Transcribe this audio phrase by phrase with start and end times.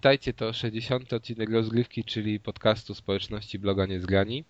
[0.00, 1.12] Witajcie, to 60.
[1.12, 4.44] odcinek rozgrywki, czyli podcastu społeczności bloga Niezgrani.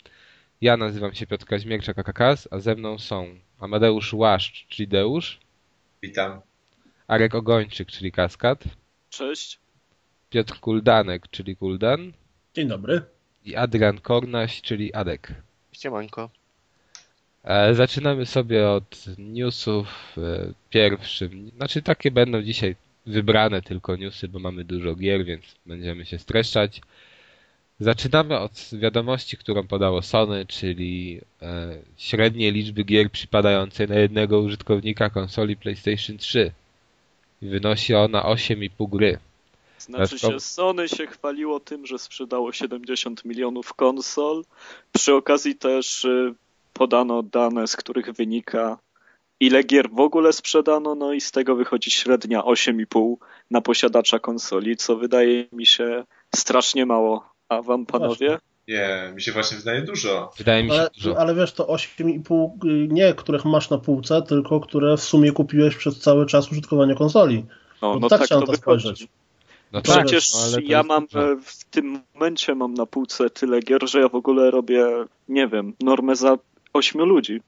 [0.60, 3.26] Ja nazywam się Piotr Kaźmierczak, AKKS, a ze mną są
[3.60, 5.40] Amadeusz Łaszcz, czyli Deusz,
[6.02, 6.40] Witam.
[7.08, 8.64] Arek Ogończyk, czyli Kaskad,
[9.08, 9.58] Cześć.
[10.30, 12.12] Piotr Kuldanek, czyli Kuldan
[12.54, 13.02] Dzień dobry.
[13.44, 15.34] i Adrian Kornaś, czyli Adek.
[15.72, 16.30] Ściemanko.
[17.44, 21.50] E, zaczynamy sobie od newsów e, pierwszym.
[21.56, 22.76] Znaczy takie będą dzisiaj
[23.10, 26.80] wybrane tylko newsy, bo mamy dużo gier, więc będziemy się streszczać.
[27.80, 35.10] Zaczynamy od wiadomości, którą podało Sony, czyli e, średniej liczby gier przypadającej na jednego użytkownika
[35.10, 36.52] konsoli PlayStation 3.
[37.42, 39.18] I wynosi ona 8,5 gry.
[39.78, 44.44] Znaczy się, Sony się chwaliło tym, że sprzedało 70 milionów konsol.
[44.92, 46.34] Przy okazji też y,
[46.72, 48.78] podano dane, z których wynika
[49.40, 53.14] ile gier w ogóle sprzedano, no i z tego wychodzi średnia 8,5
[53.50, 57.30] na posiadacza konsoli, co wydaje mi się strasznie mało.
[57.48, 58.38] A wam panowie?
[58.68, 60.32] Nie, mi się właśnie wydaje dużo.
[60.38, 61.18] Wydaje mi się Ale, dużo.
[61.18, 65.76] ale wiesz, to 8,5 y, nie, których masz na półce, tylko które w sumie kupiłeś
[65.76, 67.44] przez cały czas użytkowania konsoli.
[67.82, 69.08] No, No no tak tak to to spojrzeć.
[69.72, 73.90] No tak, Przecież no, ja mam e, w tym momencie mam na półce tyle gier,
[73.90, 74.86] że ja w ogóle robię,
[75.28, 76.38] nie wiem, normę za
[76.72, 77.40] ośmiu ludzi.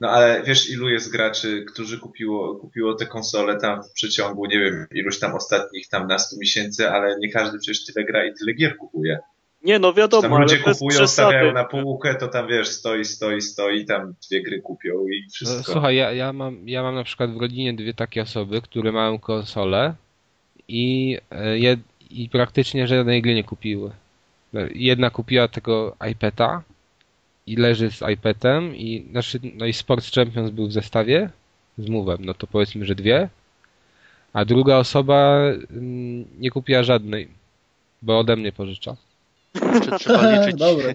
[0.00, 4.58] No ale wiesz, ilu jest graczy, którzy kupiło, kupiło te konsole tam w przeciągu, nie
[4.58, 8.52] wiem, iluś tam ostatnich tam nastu miesięcy, ale nie każdy przecież tyle gra i tyle
[8.52, 9.18] gier kupuje.
[9.64, 13.04] Nie, no wiadomo, Tam ale ludzie bez kupują, stawiają na półkę, to tam wiesz, stoi,
[13.04, 15.72] stoi, stoi, tam dwie gry kupią i No, wszystko.
[15.72, 19.18] Słuchaj, ja, ja, mam, ja mam na przykład w rodzinie dwie takie osoby, które mają
[19.18, 19.94] konsolę
[20.68, 23.90] i, e, jed, i praktycznie żadnej gry nie kupiły.
[24.74, 26.62] Jedna kupiła tego iPada
[27.46, 31.30] i leży z iPadem i znaczy, no i Sports Champions był w zestawie
[31.78, 33.28] z Move'em, no to powiedzmy, że dwie.
[34.32, 35.38] A druga osoba
[35.70, 37.28] mm, nie kupiła żadnej,
[38.02, 38.96] bo ode mnie pożycza.
[39.98, 40.56] Trzeba liczyć?
[40.56, 40.94] Dobre.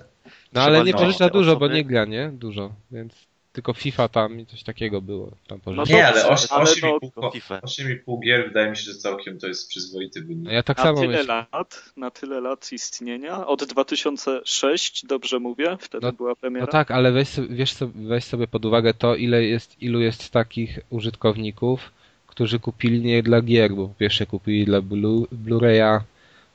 [0.54, 2.30] No ale nie pożycza dużo, bo nie gra, nie?
[2.30, 5.32] Dużo, więc tylko FIFA tam i coś takiego było.
[5.48, 5.60] Tam.
[5.66, 7.60] No nie, ale dobrze, oś- ale 8,5 no, ko- FIFA.
[7.60, 10.44] 8,5 gier wydaje mi się, że całkiem to jest przyzwoity wynik.
[10.46, 11.46] No ja tak Na samo tyle myślę.
[11.52, 16.66] lat, na tyle lat istnienia, od 2006, dobrze mówię, wtedy No- była premiera.
[16.66, 20.30] No tak, ale weź sobie, wiesz, weź sobie pod uwagę to, ile jest, ilu jest
[20.30, 21.92] takich użytkowników,
[22.28, 26.00] którzy kupili nie dla gier, bo po pierwsze kupili dla Blu- Blu-raya,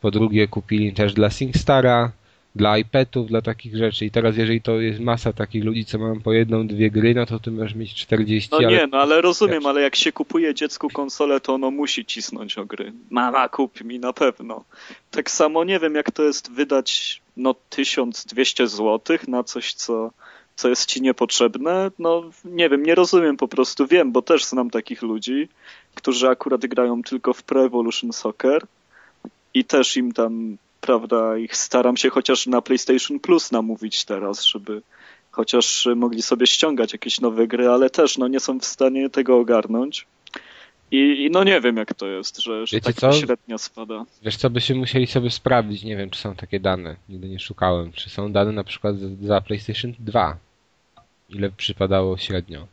[0.01, 2.13] po drugie kupili też dla SingStara,
[2.55, 4.05] dla iPadów, dla takich rzeczy.
[4.05, 7.27] I teraz jeżeli to jest masa takich ludzi, co mają po jedną, dwie gry, no
[7.27, 10.55] to ty możesz mieć 40, No ale nie, no ale rozumiem, ale jak się kupuje
[10.55, 12.93] dziecku konsolę, to ono musi cisnąć o gry.
[13.11, 14.65] Mama, kup mi na pewno.
[15.11, 20.11] Tak samo nie wiem, jak to jest wydać no 1200 zł na coś, co,
[20.57, 21.91] co jest ci niepotrzebne.
[21.99, 23.87] No nie wiem, nie rozumiem po prostu.
[23.87, 25.49] Wiem, bo też znam takich ludzi,
[25.95, 28.67] którzy akurat grają tylko w Pro Evolution Soccer
[29.55, 30.57] i też im tam,
[30.89, 34.83] prawda, ich staram się chociaż na PlayStation Plus namówić teraz, żeby
[35.31, 39.39] chociaż mogli sobie ściągać jakieś nowe gry, ale też no, nie są w stanie tego
[39.39, 40.07] ogarnąć.
[40.91, 43.21] I, I no nie wiem jak to jest, że, że Wiecie tak ta co?
[43.21, 44.05] średnia spada.
[44.23, 47.93] wiesz co, byśmy musieli sobie sprawdzić, nie wiem, czy są takie dane, nigdy nie szukałem,
[47.93, 50.37] czy są dane na przykład za- za PlayStation 2,
[51.31, 52.67] ile przypadało średnio.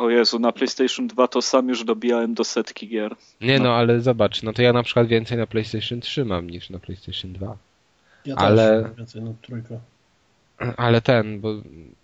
[0.00, 3.16] O Jezu, na PlayStation 2 to sam już dobijałem do setki gier.
[3.40, 3.64] Nie no.
[3.64, 3.74] No.
[3.74, 7.32] ale zobacz, no to ja na przykład więcej na PlayStation 3 mam niż na PlayStation
[7.32, 7.56] 2.
[8.24, 9.80] Ja Ale- też więcej na trójkę.
[10.76, 11.54] Ale ten, bo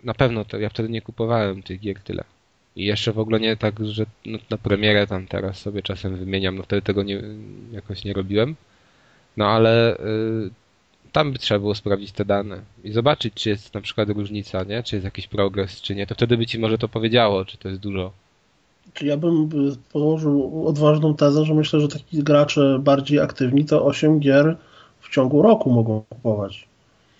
[0.03, 2.23] na pewno to ja wtedy nie kupowałem tych gier tyle.
[2.75, 6.55] I jeszcze w ogóle nie tak, że no, na premierę tam teraz sobie czasem wymieniam,
[6.55, 7.23] no wtedy tego nie,
[7.71, 8.55] jakoś nie robiłem.
[9.37, 10.49] No ale y,
[11.17, 14.83] tam by trzeba było sprawdzić te dane i zobaczyć, czy jest na przykład różnica, nie?
[14.83, 16.07] Czy jest jakiś progres, czy nie.
[16.07, 18.11] To wtedy by ci może to powiedziało, czy to jest dużo.
[19.01, 24.19] Ja bym y, położył odważną tezę, że myślę, że taki gracze bardziej aktywni to 8
[24.19, 24.57] gier
[25.01, 26.67] w ciągu roku mogą kupować.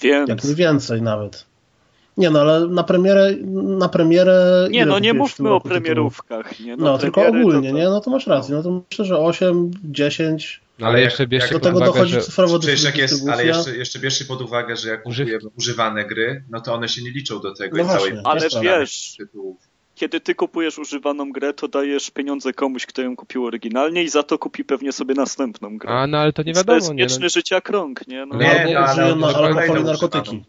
[0.01, 0.29] Więc...
[0.29, 1.45] Jak nie więcej nawet.
[2.17, 3.35] Nie no, ale na premierę,
[3.79, 6.59] na premierę Nie no, nie mówmy o premierówkach.
[6.59, 6.77] Nie?
[6.77, 7.83] No, tylko premiery ogólnie, to, nie?
[7.83, 8.55] No to masz rację.
[8.55, 10.66] No to myślę, że 8, 10.
[10.79, 13.29] No ale Ale jeszcze bierzcie jak Do pod tego uwagę, dochodzi że cyfrowo jak jest,
[13.29, 16.89] ale jeszcze, jeszcze bierzcie pod uwagę, że jak Używ- kupujemy używane gry, no to one
[16.89, 19.57] się nie liczą do tego No i całej właśnie, Ale jest wiesz, tytułów.
[19.95, 24.23] kiedy ty kupujesz używaną grę, to dajesz pieniądze komuś, kto ją kupił oryginalnie i za
[24.23, 25.89] to kupi pewnie sobie następną grę.
[25.89, 26.89] A no ale to nie Więc to wiadomo, jest?
[26.89, 28.25] No, wieczny życia krąg, nie?
[28.25, 30.43] No, No, Nie, no, ale może alkohol i narkotyki.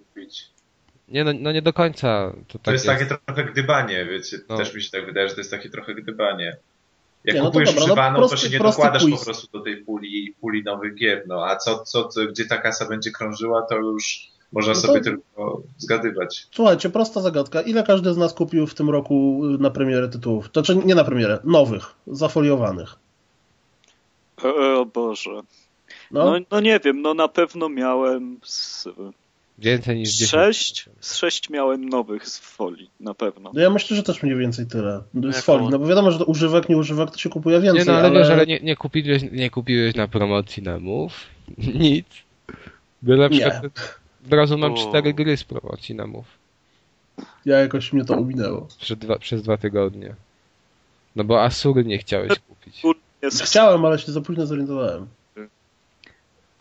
[1.09, 4.57] nie, no, no nie do końca to To tak jest takie trochę gdybanie, wiecie, No.
[4.57, 6.57] też mi się tak wydaje, że to jest takie trochę gdybanie.
[7.29, 9.19] Jak Nie, no to kupujesz dobra, no używaną, prosty- to się nie dokładasz quiz.
[9.19, 12.59] po prostu do tej puli, puli nowych gier, no a co, co, co, gdzie ta
[12.59, 16.47] kasa będzie krążyła, to już można No to- sobie tylko zgadywać.
[16.53, 17.61] Słuchajcie, prosta zagadka.
[17.61, 20.51] Ile każdy z nas kupił w tym roku y, na premierę tytułów?
[20.53, 22.95] Znaczy nie na premierę, nowych, zafoliowanych.
[24.45, 24.49] E,
[24.79, 25.31] o Boże.
[26.11, 28.89] No, No, no nie wiem, no na pewno miałem z,
[29.59, 30.31] Więcej niż 10.
[30.31, 33.51] sześć, z sześć miałem nowych z folii, na pewno.
[33.55, 35.03] no ja myślę, że też mniej więcej tyle.
[35.15, 35.69] Z Jak folii.
[35.69, 38.09] No bo wiadomo, że to używek, nie używek to się kupuje więcej, Nie no, ale,
[38.09, 38.19] ale...
[38.19, 41.27] wiesz, ale nie, nie, kupiłeś, nie kupiłeś na promocji na Move.
[41.59, 42.07] Nic.
[43.03, 43.65] Bo na przykład
[44.27, 46.39] od razu mam cztery gry z promocji na Move.
[47.45, 48.69] Ja jakoś mnie to ominęło.
[48.81, 50.15] Przez dwa, przez dwa tygodnie.
[51.17, 52.83] No bo Asury nie chciałeś kupić.
[53.23, 55.07] Jest, Chciałem, ale się za późno zorientowałem.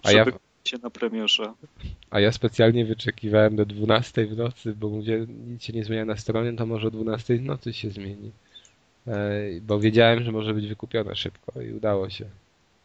[0.04, 0.26] A ja,
[0.68, 1.54] się na premierze.
[2.10, 6.18] a ja specjalnie wyczekiwałem do 12 w nocy, bo mówię, nic się nie zmienia na
[6.18, 8.32] stronie, to może o 12 w nocy się zmieni.
[9.08, 12.26] Ej, Bo wiedziałem, że może być wykupione szybko i udało się.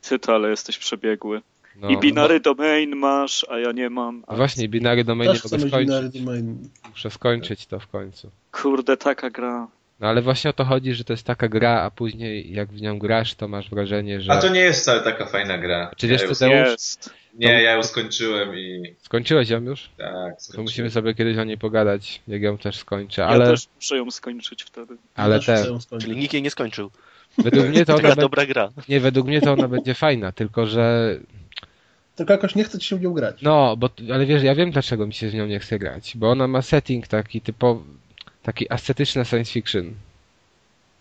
[0.02, 1.43] Ty to, ale jesteś przebiegły.
[1.76, 4.23] No, I binary domain masz, a ja nie mam.
[4.31, 6.20] no właśnie, binary domain nie mogę skończyć.
[6.23, 6.69] domain.
[6.90, 8.31] Muszę skończyć to w końcu.
[8.52, 9.69] Kurde, taka gra.
[10.02, 12.81] No ale właśnie o to chodzi, że to jest taka gra, a później jak w
[12.81, 14.32] nią grasz, to masz wrażenie, że...
[14.32, 15.90] A to nie jest wcale taka fajna gra.
[15.96, 16.70] Czy wiesz, ja co ją, Tadeusz?
[16.72, 17.10] Jest.
[17.34, 19.90] Nie, ja ją skończyłem i Skończyłeś ją już?
[19.99, 20.62] tak, To skończyłem.
[20.64, 24.10] musimy sobie kiedyś o niej pogadać, jak ją też skończę, Ja ale, też muszę ją
[24.10, 24.96] skończyć wtedy.
[25.14, 26.08] ale Też chcę te, ją skończyć.
[26.08, 26.90] Czyli nikt jej nie skończył.
[27.38, 28.69] według mnie to ona Taka dobra gra.
[28.88, 31.16] nie, według mnie to ona będzie fajna, tylko że,
[32.16, 33.43] Tylko jakoś nie chce ci się w nią grać.
[33.43, 36.31] no, bo, ale wiesz, ja wiem dlaczego mi się z nią nie chce grać, bo
[36.31, 37.81] ona ma setting taki typowy,
[38.42, 39.94] taki ascetyczny science fiction.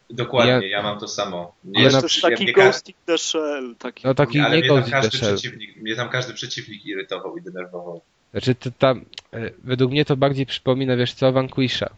[0.10, 1.54] Dokładnie, Ja- ja, mam to samo.
[1.64, 3.76] Nie, jest ja- taki mnie Ghost in the Shell.
[3.80, 4.08] Taki...
[4.08, 5.36] No taki ale nie mnie tam, Ghost in the każdy Shell.
[5.38, 8.02] przeciwnik, mnie tam każdy przeciwnik irytował i denerwował.
[8.32, 11.90] Znaczy, to tam, e, według mnie to bardziej przypomina, wiesz co, Vanquisha.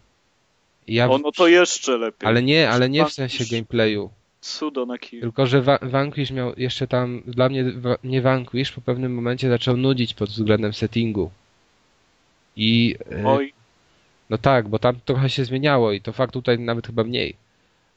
[0.88, 2.28] Ja, O, no to jeszcze lepiej.
[2.30, 3.16] ale nie, ale nie w Vanquish.
[3.16, 4.10] sensie gameplayu.
[4.42, 5.22] Cudo na kij.
[5.22, 9.78] Tylko, że Vanquish miał jeszcze tam, dla mnie wa- nie Vanquish po pewnym momencie zaczął
[9.78, 11.32] nudzić pod względem settingu.
[12.56, 13.54] I e, Oj,
[14.34, 17.36] no tak, bo tam trochę się zmieniało i to fakt tutaj nawet chyba mniej.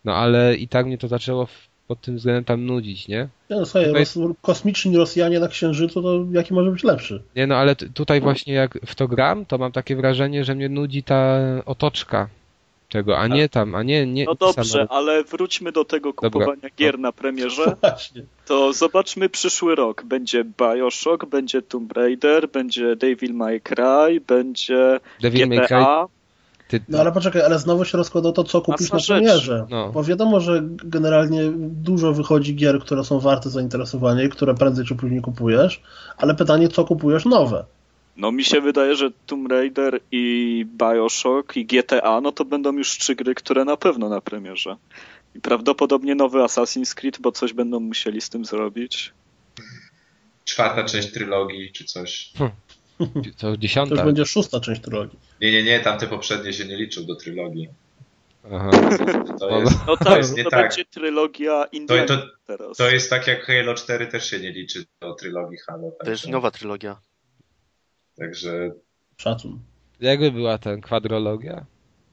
[0.05, 1.49] No ale i tak mnie to zaczęło
[1.88, 3.29] pod tym względem tam nudzić, nie?
[3.50, 7.23] Nie, no słuchaj, Tutaj- kosmiczni Rosjanie na Księżycu, to jaki może być lepszy?
[7.37, 10.69] Nie no, ale tutaj właśnie jak w to gram, to mam takie wrażenie, że mnie
[10.69, 12.29] nudzi ta otoczka
[12.89, 16.69] tego, a nie tam, a nie, nie no dobrze, sama- ale wróćmy do tego kupowania
[16.77, 17.77] gier na premierze.
[17.81, 18.23] Właśnie.
[18.47, 20.03] To zobaczmy przyszły rok.
[20.05, 26.06] Będzie Bioshock, będzie Tomb Raider, będzie Devil May Cry, będzie Devil May Cry, GTA.
[26.69, 29.67] Ty, No ale poczekaj, ale znowu się rozkłada to, co kupisz Masa na premierze.
[29.71, 29.93] No.
[29.93, 34.95] Bo wiadomo, że generalnie dużo wychodzi gier, które są warte zainteresowania i które prędzej czy
[34.95, 35.83] później kupujesz,
[36.17, 37.65] ale pytanie, co kupujesz nowe?
[38.17, 42.91] No mi się wydaje, że Tomb Raider i Bioshock i GTA, no to będą już
[42.91, 44.77] trzy gry, które na pewno na premierze.
[45.35, 49.13] I prawdopodobnie nowy Assassin's Creed, bo coś będą musieli z tym zrobić.
[50.45, 52.33] Czwarta część trylogii czy coś.
[53.37, 54.04] co To już dziesiąta.
[54.04, 55.19] będzie szósta część trylogii.
[55.40, 57.69] Nie, nie, nie, tamte poprzednie się nie liczą do trylogii.
[58.52, 58.70] Aha.
[59.38, 60.60] To No, jest, No to tak, jest nie to tak.
[60.69, 62.76] będzie trylogia Indiana To, to, teraz.
[62.76, 65.90] to jest tak jak Halo 4 też się nie liczy do trylogii Halo.
[66.04, 67.00] To jest także- nowa trylogia.
[68.19, 68.70] Także
[69.17, 69.58] Szacun.
[70.00, 71.67] Jakby była ten kwadrologia?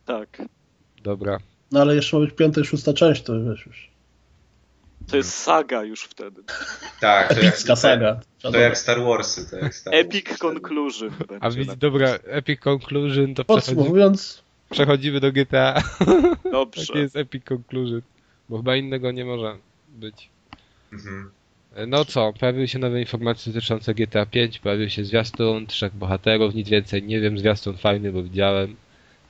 [0.05, 0.41] Tak.
[1.03, 1.37] Dobra.
[1.71, 3.92] No ale jeszcze ma być piąta i szósta część, to wiesz już.
[5.07, 6.41] To jest saga już wtedy.
[7.01, 8.19] tak, to jak, saga.
[8.41, 9.49] To jak Star Warsy.
[9.49, 10.39] To jak Star Epic Wars.
[10.39, 11.59] Conclusion A będzie.
[11.59, 15.83] widz, na- dobra, Epic Conclusion, to przechodzimy, Podsumowując, przechodzimy do GTA.
[16.51, 16.85] Dobrze.
[16.87, 18.01] Taki jest Epic Conclusion.
[18.49, 19.57] Bo chyba innego nie może
[19.87, 20.29] być.
[20.93, 21.31] Mhm.
[21.87, 26.69] No co, pojawiły się nowe informacje dotyczące GTA 5, pojawił się zwiastun, trzech bohaterów, nic
[26.69, 28.75] więcej nie wiem, zwiastun fajny, bo widziałem.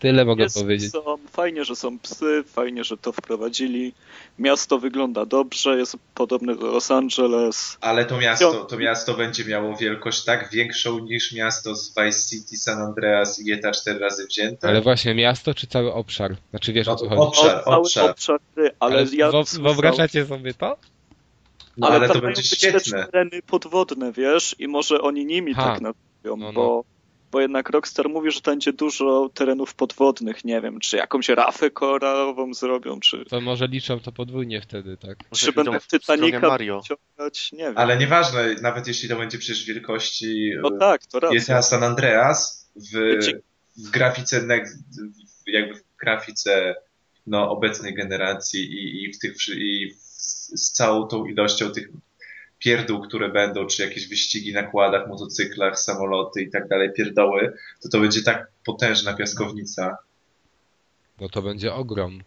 [0.03, 0.91] Tyle mogę Jest, powiedzieć.
[0.91, 3.93] są, fajnie, że są psy, fajnie, że to wprowadzili.
[4.39, 7.77] Miasto wygląda dobrze, jest podobne do Los Angeles.
[7.81, 12.57] Ale to miasto, to miasto będzie miało wielkość tak większą niż miasto z Vice City,
[12.57, 14.67] San Andreas i GTA 4 razy wzięte.
[14.67, 16.35] Ale właśnie miasto czy cały obszar?
[16.49, 17.27] Znaczy wiesz o co No, chodzi?
[17.27, 18.09] obszar, O, cały obszar.
[18.11, 19.31] obszar gry, ale, Ale ja
[19.61, 20.77] wyobrażacie sobie to?
[21.77, 23.05] No, ale, ale to będzie świetne.
[23.05, 25.63] tereny podwodne, wiesz, i może oni nimi Ha.
[25.63, 26.53] tak nazwią, No, no.
[26.53, 26.83] bo,
[27.33, 32.53] bo jednak Rockstar mówi, że będzie dużo terenów podwodnych, nie wiem, czy jakąś rafę koralową
[32.53, 35.17] zrobią, czy, To może liczą to podwójnie wtedy, tak?
[35.31, 36.81] Może czy będą Titanica Mario.
[36.81, 37.77] wyciągać, nie wiem.
[37.77, 41.39] Ale nieważne, nawet jeśli to będzie przecież wielkości No tak, to racja.
[41.39, 43.17] GTA San Andreas w,
[43.77, 44.47] w grafice
[45.47, 46.75] jakby w grafice
[47.27, 49.93] no, obecnej generacji i, i w tych i
[50.55, 51.89] z całą tą ilością tych
[52.63, 57.89] pierdół, które będą, czy jakieś wyścigi na kładach, motocyklach, samoloty i tak dalej, pierdoły, to
[57.89, 59.97] to będzie tak potężna piaskownica.
[61.21, 62.23] No to będzie ogrom.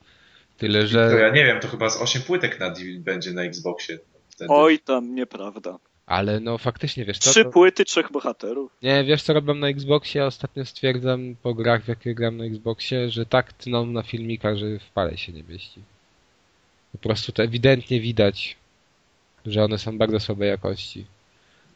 [0.58, 1.18] Tyle, To że...
[1.20, 3.98] ja nie wiem, to chyba z 8 płytek na, będzie na Xboxie.
[4.28, 4.50] Wtedy.
[4.52, 5.78] Oj, tam nieprawda.
[6.06, 7.30] Ale no faktycznie, wiesz co?
[7.30, 7.50] Trzy To...
[7.50, 8.72] płyty, trzech bohaterów.
[8.82, 10.20] Nie, wiesz co robią na Xboxie?
[10.20, 14.56] Ja ostatnio stwierdzam po grach, w jakie gram na Xboxie, że tak tną na filmikach,
[14.56, 15.80] że w pale się nie mieści.
[16.92, 18.56] Po prostu to ewidentnie widać,
[19.46, 21.06] że one są bardzo słabej jakości.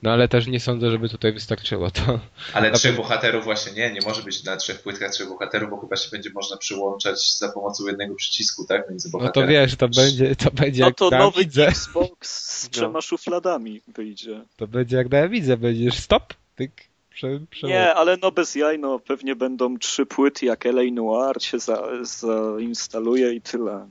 [0.03, 2.21] No ale też nie sądzę, żeby tutaj wystarczyło to.
[2.55, 5.97] Ale trzech bohaterów właśnie nie, nie może być na trzech płytkach trzech bohaterów, bo chyba
[5.97, 8.91] się będzie można przyłączać za pomocą jednego przycisku, tak?
[8.91, 9.55] Między No bohaterami.
[9.55, 11.67] to wiesz, to będzie, to będzie No jak to nowy Amidze.
[11.69, 12.29] Xbox
[12.61, 12.71] z No.
[12.71, 14.41] trzema szufladami wyjdzie.
[14.57, 16.73] To będzie jak na widzę, będziesz stop, tyk,
[17.11, 17.67] prze, prze...
[17.67, 21.83] Nie, ale no bez jaj, no pewnie będą trzy płyty, jak LA Noir się za,
[22.03, 23.89] zainstaluje i tyle.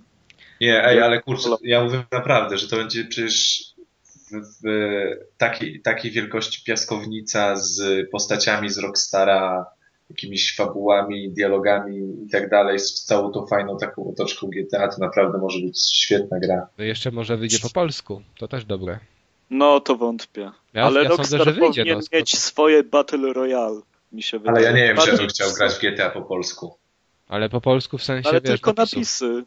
[0.62, 3.64] Nie, ej, ale kurczę, ja mówię naprawdę, że to będzie przecież
[4.32, 4.64] w, w
[5.38, 9.66] takiej, takiej wielkości piaskownica z postaciami z Rockstara,
[10.10, 15.38] jakimiś fabułami, dialogami i tak dalej, z całą tą fajną taką otoczką GTA, to naprawdę
[15.38, 16.68] może być świetna gra.
[16.78, 19.00] No jeszcze może wyjdzie po polsku, to też dobre.
[19.50, 20.52] No to wątpię.
[20.74, 21.68] Ja, ale ja Rockstar sądzę, że wyjdzie.
[21.82, 23.82] powinien No, skoro- mieć swoje Battle Royale,
[24.12, 24.58] mi się wydaje.
[24.58, 26.76] Ale ja nie wiem, czy ja bym chciał grać w GTA po polsku.
[27.28, 28.96] Ale po polsku w sensie, Ale wiesz, tylko napisów.
[28.98, 29.44] napisy.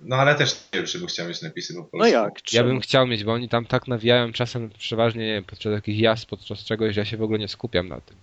[0.00, 1.98] No ale też nie wiem, czy bym chciał mieć napisy po polsku.
[1.98, 2.34] No jak?
[2.34, 2.68] Ja czemu?
[2.68, 6.26] bym chciał mieć, bo oni tam tak nawijają czasem przeważnie, nie wiem, podczas jakichś jazd,
[6.26, 8.16] podczas czegoś, że ja się w ogóle nie skupiam na tym.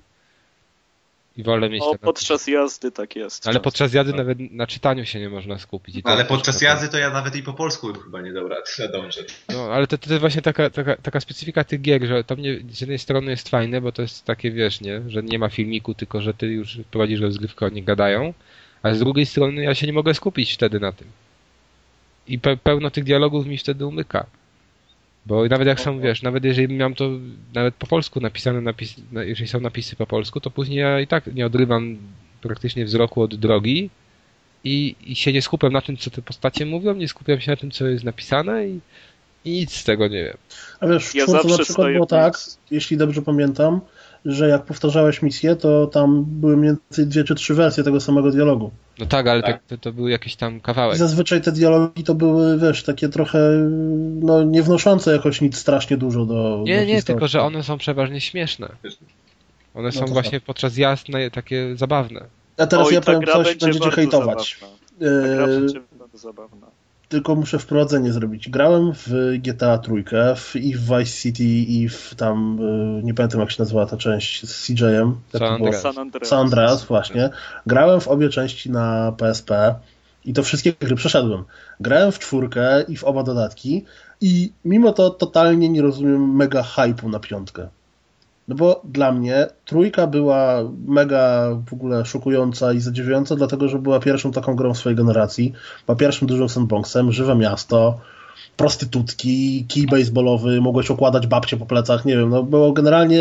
[1.38, 2.06] I wolę mieć O, te napisy.
[2.06, 3.48] podczas jazdy tak jest.
[3.48, 5.96] Ale podczas jazdy nawet na czytaniu się nie można skupić.
[5.96, 8.56] I to Ale podczas jazdy to ja nawet i po polsku bym chyba nie dobra,
[8.80, 9.22] nadążę.
[9.50, 12.60] No, ale to, to jest właśnie taka, taka, taka specyfika tych gier, że to mnie
[12.72, 15.94] z jednej strony jest fajne, bo to jest takie, wiesz, nie, że nie ma filmiku,
[15.94, 18.34] tylko że ty już prowadzisz rozgrywkę, oni gadają,
[18.84, 21.08] a z drugiej strony ja się nie mogę skupić wtedy na tym.
[22.27, 24.25] I pe pełno tych dialogów mi wtedy umyka.
[25.25, 27.10] Bo nawet jak są, wiesz, nawet jeżeli miałem to
[27.53, 31.08] nawet po polsku napisane, napis, na- jeżeli są napisy po polsku, to później ja i
[31.08, 31.98] tak nie odrywam
[32.42, 33.89] praktycznie wzroku od drogi
[34.63, 37.58] i, i się nie skupiam na tym, co te postacie mówią, nie skupiam się na
[37.58, 38.80] tym, co jest napisane i,
[39.46, 40.38] i nic z tego nie wiem.
[40.80, 42.34] A wiesz, w Ja czwórce na przykład było tak,
[42.72, 43.82] jeśli dobrze pamiętam,
[44.25, 48.32] że jak powtarzałeś misję, to tam były mniej więcej dwie czy trzy wersje tego samego
[48.32, 48.72] dialogu.
[49.00, 49.51] No tak, ale Tak.
[49.53, 49.63] tak.
[49.68, 50.98] To, to był jakiś tam I kawałek.
[50.98, 53.39] zazwyczaj te dialogi to były, wiesz, takie trochę,
[54.22, 57.03] no nie wnoszące jakoś nic strasznie dużo do do Nie, nie, historii.
[57.06, 58.70] tylko że one są przeważnie śmieszne.
[59.74, 62.25] One No są to właśnie podczas jazd na- takie zabawne.
[62.58, 64.58] A teraz Oj, ja powiem coś, będzie będziecie hejtować.
[64.62, 64.77] zabawna.
[65.00, 66.68] Ta gra Yy, będzie bardzo zabawna.
[67.13, 68.50] Tylko muszę wprowadzenie zrobić.
[68.50, 72.60] Grałem w GTA trójkę, w, i w Vice City, i w tam,
[73.00, 75.15] y, nie pamiętam jak się nazywała ta część z CJ-em.
[75.32, 75.43] San?
[75.43, 75.82] Andreas.
[75.82, 76.29] San Andreas.
[76.29, 77.29] San Andreas, właśnie.
[77.67, 79.75] Grałem w obie części na PSP
[80.25, 81.43] i to wszystkie gry przeszedłem.
[81.79, 83.86] Grałem w czwórkę i w oba dodatki
[84.22, 87.67] i mimo to totalnie nie rozumiem mega hype'u na piątkę.
[88.47, 94.00] No bo dla mnie trójka była mega w ogóle szokująca i zadziwiająca, dlatego że była
[94.00, 95.53] pierwszą taką grą swojej generacji.
[95.85, 98.00] Była pierwszym dużym sandboxem, żywe miasto,
[98.57, 103.17] prostytutki, kij baseballowy, mogłeś okładać babcie po plecach, nie wiem, no było generalnie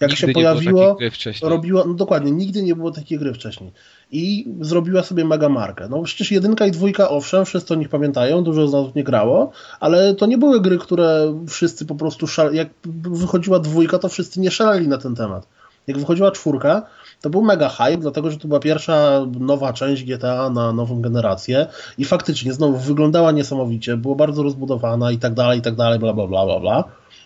[0.00, 1.50] jak Nigdy się pojawiło, takich gry wcześniej.
[1.50, 3.72] robiła, no dokładnie, nigdy nie było takiej gry wcześniej.
[4.12, 5.88] I zrobiła sobie mega markę.
[5.90, 9.50] No przecież jedynka i dwójka, owszem, wszyscy o nich pamiętają, dużo z nas nie grało,
[9.80, 12.54] ale to nie były gry, które wszyscy po prostu szal...
[12.54, 12.68] jak
[13.10, 15.46] wychodziła dwójka, to wszyscy nie szaleli na ten temat.
[15.86, 16.86] Jak wychodziła czwórka,
[17.24, 21.66] to był mega hype, dlatego że to była pierwsza nowa część GTA na nową generację
[21.98, 26.12] i faktycznie znowu wyglądała niesamowicie, było bardzo rozbudowana i tak dalej, i tak dalej, bla,
[26.12, 26.84] bla, bla, bla, bla.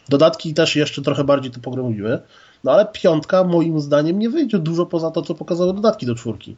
[0.08, 2.18] Dodatki też jeszcze trochę bardziej to pogrąbiły.
[2.64, 6.56] No ale piątka moim zdaniem nie wyjdzie dużo poza to, co pokazały dodatki do czwórki.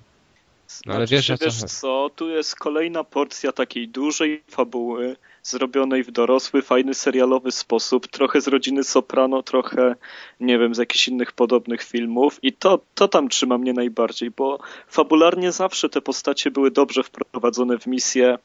[0.87, 6.05] No, ale Znaczy wiesz, co wiesz co, tu jest kolejna porcja takiej dużej fabuły, zrobionej
[6.05, 9.97] w dorosły, fajny serialowy sposób, trochę z rodziny Soprano, trochę,
[10.41, 12.39] nie wiem, z jakichś innych podobnych filmów.
[12.43, 17.79] I to, to tam trzyma mnie najbardziej, bo fabularnie zawsze te postacie były dobrze wprowadzone
[17.79, 18.39] w misję,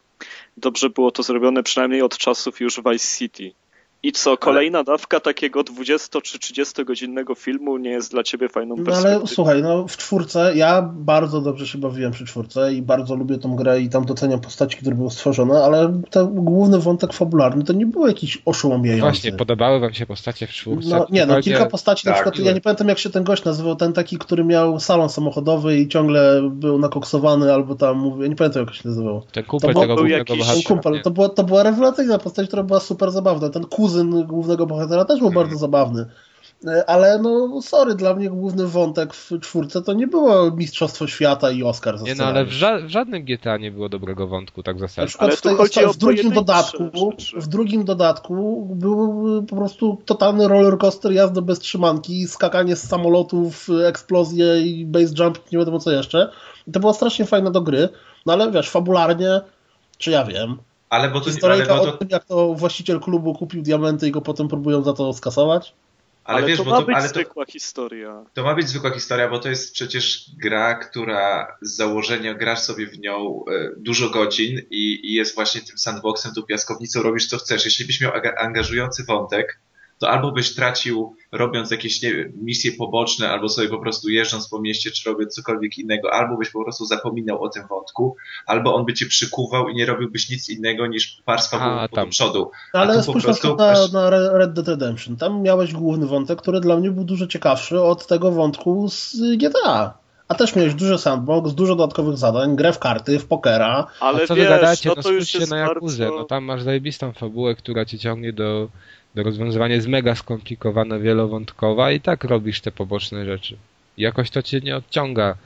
[0.57, 3.64] dobrze było to zrobione przynajmniej od czasów już Vice City.
[4.05, 8.75] I co, kolejna dawka takiego 20 czy 30 godzinnego filmu nie jest dla ciebie fajną
[8.77, 9.17] No perspektywą?
[9.19, 13.37] ale słuchaj, no w czwórce ja bardzo dobrze się bawiłem przy czwórce i bardzo lubię
[13.37, 17.73] tą grę i tam doceniam postaci, które były stworzone, ale ten główny wątek fabularny to
[17.73, 19.01] nie był jakiś oszołomiający.
[19.01, 20.89] Właśnie, podobały wam się postacie w czwórce?
[20.89, 22.47] No, nie, no kilka postaci, na tak, przykład, były.
[22.47, 25.87] ja nie pamiętam jak się ten gość nazywał, ten taki, który miał salon samochodowy i
[25.87, 29.21] ciągle był nakoksowany albo tam, ja nie pamiętam jak się nazywał.
[29.31, 30.67] Ten kumpel To tego był jakiś- Ten bohatera.
[30.67, 33.49] kumpel, to była, to była rewelacyjna postać, która była super zabawna.
[33.49, 36.05] Ten kuzyn głównego bohatera też był bardzo zabawny.
[36.67, 41.51] E, Ale no, sorry, dla mnie główny wątek w czwórce to nie było Mistrzostwo Świata
[41.51, 44.63] i Oscar za Nie no, ale w, ża- w żadnym GTA nie było dobrego wątku
[44.63, 45.07] tak w Na zasadzie.
[45.07, 46.83] przykład Ale w, tej, w drugim dodatku,
[47.35, 54.61] w drugim dodatku był po prostu totalny rollercoaster, jazda bez trzymanki, skakanie z samolotów, eksplozje
[54.61, 56.31] i base jump, nie wiadomo co jeszcze.
[56.67, 57.89] I to było strasznie fajne do gry,
[58.25, 59.41] no ale wiesz, fabularnie,
[59.97, 60.57] czy ja wiem,
[60.95, 64.07] Ale bo to, ale historyjka bo o to, tym, jak to właściciel klubu kupił diamenty
[64.07, 65.73] i go potem próbują za to skasować.
[66.23, 68.25] ale, Ale wiesz, to bo ma to, być ale to, zwykła historia.
[68.33, 72.87] to ma być zwykła historia, bo to jest przecież gra, która z założenia grasz sobie
[72.87, 77.37] w nią e, dużo godzin i, i jest właśnie tym sandboxem, tą piaskownicą, robisz co
[77.37, 77.65] chcesz.
[77.65, 79.59] Jeśli byś miał angażujący wątek,
[79.99, 82.11] to albo byś tracił robiąc jakieś nie
[82.41, 86.49] misje poboczne, albo sobie po prostu jeżdżąc po mieście, czy robiąc cokolwiek innego, albo byś
[86.49, 90.49] po prostu zapominał o tym wątku, albo on by cię przykuwał i nie robiłbyś nic
[90.49, 92.51] innego niż warstwa A, do przodu.
[92.73, 95.17] No, A ale spójrz na prostu na, masz- na Red Dead Redemption.
[95.17, 99.93] Tam miałeś główny wątek, który dla mnie był dużo ciekawszy od tego wątku z GTA.
[100.27, 103.87] A też miałeś duży sandbox, dużo dodatkowych zadań, grę w karty, w pokera.
[103.99, 104.89] Ale A co wiesz, wy gadacie?
[104.89, 106.19] no No to już jest na Jakuzę, bardzo...
[106.19, 108.67] no tam masz zajebistą fabułę, która cię ciągnie do,
[109.15, 113.57] do rozwiązywania, jest mega skomplikowana, wielowątkowa i tak robisz te poboczne rzeczy.
[113.97, 115.37] Jakoś to cię nie odciąga.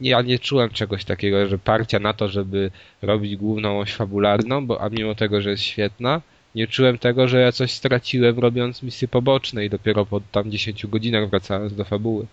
[0.00, 2.70] Ja nie czułem czegoś takiego, że parcia na to, żeby
[3.02, 6.20] robić główną oś fabularną, bo a mimo tego, że jest świetna,
[6.54, 10.86] nie czułem tego, że ja coś straciłem robiąc misje poboczne i dopiero po tam 10
[10.86, 12.26] godzinach wracając do fabuły.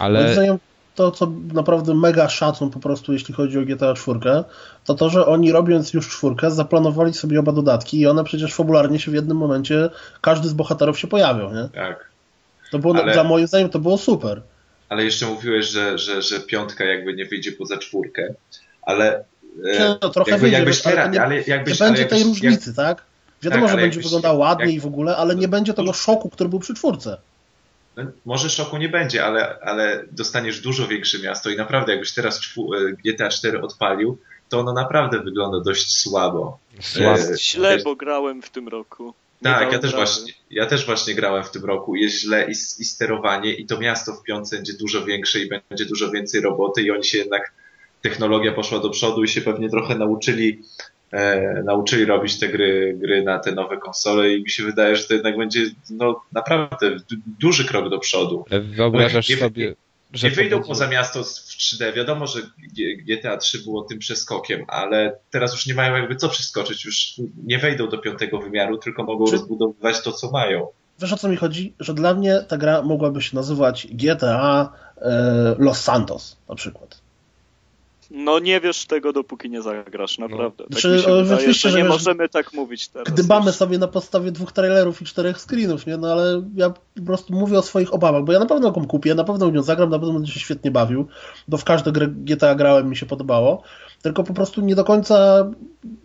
[0.00, 0.58] Moim Ale zdaniem
[0.94, 4.20] to, co naprawdę mega szacun po prostu, jeśli chodzi o GTA 4,
[4.84, 8.98] to to, że oni robiąc już czwórkę, zaplanowali sobie oba dodatki i one przecież fabularnie
[8.98, 11.68] się w jednym momencie, każdy z bohaterów się pojawią, nie?
[11.74, 12.08] Tak.
[12.70, 14.42] To było, Ale- dla moim zdaniem to było super.
[14.88, 18.34] Ale jeszcze mówiłeś, że, że, że piątka jakby nie wyjdzie poza czwórkę,
[18.82, 19.24] ale
[19.64, 22.18] e, No, trochę jakby, wyjdzie, jakbyś ale nie, nie- ale Nie jakbyś, będzie ale tej
[22.18, 23.02] jakbyś, różnicy, tak?
[23.42, 25.74] Wiadomo, Tak, że ale będzie jakbyś- wyglądał ładniej jak- i w ogóle, ale nie będzie
[25.74, 27.16] tego szoku, który był przy czwórce.
[27.96, 32.40] No, może szoku nie będzie, ale, ale dostaniesz dużo większe miasto i naprawdę jakbyś teraz
[32.58, 34.18] e, GTA 4 odpalił,
[34.48, 36.58] to ono naprawdę wygląda dość słabo.
[36.80, 37.20] słabo.
[37.20, 39.14] E, Źle, bo grałem w tym roku.
[39.42, 41.96] Nie Tak, ja też, właśnie, ja też właśnie grałem w tym roku.
[41.96, 45.84] Jest źle i, i sterowanie, i to miasto w piątce będzie dużo większe i będzie
[45.84, 47.52] dużo więcej roboty, i oni się jednak,
[48.02, 50.62] technologia poszła do przodu i się pewnie trochę nauczyli,
[51.12, 55.04] e, nauczyli robić te gry, gry na te nowe konsole, i mi się wydaje, że
[55.04, 58.44] to jednak będzie no, naprawdę du- duży krok do przodu.
[58.50, 59.74] Ale Wyobrażasz Nie- sobie,
[60.12, 61.92] że Nie wyjdą poza miasto w 3D.
[61.94, 62.38] Wiadomo, że
[63.06, 66.84] GTA 3 było tym przeskokiem, ale teraz już nie mają jakby co przeskoczyć.
[66.84, 67.12] Już
[67.46, 70.66] nie wejdą do piątego wymiaru, tylko mogą Czy- rozbudowywać to, co mają.
[71.00, 71.74] Wiesz o co mi chodzi?
[71.80, 74.72] Że dla mnie ta gra mogłaby się nazywać GTA
[75.02, 77.00] e, Los Santos na przykład.
[78.14, 80.64] No nie wiesz tego, dopóki nie zagrasz, naprawdę.
[80.64, 83.14] Tak Znaczy, mi się o, wydaje, oczywiście, że nie wiesz, możemy tak mówić teraz.
[83.14, 83.58] Gdybamy jeszcze.
[83.58, 85.96] sobie na podstawie dwóch trailerów i czterech screenów, nie?
[85.96, 89.14] No ale ja po prostu mówię o swoich obawach, bo ja na pewno ją kupię,
[89.14, 91.06] na pewno w nią zagram, na pewno będę się świetnie bawił,
[91.48, 93.62] bo w każdą grę GTA grałem, mi się podobało,
[94.02, 95.46] tylko po prostu nie do końca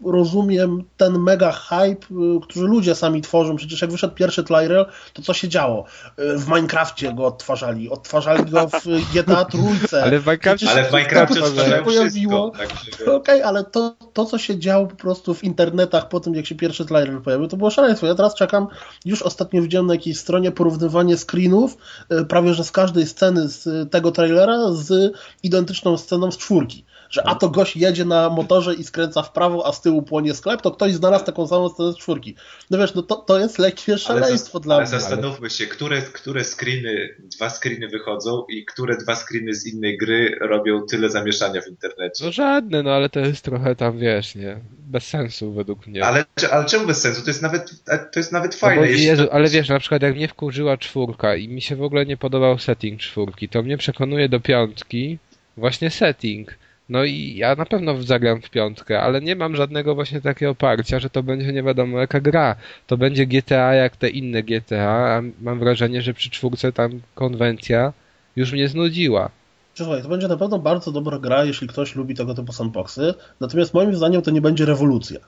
[0.06, 3.56] rozumiem ten mega hype, y, który ludzie sami tworzą.
[3.56, 5.86] Przecież jak wyszedł pierwszy trailer, to co się działo?
[6.20, 8.84] Y, W Minecrafcie go odtwarzali, odtwarzali go w
[9.14, 10.04] GTA trójce.
[10.04, 12.52] Ale w Minecrafcie Przecież Ale w Minecrafcie to, się pojawiło.
[12.52, 13.14] Także...
[13.14, 16.56] Okej, ale to, to, co się działo po prostu w internetach po tym, jak się
[16.56, 18.08] pierwszy trailer pojawił, to było szaleństwo.
[18.08, 18.68] Ja teraz czekam,
[19.06, 21.78] już ostatnio widziałem na jakiejś stronie porównywanie screenów
[22.10, 26.86] e, prawie, że z każdej sceny z tego trailera z identyczną sceną z czwórki.
[27.18, 30.34] Że a to gość jedzie na motorze i skręca w prawo, a z tyłu płonie
[30.34, 32.36] sklep, to ktoś znalazł taką samą scenę z czwórki.
[32.70, 34.92] No wiesz, no to, to jest lekkie szaleństwo ale, dla ale mnie.
[35.00, 40.38] zastanówmy się, które, które screeny, dwa screeny wychodzą i które dwa screeny z innej gry
[40.42, 42.26] robią tyle zamieszania w internecie.
[42.26, 46.06] No żadne, no ale to jest trochę tam, wiesz, nie, bez sensu według mnie.
[46.06, 47.22] Ale, ale czemu bez sensu?
[47.22, 47.72] To jest nawet,
[48.14, 48.82] to jest nawet No fajne.
[48.82, 51.76] bo, jeśli Jezu, to- ale wiesz, na przykład jak mnie wkurzyła czwórka i mi się
[51.76, 55.18] w ogóle nie podobał setting czwórki, to mnie przekonuje do piątki
[55.58, 56.56] właśnie setting.
[56.90, 61.00] No i ja na pewno zagram w piątkę, ale nie mam żadnego właśnie takiego oparcia,
[61.00, 62.56] że to będzie nie wiadomo jaka gra.
[62.88, 67.94] To będzie GTA jak te inne GTA, a mam wrażenie, że przy czwórce tam konwencja
[68.36, 69.30] już mnie znudziła.
[69.74, 73.74] Słuchaj, to będzie na pewno bardzo dobra gra, jeśli ktoś lubi tego typu sandboxy, natomiast
[73.74, 75.20] moim zdaniem to nie będzie rewolucja.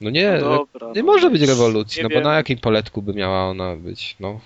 [0.00, 2.24] No nie, No dobra, nie no może być nie rewolucji, no bo wiem.
[2.24, 4.40] na jakim poletku by miała ona być, no.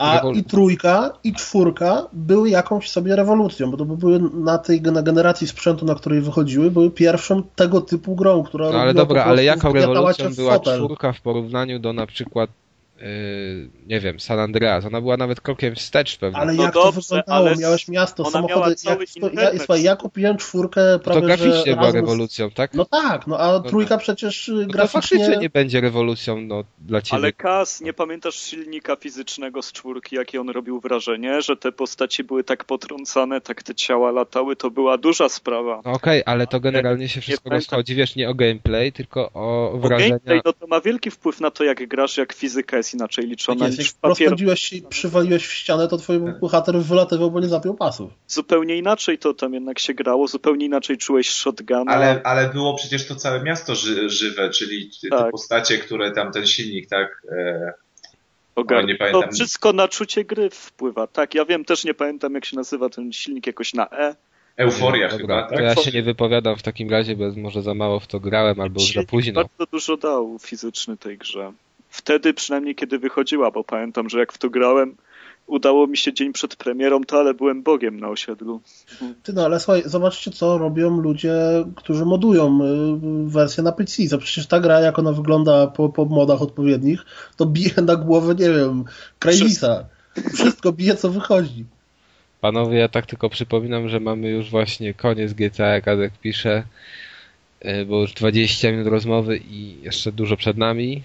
[0.00, 5.02] A i trójka, i czwórka były jakąś sobie rewolucją, bo to były na tej na
[5.02, 9.44] generacji sprzętu, na której wychodziły, były pierwszą tego typu grą, która No ale dobra, ale
[9.44, 10.78] jaką rewolucją była fotel.
[10.78, 12.50] czwórka w porównaniu do na przykład
[13.86, 14.84] nie wiem, San Andreas.
[14.84, 16.38] Ona była nawet krokiem wstecz pewnie.
[16.40, 17.48] Ale No jak dobrze, to wyglądało?
[17.48, 18.74] ale Miałeś miasto, ona samochody.
[18.84, 19.00] Jak,
[19.34, 22.74] ja, słuchaj, ja kupiłem czwórkę to prawie, graficznie że była rewolucją, tak?
[22.74, 24.00] No tak, no a No trójka tak.
[24.00, 25.00] przecież y, No to graficznie...
[25.00, 27.16] faktycznie nie będzie rewolucją no, dla ciebie.
[27.22, 32.24] Ale Kas, nie pamiętasz silnika fizycznego z czwórki, jakie on robił wrażenie, że te postaci
[32.24, 35.80] były tak potrącane, tak te ciała latały, to była duża sprawa.
[35.84, 40.08] No okej, ale to generalnie się wszystko rozchodzi, wiesz, nie o gameplay, tylko o wrażenia.
[40.08, 43.66] gameplay no to ma wielki wpływ na to, jak grasz, jak fizyka jest inaczej liczona
[43.66, 44.30] Jest, niż jak w papieru.
[44.30, 48.10] rozpędziłeś się i przywaliłeś w ścianę, to twój bohater wylatywał, bo nie zapiął pasów.
[48.28, 51.92] Zupełnie inaczej to tam jednak się grało, zupełnie inaczej czułeś shotguna.
[51.92, 55.30] Ale, ale było przecież to całe miasto ży, żywe, czyli te Tak.
[55.30, 57.22] postacie, które tam ten silnik, tak.
[57.32, 57.72] E,
[58.54, 58.78] Ogar...
[58.78, 59.22] Oj, nie pamiętam.
[59.22, 61.06] To wszystko na czucie gry wpływa.
[61.06, 64.14] Tak, ja wiem, też nie pamiętam jak się nazywa ten silnik jakoś na E.
[64.56, 65.64] euforia Dobra, chyba, to tak?
[65.64, 68.80] ja się nie wypowiadam w takim razie, bo może za mało w to grałem, albo
[68.80, 69.32] już za późno.
[69.32, 71.52] Bardzo dużo dał fizyczny tej grze.
[71.90, 74.96] Wtedy przynajmniej kiedy wychodziła, bo pamiętam, że jak w to grałem,
[75.46, 78.60] udało mi się dzień przed premierą, to ale byłem bogiem na osiedlu.
[79.22, 81.34] Ty no, ale słuchaj, zobaczcie, co robią ludzie,
[81.76, 82.58] którzy modują
[83.26, 84.08] y, wersję na PC.
[84.10, 87.04] To przecież ta gra, jak ona wygląda po, po modach odpowiednich,
[87.36, 88.84] to bije na głowę, nie wiem,
[89.18, 89.84] Krajlisa.
[90.34, 91.64] Wszystko bije, co wychodzi.
[92.40, 96.62] Panowie, ja tak tylko przypominam, że mamy już właśnie koniec GTA, jak Adek pisze,
[97.64, 101.02] y, bo już 20 minut rozmowy i jeszcze dużo przed nami,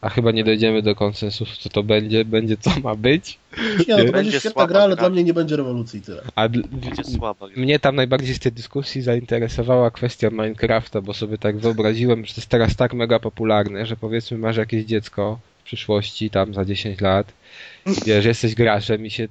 [0.00, 3.38] a chyba nie dojdziemy do konsensusu, co to będzie, będzie co ma być.
[3.58, 5.02] Nie, no, to Będzie będzie świetna gra, ale gra.
[5.02, 6.22] dla mnie nie będzie rewolucji i tyle.
[6.34, 7.46] A Będzie słaba.
[7.56, 12.40] mnie tam najbardziej z tej dyskusji zainteresowała kwestia Minecrafta, bo sobie tak wyobraziłem, że to
[12.40, 17.00] jest teraz tak mega popularne, że powiedzmy masz jakieś dziecko w przyszłości, tam za 10
[17.00, 17.32] lat,
[17.86, 19.28] i wiesz, jesteś graczem i się,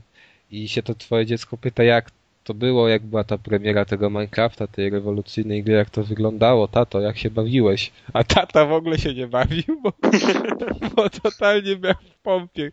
[0.52, 2.12] i się to twoje dziecko pyta, jak
[2.50, 7.02] to było, jak była ta premiera tego Minecrafta, tej rewolucyjnej gry, jak to wyglądało, tato,
[7.02, 7.92] jak się bawiłeś.
[8.14, 9.94] A tata w ogóle się nie bawił, bo,
[10.96, 12.72] bo totalnie miał w pompie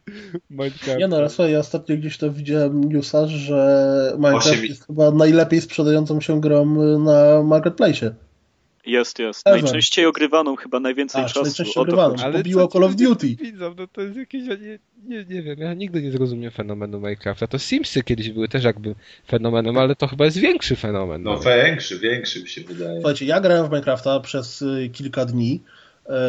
[0.50, 0.98] Minecraft.
[0.98, 5.10] Nie no, ale słuchaj, ja ostatnio gdzieś to widziałem newsa, że Minecraft Osiem- jest chyba
[5.10, 6.66] najlepiej sprzedającą się grą
[6.98, 8.14] na Marketplace.
[8.86, 9.46] Jest, jest.
[9.46, 9.62] Ever.
[9.62, 11.44] Najczęściej ogrywaną, chyba najwięcej Aż czasu.
[11.44, 12.10] najczęściej to ogrywaną.
[12.10, 12.24] chodzi.
[12.24, 13.26] Ale pobiło Call of Duty.
[13.26, 16.98] Widzą, no to jest jakieś, ja nie, nie, nie wiem, ja nigdy nie zrozumiem fenomenu
[16.98, 17.46] Minecrafta.
[17.46, 18.94] To Simsy kiedyś były też jakby
[19.28, 21.22] fenomenem, ale to chyba jest większy fenomen.
[21.22, 22.94] No większy, większy mi się wydaje.
[23.00, 25.62] Słuchajcie, ja grałem w Minecrafta przez y, kilka dni,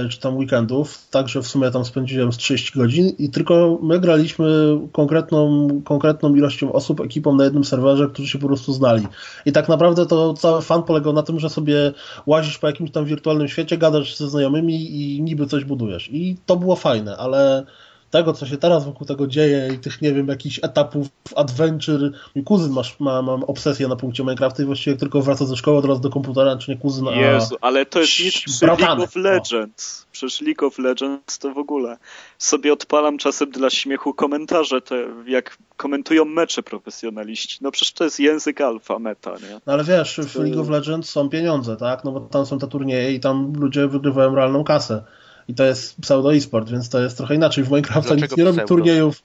[0.09, 4.47] czy tam weekendów, także w sumie tam spędziłem z 30 godzin i tylko my graliśmy
[4.91, 9.07] konkretną, konkretną ilością osób, ekipą na jednym serwerze, którzy się po prostu znali.
[9.45, 11.93] I tak naprawdę to cały fan polegał na tym, że sobie
[12.25, 16.09] łazisz po jakimś tam wirtualnym świecie, gadasz ze znajomymi i niby coś budujesz.
[16.11, 17.65] I to było fajne, ale
[18.11, 22.11] tego, co się teraz wokół tego dzieje i tych, nie wiem, jakichś etapów adventure.
[22.35, 25.55] Mój kuzyn masz, ma, mam obsesję na punkcie Minecrafta i właściwie jak tylko wraca ze
[25.55, 27.11] szkoły, od razu do komputera, czy nie kuzyn, a...
[27.11, 30.07] Jezu, ale to jest nic przy League of Legends.
[30.11, 31.97] Przecież League of Legends to w ogóle.
[32.37, 34.95] Sobie odpalam czasem dla śmiechu komentarze, te,
[35.27, 37.57] jak komentują mecze profesjonaliści.
[37.61, 39.59] No przecież to jest język alfa meta, nie?
[39.65, 42.03] No ale wiesz, w League of Legends są pieniądze, tak?
[42.03, 45.03] No bo tam są te turnieje i tam ludzie wygrywają realną kasę.
[45.47, 47.63] I to jest pseudo e-sport, więc to jest trochę inaczej.
[47.63, 49.23] W Minecrafta Dlaczego nic nie robi turniejów.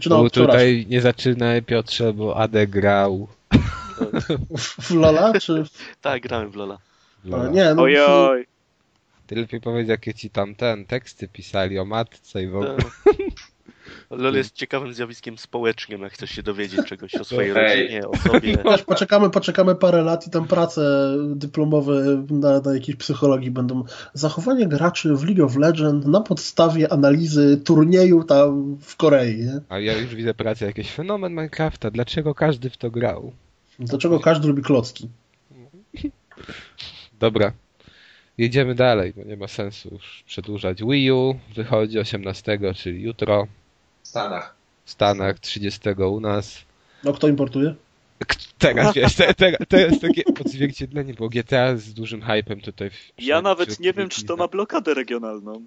[0.00, 3.28] Czy no, Bo tutaj nie zaczynaj Piotrze, bo Ade grał.
[4.80, 5.64] w Lola, czy...
[6.00, 6.78] Tak, grałem w Lola.
[7.24, 7.48] Lola.
[7.48, 8.46] nie, no, Ojoj.
[9.26, 12.76] Ty lepiej powiedz, jakie ci tam ten teksty pisali o matce i w ogóle.
[14.10, 17.80] LOL jest ciekawym zjawiskiem społecznym, jak chcesz się dowiedzieć czegoś o swojej Ej.
[17.80, 18.56] rodzinie, o sobie.
[18.70, 23.84] Wiesz, poczekamy, poczekamy parę lat i tam prace dyplomowe na, na jakiejś psychologii będą.
[24.14, 29.36] Zachowanie graczy w League of Legends na podstawie analizy turnieju tam w Korei.
[29.36, 29.60] Nie?
[29.68, 31.90] A ja już widzę pracę, jakiś fenomen Minecrafta.
[31.90, 33.32] Dlaczego każdy w to grał?
[33.78, 35.08] Dlaczego każdy lubi klocki?
[37.20, 37.52] Dobra.
[38.38, 40.84] Jedziemy dalej, bo nie ma sensu już przedłużać.
[40.84, 43.46] Wii U wychodzi 18, czyli jutro.
[44.14, 44.54] W Stanach.
[44.84, 46.58] W Stanach 30 u nas.
[47.04, 47.74] No kto importuje?
[48.58, 52.90] Teraz wiesz, te, te, teraz takie odzwierciedlenie, bo GTA z dużym hypem tutaj.
[52.90, 55.64] W, Ja nawet nie wiem, czy to ma blokadę regionalną.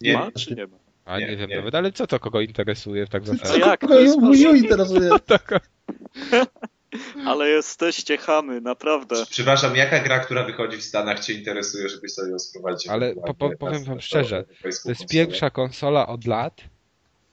[0.00, 0.76] Nie, Ma, czy nie ma?
[1.04, 1.56] A nie, nie, wiem nie.
[1.56, 3.60] nawet, ale co to kogo interesuje tak w A zasadzie?
[3.60, 3.80] jak?
[3.80, 5.10] Kogo To jest Wii U interesuje?
[7.26, 9.16] Ale jesteście chamy, naprawdę.
[9.30, 12.92] Przepraszam, jaka gra, która wychodzi w Stanach cię interesuje, żebyś sobie ją sprowadził?
[12.92, 14.44] Ale po, po, powiem wam szczerze,
[14.84, 16.60] to jest pierwsza konsola od lat,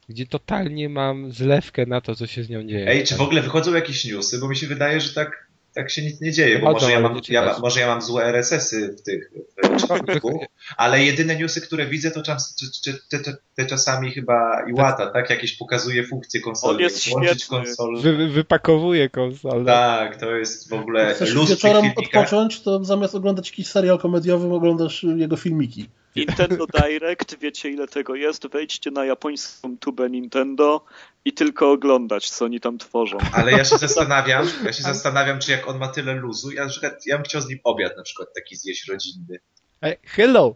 [0.10, 2.88] gdzie totalnie mam zlewkę na to, co się z nią dzieje.
[2.88, 4.40] Ej, czy w ogóle wychodzą jakieś newsy?
[4.40, 7.20] Bo mi się wydaje, że tak, tak się nic nie dzieje, bo może ja, mam,
[7.30, 9.32] ja, może ja mam złe RSS-y w tych
[9.64, 10.46] w czytniku,
[10.78, 15.08] ale jedyne newsy, które widzę, to czas, czy, czy, te, te, te czasami chyba Iwata,
[15.08, 15.30] tak?
[15.30, 16.76] Jakieś pokazuje funkcje konsoli.
[16.76, 18.02] On jest włączyć konsolę.
[18.02, 19.66] Wy, wy, wypakowuje konsolę.
[19.66, 22.24] Tak, to jest w ogóle Chcesz luz tych wieczorem filmikach.
[22.24, 25.90] odpocząć, to zamiast oglądać jakiś serial komediowy, oglądasz jego filmiki.
[26.16, 28.48] Nintendo Direct, wiecie ile tego jest?
[28.48, 30.86] Wejdźcie na japońską tubę Nintendo
[31.26, 33.18] i tylko oglądać, co oni tam tworzą.
[33.34, 36.70] Ale ja się zastanawiam, ja się zastanawiam, czy jak on ma tyle luzu, ja na
[36.70, 39.40] przykład, ja bym chciał z nim obiad na przykład taki zjeść rodzinny.
[39.82, 40.56] Ej, hello!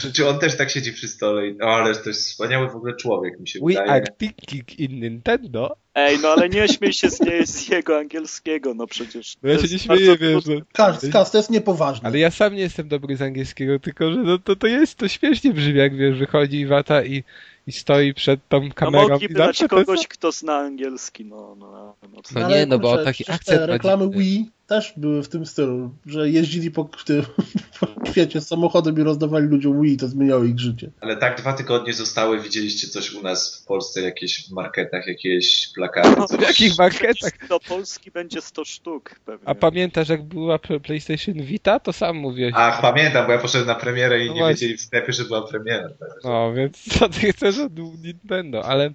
[0.00, 2.76] Czy, czy on też tak siedzi przy stole i, o, ale to jest wspaniały w
[2.76, 3.90] ogóle człowiek, mi się We wydaje.
[3.90, 5.76] are thinking in Nintendo.
[5.94, 9.34] Ej, no ale nie śmiej się z, nie, z jego angielskiego, no przecież.
[9.42, 10.54] No ja się nie śmieję, wiesz, no.
[10.72, 12.08] Kas, kas, to jest niepoważne.
[12.08, 15.08] Ale ja sam nie jestem dobry z angielskiego, tylko że no, to, to jest, to
[15.08, 17.24] śmiesznie brzmi, jak wiesz, wychodzi Iwata i,
[17.66, 20.08] i stoi przed tą No kamerą mogli i dać kogoś, jest...
[20.08, 23.66] kto zna angielski, no, no, no, No Ale nie, no bo kurczę, taki akcent te
[23.66, 24.10] reklamy.
[24.10, 27.22] Wii też były w tym stylu, że jeździli po, tym,
[27.80, 30.90] po świecie samochodem i rozdawali ludziom Wii, to zmieniało ich życie.
[31.00, 35.72] Ale tak dwa tygodnie zostały, widzieliście coś u nas w Polsce, jakieś w marketach, jakieś
[35.78, 37.48] plakaty, W jakich marketach?
[37.48, 39.48] Do Polski będzie 100 sztuk pewnie.
[39.48, 41.80] A pamiętasz jak była pl- PlayStation Vita?
[41.80, 42.50] To sam mówię.
[42.54, 44.54] Ach, pamiętam, bo ja poszedłem na premierę i No nie właśnie.
[44.54, 45.88] wiedzieli w sklepie, że była premiera.
[45.88, 46.16] Także.
[46.24, 47.72] No, więc co ty chcesz od
[48.04, 48.90] Nintendo, ale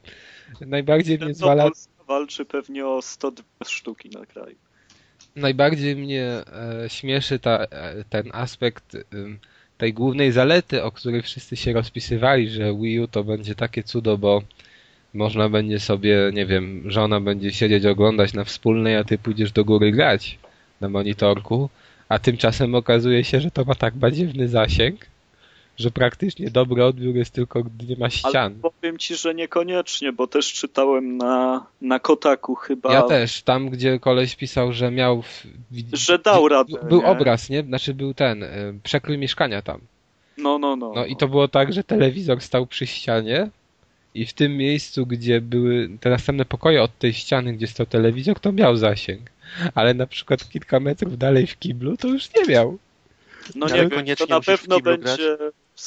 [0.61, 1.63] najbardziej mnie No, zwala...
[1.63, 4.55] Polska walczy pewnie o 102 sztuki na kraj.
[5.35, 6.23] najbardziej mnie
[6.83, 9.39] e, śmieszy ta, e, ten aspekt ym,
[9.77, 14.17] tej głównej zalety, o której wszyscy się rozpisywali, że Wii U to będzie takie cudo,
[14.17, 14.41] bo
[15.13, 19.65] można będzie sobie, nie wiem, żona będzie siedzieć oglądać na wspólnej, a ty pójdziesz do
[19.65, 20.37] góry grać
[20.81, 21.69] na monitorku,
[22.09, 25.05] a tymczasem okazuje się, że to ma tak badziewny zasięg,
[25.77, 28.55] że praktycznie dobry odbiór jest tylko, gdy nie ma Ale ścian.
[28.61, 33.99] powiem ci, że niekoniecznie, bo też czytałem na, na Kotaku chyba, Ja też, tam gdzie
[33.99, 35.21] koleś pisał, że miał...
[35.21, 35.45] w-
[35.93, 36.73] że dał radę.
[36.89, 37.05] Był nie?
[37.07, 37.63] obraz, nie?
[37.63, 38.47] Znaczy był ten, y,
[38.83, 39.79] przekrój mieszkania tam.
[40.37, 40.91] No, no, no.
[40.95, 43.49] No i to było tak, że telewizor stał przy ścianie
[44.15, 48.39] i w tym miejscu, gdzie były te następne pokoje od tej ściany, gdzie stał telewizor,
[48.39, 49.21] to miał zasięg.
[49.75, 52.77] Ale na przykład kilka metrów dalej w kiblu to już nie miał.
[53.55, 55.37] No Ale nie wiem, koniecznie to na pewno będzie...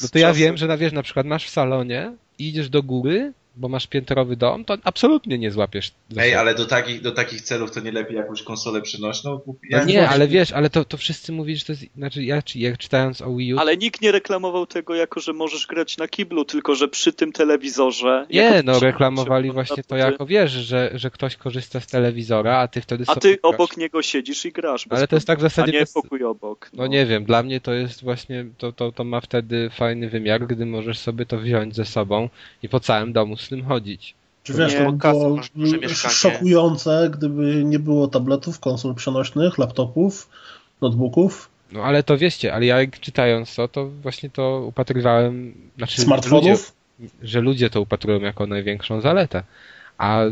[0.02, 3.32] No to ja wiem, że na wiesz, na przykład masz w salonie idziesz do góry,
[3.56, 7.70] bo masz piętrowy dom, to absolutnie nie złapiesz Ej, ale do takich, do takich celów
[7.70, 9.40] to nie lepiej jakąś konsolę przenośną?
[9.46, 12.42] No Ja nie, ale wiesz, ale to, to wszyscy mówili, że to jest, znaczy ja,
[12.42, 15.96] czy- jak czytając o Wii U, Ale nikt nie reklamował tego jako, że możesz grać
[15.98, 18.26] na kiblu, tylko że przy tym telewizorze...
[18.30, 22.80] Nie, no reklamowali właśnie to jako wiesz, że, że ktoś korzysta z telewizora, a ty
[22.80, 23.38] wtedy A ty grasz.
[23.42, 24.86] obok niego siedzisz i grasz.
[24.90, 26.70] Ale to jest tak w zasadzie A nie bez- pokój obok.
[26.72, 30.46] No nie wiem, dla mnie to jest właśnie, to, to, to ma wtedy fajny wymiar,
[30.46, 32.28] gdy możesz sobie to wziąć ze sobą
[32.62, 34.14] i po całym domu tym chodzić.
[34.42, 35.42] Czy wiesz, Nie, to by było
[35.94, 40.28] szokujące, gdyby nie było tabletów, konsol przenośnych, laptopów,
[40.80, 46.00] notebooków, No ale to wieście, ale ja jak czytając to, to właśnie to upatrywałem, znaczy
[46.00, 46.74] smartfonów.
[47.00, 49.42] Ludzie, że ludzie to upatrują jako największą zaletę.
[49.98, 50.22] A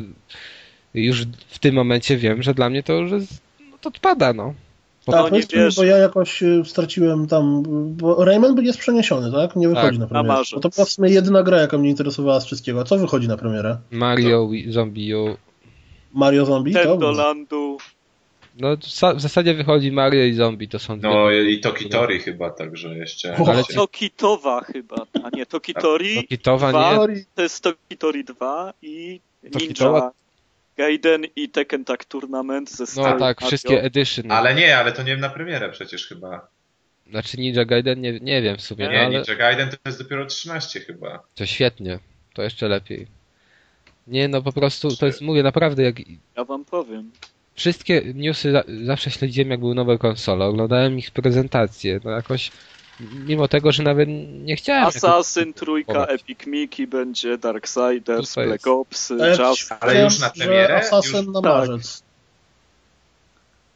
[0.95, 4.55] już w tym momencie wiem, że dla mnie to już jest, no to odpada, no.
[5.07, 5.77] Bo Tak, nie powiedzmy, wiesz.
[5.77, 7.63] bo ja jakoś y, straciłem tam,
[7.97, 9.57] bo Rayman był jest przeniesiony, tak?
[9.57, 10.43] Nie wychodzi Tak, na na premierę.
[10.55, 12.81] Bo to była w sumie jedyna gra, jaka mnie interesowała z wszystkiego.
[12.81, 13.77] A co wychodzi na premierę?
[13.91, 15.15] Mario, Wii- Zombie
[16.15, 16.73] Mario Zombie?
[16.73, 16.79] To?
[16.79, 17.79] Nintendo Landu.
[18.59, 18.77] no
[19.17, 23.37] w zasadzie wychodzi Mario i Zombie, to są dwie No i Tokitori chyba, także jeszcze.
[23.37, 29.21] O, Ale Tokitowa chyba, a nie, Tokitori Tokitowa 2, nie, to jest Tokitori 2 i
[29.53, 30.11] Tokitowa- Ninja
[30.77, 33.47] Gaiden i Tekken Tag Tournament ze no Star tak, Mario.
[33.47, 34.31] wszystkie edition.
[34.33, 36.49] Ale nie, ale to nie na premierę przecież chyba.
[37.11, 40.03] Znaczy Ninja Gaiden nie, nie wiem w sumie, no, Nie, ale Ninja Gaiden to jest
[40.03, 41.23] dopiero 13 chyba.
[41.35, 41.99] to świetnie,
[42.35, 43.07] to jeszcze lepiej.
[44.07, 45.97] Nie, no po prostu, to jest, mówię naprawdę, jak
[46.37, 47.11] Ja wam powiem.
[47.55, 52.51] wszystkie newsy za, zawsze śledziłem, jak były nowe konsole, oglądałem ich prezentacje, no jakoś,
[53.01, 54.09] mimo tego, że nawet
[54.45, 54.85] nie chciałem...
[54.85, 56.21] Assassin, trójka, kupować.
[56.21, 59.75] Epic Mickey będzie, Darksiders, Black ja Just...
[59.81, 60.77] Ale już na że premierę?
[60.77, 61.53] Assassin Już- na tak.
[61.53, 62.03] marzec.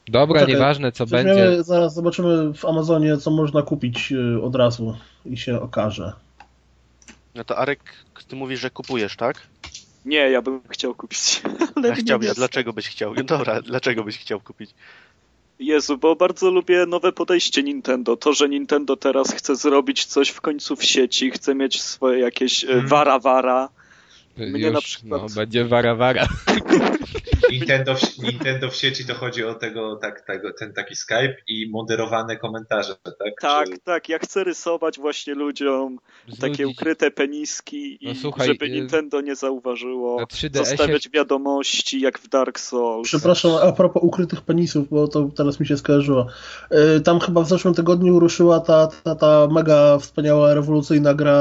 [0.08, 1.34] Dobra, Czekaj, nieważne co będzie.
[1.34, 6.12] Weźmiemy, zaraz zobaczymy w Amazonie, co można kupić y, od razu i się okaże.
[7.34, 7.80] No to Arek,
[8.28, 9.46] ty mówisz, że kupujesz, tak?
[10.04, 11.42] Nie, ja bym chciał kupić.
[11.76, 12.34] Ale Ja nie chciał, ja wiem.
[12.34, 13.14] dlaczego byś chciał?
[13.14, 14.70] No dobra, dlaczego byś chciał kupić?
[15.58, 18.16] Jezu, bo bardzo lubię nowe podejście Nintendo.
[18.16, 22.64] To, że Nintendo teraz chce zrobić coś w końcu w sieci, chce mieć swoje jakieś
[22.64, 22.88] e, Mhm.
[22.88, 23.68] wara-wara.
[24.38, 26.26] Mnie Już, na przykład- no, będzie wara-wara.
[27.50, 31.70] Nintendo w, Nintendo w sieci to chodzi o tego, tak, tego, ten taki Skype i
[31.70, 33.14] moderowane komentarze, tak?
[33.40, 35.98] Tak, Czy- tak, ja chcę rysować właśnie ludziom
[36.40, 40.20] takie ukryte peniski i No słuchaj, żeby y, Nintendo nie zauważyło.
[40.20, 43.08] Na 3DS-ie Zostawiać wiadomości jak w Dark Souls.
[43.08, 46.26] Przepraszam, a propos ukrytych penisów, bo to teraz mi się skojarzyło.
[46.96, 51.38] Y, Tam chyba w zeszłym tygodniu ruszyła ta, ta, ta mega wspaniała, rewolucyjna gra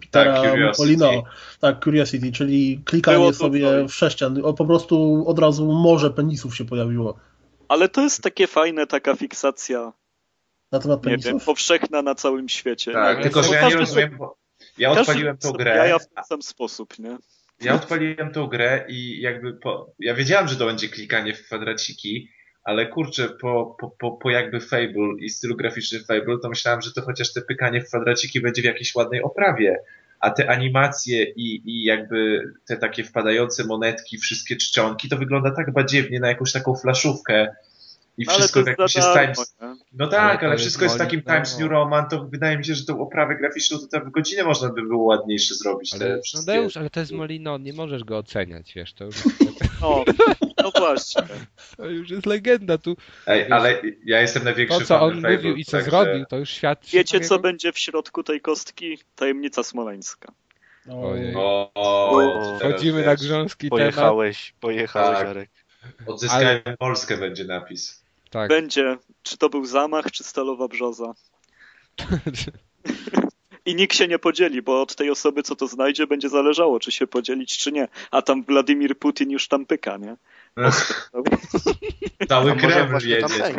[0.00, 1.22] Petera Tak, Curiosity.
[1.60, 4.42] Tak, Curiosity, czyli klikanie to sobie w sześcian.
[4.56, 7.18] Po prostu od razu morze penisów się pojawiło.
[7.68, 9.92] Ale to jest takie fajne, taka fiksacja,
[10.72, 11.44] Na temat nie wiem, penisów?
[11.44, 12.92] powszechna na całym świecie.
[12.92, 13.22] Tak, nie?
[13.22, 14.36] tylko że ja nie rozumiem, bo
[14.78, 17.18] ja odpaliłem tą grę, zabijaja w ten sam sposób, nie?
[17.60, 22.28] ja odpaliłem tą grę i jakby po, ja wiedziałem, że to będzie klikanie w kwadraciki,
[22.64, 26.92] ale kurczę, po, po, po, po jakby Fable i stylu graficznym Fable, to myślałem, że
[26.92, 29.76] to chociaż te pykanie w kwadraciki będzie w jakiejś ładnej oprawie,
[30.20, 35.72] a te animacje i, i jakby te takie wpadające monetki, wszystkie czcionki, to wygląda tak
[35.72, 37.54] badziewnie na jakąś taką flaszówkę,
[38.18, 39.56] I Ale wszystko to w jakimś jest darmo, Times...
[39.92, 41.64] No Ale tak, ale jest wszystko jest w takim monik, Times no.
[41.64, 44.68] New Roman, to wydaje mi się, że tą oprawę graficzną to tam w godzinę można
[44.68, 45.94] by było ładniejsze zrobić.
[45.94, 46.52] Ale, te no wszystkie...
[46.52, 49.16] Deusz, ale to jest Molino, nie możesz go oceniać, wiesz, to już,
[49.80, 50.04] No,
[50.62, 51.22] no właśnie.
[51.76, 52.96] to już jest legenda tu.
[53.26, 56.24] Ej, ale ja jestem To, największym co fanem on Fable, mówił i co także- zrobił,
[56.26, 56.86] to już świat...
[56.92, 58.98] Wiecie, co będzie w środku tej kostki?
[59.16, 60.32] Tajemnica smoleńska.
[60.86, 61.34] No, Ojej.
[61.36, 63.80] O, o, teraz Wchodzimy na grząski temat.
[63.80, 65.26] Pojechałeś, pojechałeś, Tak.
[65.26, 65.50] Jarek.
[66.06, 68.04] Odzyskałem Polskę będzie napis.
[68.30, 68.48] Tak.
[68.48, 71.14] Będzie, czy to był zamach, czy stalowa brzoza.
[73.64, 76.92] I nikt się nie podzieli, bo od tej osoby, co to znajdzie, będzie zależało, czy
[76.92, 77.88] się podzielić, czy nie.
[78.10, 80.16] A tam Władimir Putin już tam pyka, nie?
[82.28, 83.54] Cały A może Kreml jedzie.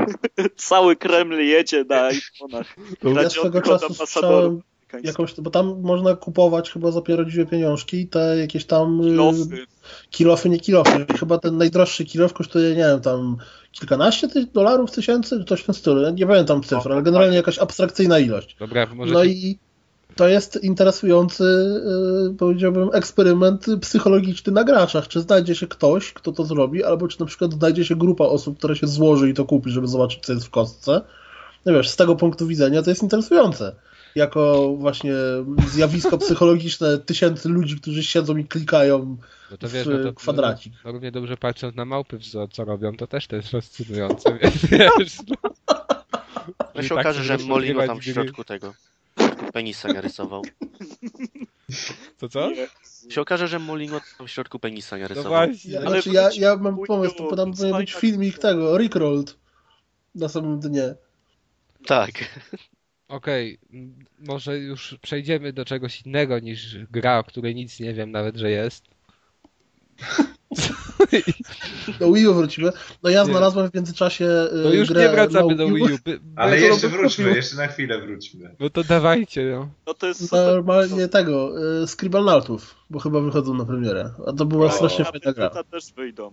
[0.56, 2.66] Cały Kreml jedzie na iPhone'ach.
[3.04, 4.62] Ja swego czasu słyszałem
[5.04, 5.34] jakąś...
[5.34, 9.66] bo tam można kupować chyba za pierodziwe pieniążki te jakieś tam y, Losy.
[10.10, 11.06] kilofy, nie kilofy.
[11.20, 13.38] Chyba ten najdroższy kilof kosztuje, nie wiem, tam
[13.72, 16.14] kilkanaście ty dolarów, tysięcy, coś w tym stylu.
[16.14, 18.56] Nie pamiętam cyfr, ale generalnie jakaś abstrakcyjna ilość.
[18.60, 19.14] Dobra, może...
[19.14, 19.60] No i
[20.20, 21.44] to jest interesujący,
[22.32, 25.08] y, powiedziałbym, eksperyment psychologiczny na graczach.
[25.08, 28.58] Czy znajdzie się ktoś, kto to zrobi, albo czy na przykład znajdzie się grupa osób,
[28.58, 31.02] która się złoży i to kupi, żeby zobaczyć, co jest w kostce.
[31.66, 33.76] No wiesz, z tego punktu widzenia to jest interesujące.
[34.16, 35.14] Jako właśnie
[35.68, 39.18] zjawisko psychologiczne tysięcy ludzi, którzy siedzą i klikają
[39.52, 40.74] no to w wiesz, no to, kwadracik.
[40.86, 44.40] No, równie dobrze patrząc na małpy, zoo, co robią, to też to jest fascynujące,
[44.72, 45.18] wiesz...
[45.28, 45.50] No.
[46.76, 48.74] No się tak okaże, że Molino tam w środku tego
[49.40, 50.42] środku penisa narysował.
[52.18, 52.50] To co?
[53.10, 55.32] Się okaże, że Molino tam w środku penisa No narysował.
[55.48, 55.72] właśnie.
[55.72, 59.38] Ja, Ale znaczy, ja, ja mam pomysł, to tam powinien być filmik tego, Rickrolled
[60.16, 60.96] na samym dnie.
[61.86, 62.12] Tak.
[63.08, 68.12] Okej, m, może już przejdziemy do czegoś innego niż gra, o której nic nie wiem
[68.12, 68.86] nawet, że jest.
[72.00, 72.72] Do Wii U wrócimy.
[73.04, 73.26] No ja Nie.
[73.30, 75.88] znalazłem w międzyczasie y, No już grę nie wracamy na do Wii U.
[76.06, 77.36] By- Ale jeszcze wróćmy, kupił.
[77.38, 78.56] jeszcze na chwilę wróćmy.
[78.60, 79.70] No to dawajcie, no.
[79.88, 80.48] No to jest super.
[80.48, 84.12] Normalnie tego, y, Scribblenauts, bo chyba wychodzą na premierę.
[84.28, 84.72] A to była O.
[84.72, 85.50] strasznie na fajna gra.
[85.50, 86.32] PC też wyjdą,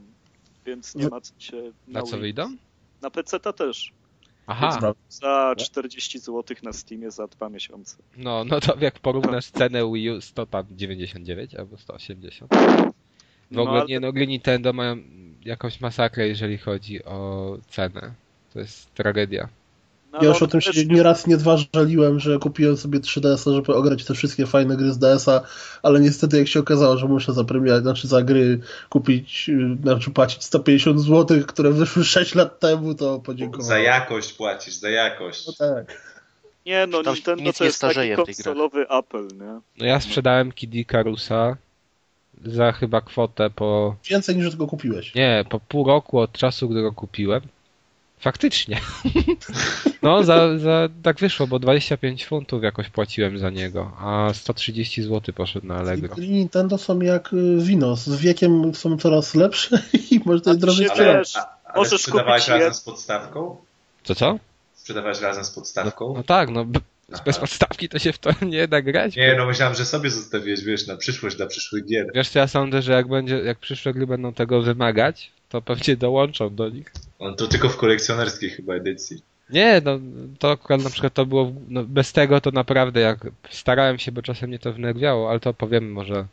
[0.66, 2.20] więc nie ma co się Na co Wii.
[2.20, 2.56] wyjdą?
[3.02, 3.92] Na PC też.
[4.48, 7.96] Aha, Za 40 zł na Steamie za dwa miesiące.
[8.16, 12.50] no, no to jak porównasz cenę Wii U 100 tam 99 albo 180.
[13.50, 14.96] W No, ogóle ale- nie no, gry Nintendo mają
[15.44, 18.12] jakąś masakrę, jeżeli chodzi o cenę.
[18.52, 19.48] To jest tragedia.
[20.12, 22.76] No, Ja już ale o tym też się nie- nieraz nie dwa żaliłem, że kupiłem
[22.76, 25.42] sobie 3DS-a, żeby ograć te wszystkie fajne gry z DS-a,
[25.82, 30.10] ale niestety jak się okazało, że muszę za premierę, znaczy za gry kupić, y, znaczy
[30.10, 33.66] płacić 150 zł, które wyszły 6 lat temu, to podziękowałem.
[33.68, 35.46] Za jakość płacisz, za jakość.
[35.46, 36.02] No tak.
[36.66, 39.60] Nie, no Nintendo to nie jest taki konsolowy Apple, nie?
[39.78, 41.56] No ja sprzedałem Kid Icarusa
[42.44, 43.96] za chyba kwotę po...
[44.10, 45.14] Więcej niż tylko kupiłeś.
[45.14, 47.40] Nie, po pół roku od czasu, gdy go kupiłem.
[48.18, 48.80] Faktycznie.
[50.02, 55.34] No, za, za, tak wyszło, bo 25 funtów jakoś płaciłem za niego, a 130 zł
[55.34, 56.14] poszedł na Allegro.
[56.14, 60.88] Gry Nintendo są jak y, wino, z wiekiem są coraz lepsze i można je drożej
[60.88, 61.16] sprzedać.
[61.16, 63.56] wiesz, A, ale możesz sprzedawałeś kupić razem jed- z podstawką?
[64.04, 64.38] Co, co?
[64.74, 66.14] Sprzedawałeś razem z podstawką?
[66.16, 66.64] No tak, no
[67.12, 67.22] Aha.
[67.26, 69.16] bez podstawki to się w to nie da grać.
[69.16, 72.10] Nie, no myślałem, że sobie zostawiłeś, wiesz, na przyszłość, dla przyszłych gier.
[72.14, 75.96] Wiesz co, ja sądzę, że jak będzie, jak przyszłe gry będą tego wymagać, to pewnie
[75.96, 76.92] dołączą do nich.
[77.18, 79.22] On to tylko w kolekcjonerskiej chyba edycji.
[79.50, 79.98] Nie, no
[80.38, 83.18] to akurat na przykład to było, no, bez tego to naprawdę jak
[83.50, 86.26] starałem się, bo czasem mnie to wnerwiało, ale to powiem może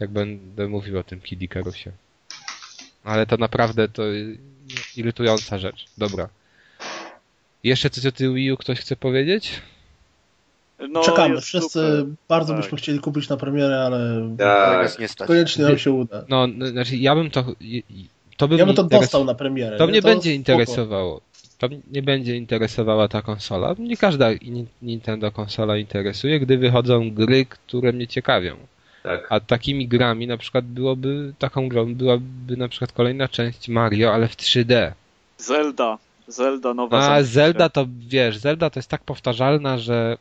[0.00, 1.92] jak będę mówił o tym Kid Icarusie.
[3.04, 4.02] Ale to naprawdę to
[4.96, 5.86] irytująca rzecz.
[5.98, 6.28] Dobra.
[7.64, 9.62] Jeszcze coś o tym Wii U ktoś chce powiedzieć?
[10.90, 12.04] No, Czekamy, wszyscy super.
[12.28, 12.62] bardzo Tak.
[12.62, 14.46] byśmy chcieli kupić na premierę, ale Tak.
[14.64, 14.82] Tak.
[14.82, 15.28] Nas nie stać.
[15.28, 16.24] koniecznie nam się uda.
[16.28, 17.44] No, n- znaczy ja bym to...
[18.36, 19.76] To bym Ja bym to interes- dostał na premierę.
[19.76, 19.90] To nie?
[19.92, 20.36] mnie będzie spoko.
[20.36, 21.20] interesowało.
[21.58, 23.74] To mnie nie będzie interesowała ta konsola.
[23.78, 28.56] Nie każda Ni- Nintendo konsola interesuje, gdy wychodzą gry, które mnie ciekawią.
[29.02, 29.26] Tak.
[29.30, 34.28] A takimi grami na przykład byłoby, taką grą byłaby na przykład kolejna część Mario, ale
[34.28, 34.92] w 3D.
[35.38, 35.98] Zelda.
[36.28, 37.10] Zelda nowa.
[37.12, 37.22] A.
[37.22, 40.16] Zelda to wiesz, Zelda to jest tak powtarzalna, że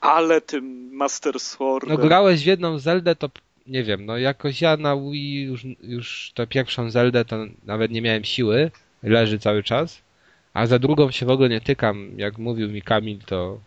[0.00, 1.88] Ale tym Master Sword.
[1.88, 3.30] no grałeś w jedną Zeldę, to
[3.66, 8.02] nie wiem, no jakoś ja na Wii już, już tę pierwszą Zeldę to nawet nie
[8.02, 8.70] miałem siły,
[9.02, 10.02] leży cały czas,
[10.54, 13.60] a za drugą się w ogóle nie tykam, jak mówił mi Kamil, to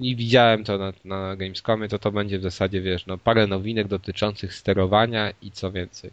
[0.00, 3.88] i widziałem to na, na Gamescomie, to to będzie w zasadzie, wiesz, no parę nowinek
[3.88, 6.10] dotyczących sterowania i co więcej.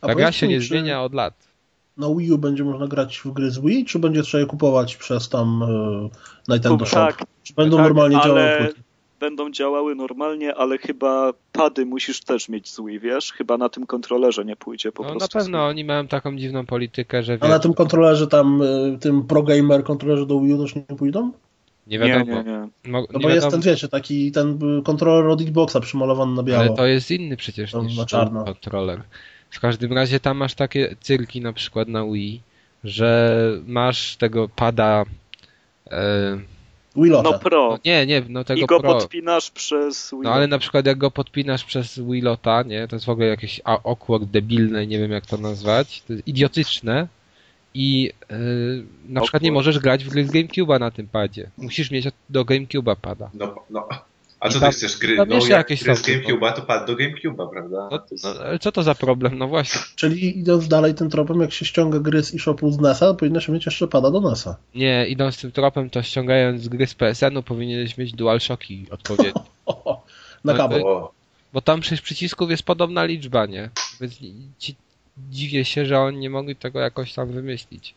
[0.00, 1.51] A Ta gra się nie czy zmienia od lat.
[1.96, 4.96] Na Wii U będzie można grać w gry z Wii, czy będzie trzeba je kupować
[4.96, 6.94] przez tam e, Nintendo Shop?
[6.96, 8.80] tak, Czy będą tak, normalnie ale- działały płyty?
[9.20, 13.32] będą działały normalnie, ale chyba pady musisz też mieć z Wii, wiesz?
[13.32, 15.38] Chyba na tym kontrolerze nie pójdzie po No, na prostu.
[15.38, 19.42] pewno oni mają taką dziwną politykę, że A na tym kontrolerze tam, y, tym Pro
[19.42, 21.32] Gamer kontrolerze do Wii U też nie pójdą?
[21.86, 22.42] nie Nie, wiadomo.
[22.42, 22.58] nie, nie.
[22.92, 26.32] Mo- No nie bo jest wiadomo, ten, wiecie, taki ten y, kontroler od Xboxa przymalowany
[26.34, 26.60] na biało.
[26.60, 28.44] ale to jest inny przecież To niż na ten czarno.
[28.44, 29.02] kontroler.
[29.52, 32.42] W każdym razie tam masz takie cyrki na przykład na Wii,
[32.84, 33.36] że
[33.66, 35.04] masz tego pada
[35.90, 36.38] e,
[36.96, 37.30] Lota.
[37.30, 37.68] No pro.
[37.70, 38.94] no nie, nie, no tego I go Pro.
[38.94, 40.20] podpinasz przez Wii.
[40.22, 43.26] No ale na przykład jak go podpinasz przez Wii Lota, nie, to jest w ogóle
[43.26, 47.08] jakieś awkward, debilne, nie wiem jak to nazwać, to jest idiotyczne
[47.74, 51.50] i yy, na przykład nie możesz grać w gry z GameCube'a na tym padzie.
[51.56, 53.30] Musisz mieć do GameCube'a pada.
[53.34, 53.88] No, no.
[54.42, 54.98] A co tam- ty chcesz?
[54.98, 56.14] Gry, tam no, jak jakieś gry z no.
[56.14, 57.88] GameCube'a, to padł do GameCube'a, prawda?
[57.90, 59.38] No, no, ale co to za problem?
[59.38, 59.80] No właśnie.
[59.96, 63.52] Czyli idąc dalej tym tropem, jak się ściąga gry z eShopu z NES-a, powinno się
[63.52, 64.56] mieć jeszcze pada do NES-a.
[64.74, 69.44] Nie, idąc tym tropem, to ściągając gry z PSN-u powinieneś mieć DualShocki odpowiednio.
[70.44, 70.82] Na No, kabel.
[70.84, 71.12] O,
[71.52, 73.70] Bo tam przecież przycisków jest podobna liczba, nie?
[74.00, 74.14] Więc
[74.58, 74.74] ci,
[75.30, 77.94] dziwię się, że oni nie mogli tego jakoś tam wymyślić.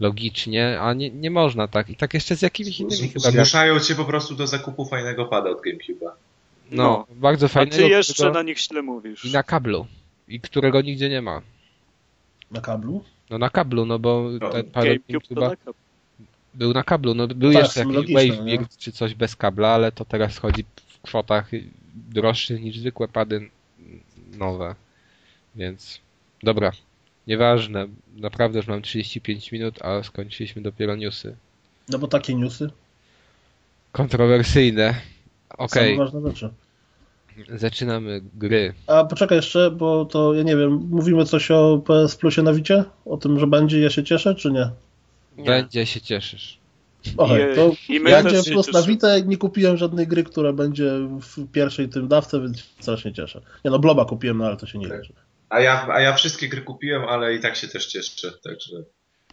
[0.00, 1.90] Logicznie, a nie, nie można tak.
[1.90, 3.30] I tak jeszcze z jakimiś innymi chyba.
[3.30, 6.10] Zmuszają cię po prostu do zakupu fajnego pada od GameCube'a.
[6.70, 7.06] No, No.
[7.10, 7.76] bardzo A fajnego.
[7.76, 9.24] ty jeszcze którego- na nich źle mówisz.
[9.24, 9.86] I na kablu.
[10.28, 11.42] I którego nigdzie nie ma.
[12.50, 13.04] Na kablu?
[13.30, 15.70] No na kablu, no bo No, ten GameCube'a taka.
[16.54, 17.14] był na kablu.
[17.14, 18.58] No był Tak, jeszcze jakiś logiczne, Wave nie?
[18.78, 21.50] czy coś bez kabla, ale to teraz chodzi w kwotach
[21.94, 23.50] droższych niż zwykłe pady
[24.38, 24.74] nowe.
[25.56, 26.00] Więc
[26.42, 26.72] dobra.
[27.26, 27.86] Nieważne.
[28.16, 31.36] Naprawdę już mam 35 minut, a skończyliśmy dopiero newsy.
[31.88, 32.70] No bo takie newsy.
[33.92, 34.94] Kontrowersyjne.
[35.58, 36.50] Okej, Same ważne rzeczy.
[37.48, 38.74] zaczynamy gry.
[38.86, 42.84] A poczekaj jeszcze, bo to ja nie wiem, mówimy coś o PS Plusie na Wicie?
[43.04, 44.70] O tym, że będzie, ja się cieszę, czy nie?
[45.36, 45.44] Nie.
[45.44, 46.58] Będzie się cieszysz.
[47.16, 48.82] Okej, to i my będzie też plus na.
[48.82, 53.40] Witę, nie kupiłem żadnej gry, która będzie w pierwszej tym dawce, więc się strasznie cieszę.
[53.64, 55.12] Nie no, Bloba kupiłem, no ale to się nie liczy.
[55.54, 58.84] A ja, a ja wszystkie gry kupiłem, ale i tak się też cieszę, także...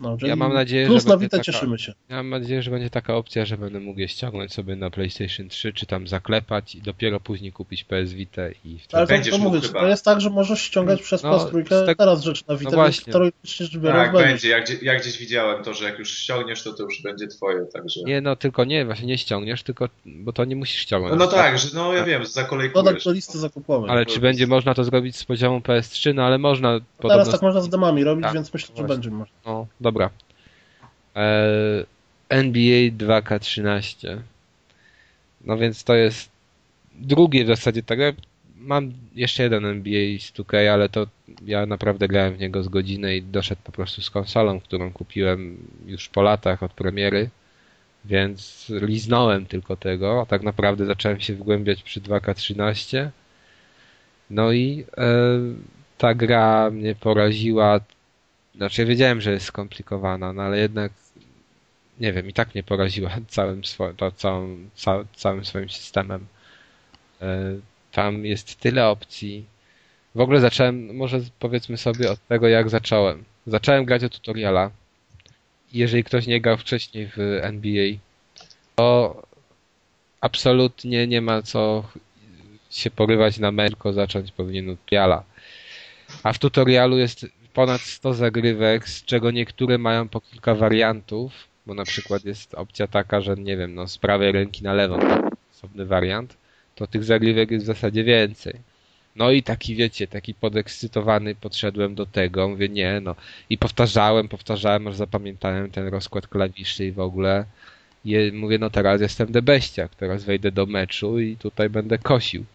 [0.02, 1.94] No, Ja mam nadzieję, plus że na będzie Witę taka- cieszymy się.
[2.10, 5.50] Ja mam nadzieję, że będzie taka opcja, że będę mógł je ściągnąć sobie na PlayStation
[5.50, 8.98] 3, czy tam zaklepać i dopiero później kupić PS Vita i wtedy...
[8.98, 9.80] Ale to, Będziesz to mówię, chyba.
[9.80, 12.56] to jest tak, że możesz ściągać przez No, PS trójkę z tego- teraz rzeczy na
[12.56, 13.14] Witę, no właśnie.
[13.14, 14.28] teoretycznie rzecz biorąc Tak, będzie.
[14.30, 14.50] będzie.
[14.50, 17.66] Ja, gdzie, ja gdzieś widziałem to, że jak już ściągniesz, to to już będzie twoje,
[17.74, 18.00] także...
[18.06, 21.20] Nie, no tylko nie, właśnie nie ściągniesz, tylko, bo to nie musisz ściągnąć.
[21.20, 23.04] No tak, że no ja wiem, Dodać zakolejkujesz.
[23.04, 23.90] do listy zakupowej.
[23.92, 26.14] Ale czy będzie można to zrobić z poziomu PS3?
[26.14, 27.32] No ale można Teraz podobno...
[27.32, 28.96] tak można z demami robić, Tak, więc myślę, że właśnie.
[28.96, 29.36] będzie można.
[29.46, 30.10] No, dobra.
[31.16, 31.86] Eee,
[32.30, 34.20] NBA 2K13.
[35.46, 36.32] No więc to jest
[36.96, 38.00] drugie w zasadzie tak.
[38.56, 41.08] Mam jeszcze jeden NBA z 2K, ale to
[41.46, 45.58] ja naprawdę grałem w niego z godziny i doszedł po prostu z konsolą, którą kupiłem
[45.86, 47.30] już po latach od premiery.
[48.06, 53.10] Więc liznąłem tylko tego, a tak naprawdę zacząłem się wgłębiać przy 2K13.
[54.30, 55.06] No i e,
[55.98, 57.80] ta gra mnie poraziła.
[58.56, 60.92] Znaczy, wiedziałem, że jest skomplikowana, no ale jednak
[62.00, 66.26] nie wiem, i tak mnie poraziła całym, swo- całą, ca, całym swoim systemem.
[67.22, 67.56] E,
[67.92, 69.46] Tam jest tyle opcji.
[70.16, 73.24] W ogóle zacząłem, może powiedzmy sobie od tego, jak zacząłem.
[73.48, 74.72] Zacząłem grać od tutoriala.
[75.74, 77.98] Jeżeli ktoś nie grał wcześniej w NBA,
[78.76, 79.22] to
[80.22, 81.84] absolutnie nie ma co
[82.70, 85.24] się porywać na mecz, tylko zacząć powinien od tutoriala.
[86.24, 91.34] A w tutorialu jest ponad 100 zagrywek, z czego niektóre mają po kilka wariantów,
[91.66, 95.00] bo na przykład jest opcja taka, że nie wiem, no z prawej ręki na lewą,
[95.52, 96.38] osobny wariant,
[96.76, 98.54] to tych zagrywek jest w zasadzie więcej.
[99.16, 103.16] No i taki, wiecie, taki podekscytowany podszedłem do tego, mówię, nie, no.
[103.50, 107.46] I powtarzałem, powtarzałem, aż zapamiętałem ten rozkład klawiszy i w ogóle.
[108.06, 112.46] I mówię, no teraz jestem debeściak, teraz wejdę do meczu i tutaj będę kosił.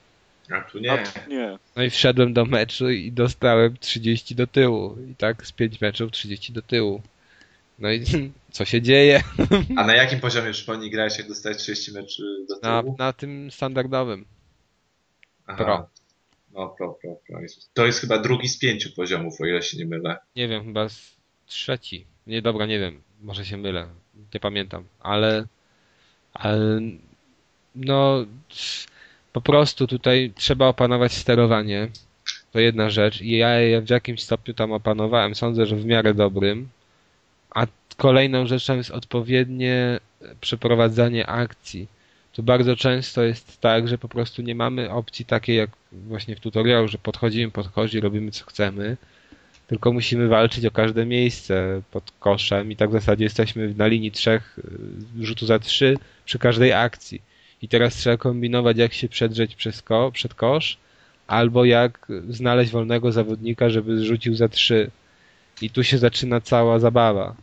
[0.50, 0.92] A tu nie.
[0.92, 1.58] A, nie.
[1.76, 4.96] No i wszedłem do meczu i dostałem 30 do tyłu.
[5.10, 7.02] I tak z 5 meczów 30 do tyłu.
[7.78, 8.04] No i
[8.52, 9.22] co się dzieje?
[9.76, 12.96] A na jakim poziomie przypomnij grałeś, jak dostałeś 30 meczy do Na, tyłu?
[12.98, 14.24] na tym standardowym.
[15.46, 15.64] Aha.
[15.64, 15.88] pro.
[16.54, 17.38] No, pro, pro, pro.
[17.74, 20.16] To jest chyba drugi z pięciu poziomów, o ile się nie mylę.
[20.36, 21.16] Nie wiem, chyba z
[21.46, 22.04] trzeci.
[22.26, 23.02] Nie, dobra, nie wiem.
[23.22, 23.88] Może się mylę.
[24.34, 24.84] Nie pamiętam.
[25.00, 25.46] Ale,
[26.34, 26.80] ale
[27.74, 28.26] no
[29.36, 31.88] po prostu tutaj trzeba opanować sterowanie.
[32.52, 33.20] To jedna rzecz.
[33.20, 35.34] I ja je w jakimś stopniu tam opanowałem.
[35.34, 36.68] Sądzę, że w miarę dobrym.
[37.50, 37.66] A
[37.96, 40.00] kolejną rzeczą jest odpowiednie
[40.40, 41.86] przeprowadzanie akcji.
[42.32, 46.40] To bardzo często jest tak, że po prostu nie mamy opcji takiej jak właśnie w
[46.40, 48.96] tutorialu, że podchodzimy, podchodzi, robimy co chcemy,
[49.66, 54.12] tylko musimy walczyć o każde miejsce pod koszem i tak w zasadzie jesteśmy na linii
[54.12, 57.35] trzech y, rzutu za trzy przy każdej akcji.
[57.62, 60.78] I teraz trzeba kombinować, jak się przedrzeć przez ko przed kosz,
[61.26, 64.90] albo jak znaleźć wolnego zawodnika, żeby rzucił za trzy.
[65.62, 67.34] I tu się zaczyna cała zabawa,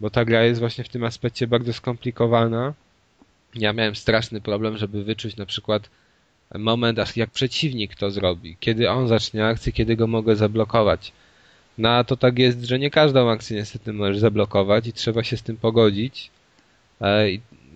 [0.00, 2.74] bo ta gra jest właśnie w tym aspekcie bardzo skomplikowana.
[3.54, 5.90] Ja miałem straszny problem, żeby wyczuć na przykład
[6.54, 11.12] moment, aż jak przeciwnik to zrobi, kiedy on zacznie akcję, kiedy go mogę zablokować.
[11.78, 15.36] No a to tak jest, że nie każdą akcję niestety możesz zablokować i trzeba się
[15.36, 16.30] z tym pogodzić.
[17.00, 17.26] E,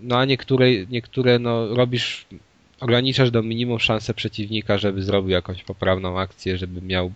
[0.03, 2.27] no a niektóre, niektóre no, robisz,
[2.81, 7.13] ograniczasz do minimum szansę przeciwnika, żeby zrobił jakąś poprawną akcję, żeby miał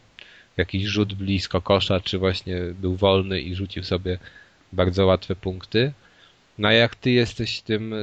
[0.57, 4.19] jakiś rzut blisko kosza, czy właśnie był wolny i rzucił sobie
[4.73, 5.93] bardzo łatwe punkty.
[6.59, 7.95] No a jak ty jesteś tym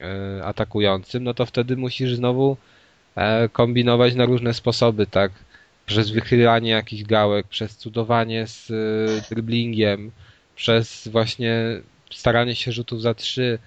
[0.00, 2.56] e, atakującym, no to wtedy musisz znowu
[3.16, 5.32] e, kombinować na różne sposoby, tak?
[5.86, 10.10] Przez wychylanie jakichś gałek, przez cudowanie z e, driblingiem,
[10.56, 11.80] przez właśnie
[12.10, 13.58] staranie się rzutów za trzy.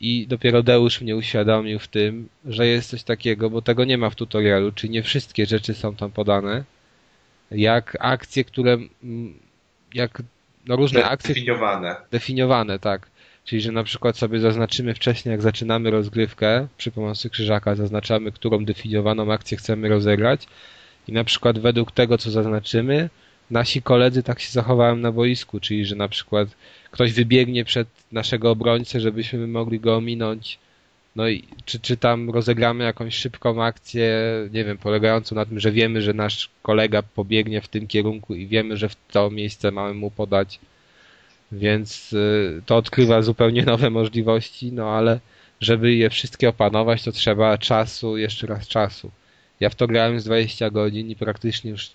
[0.00, 4.10] I dopiero Deusz mnie uświadomił w tym, że jest coś takiego, bo tego nie ma
[4.10, 6.64] w tutorialu, czyli nie wszystkie rzeczy są tam podane.
[7.50, 8.78] Jak akcje, które.
[9.94, 10.22] Jak
[10.66, 11.34] no różne akcje.
[11.34, 11.96] Definiowane.
[12.10, 13.10] Definiowane, tak.
[13.44, 18.64] Czyli, że na przykład sobie zaznaczymy wcześniej, jak zaczynamy rozgrywkę, przy pomocy krzyżaka zaznaczamy, którą
[18.64, 20.46] definiowaną akcję chcemy rozegrać
[21.08, 23.10] i na przykład według tego, co zaznaczymy,
[23.50, 26.48] nasi koledzy tak się zachowałem na boisku, czyli, że na przykład
[26.90, 30.58] ktoś wybiegnie przed naszego obrońcę, żebyśmy mogli go ominąć,
[31.16, 34.10] no i czy, czy tam rozegramy jakąś szybką akcję,
[34.52, 38.46] nie wiem, polegającą na tym, że wiemy, że nasz kolega pobiegnie w tym kierunku i
[38.46, 40.60] wiemy, że w to miejsce mamy mu podać
[41.52, 45.20] więc y, to odkrywa zupełnie nowe możliwości, no ale
[45.60, 49.10] żeby je wszystkie opanować, to trzeba czasu, jeszcze raz czasu.
[49.60, 51.90] Ja w to grałem z 20 godzin i praktycznie już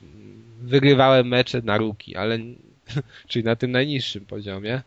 [0.62, 2.40] wygrywałem mecze na ruki, ale
[3.28, 4.82] czyli na tym najniższym poziomie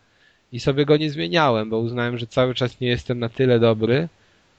[0.53, 4.09] i sobie go nie zmieniałem, bo uznałem, że cały czas nie jestem na tyle dobry,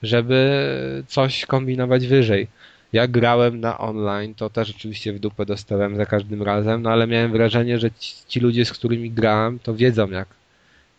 [0.02, 0.62] żeby
[1.06, 2.48] coś kombinować wyżej.
[2.92, 7.06] Jak grałem na online, to też oczywiście w dupę dostałem za każdym razem, no ale
[7.06, 10.28] miałem wrażenie, że ci, ci ludzie, z którymi grałem, to wiedzą jak,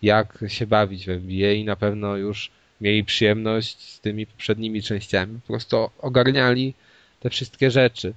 [0.01, 2.51] jak się bawić w NBA i na pewno już
[2.81, 5.39] mieli przyjemność z tymi poprzednimi częściami.
[5.47, 6.73] Po prostu ogarniali
[7.19, 8.13] te wszystkie rzeczy.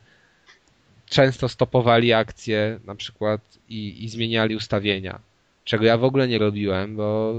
[1.09, 5.20] Często stopowali akcje na przykład i, i zmieniali ustawienia.
[5.64, 7.34] Czego ja w ogóle nie robiłem, bo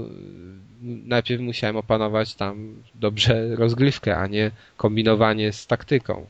[0.82, 6.26] najpierw musiałem opanować tam dobrze rozgrywkę, a nie kombinowanie z taktyką.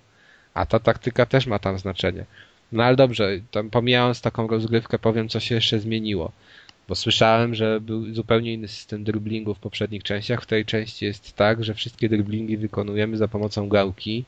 [0.55, 2.25] A ta taktyka też ma tam znaczenie.
[2.73, 6.33] No ale dobrze, tam pomijając taką rozgrywkę, powiem, co się jeszcze zmieniło.
[6.89, 10.43] Bo słyszałem, że był zupełnie inny system driblingu w poprzednich częściach.
[10.43, 14.25] W tej części jest tak, że wszystkie driblingi wykonujemy za pomocą gałki.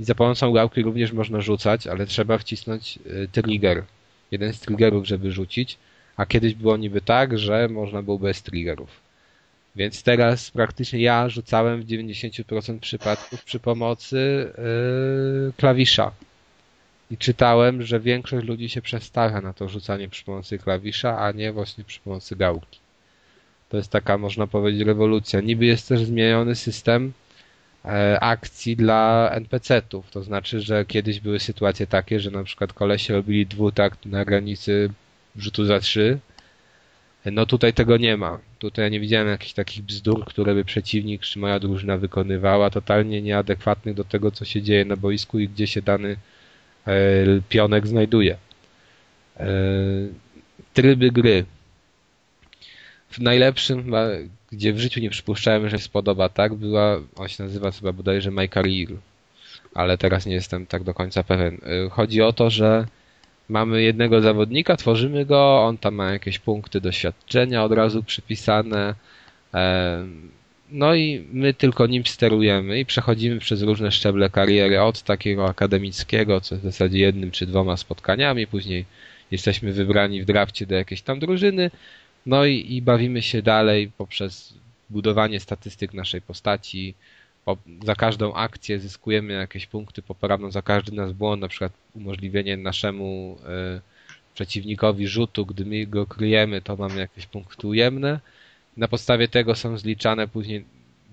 [0.00, 3.84] I za pomocą gałki również można rzucać, ale trzeba wcisnąć y, trigger.
[4.30, 5.78] Jeden z triggerów, żeby rzucić.
[6.16, 9.00] A kiedyś było niby tak, że można było bez triggerów.
[9.76, 14.52] Więc teraz praktycznie ja rzucałem w 90% przypadków przy pomocy
[15.46, 16.12] yy, klawisza.
[17.10, 21.52] I czytałem, że większość ludzi się przestawia na to rzucanie przy pomocy klawisza, a nie
[21.52, 22.78] właśnie przy pomocy gałki.
[23.68, 25.40] To jest taka, można powiedzieć, rewolucja.
[25.40, 27.12] Niby jest też zmieniony system
[28.20, 30.10] akcji dla NPC-ów.
[30.10, 34.90] To znaczy, że kiedyś były sytuacje takie, że na przykład kolesie robili dwutakt na granicy
[35.36, 36.18] rzutu za trzy,
[37.24, 38.38] no tutaj tego nie ma.
[38.58, 43.94] Tutaj nie widziałem jakichś takich bzdur, które by przeciwnik czy moja drużyna wykonywała, totalnie nieadekwatnych
[43.94, 46.16] do tego, co się dzieje na boisku i gdzie się dany
[46.86, 46.92] e,
[47.48, 48.36] pionek znajduje.
[49.36, 49.46] E,
[50.74, 51.44] tryby gry.
[53.10, 53.94] W najlepszym,
[54.52, 58.30] gdzie w życiu nie przypuszczałem, że się spodoba tak, była, on się nazywa chyba bodajże
[58.30, 58.88] My Career,
[59.74, 61.54] ale teraz nie jestem tak do końca pewien.
[61.54, 62.86] E, chodzi o to, że
[63.48, 68.94] mamy jednego zawodnika, tworzymy go, on tam ma jakieś punkty doświadczenia od razu przypisane.
[70.70, 76.40] No i my tylko nim sterujemy i przechodzimy przez różne szczeble kariery, od takiego akademickiego,
[76.40, 78.84] co w zasadzie jednym czy dwoma spotkaniami, później
[79.30, 81.70] jesteśmy wybrani w drafcie do jakiejś tam drużyny,
[82.26, 84.54] no i, i bawimy się dalej poprzez
[84.90, 86.94] budowanie statystyk naszej postaci,
[87.84, 93.38] za każdą akcję zyskujemy jakieś punkty poprawne, za każdy nasz błąd, na przykład umożliwienie naszemu
[93.46, 93.80] e,
[94.34, 98.20] przeciwnikowi rzutu, gdy my go kryjemy, to mamy jakieś punkty ujemne.
[98.76, 100.64] Na podstawie tego są zliczane później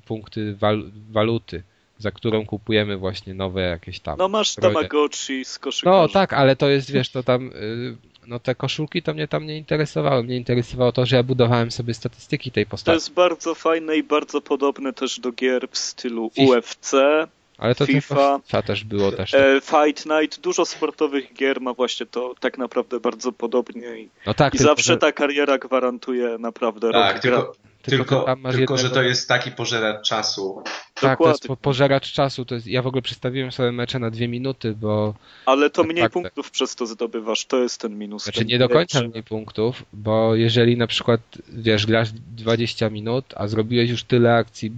[0.05, 1.63] punkty wal waluty,
[1.97, 4.17] za którą kupujemy właśnie nowe jakieś tam.
[4.17, 5.97] No masz Tamagotchi z koszykarzy.
[5.97, 7.95] No tak, ale to jest, wiesz, to tam y,
[8.27, 10.23] no te koszulki to mnie tam nie interesowały.
[10.23, 12.85] Mnie interesowało to, że ja budowałem sobie statystyki tej postaci.
[12.85, 16.31] To jest bardzo fajne i bardzo podobne też do gier w stylu.
[16.37, 16.91] UFC,
[17.59, 19.33] ale to FIFA, FIFA też było też.
[19.33, 24.33] E, Fight Night, dużo sportowych gier ma właśnie to tak naprawdę bardzo podobnie i, no
[24.33, 24.97] tak, i zawsze że...
[24.97, 28.89] ta kariera gwarantuje naprawdę tak, tylko, Tylko, Tylko, to tam masz tylko jednego...
[28.89, 30.61] że to jest taki pożeracz czasu.
[30.63, 31.47] Tak, to jest Dokładnie.
[31.47, 32.45] po, pożeracz czasu.
[32.45, 35.13] To jest, ja w ogóle przestawiłem sobie mecze na dwie minuty, bo
[35.45, 38.23] Ale to Tak, mniej tak, punktów przez to zdobywasz, to jest ten minus.
[38.23, 43.25] Znaczy Ten nie do końca mniej punktów, bo jeżeli na przykład, wiesz, grasz 20 minut,
[43.35, 44.71] a zrobiłeś już tyle akcji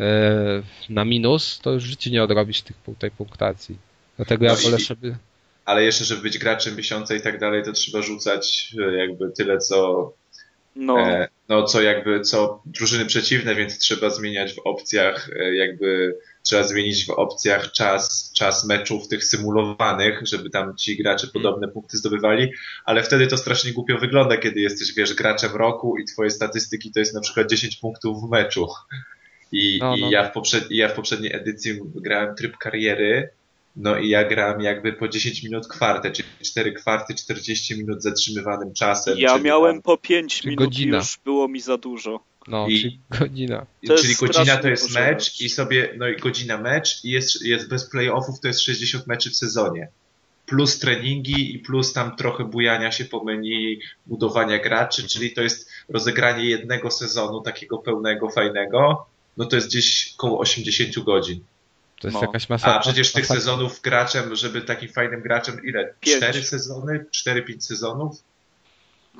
[0.00, 3.76] e, na minus, to już w życiu nie odrobisz tych, tej punktacji.
[4.16, 5.16] Dlatego ja No i- wolę sobie...
[5.64, 9.58] Ale jeszcze, żeby być graczem miesiąca i tak dalej, to trzeba rzucać e, jakby tyle,
[9.58, 10.12] co,
[10.76, 16.18] No, e, no, co jakby, co drużyny przeciwne, więc trzeba zmieniać w opcjach, e, jakby
[16.42, 21.96] trzeba zmienić w opcjach czas, czas meczów tych symulowanych, żeby tam ci gracze podobne punkty
[21.96, 22.52] zdobywali,
[22.84, 27.00] ale wtedy to strasznie głupio wygląda, kiedy jesteś, wiesz, graczem roku i twoje statystyki to
[27.00, 28.68] jest na przykład 10 punktów w meczu.
[29.52, 29.96] I, No, no.
[29.96, 33.28] i ja, w poprzed, i ja w poprzedniej edycji grałem tryb kariery,
[33.76, 38.74] no i ja grałem jakby po 10 minut kwartę, czyli 4 kwarty, 40 minut zatrzymywanym
[38.74, 39.18] czasem.
[39.18, 40.96] ja czyli miałem tam- po 5 Czyli minut godzina.
[40.96, 42.20] już było mi za dużo.
[42.48, 43.66] No, I- czyli godzina.
[44.00, 47.90] Czyli godzina to jest mecz i sobie, no i godzina mecz i jest, jest bez
[47.90, 49.88] playoffów to jest 60 meczy w sezonie.
[50.46, 55.70] Plus treningi i plus tam trochę bujania się po menu, budowania graczy, czyli to jest
[55.88, 59.06] rozegranie jednego sezonu takiego pełnego, fajnego,
[59.36, 61.40] no to jest gdzieś koło 80 godzin.
[62.00, 62.20] To jest No.
[62.20, 62.74] jakaś masa...
[62.74, 65.94] A przecież tych masa- sezonów graczem, żeby takim fajnym graczem, ile?
[66.00, 66.16] Pięć.
[66.16, 67.04] Cztery sezony?
[67.10, 68.22] Cztery, pięć sezonów?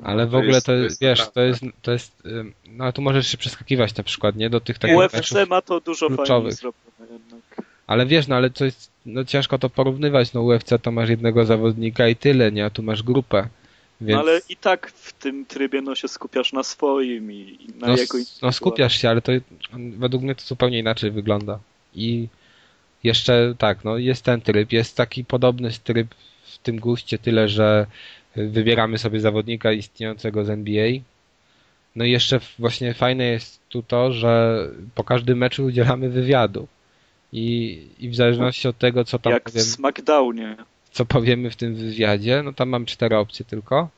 [0.03, 2.23] Ale w To ogóle jest- to to jest, wiesz, naprawdę- to jest, to jest,
[2.67, 5.79] no ale tu możesz się przeskakiwać na przykład, nie, do tych takich UFC ma to
[5.81, 6.53] dużo kluczowych.
[6.53, 7.41] zrobione jednak.
[7.87, 11.45] ale wiesz, no ale to jest, no ciężko to porównywać, no UFC to masz jednego
[11.45, 13.47] zawodnika i tyle, nie, a tu masz grupę,
[14.01, 14.15] więc...
[14.15, 17.87] No ale i tak w tym trybie no się skupiasz na swoim i, i na
[17.87, 19.31] no, jego no skupiasz się, ale to
[19.73, 21.59] według mnie to zupełnie inaczej wygląda.
[21.95, 22.27] I
[23.03, 27.87] jeszcze tak, no jest ten tryb, jest taki podobny tryb w tym guście, tyle że
[28.35, 30.91] wybieramy sobie zawodnika istniejącego z NBA.
[31.95, 34.59] No i jeszcze właśnie fajne jest tu to, że
[34.95, 36.67] po każdym meczu udzielamy wywiadu.
[37.33, 40.55] I, i w zależności od tego, co tam Jak w powiem, SmackDownie.
[40.91, 43.89] co powiemy w tym wywiadzie, no tam mam cztery opcje tylko,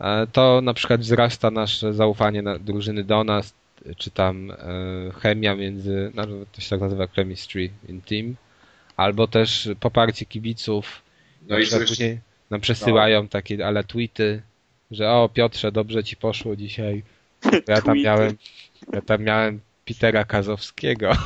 [0.00, 3.54] e, to na przykład wzrasta nasze zaufanie na drużyny do nas,
[3.96, 4.56] czy tam e,
[5.20, 8.36] chemia między, no, to się tak nazywa chemistry in team,
[8.96, 11.02] albo też poparcie kibiców,
[11.42, 12.20] No na i przykład coś, później
[12.50, 14.42] nam przesyłają takie ale tweety,
[14.90, 17.02] że o Piotrze, dobrze ci poszło dzisiaj.
[17.68, 18.36] Ja tam miałem,
[18.92, 21.12] ja tam miałem Petera Kazowskiego.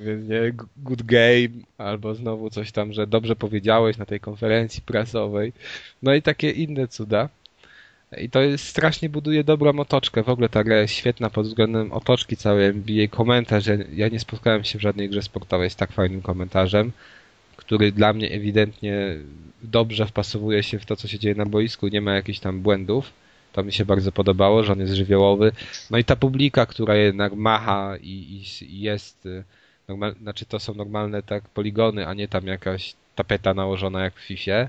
[0.00, 5.52] Więc nie, good game, albo znowu coś tam, że dobrze powiedziałeś na tej konferencji prasowej.
[6.02, 7.28] No i takie inne cuda.
[8.18, 10.22] I to jest strasznie buduje dobrą otoczkę.
[10.22, 13.08] W ogóle ta gra jest świetna pod względem otoczki całej NBA.
[13.08, 16.92] Komentarz, ja, nie spotkałem się w żadnej grze sportowej z tak fajnym komentarzem,
[17.56, 19.16] który dla mnie ewidentnie
[19.62, 21.88] dobrze wpasowuje się w to, co się dzieje na boisku.
[21.88, 23.12] Nie ma jakichś tam błędów.
[23.52, 25.52] To mi się bardzo podobało, że on jest żywiołowy.
[25.90, 29.44] No i ta publika, która jednak macha i, i, i jest, y,
[29.88, 34.20] normal, znaczy to są normalne tak poligony, a nie tam jakaś tapeta nałożona jak w
[34.20, 34.68] FIFA.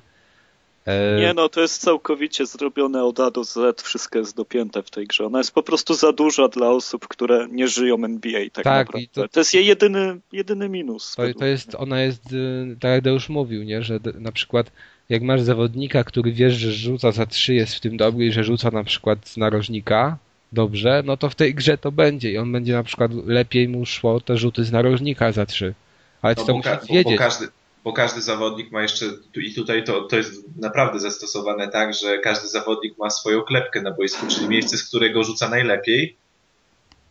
[0.85, 4.89] E, Nie no, to jest całkowicie zrobione od A do Z, wszystko jest dopięte w
[4.89, 5.25] tej grze.
[5.25, 9.01] Ona jest po prostu za duża dla osób, które nie żyją NBA tak, Tak, naprawdę.
[9.01, 9.39] i to- To...
[9.39, 11.15] jest jej jedyny, jedyny minus.
[11.15, 14.71] To, to jest, ona jest, y, tak jak Deusz mówił, nie, że na przykład
[15.09, 18.43] jak masz zawodnika, który wiesz, że rzuca za trzy, jest w tym dobry i że
[18.43, 20.17] rzuca na przykład z narożnika
[20.51, 23.85] dobrze, no to w tej grze to będzie i on będzie na przykład lepiej mu
[23.85, 25.73] szło te rzuty z narożnika za trzy.
[26.21, 27.17] Ale ty no, to musisz ka- bo, wiedzieć.
[27.17, 27.47] każdy,
[27.83, 29.05] bo każdy zawodnik ma jeszcze,
[29.35, 33.91] i tutaj to, to jest naprawdę zastosowane tak, że każdy zawodnik ma swoją klepkę na
[33.91, 36.15] boisku, czyli miejsce, z którego rzuca najlepiej.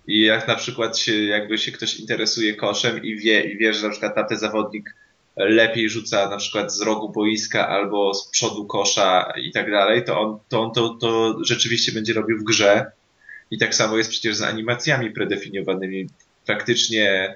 [0.06, 3.82] I jak na przykład się, jakby się ktoś interesuje koszem i wie, i wie, że
[3.86, 4.94] na przykład tamten zawodnik
[5.36, 10.20] lepiej rzuca na przykład z rogu boiska albo z przodu kosza i tak dalej, to
[10.20, 12.90] on to, on to, to rzeczywiście będzie robił w grze.
[13.50, 16.06] I tak samo jest przecież z animacjami predefiniowanymi.
[16.46, 17.34] Praktycznie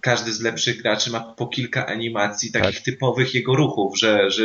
[0.00, 4.42] każdy z lepszych graczy ma po kilka animacji takich typowych jego ruchów, że, że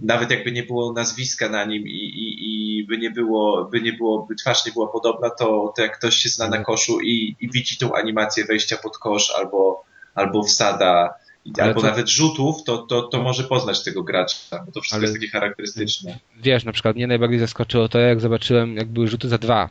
[0.00, 3.92] nawet jakby nie było nazwiska na nim i, i, i by nie było, by nie
[3.92, 7.36] było, by twarz nie była podobna, to, to jak ktoś się zna na koszu i,
[7.40, 9.84] i widzi tą animację wejścia pod kosz albo,
[10.14, 11.14] albo wsada,
[11.58, 14.96] Ale albo to- nawet rzutów, to, to, to może poznać tego gracza, bo to wszystko
[14.96, 16.18] Ale- jest takie charakterystyczne.
[16.42, 19.70] Wiesz, na przykład mnie najbardziej zaskoczyło to, jak zobaczyłem, jak były rzuty za dwa.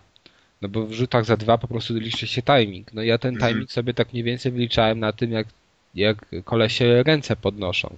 [0.62, 2.94] No bo w rzutach za dwa po prostu liczy się timing.
[2.94, 3.54] No ja ten Mhm.
[3.54, 5.48] timing sobie tak mniej więcej wyliczałem na tym, jak,
[5.96, 7.96] jak kolesie ręce podnoszą.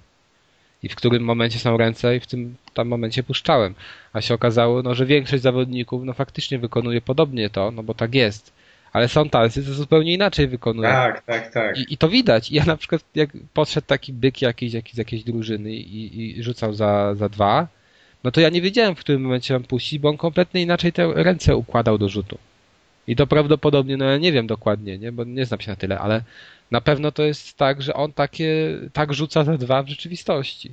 [0.83, 3.75] I w którym momencie są ręce i w tym tam momencie puszczałem.
[4.13, 8.15] A się okazało, no, że większość zawodników no faktycznie wykonuje podobnie to, no bo tak
[8.15, 8.53] jest.
[8.93, 10.89] Ale są tacy, co zupełnie inaczej wykonują.
[10.89, 11.77] Tak, tak, tak.
[11.77, 12.51] I, I to widać.
[12.51, 16.73] Ja na przykład, jak podszedł taki byk jakiś, jakiś z jakiejś drużyny i, i rzucał
[16.73, 17.67] za, za dwa,
[18.27, 21.13] no to ja nie wiedziałem, w którym momencie mam puścić, bo on kompletnie inaczej te
[21.13, 22.37] ręce układał do rzutu.
[23.07, 25.99] I to prawdopodobnie, no ja nie wiem dokładnie, nie, bo nie znam się na tyle,
[25.99, 26.23] ale
[26.71, 30.71] na pewno to jest tak, że on takie, tak rzuca za dwa w rzeczywistości.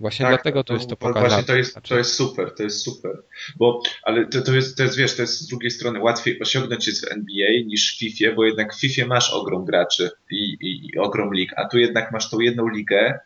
[0.00, 1.44] Właśnie Tak, dlatego to jest to Właśnie pokazane.
[1.44, 3.22] to jest, to jest super, to jest super.
[3.56, 6.86] Bo, ale to, to, jest, to jest, wiesz, to jest z drugiej strony łatwiej osiągnąć
[6.86, 10.86] jest w NBA niż w FIFA, bo jednak w FIFA masz ogrom graczy i, i,
[10.86, 13.18] i ogrom lig, a tu jednak masz tą jedną ligę,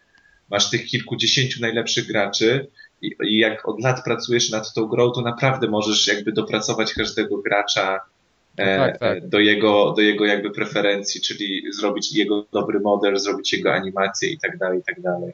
[0.51, 2.66] masz tych kilkudziesięciu najlepszych graczy
[3.03, 7.38] i, i jak od lat pracujesz nad tą grą, to naprawdę możesz jakby dopracować każdego
[7.38, 8.01] gracza
[8.57, 9.28] e, tak, tak.
[9.28, 14.38] do jego, do jego jakby preferencji, czyli zrobić jego dobry model, zrobić jego animację i
[14.38, 15.32] tak dalej, i tak dalej.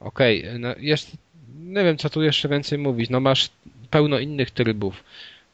[0.00, 1.10] Okej, no jest,
[1.58, 3.10] nie wiem co tu jeszcze więcej mówić.
[3.10, 3.50] No masz
[3.90, 5.04] pełno innych trybów.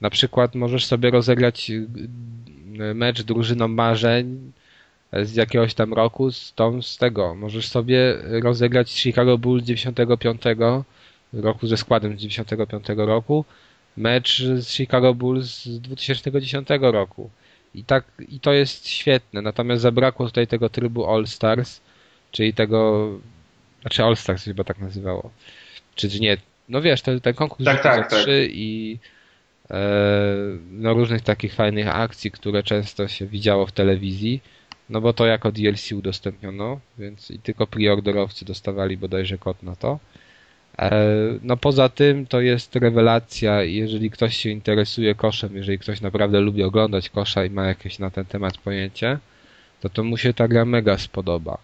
[0.00, 1.86] Na przykład możesz sobie rozegrać y,
[2.94, 4.52] mecz drużyną marzeń
[5.12, 7.34] z jakiegoś tam roku, z tą z tego.
[7.34, 10.42] Możesz sobie rozegrać Chicago Bulls 95
[11.32, 13.44] roku ze składem z 95 roku,
[13.96, 17.30] mecz z Chicago Bulls z 2010 roku.
[17.74, 19.42] I tak, i to jest świetne.
[19.42, 21.80] Natomiast zabrakło tutaj tego trybu All Stars,
[22.30, 23.08] czyli tego
[23.80, 25.30] znaczy All Stars chyba tak nazywało.
[25.94, 26.36] Czy, czy nie?
[26.68, 28.26] No wiesz, ten, ten konkurs Tak, tak, tak.
[28.48, 28.98] i
[29.70, 29.80] e,
[30.70, 34.40] no różnych takich fajnych akcji, które często się widziało w telewizji.
[34.90, 39.98] No bo to jako DLC udostępniono, więc i tylko preorderowcy dostawali bodajże kod na to.
[40.78, 40.90] E,
[41.42, 46.62] no poza tym to jest rewelacja jeżeli ktoś się interesuje koszem, jeżeli ktoś naprawdę lubi
[46.62, 49.18] oglądać kosza i ma jakieś na ten temat pojęcie,
[49.80, 51.58] to to mu się ta gra mega spodoba.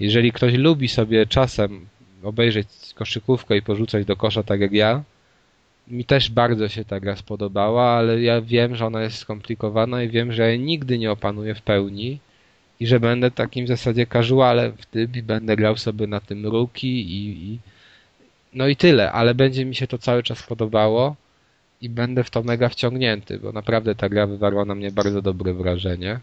[0.00, 1.86] Jeżeli ktoś lubi sobie czasem
[2.22, 5.02] obejrzeć koszykówkę i porzucać do kosza tak jak ja,
[5.88, 10.08] mi też bardzo się ta gra spodobała, ale ja wiem, że ona jest skomplikowana i
[10.08, 12.18] wiem, że ja nigdy nie opanuję w pełni
[12.82, 16.46] i że będę takim w zasadzie casualem w tym i będę grał sobie na tym
[16.46, 17.58] ruki i, i
[18.54, 21.16] no i tyle, ale będzie mi się to cały czas podobało
[21.80, 25.54] i będę w to mega wciągnięty, bo naprawdę ta gra wywarła na mnie bardzo dobre
[25.54, 26.20] wrażenie.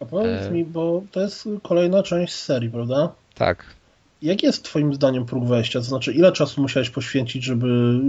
[0.00, 0.50] A powiedz E.
[0.50, 3.12] mi, bo to jest kolejna część serii, prawda?
[3.34, 3.64] Tak,
[4.22, 5.78] Jaki jest twoim zdaniem próg wejścia?
[5.78, 8.00] To znaczy, ile czasu musiałeś poświęcić, żeby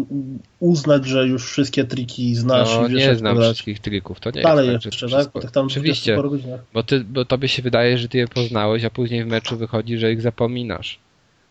[0.60, 3.48] uznać, że już wszystkie triki znasz no i wiesz, nie jak znam grać?
[3.48, 5.42] wszystkich trików, to nie Dalej jest tak, jeszcze, tak?
[5.42, 6.60] tych tam Oczywiście, 20 paru godzinach.
[6.74, 9.98] bo, ty, bo tobie się wydaje, że ty je poznałeś, a później w meczu wychodzi,
[9.98, 11.00] że ich zapominasz.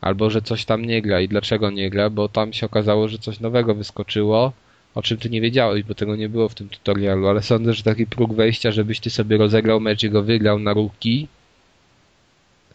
[0.00, 3.18] Albo, że coś tam nie gra i dlaczego nie gra, bo tam się okazało, że
[3.18, 4.52] coś nowego wyskoczyło,
[4.94, 7.82] o czym ty nie wiedziałeś, bo tego nie było w tym tutorialu, ale sądzę, że
[7.82, 11.28] taki próg wejścia, żebyś ty sobie rozegrał mecz i go wygrał na ruki,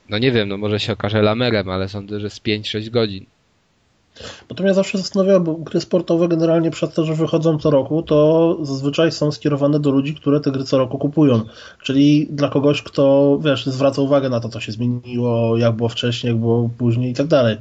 [0.10, 3.26] no nie wiem, no może się okaże lamerem, ale sądzę, że z 5-6 godzin.
[4.50, 8.04] Bo to mnie zawsze zastanawiało, bo gry sportowe generalnie przez to, że wychodzą co roku,
[8.04, 11.42] to zazwyczaj są skierowane do ludzi, które te gry co roku kupują.
[11.84, 16.32] Czyli dla kogoś, kto, wiesz, zwraca uwagę na to, co się zmieniło, jak było wcześniej,
[16.32, 17.58] jak było później i tak dalej.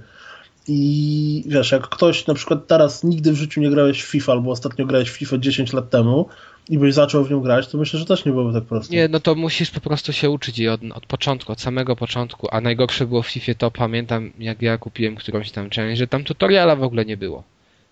[0.69, 4.51] I wiesz, jak ktoś na przykład teraz nigdy w życiu nie grałeś w FIFA, albo
[4.51, 6.29] ostatnio grałeś w FIFA 10 lat temu
[6.69, 8.95] i byś zaczął w nią grać, to myślę, że też nie byłoby tak prosto.
[8.95, 12.49] Nie, no to musisz po prostu się uczyć jej od, od początku, od samego początku,
[12.51, 16.25] a najgorsze było w FIFA to pamiętam, jak ja kupiłem którąś tam część, że tam
[16.25, 17.43] tutoriala w ogóle nie było.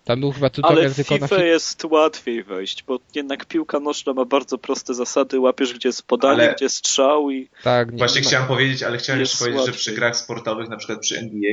[0.05, 3.45] Tam był chyba tutorial Ale w tylko na FIFA fi- jest łatwiej wejść, bo jednak
[3.45, 7.91] piłka nożna ma bardzo proste zasady, łapiesz gdzie jest podanie, Ale- gdzie strzał i Tak,
[7.91, 9.79] nie, Właśnie no, chciałem powiedzieć, ale chciałem jeszcze powiedzieć, że łatwiej.
[9.79, 11.51] przy grach sportowych, na przykład przy NBA,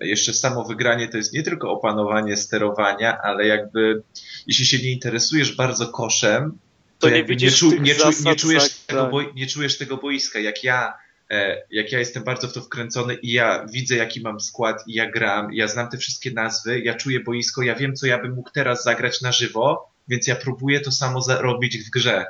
[0.00, 4.02] jeszcze samo wygranie to jest nie tylko opanowanie sterowania, ale jakby
[4.46, 6.58] jeśli się nie interesujesz bardzo koszem,
[6.98, 8.86] to, To nie jakby nie, czu, nie, czu, zasad nie, czujesz zagrania.
[8.86, 10.38] tego boi, nie czujesz tego boiska.
[10.38, 10.94] Jak ja,
[11.30, 14.92] e, jak ja jestem bardzo w to wkręcony i ja widzę jaki mam skład i
[14.94, 18.34] ja gram, ja znam te wszystkie nazwy, ja czuję boisko, ja wiem co ja bym
[18.34, 22.26] mógł teraz zagrać na żywo, więc ja próbuję to samo za- robić w grze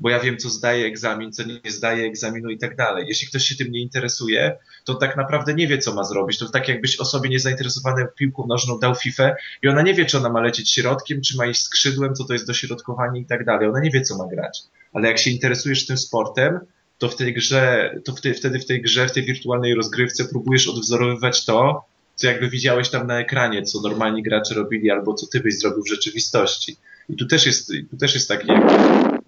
[0.00, 3.04] bo ja wiem, co zdaje egzamin, co nie zdaje egzaminu i tak dalej.
[3.08, 6.38] Jeśli ktoś się tym nie interesuje, to tak naprawdę nie wie, co ma zrobić.
[6.38, 10.28] To tak jakbyś osobie niezainteresowanej piłką nożną dał FIFA i ona nie wie, czy ona
[10.28, 13.68] ma lecieć środkiem, czy ma iść skrzydłem, co to jest dośrodkowanie i tak dalej.
[13.68, 14.62] Ona nie wie, co ma grać.
[14.92, 16.60] Ale jak się interesujesz tym sportem,
[16.98, 20.68] to w tej grze, to w wtedy w tej grze, w tej wirtualnej rozgrywce próbujesz
[20.68, 21.84] odwzorowywać to,
[22.14, 25.82] co jakby widziałeś tam na ekranie, co normalni gracze robili, albo co ty byś zrobił
[25.82, 26.76] w rzeczywistości.
[27.08, 28.46] I tu też jest, tu też jest taki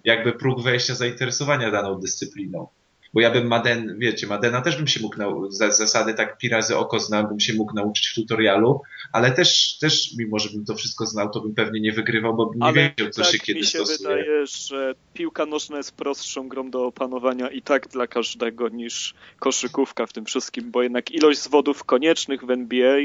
[0.03, 2.67] jakby, próg wejścia zainteresowania daną dyscypliną.
[3.13, 6.49] Bo ja bym Maden, wiecie, Madena też bym się mógł nauczyć, za zasady tak pi
[6.49, 8.81] razy oko znam, bym się mógł nauczyć w tutorialu,
[9.11, 12.45] ale też, też mimo, że bym to wszystko znał, to bym pewnie nie wygrywał, bo
[12.45, 13.97] bym nie Ale wiedział, co tak się kiedy mi się stosuje.
[13.97, 20.05] wydaje, że piłka nożna jest prostszą grą do opanowania i tak dla każdego niż koszykówka
[20.05, 22.97] w tym wszystkim, bo jednak ilość zwodów koniecznych w NBA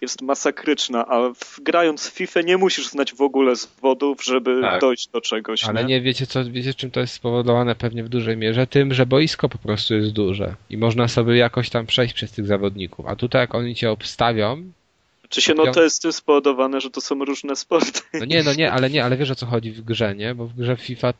[0.00, 4.80] jest masakryczna, a w, grając w FIFA nie musisz znać w ogóle zwodów, żeby Tak.
[4.80, 5.64] dojść do czegoś.
[5.64, 8.66] ale nie wiecie co, wiecie czym to jest spowodowane pewnie w dużej mierze?
[8.66, 12.46] Tym, że boisko po prostu jest duże i można sobie jakoś tam przejść przez tych
[12.46, 13.06] zawodników.
[13.06, 14.62] A tutaj jak oni cię obstawią,
[15.28, 18.00] Czy się, no to jest tym spowodowane, że to są różne sporty.
[18.14, 20.34] No nie, no nie, ale nie, ale wiesz o co chodzi w grze, nie?
[20.34, 21.12] Bo w grze FIFA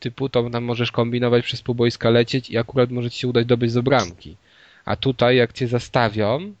[0.00, 3.46] typu to tam możesz kombinować przez pół boiska lecieć i akurat może ci się udać
[3.46, 4.36] dobyć do bramki.
[4.84, 6.52] A tutaj jak cię zastawią,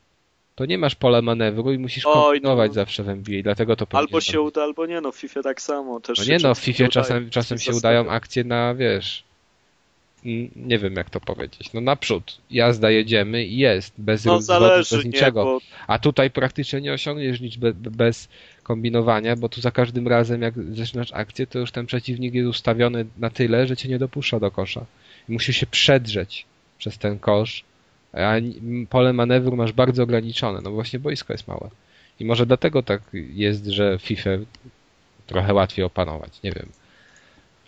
[0.60, 2.74] to nie masz pola manewru i musisz Oj, kombinować no.
[2.74, 4.48] zawsze w NBA, dlatego to Albo się robić.
[4.52, 6.00] uda, albo nie, no w FIFA tak samo.
[6.00, 9.24] Też No nie no, w FIFA czasem, czasem się udają akcje na, wiesz,
[10.56, 15.04] nie wiem jak to powiedzieć, no naprzód, jazda, jedziemy i jest, bez No zależy, bez
[15.04, 15.44] nie, niczego.
[15.44, 18.28] bo A tutaj praktycznie nie osiągniesz nic be, bez
[18.62, 23.06] kombinowania, bo tu za każdym razem jak zaczynasz akcję, to już ten przeciwnik jest ustawiony
[23.18, 24.84] na tyle, że cię nie dopuszcza do kosza.
[25.28, 26.46] I musisz się przedrzeć
[26.78, 27.64] przez ten kosz,
[28.12, 28.32] a
[28.88, 31.70] pole manewru masz bardzo ograniczone, no właśnie boisko jest małe.
[32.20, 34.30] I może dlatego tak jest, że FIFA
[35.26, 36.68] trochę łatwiej opanować, nie wiem.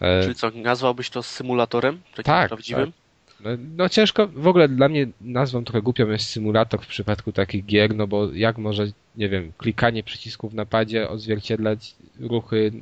[0.00, 2.00] E, Czyli co, nazwałbyś to symulatorem?
[2.10, 2.92] Takim Tak, prawdziwym?
[3.40, 7.64] No, no ciężko, w ogóle dla mnie nazwą trochę głupią jest symulator w przypadku takich
[7.66, 8.86] gier, no bo jak może,
[9.16, 12.72] nie wiem, klikanie przycisków w napadzie odzwierciedlać ruchy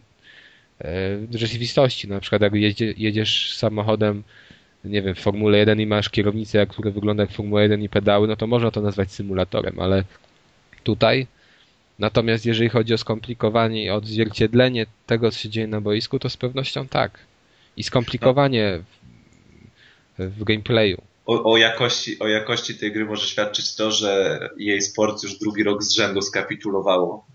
[0.79, 2.09] e, w rzeczywistości.
[2.09, 4.23] Na przykład jak jedzie, jedziesz samochodem,
[4.85, 8.29] nie wiem, w Formule 1 i masz kierownicę, która wygląda jak Formuła 1 i pedały,
[8.29, 10.05] no to można to nazwać symulatorem, ale
[10.85, 11.27] tutaj
[11.99, 16.37] natomiast jeżeli chodzi o skomplikowanie i odzwierciedlenie tego, co się dzieje na boisku, to z
[16.37, 17.19] pewnością tak.
[17.77, 18.83] I skomplikowanie
[20.19, 21.03] w, w gameplayu.
[21.27, 25.63] O, o, jakości, o jakości tej gry może świadczyć to, że jej sport już drugi
[25.63, 27.27] rok z rzędu skapitulowało.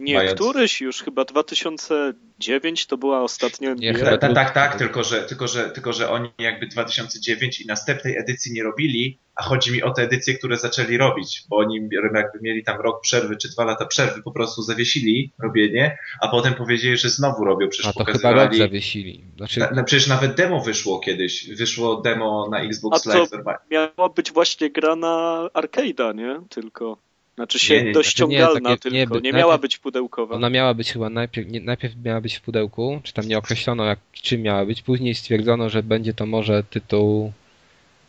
[0.00, 4.04] Nie, mając- któryś już, chyba 2009 to była ostatnia Nie, NBA.
[4.04, 8.16] chyba Tak, tak, tak, tylko, że, tylko, że, tylko że oni jakby 2009 i następnej
[8.18, 12.38] edycji nie robili, a chodzi mi o te edycje, które zaczęli robić, bo oni jakby
[12.42, 16.96] mieli tam rok przerwy czy dwa lata przerwy, po prostu zawiesili robienie, a potem powiedzieli,
[16.96, 18.38] że znowu robią, przecież A to chyba pokazywali...
[18.58, 19.24] rok zawiesili.
[19.36, 21.48] Znaczy, Na, na, przecież nawet demo wyszło kiedyś.
[21.56, 23.30] Wyszło demo na Xbox A to- Live.
[23.70, 26.40] Miała być właśnie gra na arcade'a, nie?
[26.48, 26.96] Tylko.
[27.34, 29.60] Znaczy się Nie, nie, dość znaczy nie, ściągalna takie- tylko, nie, nie, by- miała najpierw-
[29.62, 30.34] być pudełkowa.
[30.34, 33.84] ona miała być chyba najpierw, nie, najpierw miała być w pudełku, czy tam nie określono
[33.84, 37.32] jak, czym miała być, później stwierdzono, że będzie to może tytuł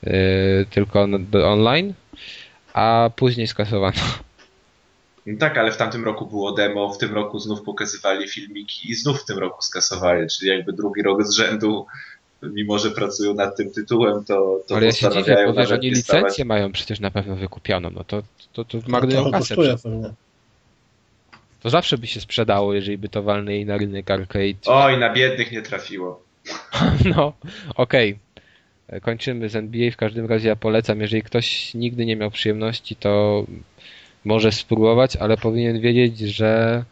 [0.04, 0.12] yy,
[0.70, 1.08] tylko
[1.44, 1.94] online,
[2.74, 4.02] a później skasowano.
[5.26, 8.96] No tak, ale w tamtym roku było demo, w tym roku znów pokazywali filmiki i
[8.96, 11.86] znów w tym roku skasowali, czyli jakby drugi rok z rzędu,
[12.54, 15.96] mimo że pracują nad tym tytułem, to, to Ale ja się dziwię, bo wiesz, oni
[15.96, 16.22] stawać.
[16.24, 18.24] licencję mają przecież na pewno wykupioną, no to,
[18.54, 19.56] to, to No marnują to kasę.
[21.64, 24.54] To zawsze by się sprzedało, jeżeli by to walnęli na rynek arcade.
[24.66, 26.24] Oj, na biednych nie trafiło.
[27.16, 27.34] No,
[27.76, 28.18] okej.
[29.02, 29.92] Kończymy z NBA.
[29.92, 33.46] W każdym razie ja polecam, jeżeli ktoś nigdy nie miał przyjemności, to
[34.26, 36.84] może spróbować, ale powinien wiedzieć, że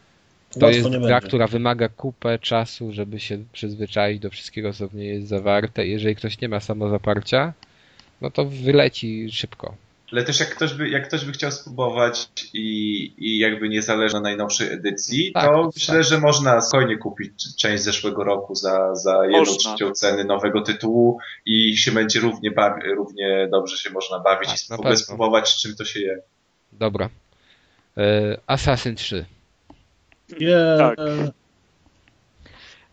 [0.60, 1.20] to Łatwo jest gra, będzie.
[1.28, 5.86] która wymaga kupę czasu, żeby się przyzwyczaić do wszystkiego, co w niej jest zawarte.
[5.86, 7.52] Jeżeli ktoś nie ma samozaparcia,
[8.20, 9.74] no to wyleci szybko.
[10.12, 14.14] Ale też jak ktoś by, jak ktoś by chciał spróbować i, i jakby nie zależy
[14.14, 15.74] na najnowszej edycji, Tak, to tak.
[15.74, 21.18] myślę, że można spokojnie kupić część zeszłego roku za, za jedną trzecią ceny nowego tytułu
[21.46, 24.90] i się będzie równie, bawi, równie dobrze się można bawić Tak, i na w ogóle
[24.94, 25.04] pewno.
[25.04, 26.18] spróbować czym to się je.
[26.72, 27.08] Dobra.
[27.96, 29.24] E, Assassin 3.
[30.40, 30.98] Nie, Tak.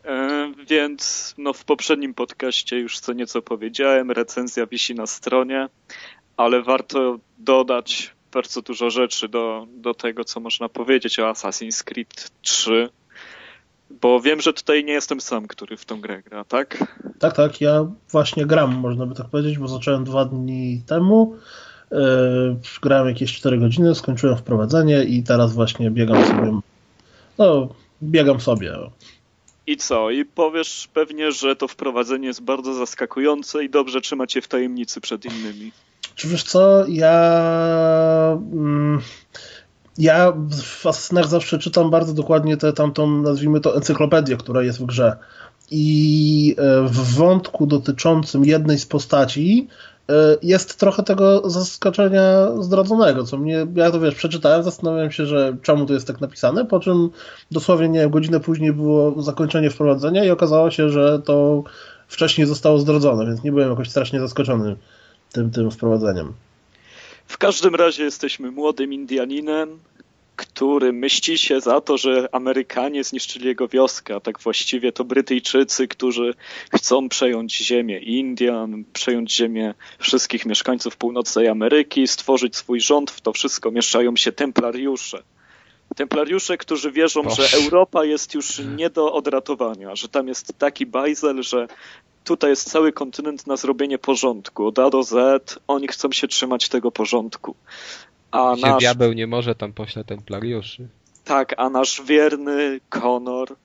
[0.05, 5.67] E, więc no, w poprzednim podcaście już co nieco powiedziałem, recenzja wisi na stronie,
[6.37, 12.31] ale warto dodać bardzo dużo rzeczy do, do tego, co można powiedzieć o Assassin's Creed
[12.41, 12.89] 3,
[14.01, 16.77] bo wiem, że tutaj nie jestem sam, który w tą grę gra, tak?
[17.19, 21.35] Tak, tak, ja właśnie gram, można by tak powiedzieć, bo zacząłem dwa dni temu.
[21.91, 21.99] Yy,
[22.81, 26.59] grałem jakieś 4 godziny, skończyłem wprowadzenie i teraz właśnie biegam sobie.
[27.37, 27.69] No,
[28.03, 28.73] biegam sobie.
[29.67, 30.11] I co?
[30.11, 35.01] I powiesz pewnie, że to wprowadzenie jest bardzo zaskakujące i dobrze trzyma cię w tajemnicy
[35.01, 35.71] przed innymi.
[36.15, 38.37] Czy wiesz co, ja.
[38.53, 39.01] Mm,
[39.97, 40.33] ja
[40.81, 45.17] w Assassinach zawsze czytam bardzo dokładnie tę tamtą, nazwijmy to, encyklopedię, która jest w grze.
[45.71, 49.67] I e, w wątku dotyczącym jednej z postaci
[50.41, 55.85] jest trochę tego zaskoczenia zdradzonego, co mnie, ja to wiesz, przeczytałem, zastanawiałem się, że czemu
[55.85, 57.09] to jest tak napisane, po czym
[57.51, 61.63] dosłownie, nie wiem, godzinę później było zakończenie wprowadzenia i okazało się, że to
[62.07, 64.75] wcześniej zostało zdradzone, więc nie byłem jakoś strasznie zaskoczony
[65.31, 66.33] tym, tym wprowadzeniem.
[67.25, 69.79] W każdym razie jesteśmy młodym Indianinem,
[70.35, 75.87] który myśli się za to, że Amerykanie zniszczyli jego wioskę, a tak właściwie to Brytyjczycy,
[75.87, 76.33] którzy
[76.75, 83.33] chcą przejąć ziemię Indian, przejąć ziemię wszystkich mieszkańców północnej Ameryki, stworzyć swój rząd, w to
[83.33, 85.23] wszystko mieszają się templariusze.
[85.95, 87.47] Templariusze, którzy wierzą, Boże.
[87.47, 91.67] że Europa jest już nie do odratowania, że tam jest taki bajzel, że
[92.23, 94.67] tutaj jest cały kontynent na zrobienie porządku.
[94.67, 97.55] Od A do Z oni chcą się trzymać tego porządku.
[98.31, 100.87] A Gdzie nasz, diabeł nie może, tam pośle templariuszy.
[101.23, 103.55] tak, a nasz wierny Conor,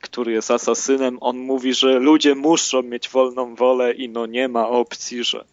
[0.00, 4.68] który jest asasynem, on mówi, że ludzie muszą mieć wolną wolę i no nie ma
[4.68, 5.44] opcji, że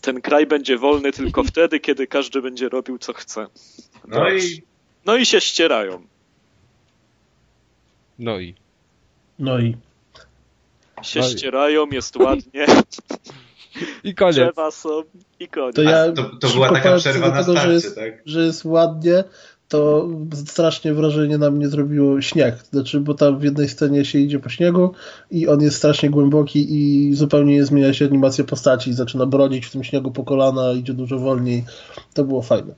[0.00, 3.46] ten kraj będzie wolny tylko wtedy, kiedy każdy będzie robił co chce.
[4.08, 4.62] No i
[5.06, 6.02] No i się ścierają.
[8.18, 8.54] No i.
[9.38, 9.76] No i
[11.02, 12.66] Się No i- ścierają, jest ładnie,
[14.04, 14.34] I koniec.
[14.36, 15.02] drzewa są
[15.40, 15.76] i koniec.
[15.76, 18.12] To ja to, to była taka przerwa na tego, że starcie, jest- tak?
[18.26, 19.24] że jest ładnie,
[19.68, 20.08] to
[20.46, 22.54] strasznie wrażenie na mnie zrobiło śnieg.
[22.72, 24.94] Znaczy, bo tam w jednej scenie się idzie po śniegu
[25.30, 28.92] i on jest strasznie głęboki i zupełnie nie zmienia się animacja postaci.
[28.94, 31.64] Zaczyna brodzić w tym śniegu po kolana, idzie dużo wolniej.
[32.14, 32.74] To było fajne.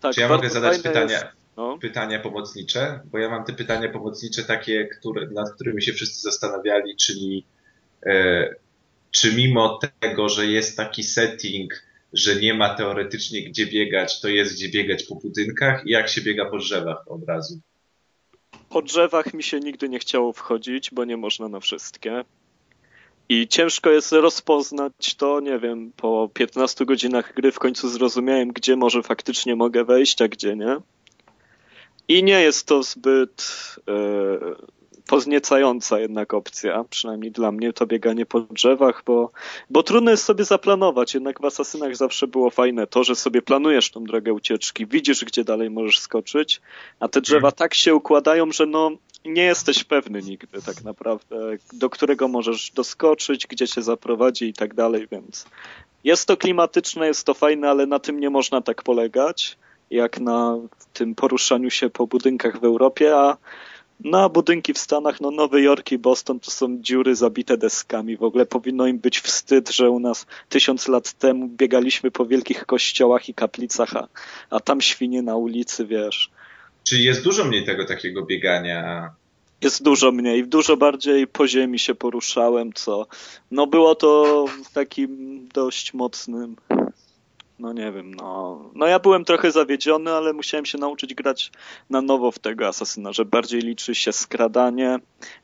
[0.00, 1.24] tak, Czy ja mogę zadać Jest,
[1.56, 1.78] no.
[1.80, 3.00] pytania pomocnicze?
[3.12, 7.44] Bo ja mam te pytania pomocnicze takie, które, nad którymi się wszyscy zastanawiali, czyli
[8.06, 8.54] e,
[9.14, 14.54] czy mimo tego, że jest taki setting, że nie ma teoretycznie gdzie biegać, to jest
[14.54, 17.60] gdzie biegać po budynkach i jak się biega po drzewach od razu?
[18.68, 22.24] Po drzewach mi się nigdy nie chciało wchodzić, bo nie można na wszystkie.
[23.28, 28.76] I ciężko jest rozpoznać to, nie wiem, po 15 godzinach gry w końcu zrozumiałem, gdzie
[28.76, 30.76] może faktycznie mogę wejść, a gdzie nie.
[32.08, 33.46] I nie jest to zbyt
[33.88, 34.74] e,
[35.06, 39.30] pozniecająca jednak opcja, przynajmniej dla mnie, to bieganie po drzewach, bo,
[39.70, 41.14] bo trudno jest sobie zaplanować.
[41.14, 45.44] Jednak w Asasynach zawsze było fajne to, że sobie planujesz tą drogę ucieczki, widzisz, gdzie
[45.44, 46.60] dalej możesz skoczyć,
[47.00, 48.90] a te drzewa tak się układają, że no
[49.24, 51.36] nie jesteś pewny nigdy tak naprawdę,
[51.72, 55.46] do którego możesz doskoczyć, gdzie cię zaprowadzi i tak dalej, więc
[56.04, 59.58] jest to klimatyczne, jest to fajne, ale na tym nie można tak polegać,
[59.90, 60.58] jak na
[60.92, 63.36] tym poruszaniu się po budynkach w Europie, a
[64.00, 68.16] na budynki w Stanach, no Nowy Jork i Boston to są dziury zabite deskami.
[68.16, 72.66] W ogóle powinno im być wstyd, że u nas tysiąc lat temu biegaliśmy po wielkich
[72.66, 74.08] kościołach i kaplicach, a,
[74.50, 76.30] a tam świnie na ulicy, wiesz.
[76.84, 79.10] Czyli jest dużo mniej tego takiego biegania.
[79.60, 83.06] Jest dużo mniej, dużo bardziej po ziemi się poruszałem, co
[83.50, 86.56] no było to w takim dość mocnym
[87.64, 91.52] no nie wiem, no, no ja byłem trochę zawiedziony, ale musiałem się nauczyć grać
[91.90, 94.98] na nowo w tego asasyna, że bardziej liczy się skradanie,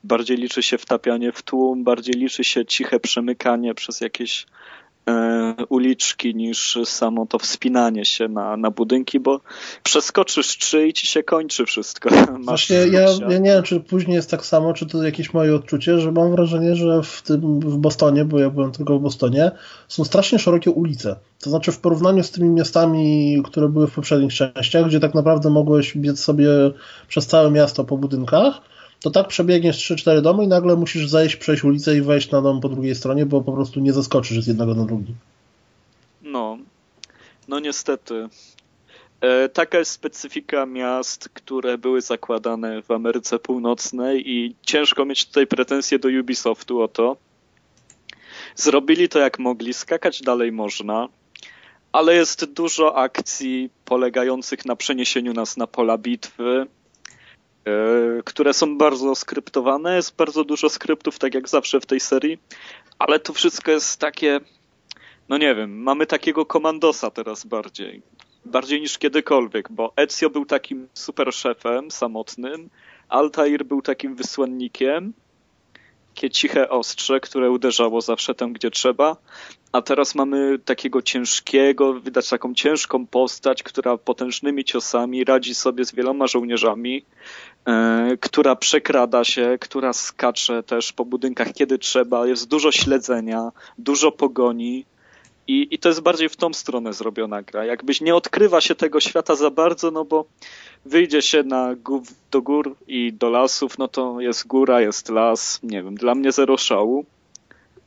[0.04, 4.46] bardziej liczy się wtapianie w tłum, bardziej liczy się ciche przemykanie przez jakieś
[5.68, 9.40] uliczki niż samo to wspinanie się na, na budynki, bo
[9.82, 12.10] przeskoczysz trzy i ci się kończy wszystko.
[12.44, 16.00] Właśnie ja, ja nie wiem, czy później jest tak samo, czy to jakieś moje odczucie,
[16.00, 19.50] że mam wrażenie, że w tym w Bostonie, bo ja byłem tylko w Bostonie,
[19.88, 21.16] są strasznie szerokie ulice.
[21.40, 25.50] To znaczy w porównaniu z tymi miastami, które były w poprzednich częściach, gdzie tak naprawdę
[25.50, 26.48] mogłeś biec sobie
[27.08, 28.60] przez całe miasto po budynkach,
[29.02, 32.60] to tak przebiegniesz 3-4 domy i nagle musisz zejść, przejść ulicę i wejść na dom
[32.60, 35.14] po drugiej stronie, bo po prostu nie zaskoczysz z jednego na drugi.
[36.22, 36.58] No,
[37.48, 38.28] no niestety.
[39.20, 45.46] E, taka jest specyfika miast, które były zakładane w Ameryce Północnej i ciężko mieć tutaj
[45.46, 47.16] pretensje do Ubisoftu o to.
[48.56, 51.08] Zrobili to jak mogli, skakać dalej można,
[51.92, 56.66] ale jest dużo akcji polegających na przeniesieniu nas na pola bitwy,
[58.24, 59.96] które są bardzo skryptowane.
[59.96, 62.38] Jest bardzo dużo skryptów, tak jak zawsze w tej serii,
[62.98, 64.40] ale to wszystko jest takie
[65.30, 68.02] no nie wiem, mamy takiego komandosa teraz bardziej.
[68.44, 72.70] Bardziej niż kiedykolwiek, bo Ezio był takim super szefem samotnym,
[73.08, 75.12] Altair był takim wysłannikiem,
[76.14, 79.16] takie ciche ostrze, które uderzało zawsze tam, gdzie trzeba,
[79.72, 85.94] a teraz mamy takiego ciężkiego, widać taką ciężką postać, która potężnymi ciosami radzi sobie z
[85.94, 87.04] wieloma żołnierzami, e,
[88.20, 94.84] która przekrada się, która skacze też po budynkach, kiedy trzeba, jest dużo śledzenia, dużo pogoni,
[95.50, 97.64] i, I to jest bardziej w tą stronę zrobiona gra.
[97.64, 100.24] Jakbyś nie odkrywa się tego świata za bardzo, no bo
[100.84, 101.74] wyjdzie się na
[102.30, 105.60] do gór i do lasów, no to jest góra, jest las.
[105.62, 107.04] Nie wiem, dla mnie zero szału.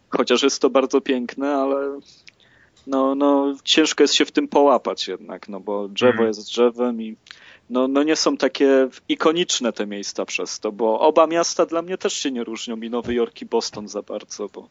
[0.09, 1.99] Chociaż jest to bardzo piękne, ale
[2.87, 6.27] no, no ciężko jest się w tym połapać jednak, no bo drzewo Mhm.
[6.27, 7.15] jest drzewem i
[7.69, 11.97] no, no nie są takie ikoniczne te miejsca przez to, bo oba miasta dla mnie
[11.97, 14.69] też się nie różnią i Nowy Jork i Boston za bardzo, bo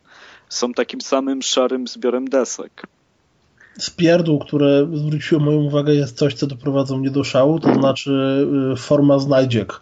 [0.49, 2.86] są takim samym szarym zbiorem desek.
[3.78, 8.47] z pierdół, które zwróciło moją uwagę, jest coś, co doprowadza mnie do szału, to znaczy
[8.72, 9.80] y, forma znajdziek.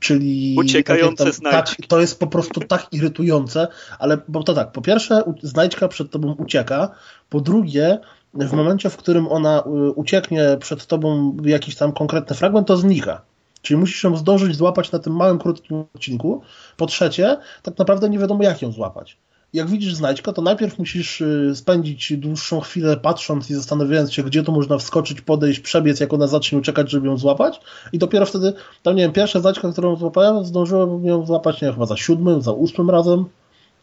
[0.00, 1.82] Czyli Uciekające tak znajdźki.
[1.82, 3.68] Tak, to jest po prostu tak irytujące,
[3.98, 6.90] ale bo to tak, po pierwsze znajdźka przed tobą ucieka,
[7.30, 7.98] po drugie
[8.34, 13.20] w momencie, w którym ona y, ucieknie przed tobą jakiś tam konkretny fragment, to znika.
[13.62, 16.42] Czyli musisz ją zdążyć złapać na tym małym, krótkim odcinku.
[16.76, 19.18] Po trzecie, tak naprawdę nie wiadomo, jak ją złapać.
[19.52, 24.42] jak widzisz znajdźkę, to najpierw musisz y, spędzić dłuższą chwilę patrząc i zastanawiając się, gdzie
[24.42, 27.60] tu można wskoczyć, podejść, przebiec, jak ona zacznie uciekać, żeby ją złapać
[27.92, 28.52] i dopiero wtedy,
[28.82, 32.42] tam nie wiem, pierwsza znajdźka, którą złapałem, zdążyłem ją złapać, nie wiem, chyba za siódmym,
[32.42, 33.24] za ósmym razem,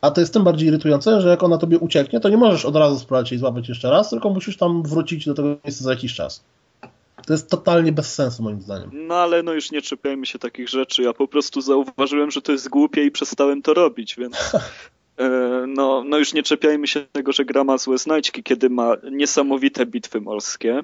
[0.06, 2.76] a to jest tym bardziej irytujące, że jak ona tobie ucieknie, to nie możesz od
[2.76, 6.14] razu spróbować jej złapać jeszcze raz, tylko musisz tam wrócić do tego miejsca za jakiś
[6.14, 6.43] czas.
[7.28, 8.89] To jest totalnie bez sensu moim zdaniem.
[8.93, 11.03] No ale no już nie czepiajmy się takich rzeczy.
[11.03, 14.36] Ja po prostu zauważyłem, że to jest głupie i przestałem to robić, więc
[15.18, 15.30] e,
[15.68, 19.86] no, no już nie czepiajmy się tego, że gra ma złe znajdźki, kiedy ma niesamowite
[19.86, 20.82] bitwy morskie,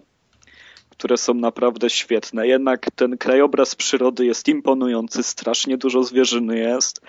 [0.89, 2.47] które są naprawdę świetne.
[2.47, 7.01] Jednak ten krajobraz przyrody jest imponujący, strasznie dużo zwierzyny jest.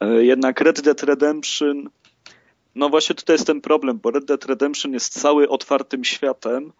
[0.00, 1.90] E, jednak Red Dead Redemption
[2.78, 6.72] no właśnie tutaj jest ten problem, bo Red Dead Redemption jest cały otwartym światem,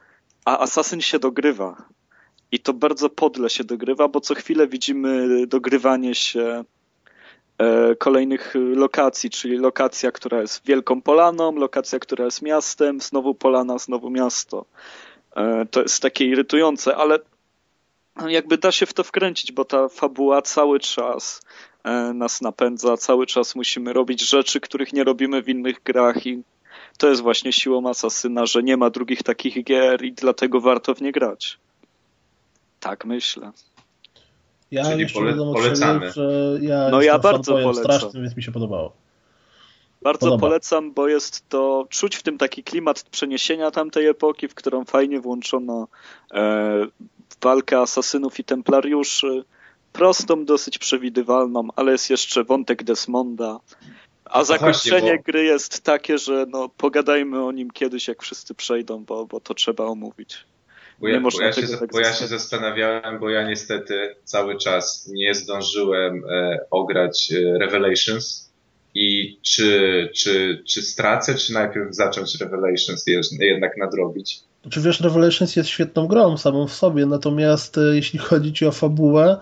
[0.45, 1.85] a Assassin się dogrywa.
[2.53, 6.65] I to bardzo podle się dogrywa, bo co chwilę widzimy dogrywanie się
[7.59, 13.79] e, kolejnych lokacji, czyli lokacja, która jest wielką polaną, lokacja, która jest miastem, znowu polana,
[13.79, 14.65] znowu miasto.
[15.37, 17.19] E, to jest takie irytujące, ale
[18.29, 21.41] jakby da się w to wkręcić, bo ta fabuła cały czas
[22.15, 26.43] nas napędza, cały czas musimy robić rzeczy, których nie robimy w innych grach i
[26.99, 31.01] to jest właśnie siłą Asasyna, że nie ma drugich takich gier i dlatego warto w
[31.01, 31.59] nie grać.
[32.81, 33.53] Tak myślę.
[34.71, 36.13] Ja Czyli jeszcze pole- wiadomo, polecamy.
[36.13, 37.75] że ja No ja bardzo polecam.
[37.75, 38.93] strasznym, więc mi się podobało.
[40.03, 40.41] Bardzo Podoba.
[40.41, 45.21] polecam, bo jest to, czuć w tym taki klimat przeniesienia tamtej epoki, w którą fajnie
[45.21, 45.89] włączono
[46.35, 46.87] e,
[47.43, 49.45] walkę asasynów i templariuszy.
[49.99, 53.61] Prostą, dosyć przewidywalną, ale jest jeszcze wątek Desmonda.
[54.25, 58.55] A zakończenie właśnie, bo- gry jest takie, że no, pogadajmy o nim kiedyś, jak wszyscy
[58.55, 60.45] przejdą, bo, bo to trzeba omówić.
[61.01, 64.15] Bo Nie ja, bo, ja się, tego tak bo ja się zastanawiałem, bo ja niestety
[64.25, 68.51] cały czas nie zdążyłem e, ograć e, Revelations
[68.95, 73.05] i czy, czy, czy stracę, czy najpierw zacząć Revelations
[73.41, 74.41] jednak nadrobić.
[74.71, 78.73] Czy wiesz, Revelations jest świetną grą samą w sobie, natomiast e, jeśli chodzi ci o
[78.73, 79.37] fabułę,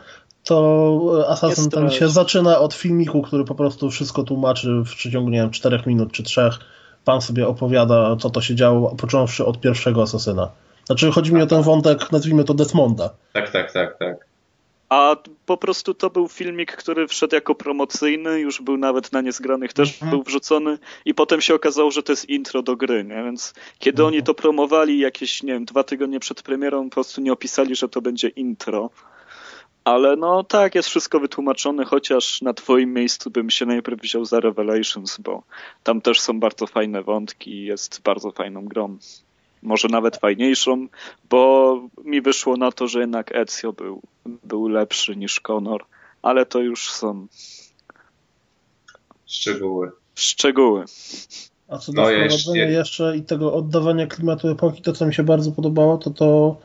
[0.47, 5.31] to e, Assassin ten się zaczyna od filmiku, który po prostu wszystko tłumaczy w przeciągu,
[5.31, 6.51] nie wiem, 4 minut czy 3.
[7.05, 10.51] Pan sobie opowiada, co to się działo, począwszy od pierwszego Asasyna.
[10.85, 13.11] Znaczy, chodzi mi o ten wątek, nazwijmy to Desmonda.
[13.33, 14.27] Tak, tak, tak, tak.
[14.89, 15.17] A
[15.47, 19.93] po prostu to był filmik, który wszedł jako promocyjny, już był nawet na niezgranych też
[19.93, 20.11] Mhm.
[20.11, 23.23] był wrzucony i potem się okazało, że to jest intro do gry, nie?
[23.25, 24.07] Więc kiedy Mhm.
[24.07, 27.89] oni to promowali jakieś, nie wiem, dwa tygodnie przed premierą, po prostu nie opisali, że
[27.89, 28.91] to będzie intro.
[29.87, 34.41] Ale no tak, jest wszystko wytłumaczone, chociaż na twoim miejscu bym się najpierw wziął za
[34.41, 35.43] Revelations, bo
[35.83, 38.99] tam też są bardzo fajne wątki i jest bardzo fajną grą.
[39.63, 40.87] Może nawet fajniejszą,
[41.31, 44.01] bo mi wyszło na to, że jednak Ezio był,
[44.45, 45.85] był lepszy niż Connor,
[46.23, 47.27] ale to już są
[49.27, 49.91] Szczegóły.
[50.15, 50.85] szczegóły.
[51.69, 55.15] A co do No, wprowadzenia jeszcze- jeszcze i tego oddawania klimatu epoki, to co mi
[55.15, 56.57] się bardzo podobało, to to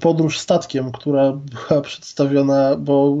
[0.00, 1.32] podróż statkiem, która
[1.68, 3.16] była przedstawiona, bo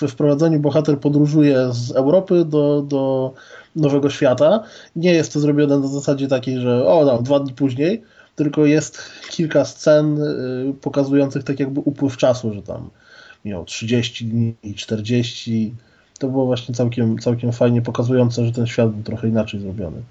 [0.00, 3.34] we wprowadzeniu bohater podróżuje z Europy do, do
[3.76, 4.64] Nowego Świata.
[4.96, 8.02] Nie jest to zrobione na zasadzie takiej, że o, tam, dwa dni później,
[8.36, 12.90] tylko jest kilka scen y, pokazujących tak jakby upływ czasu, że tam
[13.44, 15.74] miał 30 dni, 40.
[16.18, 20.02] To było właśnie całkiem, całkiem fajnie pokazujące, że ten świat był trochę inaczej zrobiony.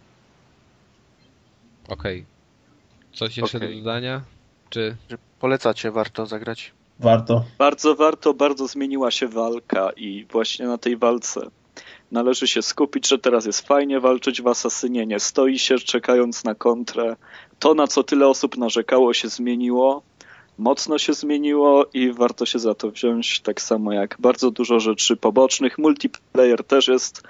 [1.87, 2.25] Okej.
[3.13, 3.69] Coś jeszcze Okej.
[3.69, 4.21] do dodania?
[4.69, 4.95] Czy
[5.39, 6.71] Polecacie, warto zagrać.
[6.99, 7.43] Warto.
[7.57, 11.41] Bardzo warto, bardzo zmieniła się walka i właśnie na tej walce
[12.11, 16.55] należy się skupić, że teraz jest fajnie walczyć w Asasynie, nie stoi się czekając na
[16.55, 17.15] kontrę.
[17.59, 20.01] To, na co tyle osób narzekało, się zmieniło,
[20.57, 25.17] mocno się zmieniło i warto się za to wziąć, tak samo jak bardzo dużo rzeczy
[25.17, 25.77] pobocznych.
[25.77, 27.23] Multiplayer też jest,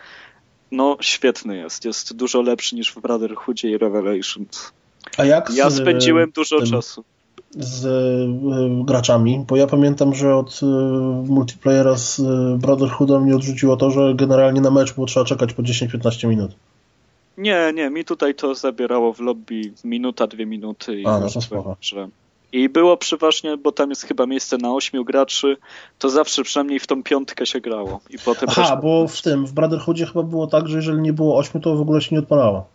[0.72, 4.72] no świetny jest, jest dużo lepszy niż w Brotherhoodzie i Revelations.
[5.18, 7.04] A jak z, Ja spędziłem dużo tym- czasu.
[7.52, 9.46] Z y, graczami?
[9.48, 10.66] Bo ja pamiętam, że od y,
[11.32, 12.24] multiplayera z y,
[12.58, 16.52] Brotherhoodem mnie odrzuciło to, że generalnie na mecz było trzeba czekać po 10-15 minut.
[17.38, 21.02] Nie, nie, mi tutaj to zabierało w lobby minuta, dwie minuty.
[21.02, 21.78] I A, no to spoko.
[21.82, 22.08] że...
[22.52, 25.58] I było przeważnie, bo tam jest chyba miejsce na ośmiu graczy,
[26.00, 28.00] to zawsze przynajmniej w tą piątkę się grało.
[28.10, 31.38] I potem Aha, bo w tym, w Brotherhoodzie chyba było tak, że jeżeli nie było
[31.38, 32.66] 8, to w ogóle się nie odpalało.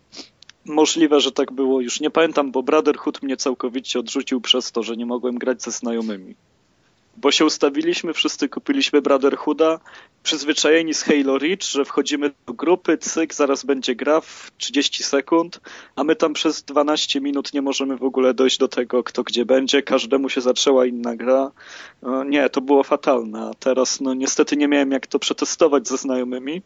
[0.66, 4.96] Możliwe, że tak było, już nie pamiętam, bo Brotherhood mnie całkowicie odrzucił przez to, że
[4.96, 6.34] nie mogłem grać ze znajomymi.
[7.16, 9.80] Bo się ustawiliśmy, wszyscy kupiliśmy Brotherhooda,
[10.22, 15.60] przyzwyczajeni z Halo Reach, że wchodzimy do grupy, cyk, zaraz będzie gra w 30 sekund,
[15.96, 19.44] a my tam przez 12 minut nie możemy w ogóle dojść do tego, kto gdzie
[19.44, 21.50] będzie, każdemu się zaczęła inna gra.
[22.02, 25.96] No, nie, to było fatalne, a teraz no niestety nie miałem jak to przetestować ze
[25.96, 26.62] znajomymi.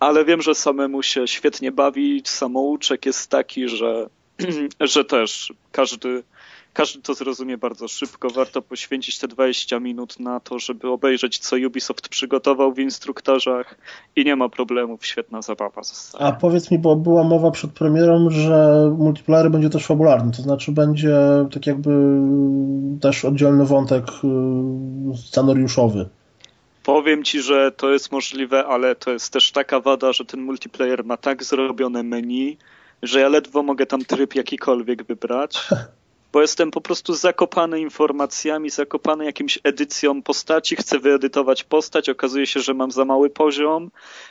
[0.00, 2.22] Ale wiem, że samemu się świetnie bawi.
[2.24, 4.06] Samouczek jest taki, że,
[4.80, 6.22] że też każdy,
[6.72, 8.30] każdy to zrozumie bardzo szybko.
[8.30, 13.78] Warto poświęcić te 20 minut na to, żeby obejrzeć, co Ubisoft przygotował w instruktarzach
[14.16, 15.06] i nie ma problemów.
[15.06, 16.24] Świetna zabawa została.
[16.24, 20.72] A powiedz mi, bo była mowa przed premierą, że multiplayer będzie też fabularny, to znaczy
[20.72, 21.16] będzie
[21.52, 21.90] tak jakby
[23.00, 26.08] też oddzielny wątek y, scenariuszowy.
[26.88, 31.04] Powiem ci, że to jest możliwe, ale to jest też taka wada, że ten multiplayer
[31.04, 32.58] ma tak zrobione menu,
[33.02, 35.68] że ja ledwo mogę tam tryb jakikolwiek wybrać.
[36.32, 40.76] Bo jestem po prostu zakopany informacjami, zakopany jakimś edycją postaci.
[40.76, 43.90] Chcę wyedytować postać, okazuje się, że mam za mały poziom.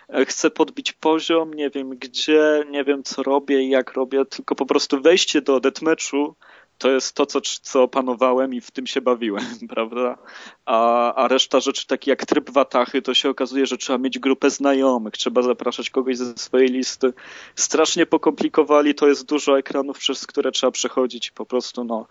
[0.10, 4.56] E, Chcę podbić poziom, nie wiem gdzie, nie wiem co robię i jak robię, tylko
[4.56, 6.36] po prostu wejście do deathmatchu
[6.78, 10.18] to jest to, co, co opanowałem i w tym się bawiłem, prawda?
[10.66, 14.50] A, a reszta rzeczy, takie jak tryb watachy, to się okazuje, że trzeba mieć grupę
[14.50, 17.14] znajomych, trzeba zapraszać kogoś ze swojej listy.
[17.56, 21.32] Strasznie pokomplikowali, to jest dużo ekranów, przez które trzeba przechodzić.
[21.32, 22.08] Po prostu, no,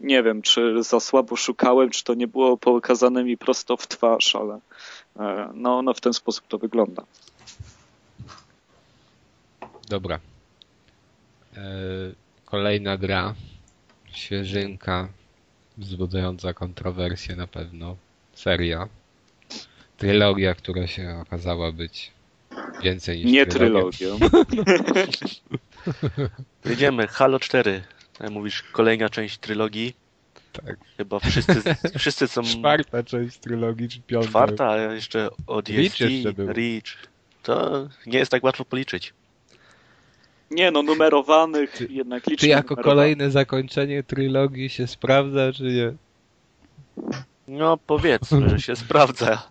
[0.00, 4.36] nie wiem, czy za słabo szukałem, czy to nie było pokazane mi prosto w twarz,
[4.36, 4.60] ale
[5.16, 7.02] e, no, no w ten sposób to wygląda.
[9.88, 10.20] Dobra.
[11.56, 11.60] E,
[12.44, 13.34] kolejna gra.
[14.16, 15.08] Świeżynka.
[15.78, 17.96] Wzbudzająca kontrowersję na pewno.
[18.34, 18.88] Seria.
[19.96, 22.10] Trylogia, która się okazała być
[22.82, 24.18] więcej niż Nie trylogią.
[26.64, 27.82] Jedziemy, Halo 4.
[28.20, 29.94] Jak mówisz, kolejna część trylogii.
[30.52, 30.76] Tak.
[30.96, 31.62] Chyba wszyscy,
[31.98, 32.42] wszyscy są...
[32.58, 34.28] Czwarta część trylogii, czy piąta?
[34.28, 36.52] Czwarta, a jeszcze od Reach jeszcze był.
[36.52, 36.96] Reach.
[37.42, 39.12] To nie jest tak łatwo policzyć.
[40.50, 45.92] Nie no, numerowanych Ty- jednak Czy jako kolejne zakończenie trylogii się sprawdza, czy nie?
[47.48, 49.50] No powiedzmy, że się sprawdza.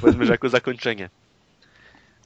[0.00, 1.10] Powiedzmy, że jako zakończenie.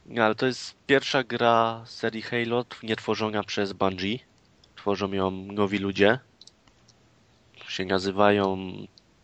[0.06, 4.18] No, ale to jest pierwsza gra serii Halo, nie tworzona przez Bungie.
[4.76, 6.18] Tworzą ją nowi ludzie.
[7.68, 8.72] Się nazywają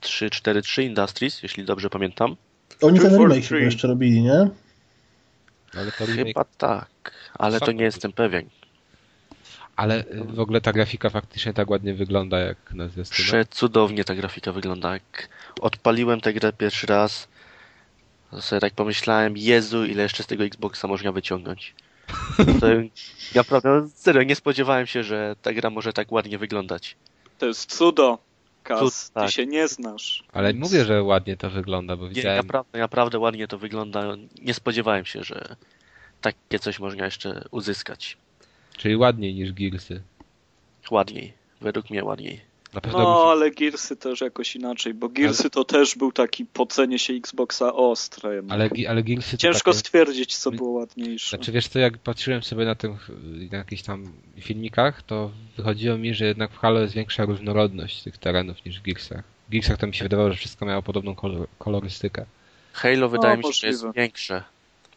[0.00, 2.36] 343 Industries, jeśli dobrze pamiętam.
[2.82, 4.48] Oni ten remake chyba jeszcze robili, nie?
[5.74, 8.48] Ale to remake, Chyba tak, ale to nie jestem pewien.
[9.80, 13.26] Ale y, w ogóle ta grafika faktycznie tak ładnie wygląda jak na zwiastunie.
[13.26, 14.92] Przecudownie ta grafika wygląda.
[14.92, 15.28] Jak
[15.60, 17.28] odpaliłem tę grę pierwszy raz,
[18.30, 21.74] to sobie tak pomyślałem, Jezu, ile jeszcze z tego Xboxa można wyciągnąć.
[22.60, 22.66] To
[23.34, 26.96] naprawdę, serio, nie spodziewałem się, że ta gra może tak ładnie wyglądać.
[27.38, 28.18] To jest cudo.
[28.62, 29.26] Kas, Cud, tak.
[29.26, 30.24] ty się nie znasz.
[30.32, 32.36] Ale mówię, że ładnie to wygląda, bo Nie, widziałem...
[32.36, 34.16] naprawdę, naprawdę ładnie to wygląda.
[34.42, 35.56] Nie spodziewałem się, że
[36.20, 38.16] takie coś można jeszcze uzyskać.
[38.80, 40.02] Czyli ładniej niż Gearsy.
[40.90, 41.32] Ładniej.
[41.60, 42.40] Według mnie ładniej.
[42.74, 43.28] Na pewno No, musi...
[43.30, 47.72] ale Gearsy też jakoś inaczej, bo Gearsy to też był taki po cenie się Xboxa
[47.74, 48.34] ostre.
[48.34, 48.54] jednak.
[48.60, 49.78] ale, ale Gearsy to Ciężko takie...
[49.80, 51.36] stwierdzić, co było ładniejsze.
[51.36, 53.10] Znaczy wiesz co, jak patrzyłem sobie na tych
[53.52, 58.18] na jakichś tam filmikach, to wychodziło mi, że jednak w Halo jest większa różnorodność tych
[58.18, 59.24] terenów niż w Gearsach.
[59.48, 62.24] W Gearsach to mi się wydawało, że wszystko miało podobną kolor, kolorystykę.
[62.72, 64.42] Halo wydaje mi się, że jest większe.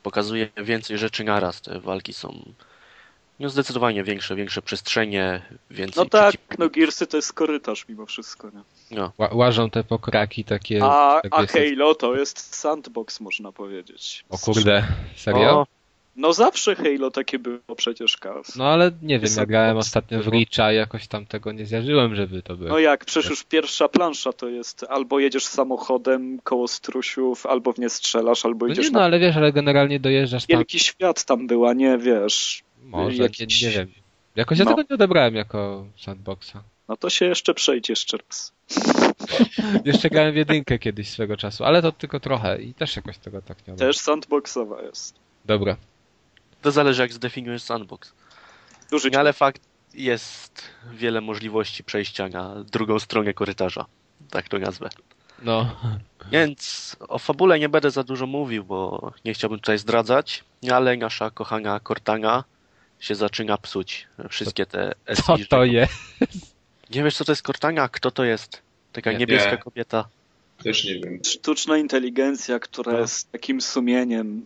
[0.03, 1.61] Pokazuje więcej rzeczy naraz.
[1.61, 2.43] Te walki są
[3.43, 5.41] no zdecydowanie większe, większe przestrzenie,
[5.71, 8.61] więcej No tak, przeciw- no Gearsy to jest korytarz mimo wszystko, nie?
[8.97, 10.83] No, Ła- łażą te pokraki takie...
[10.83, 14.25] A, tak a Halo to jest sandbox, można powiedzieć.
[14.29, 14.83] O kurde,
[15.15, 15.49] serio?
[15.49, 15.67] O,
[16.15, 18.55] No zawsze Halo takie było przecież, Kas.
[18.55, 20.27] No ale nie wiem, ja grałem ostatnio w.
[20.27, 22.69] Reacha i jakoś tam tego nie zjarzyłem, żeby to było.
[22.69, 27.79] No jak, przecież już pierwsza plansza to jest albo jedziesz samochodem koło strusiów, albo w
[27.79, 29.05] nie strzelasz, albo No idziesz nie, no na...
[29.05, 30.57] ale wiesz, ale generalnie dojeżdżasz tam...
[30.57, 32.63] Wielki świat tam była, nie wiesz.
[32.83, 33.91] Może, jakiś- nie, nie wiem.
[34.35, 34.71] Jakoś ja No.
[34.71, 36.53] tego nie odebrałem jako sandboxa.
[36.87, 38.53] No to się jeszcze przejdzie jeszcze raz.
[39.85, 43.41] Jeszcze grałem w jedynkę kiedyś swego czasu, ale to tylko trochę i też jakoś tego
[43.41, 43.93] tak nie odebrałem.
[43.93, 45.15] Też sandboxowa jest.
[45.45, 45.75] Dobra.
[46.61, 48.13] to zależy jak zdefiniujesz sandbox.
[48.91, 49.61] Duży No, ale fakt
[49.93, 50.61] jest
[50.93, 53.85] wiele możliwości przejścia na drugą stronę korytarza.
[54.29, 54.89] Tak to nazwę.
[55.41, 55.75] No,
[56.31, 61.29] Więc o fabule nie będę za dużo mówił, bo nie chciałbym tutaj zdradzać, ale nasza
[61.31, 62.43] kochana Cortana
[63.03, 64.07] się zaczyna psuć.
[64.29, 64.91] Wszystkie te
[65.23, 65.93] co SI, to że- jest?
[66.89, 67.89] Nie wiesz co to jest Cortana?
[67.89, 68.61] Kto to jest?
[68.93, 69.17] Taka Nie.
[69.17, 69.57] niebieska Nie.
[69.57, 70.07] kobieta.
[70.63, 71.19] Też nie wiem.
[71.25, 72.99] Sztuczna inteligencja, która No.
[72.99, 74.45] jest takim sumieniem.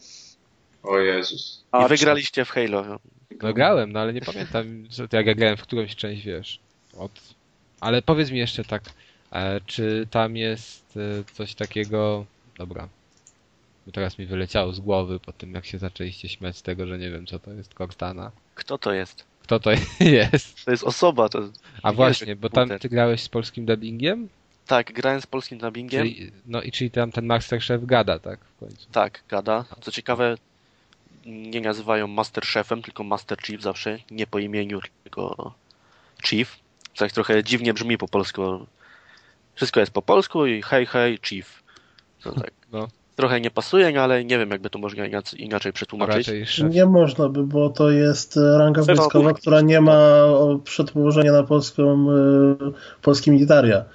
[0.84, 1.64] O Jezus.
[1.64, 3.00] I A, wygraliście w Halo.
[3.42, 4.66] No grałem, no ale nie pamiętam,
[4.96, 6.60] że to jak ja grałem w którąś część, wiesz.
[6.98, 7.12] Od...
[7.80, 8.84] Ale powiedz mi jeszcze tak,
[9.32, 12.26] e, czy tam jest e, coś takiego...
[12.58, 12.88] Dobra.
[13.88, 16.98] Bo teraz mi wyleciało z głowy po tym, jak się zaczęliście śmiać z tego, że
[16.98, 18.32] nie wiem, co to jest Cortana.
[18.56, 19.26] Kto to jest?
[19.42, 19.72] Kto to
[20.20, 20.66] jest?
[20.66, 21.30] To jest osoba.
[21.30, 21.50] To...
[21.84, 24.30] A nie właśnie, bo tam ty grałeś z polskim dubbingiem?
[24.66, 26.02] Tak, grałem z polskim dubbingiem.
[26.02, 28.40] Czyli, no i czyli tam ten Masterchef gada, tak?
[28.40, 28.90] W końcu.
[28.92, 29.66] Tak, gada.
[29.82, 30.36] Co ciekawe,
[31.26, 35.54] nie nazywają Master Chefem, tylko Master Chief zawsze, nie po imieniu, tylko
[36.24, 36.60] Chief.
[36.98, 38.68] Tak trochę dziwnie brzmi po polsku.
[39.56, 41.64] Wszystko jest po polsku i hej, hej, Chief.
[42.24, 42.52] To tak.
[42.72, 42.88] No.
[43.18, 46.30] Trochę nie pasuje, no ale nie wiem, jakby to można inac- inaczej przetłumaczyć.
[46.70, 51.44] Nie można by, bo to jest e, ranga wojskowa, która nie ma o, przetłożenia na
[51.44, 52.56] polską, e,
[53.02, 53.86] polski militaria.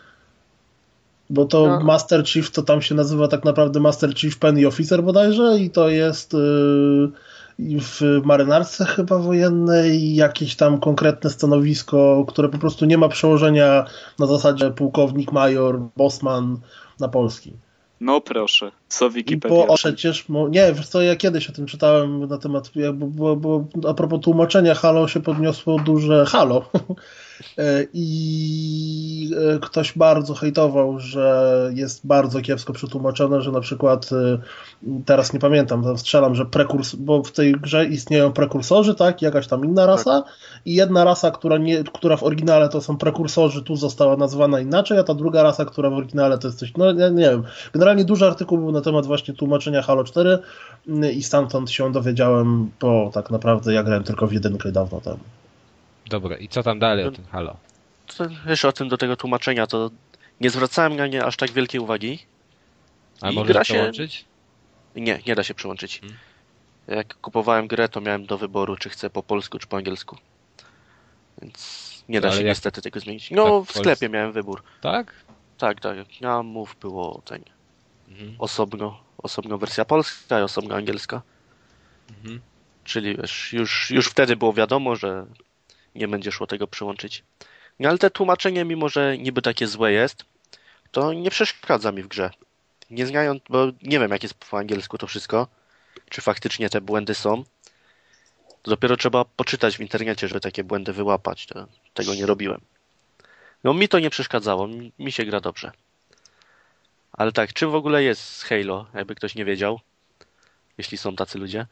[1.30, 1.80] Bo to No.
[1.80, 5.88] Master Chief to tam się nazywa tak naprawdę Master Chief Penny Officer bodajże i to
[5.88, 6.38] jest e,
[7.58, 13.84] w marynarce chyba wojennej jakieś tam konkretne stanowisko, które po prostu nie ma przełożenia
[14.18, 16.56] na zasadzie pułkownik, major, bossman
[17.00, 17.52] na polski.
[18.00, 19.66] No proszę, co Wikipedia.
[19.66, 23.94] bo przecież, nie, wiesz co, ja kiedyś o tym czytałem na temat, bo, bo a
[23.94, 26.64] propos tłumaczenia Halo się podniosło duże Halo.
[27.58, 34.38] E, i e, ktoś bardzo hejtował, że jest bardzo kiepsko przetłumaczone, że na przykład e,
[35.04, 39.46] teraz nie pamiętam, tam strzelam, że prekurs, bo w tej grze istnieją prekursorzy, tak, jakaś
[39.46, 40.24] tam inna rasa
[40.64, 44.98] i jedna rasa, która, nie, która w oryginale to są prekursorzy, tu została nazwana inaczej,
[44.98, 47.42] a ta druga rasa, która w oryginale to jest coś, no nie, nie wiem,
[47.72, 50.38] Generalnie duży artykuł był na temat właśnie tłumaczenia Halo 4
[50.88, 55.18] mm, i stamtąd się dowiedziałem, bo tak naprawdę ja grałem tylko w jedynkę dawno temu.
[56.10, 57.56] Dobra, i co tam dalej o tym Halo?
[58.16, 59.90] To jeszcze o tym do tego tłumaczenia, to
[60.40, 62.18] nie zwracałem na nie aż tak wielkiej uwagi.
[63.20, 64.24] A I możesz się- przełączyć?
[64.96, 66.00] Nie, nie da się przełączyć.
[66.00, 66.18] Hmm.
[66.88, 70.16] Jak kupowałem grę, to miałem do wyboru, czy chcę po polsku, czy po angielsku.
[71.42, 73.30] Więc nie da Ale się jak- niestety tego zmienić.
[73.30, 74.62] No, tak w sklepie miałem wybór.
[74.80, 75.14] Tak?
[75.58, 75.96] Tak, tak.
[76.20, 77.42] Na mów było ten,
[78.12, 78.36] Mhm.
[78.38, 81.22] osobno, osobno wersja polska i osobno angielska.
[82.10, 82.40] Mhm.
[82.84, 85.26] Czyli wiesz, już, już wtedy było wiadomo, że
[85.94, 87.24] nie będzie szło tego przełączyć.
[87.78, 90.24] No ale te tłumaczenie, mimo że niby takie złe jest,
[90.92, 92.30] to nie przeszkadza mi w grze.
[92.90, 95.48] Nie znając, bo nie wiem jak jest po angielsku to wszystko,
[96.08, 97.44] czy faktycznie te błędy są.
[98.62, 101.46] To dopiero trzeba poczytać w internecie, żeby takie błędy wyłapać.
[101.46, 102.60] To, tego nie robiłem.
[103.64, 105.72] No mi to nie przeszkadzało, mi, mi się gra dobrze.
[107.12, 109.80] Ale tak, czym w ogóle jest Halo, jakby ktoś nie wiedział,
[110.78, 111.66] jeśli są tacy ludzie.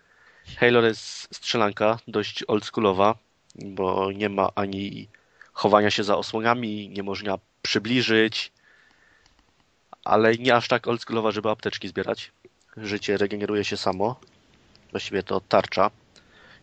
[0.58, 3.14] Halo jest strzelanka dość oldschoolowa,
[3.54, 5.08] bo nie ma ani
[5.52, 8.52] chowania się za osłonami, nie można przybliżyć,
[10.04, 12.32] ale nie aż tak oldschoolowa, żeby apteczki zbierać.
[12.76, 14.20] Życie regeneruje się samo.
[14.90, 15.90] Właściwie to tarcza.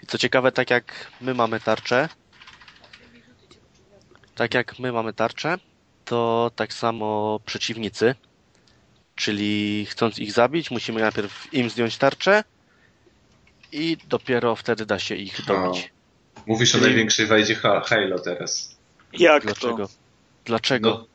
[0.04, 2.10] I co ciekawe, tak jak my mamy tarczę,
[4.36, 5.58] tak jak my mamy tarczę,
[6.06, 8.16] to tak samo przeciwnicy.
[9.18, 12.44] Czyli chcąc ich zabić, musimy najpierw im zdjąć tarczę
[13.72, 15.92] i dopiero wtedy da się ich dobić.
[16.46, 18.78] Mówisz o Czyli- największej wajdzie Ha- Halo teraz.
[19.14, 19.88] Jak Dlaczego?
[19.88, 19.94] to?
[20.46, 20.90] Dlaczego?
[20.90, 21.06] No,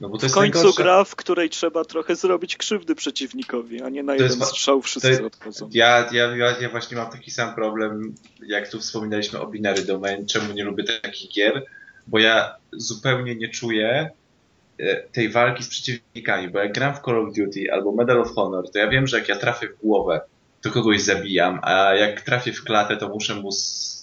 [0.00, 0.82] no bo to W jest końcu najgorsze.
[0.82, 4.54] gra, w której trzeba trochę zrobić krzywdy przeciwnikowi, a nie na To jest jeden wa-
[4.54, 5.68] strzał to wszyscy jest- odchodzą.
[5.72, 8.14] Ja, ja, ja, właśnie mam taki sam problem,
[8.46, 11.64] jak tu wspominaliśmy o Binary Domain, czemu nie lubię takich gier,
[12.06, 14.10] bo ja zupełnie nie czuję
[15.12, 18.70] tej walki z przeciwnikami, bo jak gram w Call of Duty albo Medal of Honor,
[18.70, 20.20] to ja wiem, że jak ja trafię w głowę,
[20.60, 23.50] to kogoś zabijam, a jak trafię w klatę, to muszę mu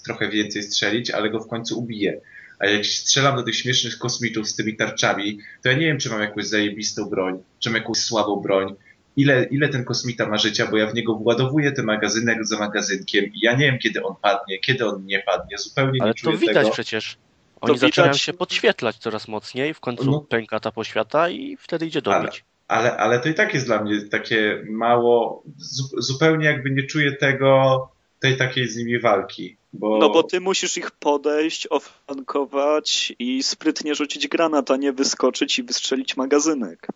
[0.06, 2.22] trochę więcej strzelić, ale go w końcu ubiję.
[2.60, 6.10] A jak strzelam do tych śmiesznych kosmitów z tymi tarczami, to ja nie wiem, czy
[6.10, 8.76] mam jakąś zajebistą broń, czy mam jakąś słabą broń,
[9.18, 13.26] ile, ile ten kosmita ma życia, bo ja w niego władowuję ten magazynek za magazynkiem
[13.26, 16.20] i ja nie wiem, kiedy on padnie, kiedy on nie padnie, zupełnie Ale nie to
[16.20, 16.72] czuję widać tego.
[16.72, 17.18] przecież.
[17.62, 20.22] Oni widać- zaczynają się podświetlać coraz mocniej, w końcu No.
[20.22, 22.44] pęka ta poświata i wtedy idzie Ale- dobić.
[22.68, 27.12] Ale, ale to i tak jest dla mnie takie mało, zu, zupełnie jakby nie czuję
[27.16, 29.56] tego, tej takiej z nimi walki.
[29.74, 35.60] Bo, No bo ty musisz ich podejść, oflankować i sprytnie rzucić granat, a nie wyskoczyć
[35.60, 36.88] i wystrzelić magazynek.
[36.88, 36.92] To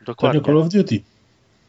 [0.00, 0.40] nie Dokładnie.
[0.40, 1.00] Call of Duty.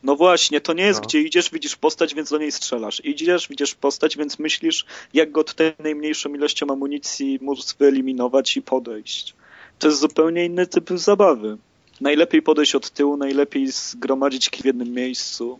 [0.03, 1.07] No właśnie, to nie jest No.
[1.07, 3.05] gdzie idziesz, widzisz postać, więc do niej strzelasz.
[3.05, 9.33] Idziesz, widzisz postać, więc myślisz, jak go tutaj najmniejszą ilością amunicji móc wyeliminować i podejść.
[9.79, 11.57] To jest zupełnie inny typ zabawy.
[12.01, 15.59] Najlepiej podejść od tyłu, najlepiej zgromadzić w jednym miejscu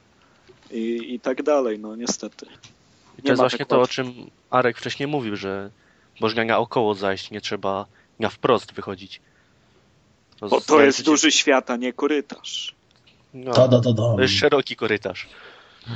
[0.72, 2.46] i, i tak dalej, no niestety.
[3.20, 4.14] I to jest właśnie tak to, o czym
[4.50, 5.70] Arek wcześniej mówił, że
[6.20, 7.86] można naokoło zajść, nie trzeba
[8.20, 9.22] na wprost wychodzić.
[10.50, 12.76] Bo to jest duży świat, a nie korytarz.
[13.34, 13.94] No, da, da, da.
[13.94, 15.28] to jest szeroki korytarz.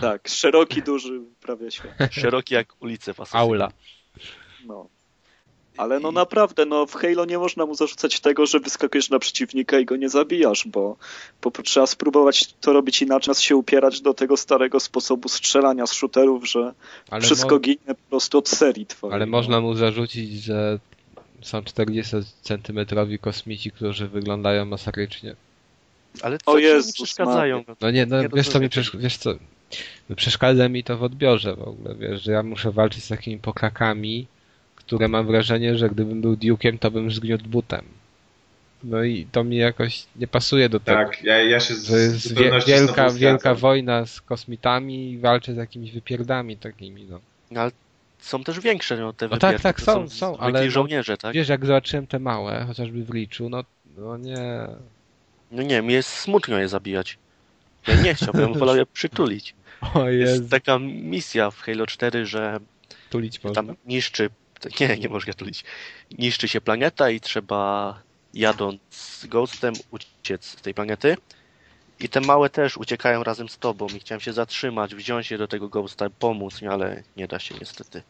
[0.02, 1.94] Tak, szeroki, duży prawie świat.
[2.12, 3.40] Szeroki jak ulice pasowe.
[3.40, 3.72] Aula.
[4.66, 4.88] No.
[5.78, 9.80] Ale no naprawdę, no w Halo nie można mu zarzucać tego, że wyskakujesz na przeciwnika
[9.80, 10.98] i go nie zabijasz, bo,
[11.42, 15.94] bo trzeba spróbować to robić inaczej, nas się upierać do tego starego sposobu strzelania z
[15.94, 16.74] shooterów, że
[17.10, 19.16] Ale, wszystko mo- ginie po prostu od serii twojej.
[19.16, 19.32] ale no.
[19.32, 20.80] można mu zarzucić, że
[21.42, 25.36] są 40-centymetrowi kosmici, którzy wyglądają masakrycznie.
[26.22, 27.64] Ale co O Jezus przeszkadzają?
[27.82, 28.98] No nie, no Nie wiesz co mi przesz...
[28.98, 29.34] wiesz co,
[30.16, 34.28] przeszkadza mi to w odbiorze w ogóle, wiesz, że ja muszę walczyć z takimi pokrakami,
[34.76, 37.86] które mam wrażenie, że gdybym był Duke'iem, to bym zgniótł butem.
[38.84, 40.98] No i to mi jakoś nie pasuje do tego.
[40.98, 45.18] Tak, ja, ja się z, Że jest z wie, wielka, wielka wojna z kosmitami i
[45.18, 47.20] walczę z jakimiś wypierdami takimi, no.
[47.52, 47.72] No, ale
[48.20, 50.72] są też większe, no, te No tak, wypierki, tak, to są, są, zwykli ale no-
[50.72, 51.34] żołnierze, tak?
[51.36, 53.64] Wiesz, jak zobaczyłem te małe, chociażby w Liczu, no,
[53.98, 54.68] no nie.
[55.52, 57.18] No nie, mi jest smutno je zabijać.
[57.88, 59.56] Ja nie chciałbym, wolał je przytulić.
[59.94, 62.60] O Jest taka misja w Halo 4, że
[63.10, 63.64] tulić można.
[63.64, 64.30] tam niszczy,
[64.80, 65.64] nie, nie można tulić,
[66.18, 68.02] niszczy się planeta i trzeba
[68.34, 71.18] jadąc z Ghostem uciec z tej planety.
[72.00, 75.48] I te małe też uciekają razem z tobą i chciałem się zatrzymać, wziąć je do
[75.48, 78.02] tego Ghosta, pomóc, nie, ale nie da się niestety.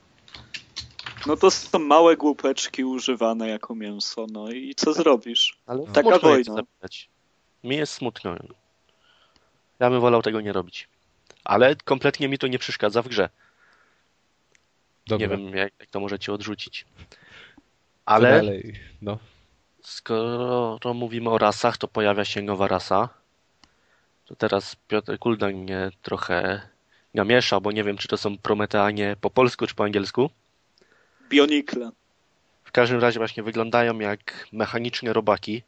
[1.28, 5.58] No to są małe głupeczki używane jako mięso, no i co zrobisz?
[5.66, 6.56] Ale Taka wojna.
[6.56, 7.10] zabijać.
[7.66, 8.36] Mi jest smutno.
[9.80, 10.88] Ja bym wolał tego nie robić.
[11.44, 13.30] Ale kompletnie mi to nie przeszkadza w grze.
[15.08, 16.86] Dobra, Nie wiem, jak, jak to możecie odrzucić.
[18.06, 18.80] Ale dalej?
[19.02, 19.18] No.
[19.82, 23.10] skoro mówimy o rasach, to pojawia się nowa rasa.
[24.26, 26.62] To teraz Piotr Kuldan mnie trochę
[27.14, 30.30] namieszał, bo nie wiem, czy to są Prometeanie po polsku, czy po angielsku.
[31.30, 31.92] Bionikle.
[32.64, 35.64] W każdym razie właśnie wyglądają jak mechaniczne robaki,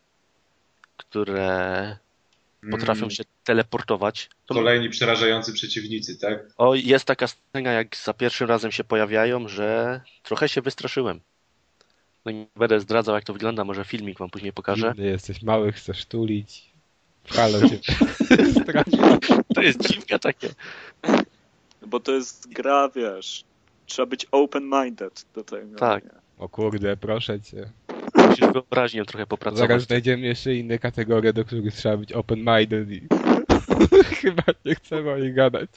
[0.97, 1.97] które
[2.71, 4.29] potrafią Mm, się teleportować.
[4.45, 6.39] To Kolejni przerażający przeciwnicy, tak?
[6.57, 11.19] O, jest taka scena, jak za pierwszym razem się pojawiają, że trochę się wystraszyłem.
[12.25, 14.87] No nie będę zdradzał, jak to wygląda, może filmik wam później pokażę.
[14.87, 16.65] Dziwny jesteś mały, chcesz tulić.
[17.27, 17.79] Halo cię.
[19.55, 20.49] To jest dziwka takie.
[21.87, 23.43] Bo to jest gra, wiesz.
[23.85, 25.77] Trzeba być open-minded do tego.
[25.77, 26.03] Tak.
[26.03, 26.09] nie?
[26.37, 27.69] O kurde, proszę cię.
[28.41, 29.67] Musisz wyobraźnię trochę popracować.
[29.69, 33.07] Zaraz znajdziemy jeszcze inne kategorie, do których trzeba być open-minded i
[34.21, 35.69] chyba nie chcemy o nich gadać.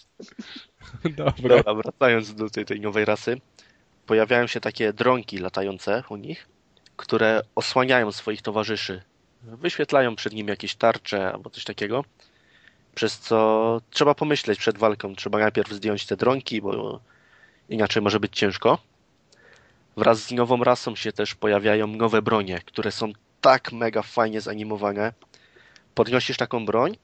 [1.16, 1.56] Dobra.
[1.56, 3.40] Dobra, wracając do tej, tej nowej rasy.
[4.06, 6.48] Pojawiają się takie dronki latające u nich,
[6.96, 9.02] które osłaniają swoich towarzyszy.
[9.42, 12.04] Wyświetlają przed nimi jakieś tarcze albo coś takiego.
[12.94, 15.14] Przez co trzeba pomyśleć przed walką.
[15.16, 17.00] Trzeba najpierw zdjąć te dronki, bo
[17.68, 18.78] inaczej może być ciężko.
[20.00, 25.12] Wraz z nową rasą się też pojawiają nowe bronie, które są tak mega fajnie zanimowane.
[25.94, 26.96] Podnosisz taką broń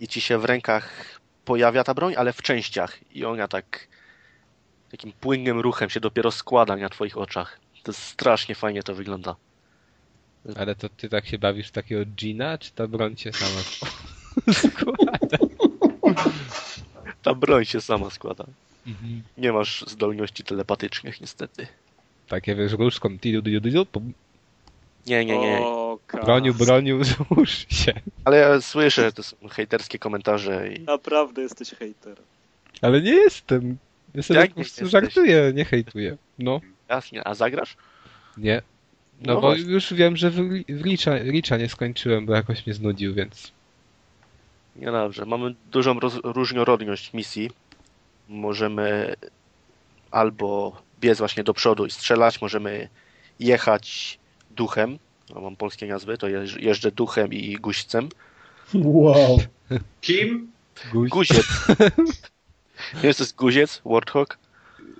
[0.00, 2.98] i ci się w rękach pojawia ta broń, ale w częściach.
[3.14, 3.88] I ona tak
[4.90, 7.60] takim płynnym ruchem się dopiero składa na twoich oczach.
[7.82, 9.36] To strasznie fajnie to wygląda.
[10.56, 13.62] Ale to ty tak się bawisz w takiego Gina, czy ta broń cię sama
[14.70, 15.38] składa?
[17.22, 18.44] Ta broń się sama składa.
[18.86, 19.22] Mhm.
[19.38, 21.66] Nie masz zdolności telepatycznych niestety.
[22.28, 24.12] Takie wiesz, różką tidu, tidu, tidu, pum.
[25.06, 25.60] Nie, nie, nie.
[26.24, 27.92] Broniu, broniu, złóż się.
[28.24, 32.24] Ale ja słyszę, że to są hejterskie komentarze i Naprawdę jesteś hejterem.
[32.82, 33.76] Ale nie jestem.
[34.14, 35.02] Ja sobie Jak po nie prostu jesteś?
[35.02, 36.16] żartuję, nie hejtuję.
[36.38, 37.26] No, jasnie.
[37.28, 37.76] A zagrasz?
[38.36, 38.62] nie.
[39.20, 39.64] No, No bo właśnie.
[39.72, 43.52] już wiem, że w, Li- w Licza, Licza nie skończyłem, bo jakoś mnie znudził, więc...
[44.76, 45.26] Nie dobrze.
[45.26, 47.50] Mamy dużą roz, różnorodność misji.
[48.28, 49.14] Możemy
[50.10, 52.88] albo biec właśnie do przodu i strzelać, możemy
[53.40, 54.18] jechać
[54.50, 54.98] duchem.
[55.34, 58.08] No, mam polskie nazwy, to jeż- jeżdżę duchem i guźcem.
[58.74, 59.38] Wow.
[60.00, 60.52] Kim?
[60.92, 61.10] Guź.
[61.10, 61.46] Guziec.
[63.02, 64.38] Wiesz, to jest guziec, warthog?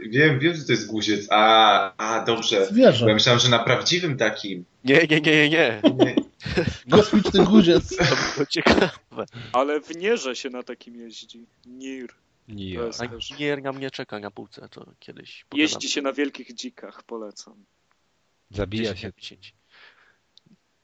[0.09, 1.27] Wiem, wiem, że to jest guziec.
[1.31, 2.57] A, a dobrze.
[2.57, 3.15] Bo ja Zwierzę.
[3.15, 4.65] myślałem, że na prawdziwym takim.
[4.85, 5.81] Nie, nie, nie, nie, nie.
[5.97, 6.15] Nie,
[6.91, 7.97] Kosmiczny guziec.
[7.97, 8.05] To
[8.35, 8.91] było ciekawe.
[9.53, 11.47] Ale w Nierze się na takim jeździ.
[11.67, 12.09] Nir.
[12.49, 12.77] Nie.
[12.79, 13.01] To jest
[13.63, 15.61] na mnie czeka na półce, to kiedyś pogadam.
[15.61, 17.65] Jeździ się na wielkich dzikach, polecam.
[18.51, 19.07] Zabija 10 się.
[19.09, 19.55] na 10.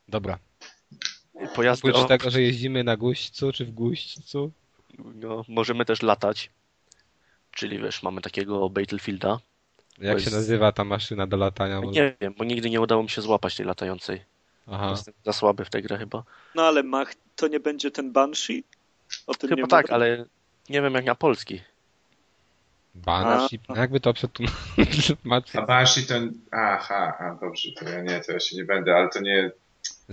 [0.09, 0.39] Dobra.
[1.55, 4.52] Pojazdy Oprócz o, tego, że jeździmy na guźcu, czy w guźcu,
[5.14, 6.51] no, możemy też latać.
[7.51, 9.39] Czyli wiesz, mamy takiego Battlefielda.
[9.98, 11.80] jak To się jest- nazywa ta maszyna do latania?
[11.80, 12.01] Może...
[12.01, 14.22] Nie wiem, bo nigdy nie udało mi się złapać tej latającej.
[14.66, 14.90] Aha.
[14.90, 16.24] Jestem za słaby w tę grę chyba.
[16.55, 18.64] No ale Mach, to nie będzie ten Banshee?
[19.26, 19.94] O tym Chyba nie tak, mówię.
[19.94, 20.24] ale
[20.68, 21.60] nie wiem jak na polski.
[22.94, 23.60] Banshee.
[23.68, 23.78] A.
[23.78, 25.56] Jakby to przetłumaczyć?
[25.56, 26.14] a Banshee to...
[26.51, 29.51] Aha, a dobrze, to ja nie, to ja się nie będę, ale to nie...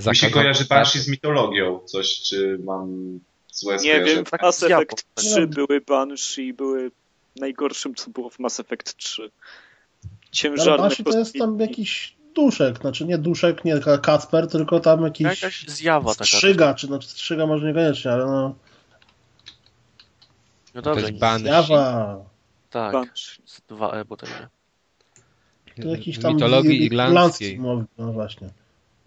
[0.07, 0.65] Mi się kojarzy.
[0.65, 1.79] Banshee z mitologią.
[1.79, 3.19] Coś, czy mam
[3.51, 4.63] złe Nie wiem, w Mass.
[4.63, 6.91] Effect 3 były Banshee, były
[7.35, 9.21] najgorszym, co było w Mass Effect 3.
[9.21, 9.31] Ale
[10.31, 15.03] Ciężarne Banshee to jest tam jakiś duszek, znaczy nie duszek, nie Ka- Kacper, tylko tam
[15.03, 16.25] jakiś Jakaś zjawa taka.
[16.25, 18.55] strzyga, czy znaczy strzyga może niekoniecznie, ale no
[20.75, 21.43] No To dobrze, jest Banshee.
[21.45, 22.17] zjawa.
[22.69, 22.93] tak.
[22.93, 23.41] Banshee.
[23.45, 24.47] Z 2E bodajże.
[25.81, 27.59] To jakiś tam mitologii i- irlandzkiej.
[27.97, 28.49] no właśnie.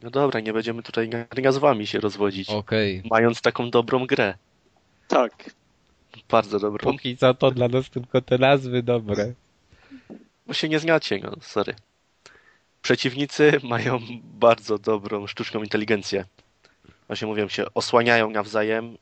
[0.03, 1.11] No dobra, nie będziemy tutaj
[1.43, 2.49] nazwami się rozwodzić.
[2.51, 3.03] Okej.
[3.11, 4.35] Mając taką dobrą grę.
[5.09, 5.51] Tak.
[6.29, 6.93] Bardzo dobrą.
[6.93, 9.33] Póki co to dla nas tylko te nazwy dobre.
[10.47, 11.75] Bo się nie znacie, no, sorry.
[12.83, 16.25] Przeciwnicy mają bardzo dobrą sztuczną inteligencję.
[17.07, 18.97] Właśnie mówią się, osłaniają nawzajem,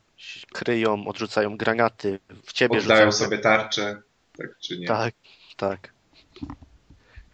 [0.53, 3.11] kryją, odrzucają granaty, w ciebie Oddają rzucają.
[3.11, 4.01] sobie tarczę,
[4.37, 4.87] tak czy nie?
[4.87, 5.13] Tak,
[5.57, 5.93] tak.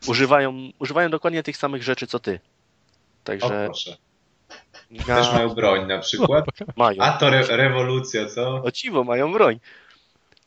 [0.07, 2.39] Używają, używają dokładnie tych samych rzeczy co ty.
[2.39, 3.97] O, Także proszę.
[4.91, 5.15] na...
[5.15, 6.45] Też mają broń na przykład.
[6.75, 7.01] mają.
[7.01, 8.49] A to re rewolucja, co?
[8.63, 9.59] O dziwo, mają broń.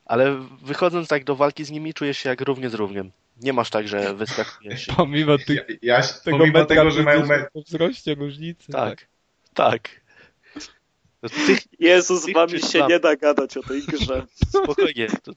[0.07, 3.11] Ale wychodząc tak do walki z nimi, czujesz się jak równie z równiem.
[3.43, 4.87] Nie masz tak, że wyskakujesz.
[4.97, 8.73] Pomimo tych, Ja, ja, tego pomimo tego, że mają me 50 po wzroście różnicy.
[8.73, 9.07] Tak,
[9.55, 9.89] tak.
[9.95, 10.00] No,
[11.47, 14.27] tych Jezus, z Tych wami się nie da gadać o tej grze.
[14.49, 15.09] spokojnie.
[15.23, 15.33] To,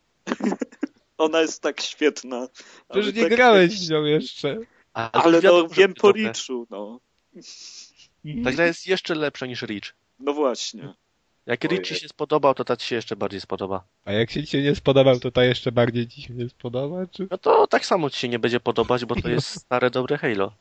[1.17, 2.47] Ona jest tak świetna.
[2.89, 4.57] Przecież ale nie tak- grałeś w nią jeszcze.
[4.93, 6.11] Ale wiadomo, no wiem po.
[6.11, 6.99] Reachu, no.
[8.43, 9.93] Ta gra jest jeszcze lepsza niż Reach.
[10.19, 10.93] No właśnie.
[11.45, 11.63] Jak.
[11.63, 13.83] Reach ci się spodobał, to ta ci się jeszcze bardziej spodoba.
[14.05, 17.27] A jak się ci nie spodobał, to ta jeszcze bardziej ci się nie spodoba, czy?
[17.31, 20.51] No to tak samo ci się nie będzie podobać, bo to jest stare, dobre Halo.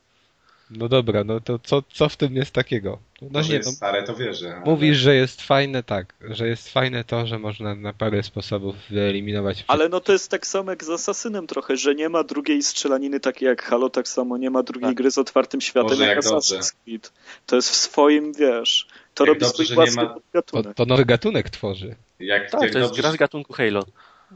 [0.79, 2.99] No dobra, no to co, co w tym jest takiego?
[3.23, 4.55] No To, że nie, jest no, stare, to wierzę.
[4.57, 8.77] ale- mówisz, że jest fajne, tak, że jest fajne to, że można na parę sposobów
[8.91, 12.63] wyeliminować Ale no to jest tak samo jak z Assassinem trochę, że nie ma drugiej
[12.63, 14.97] strzelaniny takiej jak Halo, tak samo nie ma drugiej Tak.
[14.97, 16.69] gry z otwartym światem Boże, jak, jak Assassin's dobrze.
[16.85, 17.13] Creed.
[17.47, 20.75] To jest w swoim, wiesz, to Jak robi dobrze, swój własny ma- To, gatunek.
[20.77, 21.97] to nowy gatunek tworzy.
[22.21, 23.85] Jak, Tak, jak, to jest dobrze, gra z gatunku Halo.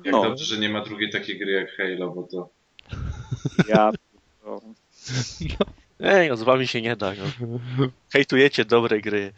[0.04, 0.22] jak no.
[0.22, 2.48] dobrze, że nie ma drugiej takiej gry jak Halo, bo to
[3.68, 3.90] Ja...
[4.44, 4.60] o.
[6.00, 7.12] Ej, no z wami się nie da.
[7.40, 7.48] No.
[8.12, 9.32] Hejtujecie dobre gry.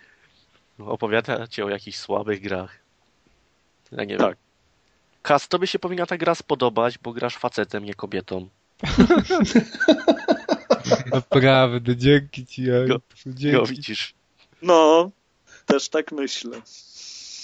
[0.79, 2.79] Opowiadacie o jakichś słabych grach.
[3.93, 4.27] Ja nie Tak.
[4.29, 4.37] wiem.
[5.23, 8.49] Kas, tobie się powinna ta gra spodobać, bo grasz facetem, nie kobietą.
[11.13, 12.95] Naprawdę, dzięki ci, Jajku,
[13.27, 13.71] No dzięki.
[13.71, 14.15] widzisz.
[14.63, 15.11] No,
[15.67, 16.61] też tak myślę.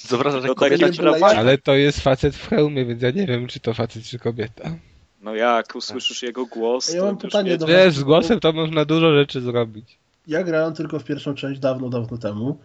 [0.08, 1.24] Zobrażasz, że No tak kobieta nie ci.
[1.24, 4.70] Ale to jest facet w hełmie, więc ja nie wiem, czy to facet, czy kobieta.
[5.24, 9.14] No jak usłyszysz jego głos, Ja mam pytanie do- Wiesz, z głosem to można dużo
[9.14, 9.98] rzeczy zrobić.
[10.26, 12.58] Ja grałem tylko w pierwszą część dawno, dawno temu,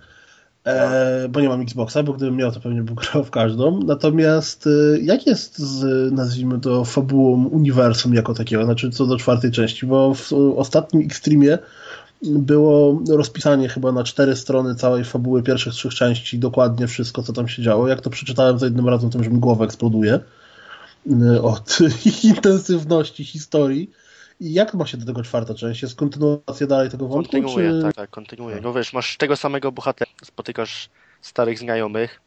[0.66, 3.80] e, bo nie mam Xboxa, bo gdybym miał, to pewnie bym grał w każdą.
[3.86, 9.52] Natomiast e, jak jest z, nazwijmy to, fabułą uniwersum jako takiego, znaczy co do czwartej
[9.52, 11.58] części, bo w ostatnim Xtremie
[12.24, 17.48] było rozpisanie chyba na cztery strony całej fabuły pierwszych trzech części, dokładnie wszystko, co tam
[17.48, 17.88] się działo.
[17.88, 20.20] Jak to przeczytałem za jednym razem, to już mi głowa eksploduje
[21.42, 21.78] od
[22.24, 23.92] intensywności historii.
[24.40, 25.82] I jak ma się do tego czwarta część?
[25.82, 27.32] Jest kontynuacja dalej tego wątku?
[27.32, 27.82] Kontynuuje, czy...
[27.82, 28.62] tak, tak, kontynuuje.
[28.62, 30.90] No wiesz, masz tego samego bohatera, spotykasz
[31.22, 32.22] starych znajomych,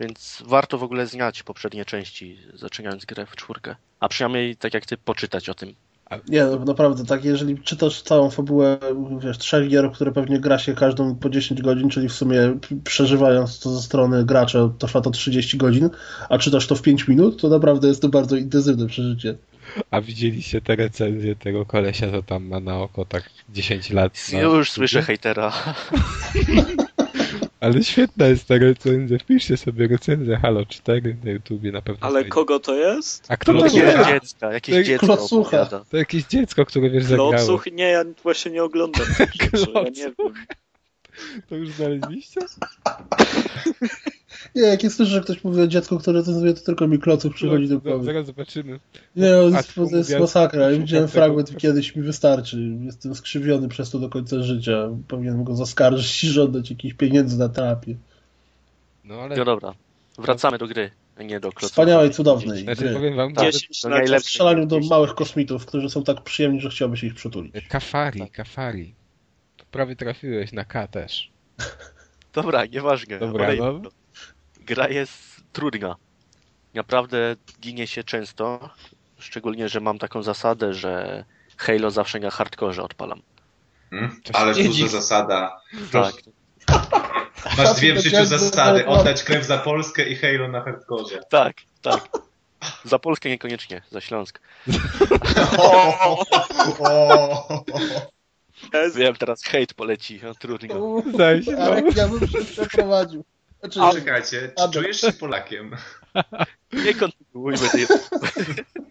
[0.00, 3.76] więc warto w ogóle znać poprzednie części, zaczynając grę w czwórkę.
[4.00, 5.74] A przynajmniej, tak jak ty, poczytać o tym.
[6.28, 8.78] Nie, no, naprawdę, tak, jeżeli czytasz całą fabułę,
[9.20, 13.60] wiesz, trzech gier, które pewnie gra się każdą po 10 godzin, czyli w sumie przeżywając
[13.60, 15.90] to ze strony gracza, to trwa to 30 godzin,
[16.28, 19.36] a czytasz to w 5 minut, to naprawdę jest to bardzo intensywne przeżycie.
[19.90, 24.32] A widzieliście te recenzje tego kolesia, co tam ma na oko tak 10 lat?
[24.32, 25.52] na Już słyszę hejtera.
[27.60, 29.18] Ale świetna jest ta recenzja.
[29.18, 32.30] Wpiszcie sobie recenzję Halo 4 na YouTubie, na pewno Ale znajdziecie.
[32.32, 33.26] kogo to jest?
[33.28, 33.82] A kto to Klocucha.
[33.86, 33.92] wie?
[33.92, 35.66] Jakieś dziecka, jakieś Tak, dziecko klocucha.
[35.66, 37.30] To jakieś dziecko, które wiesz zagrało.
[37.32, 37.66] Klocuch?
[37.72, 40.14] Nie, ja właśnie nie oglądam rzeczy, ja nie wiem.
[41.48, 42.40] To już znaleźliście?
[44.54, 47.34] Nie, jak jest słyszę, że ktoś mówi o dziecku, które recenzuje, to tylko mi klocuch
[47.34, 48.04] przychodzi do No, głowy.
[48.04, 48.80] Zaraz zobaczymy.
[49.16, 50.70] Nie, to A, jest, to jest masakra.
[50.70, 52.58] Ja widziałem fragment kiedyś mi wystarczy.
[52.80, 54.88] Jestem skrzywiony przez to do końca życia.
[55.08, 57.96] Powinienem go zaskarżyć i żądać jakichś pieniędzy na terapię.
[59.04, 59.74] No ale No dobra,
[60.18, 61.68] wracamy do gry, a nie do klocucha.
[61.68, 62.92] Wspaniałej, cudownej znaczy, gry.
[62.94, 63.44] powiem wam, Tak.
[63.44, 64.20] że 10 to na najlepsze.
[64.20, 67.52] W strzelaniu do małych kosmitów, którzy są tak przyjemni, że chciałby się ich przytulić.
[67.68, 68.94] Kafari, Kafari.
[69.76, 71.30] Prawie trafiłeś na K też.
[72.32, 73.18] Dobra, nieważne.
[73.18, 73.90] Dobra, no.
[74.60, 75.12] Gra jest
[75.52, 75.96] trudna.
[76.74, 78.70] Naprawdę ginie się często.
[79.18, 81.24] Szczególnie, że mam taką zasadę, że
[81.56, 83.22] Halo zawsze na hardkorze odpalam.
[83.90, 84.20] Hmm?
[84.56, 84.80] Nie duża dziw.
[84.80, 84.90] Tak.
[84.90, 85.60] zasada.
[87.58, 88.86] Masz dwie w życiu zasady.
[88.86, 91.20] Oddać krew za Polskę i Halo na hardkorze.
[91.30, 92.08] Tak, tak.
[92.84, 94.40] Za Polskę niekoniecznie, za Śląsk.
[98.94, 101.02] Wiem, teraz hejt poleci, no, trudno.
[101.16, 101.90] Zaś, Ale no.
[101.96, 103.24] ja bym się przeprowadził.
[103.60, 105.76] Znaczy, A czekajcie, czy czujesz się Polakiem?
[106.84, 107.86] Nie kontynuujmy tej...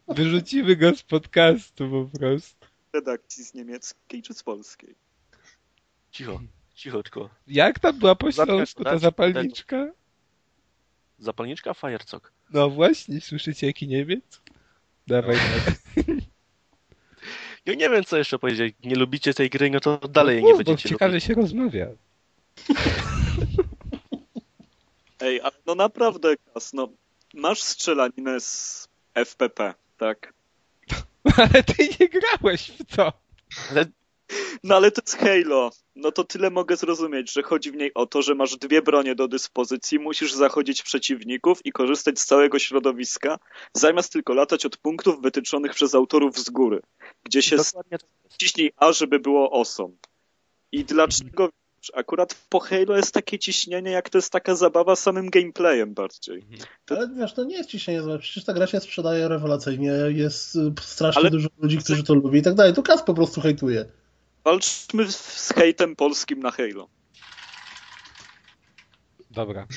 [0.07, 2.67] Wyrzucimy go z podcastu po prostu.
[2.93, 4.95] redakcji z niemieckiej czy z polskiej?
[6.11, 6.41] Cicho,
[6.75, 7.29] cicho tylko.
[7.47, 9.91] Jak tam była po śląsku ta zapalniczka?
[11.19, 12.31] Zapalniczka Firecok.
[12.49, 14.41] No właśnie, słyszycie jaki Niemiec?
[15.07, 16.21] Dawaj, dawaj.
[17.65, 18.75] Ja nie wiem, co jeszcze powiedzieć.
[18.83, 21.23] Nie lubicie tej gry, no to dalej jej No, nie będziecie ciekawie lubić.
[21.23, 21.87] się rozmawia.
[25.19, 26.87] Ej, ale no naprawdę, Kas, no
[27.33, 30.33] masz strzelaninę z FPP, tak?
[31.37, 33.13] Ale ty nie grałeś w to.
[33.71, 33.85] Ale
[34.63, 35.71] No ale to jest Halo.
[35.95, 39.15] No to tyle mogę zrozumieć, że chodzi w niej o to, że masz dwie bronie
[39.15, 43.39] do dyspozycji, musisz zachodzić przeciwników i korzystać z całego środowiska,
[43.73, 46.81] zamiast tylko latać od punktów wytyczonych przez autorów z góry,
[47.23, 48.01] gdzie się tak
[48.37, 49.93] ciśnij A, żeby było awesome.
[50.71, 51.49] I dlaczego
[51.93, 56.43] akurat po Halo jest takie ciśnienie, jak to jest taka zabawa samym gameplayem bardziej.
[56.89, 58.19] Ale wiesz, to nie jest ciśnienie złe.
[58.19, 62.39] Przecież ta gra się sprzedaje rewelacyjnie, jest y, strasznie Ale- dużo ludzi, którzy to lubi
[62.39, 62.73] i tak dalej.
[62.73, 63.85] To Kas po prostu hejtuje.
[64.45, 66.89] Walczmy z hejtem polskim na Halo.
[69.31, 69.67] Dobra.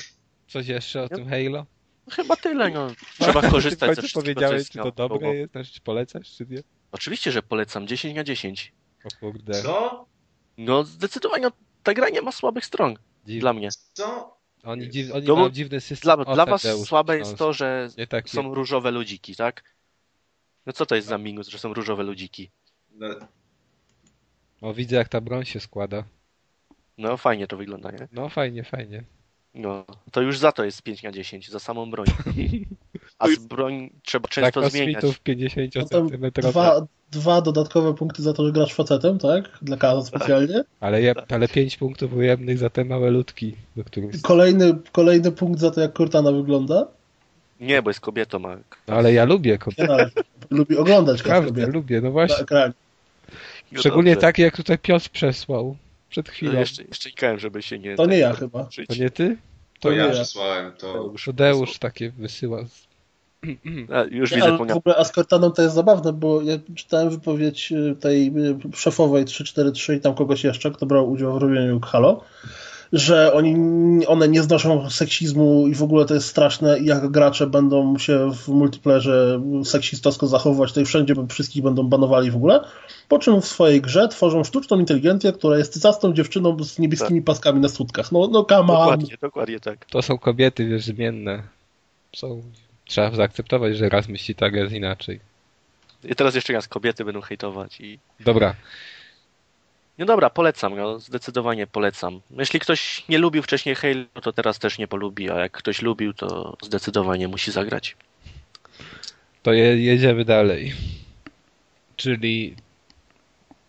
[0.47, 1.65] Coś jeszcze o tym Halo?
[2.07, 2.87] No Chyba tyle, no.
[3.19, 6.45] Trzeba korzystać ze wszystkiego, co powiedziałeś, jest czy to dobre jest, znaczy czy polecasz, czy
[6.49, 6.59] nie?
[6.91, 7.87] Oczywiście, że polecam.
[7.87, 8.73] 10 na 10.
[9.05, 9.61] O kurde.
[9.63, 10.05] Co?
[10.57, 11.47] No zdecydowanie
[11.83, 12.95] ta gra nie ma słabych stron.
[13.25, 13.41] Dziw...
[13.41, 13.69] Dla mnie.
[13.93, 14.37] Co?
[14.63, 15.11] Oni, dziw...
[15.13, 16.15] Oni No bo mają dziwny system.
[16.15, 19.75] Dla, dla was słabe no, jest to, że tak są różowe ludziki, tak?
[20.65, 22.51] No co to jest za minus, że są różowe ludziki?
[22.89, 23.07] No,
[24.61, 26.03] O, widzę jak ta broń się składa.
[26.97, 28.07] No fajnie to wygląda, nie?
[28.11, 29.03] No fajnie, fajnie.
[29.53, 32.07] No, to już za to jest 5 na 10, za samą broń.
[33.19, 34.95] A z broń trzeba Dla często zmieniać.
[34.95, 36.31] kosmitów 50 Potem cm.
[36.31, 39.49] dwa, dwa dodatkowe punkty za to, że grasz facetem, tak?
[39.61, 40.63] Dla Kaza specjalnie.
[40.79, 44.21] Ale, ja, ale 5 punktów ujemnych za te małe ludki, do których...
[44.21, 46.87] Kolejny, kolejny punkt za to, jak Cortana wygląda.
[47.59, 48.55] Nie, bo jest kobietą, a...
[48.87, 49.81] No, ale ja lubię kobiety.
[49.81, 50.11] Nie należy.
[50.49, 52.37] Lubi oglądać Prawda, kobiety lubię, no właśnie.
[52.37, 52.73] ekranie.
[52.73, 52.88] No
[53.75, 54.21] Szczególnie dobrze.
[54.21, 55.75] takie, jak tutaj Piotr przesłał.
[56.09, 56.59] Przed chwilą.
[56.59, 57.95] Jeszcze, jeszcze czekałem, żeby się nie...
[57.95, 58.63] To nie tak ja chyba.
[58.63, 58.87] uczyć.
[58.87, 59.37] To nie ty?
[59.79, 60.11] to nie ja ja.
[60.11, 61.13] przesłałem to.
[61.25, 62.63] Tadeusz takie wysyła.
[63.93, 66.53] A, już Nie, widzę ale w ogóle a z Cortaną to jest zabawne, bo ja
[66.75, 71.37] czytałem wypowiedź y, tej y, szefowej 343 i tam kogoś jeszcze, kto brał udział w
[71.37, 72.23] robieniu Halo,
[72.93, 73.55] że oni,
[74.07, 78.31] one nie znoszą seksizmu i w ogóle to jest straszne i jak gracze będą się
[78.33, 82.59] w multiplayerze seksistowsko zachowywać, to i wszędzie wszystkich będą banowali w ogóle,
[83.07, 87.59] po czym w swojej grze tworzą sztuczną inteligencję, która jest cycastą dziewczyną z niebieskimi paskami
[87.59, 88.11] na sutkach.
[88.11, 88.89] No, no come on.
[88.89, 89.85] Dokładnie, dokładnie tak.
[89.85, 91.43] To są kobiety, wiesz, zmienne.
[92.15, 92.41] Są...
[92.85, 95.19] Trzeba zaakceptować, że raz myśli tak, raz inaczej.
[96.03, 97.99] I teraz jeszcze raz kobiety będą hejtować i...
[98.19, 98.55] Dobra,
[99.99, 102.21] No dobra, polecam, no, zdecydowanie polecam.
[102.31, 106.13] Jeśli ktoś nie lubił wcześniej Halo, to teraz też nie polubi, a jak ktoś lubił,
[106.13, 107.97] to zdecydowanie musi zagrać.
[109.43, 110.73] to je, jedziemy dalej.
[111.95, 112.55] Czyli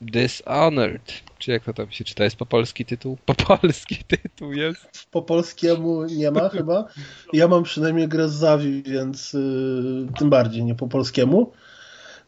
[0.00, 1.12] Dishonored.
[1.38, 2.24] Czy jak to tam się czyta?
[2.24, 3.18] Jest po polski tytuł?
[3.26, 5.06] Po polski tytuł jest.
[5.10, 6.84] po polskiemu nie ma chyba.
[7.32, 11.52] Ja mam przynajmniej grę z Zawi, więc y, tym bardziej nie po polskiemu,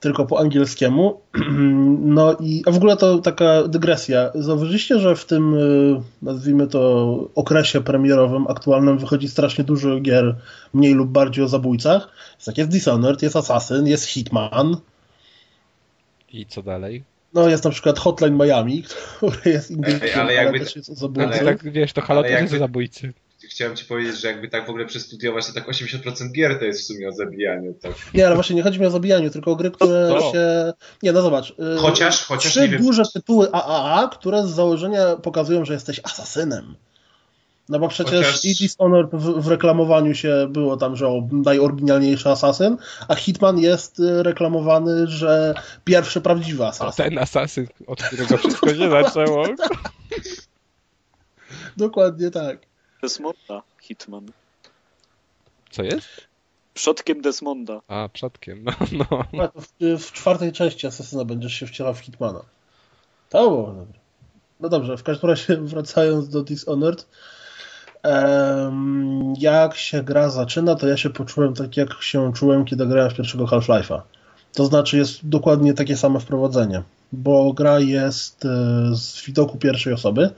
[0.02, 1.20] tylko po angielskiemu.
[2.04, 4.30] No i a w ogóle to taka dygresja.
[4.34, 10.36] Zauważyliście, że w tym, y, nazwijmy to, okresie premierowym aktualnym wychodzi strasznie dużo gier
[10.74, 12.08] mniej lub bardziej o zabójcach.
[12.34, 14.76] Jest tak, jest Dishonored, jest Assassin, jest Hitman,
[16.32, 17.02] I co dalej?
[17.34, 18.82] no jest na przykład Hotline Miami,
[19.16, 19.72] który jest
[20.02, 21.40] Ej, ale jakby- też jest o zabójcach.
[21.40, 23.12] Ale tak, wiesz, to Halo ale też jest jakby- zabójcy.
[23.52, 26.80] Chciałem ci powiedzieć, że jakby tak w ogóle przestudiować, to tak 80% gier to jest
[26.80, 27.74] w sumie o zabijaniu.
[27.82, 27.92] Tak.
[28.14, 30.32] Nie, ale właśnie nie chodzi mi o zabijaniu, tylko o gry, które To.
[30.32, 30.72] się...
[31.02, 31.50] Nie, no zobacz.
[31.50, 36.00] y, Chociaż- chociaż Trzy nie wiem- duże tytuły AAA, które z założenia pokazują, że jesteś
[36.04, 36.74] asasynem.
[37.68, 42.28] No bo przecież Chociaż- i Dishonored w, w reklamowaniu się było tam, że o, najoryginalniejszy
[42.28, 42.76] asasyn,
[43.08, 45.54] a Hitman jest y, reklamowany, że
[45.84, 47.04] pierwszy prawdziwy A asasyn.
[47.04, 49.44] ten asasyn, od którego wszystko się zaczęło.
[51.76, 52.58] Dokładnie tak.
[53.02, 54.26] Desmonda, Hitman.
[55.70, 56.06] Co jest?
[56.74, 57.80] Przodkiem Desmonda.
[57.88, 59.24] A, przodkiem, no, no.
[59.44, 62.40] A to w, w czwartej części asasyna będziesz się wcielał w Hitmana.
[63.28, 63.98] To było dobre.
[64.60, 67.06] No dobrze, w każdym razie wracając do Dishonored,
[68.02, 73.10] em, jak się gra zaczyna, to ja się poczułem tak, jak się czułem, kiedy grałem
[73.10, 74.00] w pierwszego Half-Life'a.
[74.54, 78.48] To znaczy jest dokładnie takie same wprowadzenie, bo gra jest e,
[78.94, 80.30] z widoku pierwszej osoby.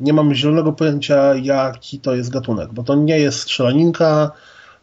[0.00, 4.30] Nie mam zielonego pojęcia, jaki to jest gatunek, bo to nie jest strzelaninka,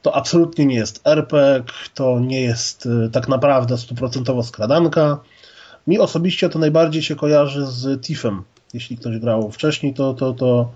[0.02, 5.20] to absolutnie nie jest RPG, to nie jest e, tak naprawdę stuprocentowo skradanka.
[5.88, 8.44] Mi osobiście to najbardziej się kojarzy z Tiffem.
[8.74, 10.14] Jeśli ktoś grał wcześniej, to.
[10.14, 10.72] to, to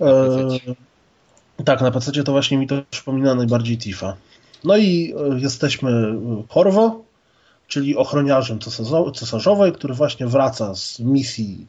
[0.00, 4.16] e, tak, na PC to właśnie mi to przypomina najbardziej Tifa.
[4.64, 6.14] No i e, jesteśmy
[6.48, 7.04] Corvo,
[7.68, 11.66] czyli ochroniarzem cesarzo- cesarzowej, który właśnie wraca z misji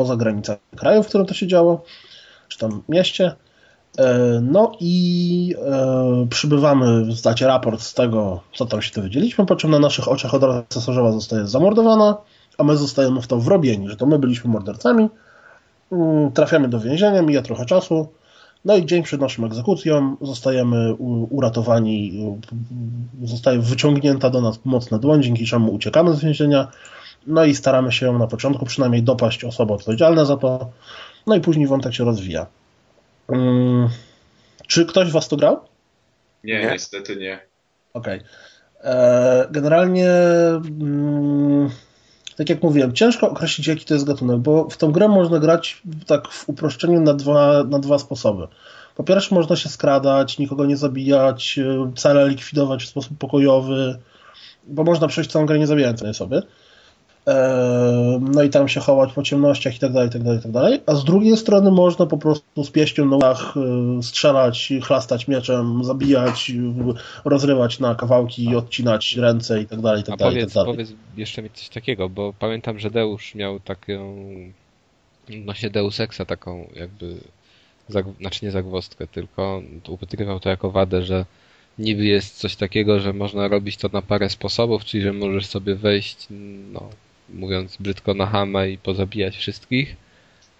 [0.00, 1.82] poza granicami kraju, w którym to się działo,
[2.48, 3.34] czy tam mieście.
[3.98, 9.70] E, No i e, przybywamy zdać raport z tego, co tam się dowiedzieliśmy, po czym
[9.70, 12.16] na naszych oczach od razu cesarzowa zostaje zamordowana,
[12.58, 15.08] a my zostajemy w to wrobieni, że to my byliśmy mordercami.
[15.92, 18.08] Mm, Trafiamy do więzienia, mija trochę czasu,
[18.64, 20.94] No i dzień przed naszą egzekucją zostajemy
[21.30, 22.24] uratowani,
[23.24, 26.68] zostaje wyciągnięta do nas mocna dłoń, dzięki czemu uciekamy z więzienia.
[27.26, 30.70] No i staramy się na początku przynajmniej dopaść osoby odpowiedzialne za to.
[31.26, 32.46] No i później wątek się rozwija.
[33.26, 33.88] Hmm.
[34.66, 35.60] Czy ktoś was to grał?
[36.44, 36.70] Nie, nie?
[36.70, 37.40] niestety nie.
[37.94, 38.18] Okej.
[38.18, 38.30] Okay.
[38.92, 40.10] E, generalnie,
[40.80, 41.70] mm,
[42.36, 45.82] tak jak mówiłem, ciężko określić, jaki to jest gatunek, bo w tą grę można grać
[46.06, 48.46] tak w uproszczeniu na dwa, na dwa sposoby.
[48.94, 53.98] Po pierwsze, można się skradać, nikogo nie zabijać, e, cele likwidować w sposób pokojowy,
[54.66, 56.42] bo można przejść całą grę nie zabijając tej osoby.
[58.20, 60.52] No i tam się chować po ciemnościach i tak dalej, i tak dalej, i tak
[60.52, 60.80] dalej.
[60.86, 65.84] A z drugiej strony można po prostu z pieścią na łach e, strzelać, chlastać mieczem,
[65.84, 66.52] zabijać,
[67.24, 70.34] rozrywać na kawałki, odcinać ręce i tak dalej, i tak A dalej.
[70.34, 70.72] Powiedz, tak dalej.
[70.72, 74.16] powiedz jeszcze mi coś takiego, bo pamiętam, że Deusz miał taką
[75.28, 77.16] odnośnie Deus Exa taką jakby
[78.20, 81.24] znaczy nie zagwostkę, tylko upatrywał to jako wadę, że
[81.78, 85.74] niby jest coś takiego, że można robić to na parę sposobów, czyli że możesz sobie
[85.74, 86.26] wejść
[86.72, 86.90] no,
[87.34, 89.96] mówiąc brzydko, na hamę i pozabijać wszystkich,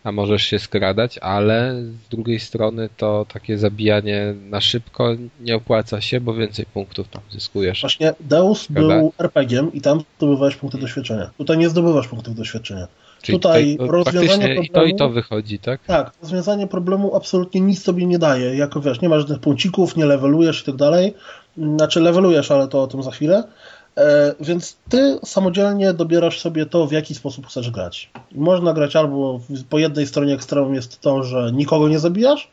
[0.04, 1.74] a możesz się skradać, ale
[2.06, 5.08] z drugiej strony to takie zabijanie na szybko
[5.40, 7.80] nie opłaca się, bo więcej punktów tam zyskujesz.
[7.80, 11.30] Właśnie Deus był RPG-iem i tam zdobywałeś punkty doświadczenia.
[11.38, 12.86] Tutaj nie zdobywasz punktów doświadczenia.
[13.22, 15.80] Czyli tutaj, tutaj rozwiązanie problemu, i to i to wychodzi, tak?
[15.84, 18.56] Tak, rozwiązanie problemu absolutnie nic sobie nie daje.
[18.56, 21.14] Jako wiesz, nie masz żadnych punkcików, nie levelujesz i tak dalej.
[21.56, 23.44] Znaczy levelujesz, ale to o tym za chwilę.
[24.00, 28.10] E, więc ty samodzielnie dobierasz sobie to, w jaki sposób chcesz grać.
[28.34, 32.50] Można grać albo po jednej stronie ekstremum jest to, że nikogo nie zabijasz,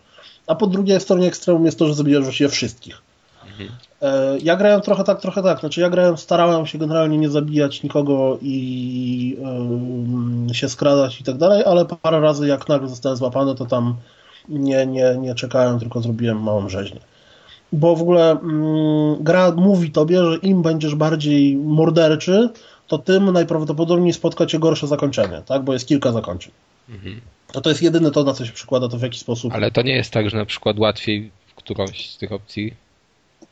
[0.47, 3.01] a po drugiej stronie ekstremum jest to, że zabijasz właściwie wszystkich.
[3.47, 3.69] Mhm.
[4.01, 5.59] E, ja grałem trochę tak, trochę tak.
[5.59, 9.37] Znaczy ja grałem, starałem się generalnie nie zabijać nikogo i
[10.47, 13.95] yy, się skradać i tak dalej, ale parę razy jak nagle zostałem złapany, to tam
[14.49, 16.99] nie, nie, nie czekałem, tylko zrobiłem małą rzeźnię
[17.71, 22.49] bo w ogóle mm, gra mówi tobie, że im będziesz bardziej morderczy,
[22.87, 25.63] to tym najprawdopodobniej spotka cię gorsze zakończenie, tak?
[25.63, 26.51] Bo jest kilka zakończeń.
[26.89, 27.21] Mhm.
[27.51, 29.53] To to jest jedyne to, na co się przykłada, to w jaki sposób.
[29.53, 32.73] Ale to nie jest tak, że na przykład łatwiej w którąś z tych opcji.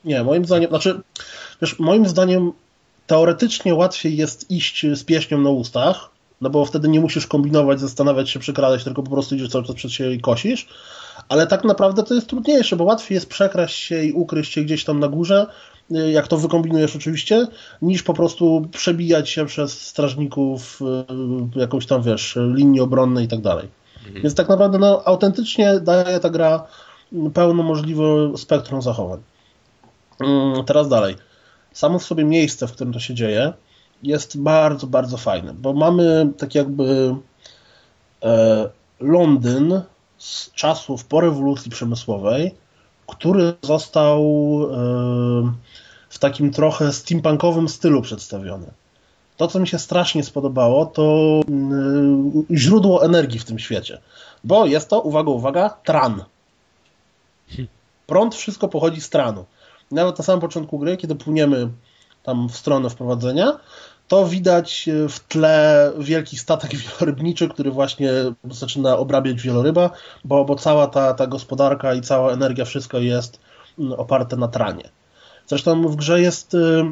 [0.06, 1.02] Nie, moim zdaniem, znaczy,
[1.62, 2.52] wiesz, moim zdaniem
[3.08, 6.10] teoretycznie łatwiej jest iść z pieśnią na ustach,
[6.42, 9.76] no bo wtedy nie musisz kombinować, zastanawiać się, przekradać, tylko po prostu idziesz cały czas
[9.76, 10.68] przed siebie i kosisz
[11.30, 14.84] ale tak naprawdę to jest trudniejsze, bo łatwiej jest przekraść się i ukryć się gdzieś
[14.84, 15.48] tam na górze,
[15.92, 17.48] y, jak to wykombinujesz oczywiście,
[17.82, 20.80] niż po prostu przebijać się przez strażników
[21.56, 23.68] y, jakąś tam, wiesz, linii obronnej i tak dalej.
[24.06, 24.22] Mhm.
[24.24, 26.68] Więc tak naprawdę no, autentycznie daje ta gra
[27.34, 28.04] pełno możliwe
[28.38, 29.20] spektrum zachowań.
[30.20, 31.16] Mm, teraz dalej.
[31.74, 33.54] Samo w sobie miejsce, w którym to się dzieje,
[34.04, 37.16] jest bardzo, bardzo fajne, bo mamy tak jakby
[38.24, 38.70] e,
[39.00, 39.82] Londyn
[40.26, 42.56] z czasów po rewolucji przemysłowej,
[43.08, 44.22] który został
[46.10, 48.68] w takim trochę steampunkowym stylu przedstawiony.
[49.38, 51.42] To, co mi się strasznie spodobało, to
[52.52, 54.02] źródło energii w tym świecie.
[54.44, 56.24] Bo jest to, uwaga, uwaga, tran.
[58.08, 59.46] Prąd wszystko pochodzi z tranu.
[59.92, 61.70] Nawet na samym początku gry, kiedy płyniemy
[62.24, 63.60] tam w stronę wprowadzenia,
[64.08, 68.12] to widać e, w tle wielki statek wielorybniczy, który właśnie
[68.52, 69.90] zaczyna obrabiać wieloryba,
[70.24, 73.40] bo, bo cała ta, ta gospodarka i cała energia, wszystko jest
[73.80, 74.90] mm, oparte na tranie.
[75.48, 76.84] Zresztą w grze jest, y,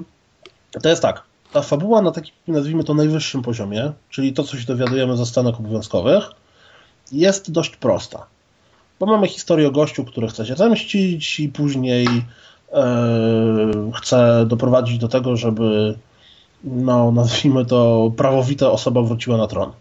[0.81, 1.23] to jest tak,
[1.53, 5.59] ta fabuła na takim, nazwijmy to, najwyższym poziomie, czyli to, co się dowiadujemy ze stanek
[5.59, 6.23] obowiązkowych,
[7.11, 8.25] jest dość prosta.
[8.99, 15.07] Bo mamy historię o gościu, który chce się zemścić i później yy, chce doprowadzić do
[15.07, 15.97] tego, żeby
[16.63, 19.71] no nazwijmy to, prawowita osoba wróciła na tron.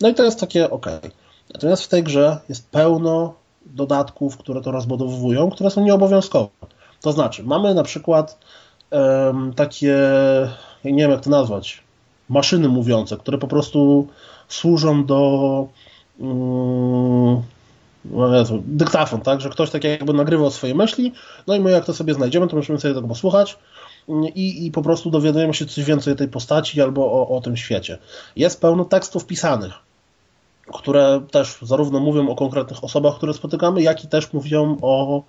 [0.00, 0.86] No i to jest takie ok.
[1.54, 3.34] Natomiast w tej grze jest pełno
[3.66, 6.48] dodatków, które to rozbudowują, które są nieobowiązkowe.
[7.00, 8.38] To znaczy, mamy na przykład
[8.90, 9.96] um, takie,
[10.84, 11.82] nie wiem jak to nazwać,
[12.28, 14.06] maszyny mówiące, które po prostu
[14.48, 15.68] służą do
[16.18, 17.42] um,
[18.64, 21.12] dyktafon, tak, że ktoś tak jakby nagrywał swoje myśli,
[21.46, 23.58] no i my jak to sobie znajdziemy, to musimy sobie tego posłuchać
[24.34, 27.56] i, i po prostu dowiadujemy się coś więcej o tej postaci albo o, o tym
[27.56, 27.98] świecie.
[28.36, 29.72] Jest pełno tekstów pisanych,
[30.74, 35.22] które też zarówno mówią o konkretnych osobach, które spotykamy, jak i też mówią o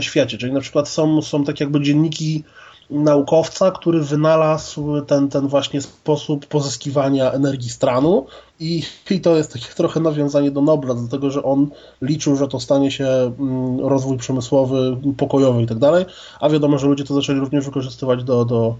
[0.00, 0.38] świecie.
[0.38, 2.44] Czyli na przykład są, są tak jakby dzienniki
[2.90, 8.26] naukowca, który wynalazł ten, ten właśnie sposób pozyskiwania energii z tranu
[8.60, 11.70] i, i to jest takie trochę nawiązanie do Nobla, dlatego że on
[12.02, 16.04] liczył, że to stanie się mm, rozwój przemysłowy, pokojowy i tak dalej,
[16.40, 18.76] a wiadomo, że ludzie to zaczęli również wykorzystywać do, do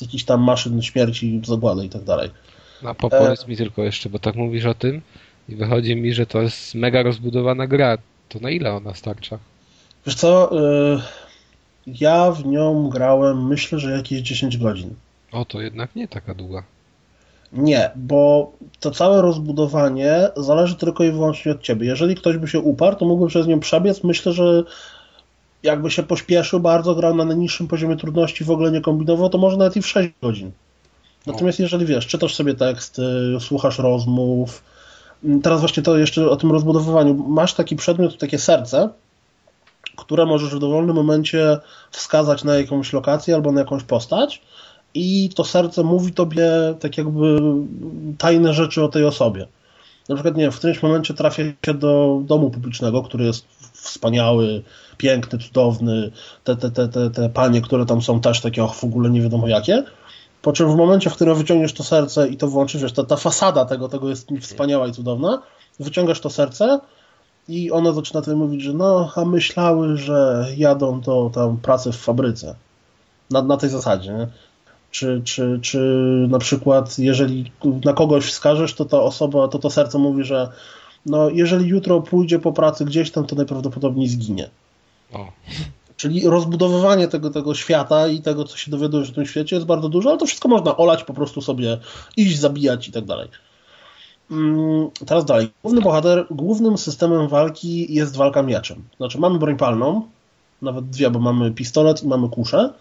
[0.00, 2.30] jakichś tam maszyn śmierci, zagłady i tak dalej.
[2.84, 3.48] A powiedz e...
[3.48, 5.02] mi tylko jeszcze, bo tak mówisz o tym
[5.48, 7.98] i wychodzi mi, że to jest mega rozbudowana gra.
[8.28, 9.38] To na ile ona starcza?
[10.06, 10.58] Wiesz co,
[10.96, 11.00] y,
[11.86, 14.94] ja w nią grałem myślę, że jakieś 10 godzin.
[15.32, 16.62] O, to jednak nie taka długa.
[17.52, 21.86] Nie, bo to całe rozbudowanie zależy tylko i wyłącznie od ciebie.
[21.86, 24.04] Jeżeli ktoś by się uparł, to mógłby przez nią przebiec.
[24.04, 24.64] Myślę, że
[25.62, 29.56] jakby się pośpieszył bardzo, grał na najniższym poziomie trudności, w ogóle nie kombinował, to może
[29.56, 30.50] nawet i w 6 godzin.
[31.26, 33.02] Natomiast jeżeli wiesz, czytasz sobie teksty,
[33.40, 34.62] słuchasz rozmów,
[35.42, 38.88] teraz właśnie to jeszcze o tym rozbudowywaniu, masz taki przedmiot, takie serce,
[39.98, 41.58] które możesz w dowolnym momencie
[41.90, 44.42] wskazać na jakąś lokację albo na jakąś postać
[44.94, 46.50] i to serce mówi tobie
[46.80, 47.40] tak jakby
[48.18, 49.46] tajne rzeczy o tej osobie.
[50.08, 54.62] Na przykład, nie wiem, w którymś momencie trafia się do domu publicznego, który jest wspaniały,
[54.96, 56.10] piękny, cudowny,
[56.44, 59.20] te, te, te, te, te panie, które tam są też takie, och, w ogóle nie
[59.22, 59.84] wiadomo jakie,
[60.42, 63.16] po czym w momencie, w którym wyciągniesz to serce i to włączysz, wiesz, ta, ta
[63.16, 65.42] fasada tego, tego jest wspaniała i cudowna,
[65.80, 66.80] wyciągasz to serce
[67.48, 71.96] i ono zaczyna tutaj mówić, że no, a myślały, że jadą do tam pracy w
[71.96, 72.54] fabryce.
[73.30, 74.28] Na, na tej zasadzie, nie?
[74.90, 75.78] Czy, czy, czy
[76.30, 77.52] na przykład, jeżeli
[77.84, 80.48] na kogoś wskażesz, to ta osoba, to to serce mówi, że
[81.06, 84.50] no, jeżeli jutro pójdzie po pracy gdzieś tam, to najprawdopodobniej zginie.
[85.12, 85.26] O.
[85.96, 89.88] Czyli rozbudowywanie tego, tego świata i tego, co się dowiadujesz w tym świecie jest bardzo
[89.88, 91.78] dużo, ale to wszystko można olać, po prostu sobie
[92.16, 93.28] iść, zabijać i tak dalej.
[94.30, 95.50] Mm, teraz dalej.
[95.62, 98.84] Główny bohater, głównym systemem walki jest walka mieczem.
[98.96, 100.02] Znaczy mamy broń palną,
[100.62, 102.72] nawet dwie, bo mamy pistolet i mamy kuszę,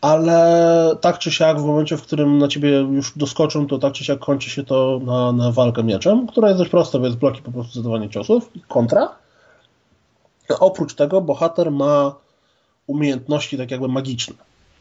[0.00, 4.04] ale tak czy siak w momencie, w którym na ciebie już doskoczą, to tak czy
[4.04, 7.42] siak kończy się to na, na walkę mieczem, która jest dość prosta, bo jest bloki
[7.42, 9.08] po prostu zadawanie ciosów i kontra.
[10.50, 12.14] A oprócz tego bohater ma
[12.86, 14.34] umiejętności tak jakby magiczne.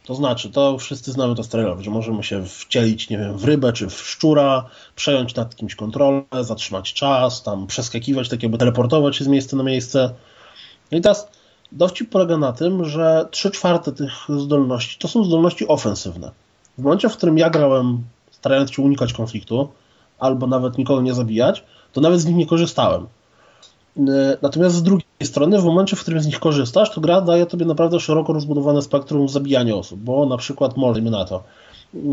[0.09, 3.43] To znaczy, to wszyscy znamy to z trailerów, że możemy się wcielić, nie wiem, w
[3.43, 4.65] rybę czy w szczura,
[4.95, 9.63] przejąć nad kimś kontrolę, zatrzymać czas, tam przeskakiwać, tak jakby teleportować się z miejsca na
[9.63, 10.13] miejsce.
[10.91, 11.27] No i teraz
[11.71, 16.31] dowcip polega na tym, że trzy czwarte tych zdolności to są zdolności ofensywne.
[16.77, 19.69] W momencie, w którym ja grałem, starając się unikać konfliktu,
[20.19, 21.63] albo nawet nikogo nie zabijać,
[21.93, 23.07] to nawet z nich nie korzystałem.
[24.41, 27.65] Natomiast z drugiej strony, w momencie, w którym z nich korzystasz, to gra daje tobie
[27.65, 31.43] naprawdę szeroko rozbudowane spektrum zabijania osób, bo na przykład, możemy na to,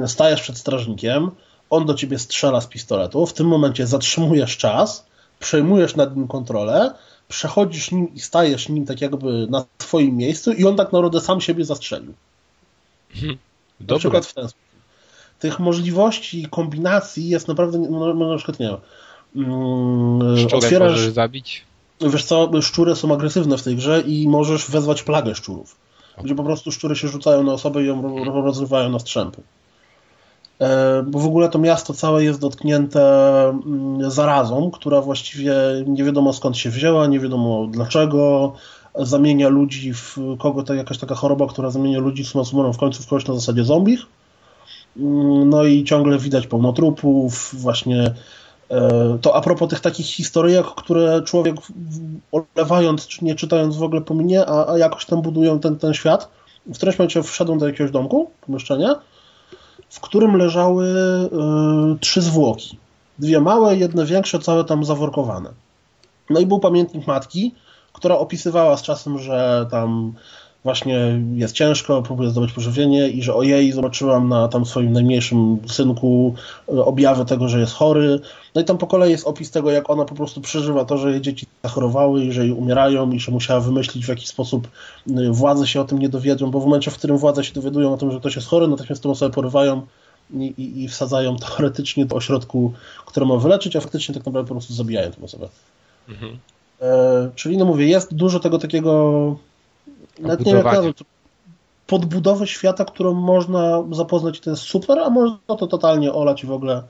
[0.06, 1.30] stajesz przed strażnikiem,
[1.70, 5.06] on do ciebie strzela z pistoletu, w tym momencie zatrzymujesz czas,
[5.38, 6.94] przejmujesz nad nim kontrolę,
[7.28, 11.40] przechodzisz nim i stajesz nim tak jakby na swoim miejscu i on tak naprawdę sam
[11.40, 12.14] siebie zastrzelił.
[13.14, 13.38] Hmm.
[13.80, 14.66] Na przykład w ten sposób.
[15.38, 18.76] Tych możliwości kombinacji jest naprawdę, no, no na przykład nie wiem,
[19.36, 20.92] mm, otwierasz...
[20.92, 21.64] możesz zabić?
[22.00, 25.76] Wiesz co, szczury są agresywne w tej grze i możesz wezwać plagę szczurów.
[26.24, 29.42] Gdzie po prostu szczury się rzucają na osobę i ją rozrywają na strzępy.
[30.60, 33.02] E, bo w ogóle to miasto całe jest dotknięte
[33.48, 35.54] mm, zarazą, która właściwie
[35.86, 38.52] nie wiadomo skąd się wzięła, nie wiadomo dlaczego,
[38.94, 43.02] zamienia ludzi w kogo to jakaś taka choroba, która zamienia ludzi summa summarum w końcu
[43.02, 44.00] w kogoś na zasadzie zombich.
[44.96, 48.14] Mm, no i ciągle widać pełno trupów, właśnie
[49.20, 51.56] to a propos tych takich historyjek, które człowiek
[52.32, 56.28] olewając, czy nie czytając w ogóle pominie, a, a jakoś tam budują ten, ten świat.
[56.66, 58.94] W którymś momencie wszedłem do jakiegoś domku, pomieszczenia
[59.90, 60.86] w którym leżały
[61.94, 62.78] y, trzy zwłoki.
[63.18, 65.51] Dwie małe, jedne większe, całe tam zaworkowane.
[66.30, 67.55] No i był pamiętnik matki,
[67.93, 70.12] która opisywała z czasem, że tam
[70.66, 76.34] właśnie jest ciężko, próbuje zdobyć pożywienie i że ojej, zobaczyłam na tam swoim najmniejszym synku
[76.68, 78.20] e, objawy tego, że jest chory.
[78.55, 81.10] No i tam po kolei jest opis tego, jak ona po prostu przeżywa to, że
[81.10, 84.68] jej dzieci zachorowały i że jej umierają i że musiała wymyślić w jaki sposób
[85.09, 87.93] e, władze się o tym nie dowiedzą, bo w momencie, w którym władze się dowiadują
[87.93, 89.86] o tym, że ktoś jest chory, natychmiast tę osobę porywają
[90.34, 92.72] i, i, i wsadzają teoretycznie do ośrodku,
[93.06, 95.48] który ma wyleczyć, a faktycznie tak naprawdę po prostu zabijają tę osobę.
[96.09, 96.38] Mhm.
[96.82, 99.36] E, czyli no mówię, jest dużo tego takiego
[100.18, 100.94] nawet nie wiem, jak
[101.86, 106.52] podbudowę świata, którą można zapoznać, to jest super, a można to totalnie olać i w
[106.52, 106.82] ogóle,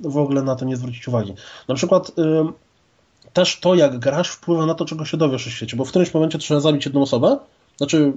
[0.00, 1.34] w ogóle na to nie zwrócić uwagi.
[1.68, 2.12] Na przykład y,
[3.32, 6.14] też to, jak grasz, wpływa na to, czego się dowiesz o świecie, bo w którymś
[6.14, 7.38] momencie trzeba zabić jedną osobę,
[7.76, 8.12] znaczy y,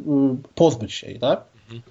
[0.56, 1.44] pozbyć się jej, tak?
[1.64, 1.82] Mhm.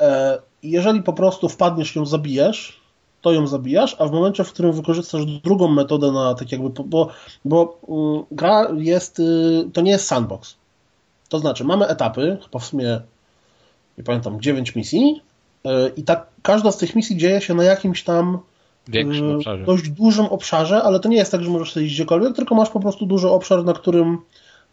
[0.00, 2.80] E, jeżeli po prostu wpadniesz i ją zabijesz,
[3.22, 7.08] to ją zabijasz, a w momencie, w którym wykorzystasz drugą metodę na tak jakby, bo,
[7.44, 7.78] bo
[8.30, 10.56] y, gra jest, y, to nie jest sandbox.
[11.28, 13.00] To znaczy, mamy etapy, chyba w sumie,
[13.98, 15.22] nie pamiętam, 9 misji
[15.64, 18.38] e, i tak każda z tych misji dzieje się na jakimś tam
[18.88, 19.64] Większym e, obszarze.
[19.64, 22.70] dość dużym obszarze, ale to nie jest tak, że możesz sobie iść gdziekolwiek, tylko masz
[22.70, 24.18] po prostu duży obszar, na którym,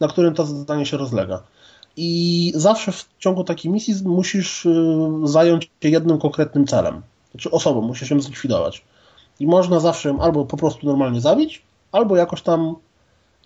[0.00, 1.42] na którym to zadanie się rozlega.
[1.96, 4.70] I zawsze w ciągu takiej misji musisz e,
[5.24, 7.02] zająć się jednym konkretnym celem.
[7.30, 8.84] Znaczy osobą, musisz ją zlikwidować.
[9.40, 11.62] I można zawsze ją albo po prostu normalnie zabić,
[11.92, 12.76] albo jakoś tam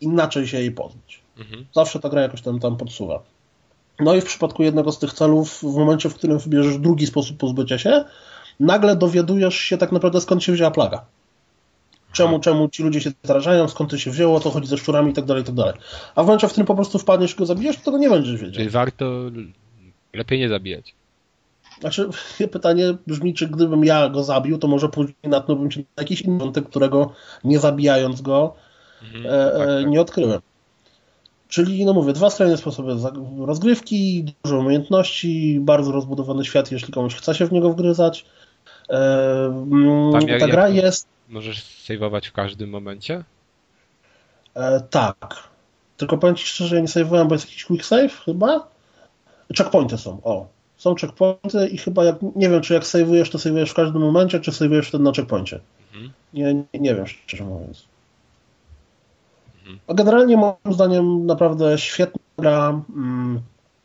[0.00, 1.25] inaczej się jej pozbyć.
[1.38, 1.66] Mhm.
[1.74, 3.22] Zawsze ta gra jakoś tam, tam podsuwa.
[4.00, 7.36] No i w przypadku jednego z tych celów, w momencie, w którym wybierzesz drugi sposób
[7.36, 8.04] pozbycia się,
[8.60, 11.04] nagle dowiadujesz się tak naprawdę skąd się wzięła plaga.
[12.12, 15.14] Czemu, czemu ci ludzie się zarażają, skąd to się wzięło, to chodzi ze szczurami i
[15.14, 15.74] tak dalej, i tak dalej.
[16.14, 18.36] A w momencie, w którym po prostu wpadniesz i go zabijesz, to tego nie będziesz
[18.36, 18.52] wiedział.
[18.54, 19.04] Czyli warto
[20.12, 20.94] lepiej nie zabijać.
[21.80, 22.08] Znaczy,
[22.52, 26.52] pytanie brzmi, czy gdybym ja go zabił, to może później natknąłbym się na jakiś inny
[26.70, 27.12] którego
[27.44, 28.54] nie zabijając go
[29.02, 29.26] Mhm.
[29.26, 29.90] e, Tak, e, tak.
[29.90, 30.40] nie odkryłem.
[31.48, 32.96] Czyli, no mówię, dwa skrajne sposoby
[33.38, 38.24] rozgrywki, dużo umiejętności, bardzo rozbudowany świat, jeśli komuś chce się w niego wgryzać.
[38.90, 43.24] E, mm, Tam jak- ta gra jest Możesz saveować w każdym momencie?
[44.54, 45.48] E, tak.
[45.96, 48.68] Tylko powiem Ci szczerze, ja nie save'owałem, bo jest jakiś quick save chyba?
[49.58, 50.46] Checkpointy są, o.
[50.76, 54.40] Są checkpointy i chyba jak, nie wiem, czy jak save'ujesz, to save'ujesz w każdym momencie,
[54.40, 55.60] czy save'ujesz wtedy na checkpoincie.
[55.92, 56.12] Mhm.
[56.34, 57.84] Nie, nie, nie wiem, szczerze mówiąc.
[59.86, 63.40] A generalnie moim zdaniem naprawdę świetna gra mm,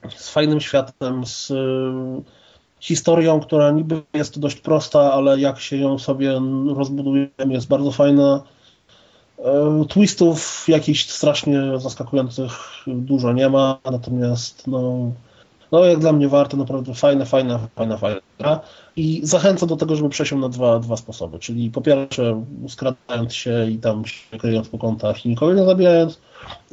[0.09, 1.55] z fajnym światem, z y,
[2.79, 6.41] historią, która niby jest dość prosta, ale jak się ją sobie
[6.75, 8.43] rozbudujemy jest bardzo fajna.
[9.39, 12.51] E, Twistów jakichś strasznie zaskakujących
[12.87, 15.11] dużo nie ma, natomiast no,
[15.71, 18.59] no jak dla mnie warto, naprawdę fajna, fajna, fajna, fajna
[18.95, 23.67] i zachęcam do tego, żeby przejść na dwa, dwa sposoby, czyli po pierwsze skradając się
[23.69, 26.19] i tam się kryjąc po kątach i nikogo nie zabijając,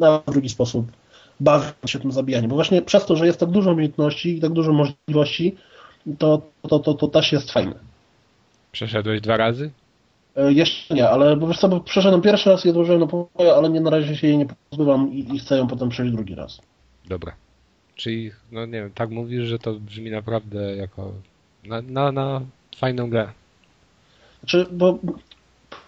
[0.03, 0.87] a w drugi sposób
[1.41, 4.53] bawiąc się tym zabijaniem, bo właśnie przez to, że jest tak dużo umiejętności i tak
[4.53, 5.57] dużo możliwości,
[6.19, 7.75] to, to, to, to też jest fajne.
[8.73, 9.71] Przeszedłeś dwa razy?
[10.37, 13.51] E, Jeszcze nie, ale bo wiesz co, bo przeszedłem pierwszy raz i odłożyłem na pokoju,
[13.51, 16.35] ale nie na razie się jej nie pozbywam i, i chcę ją potem przejść drugi
[16.35, 16.61] raz.
[17.09, 17.33] Dobra.
[17.99, 21.13] Czyli, no nie wiem, tak mówisz, że to brzmi naprawdę jako
[21.65, 22.41] na, na, na
[22.77, 23.29] fajną grę.
[24.41, 24.99] Znaczy, bo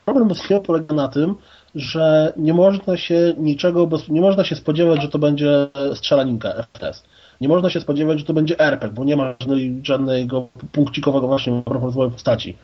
[0.04, 1.34] problem Battlefield polega na tym,
[1.74, 7.04] że nie można się niczego, nie można się spodziewać, że to będzie strzelaninka FPS.
[7.40, 11.62] Nie można się spodziewać, że to będzie RPG, bo nie ma żadnej, żadnego punkcikowego właśnie
[11.66, 12.56] rozwoju postaci.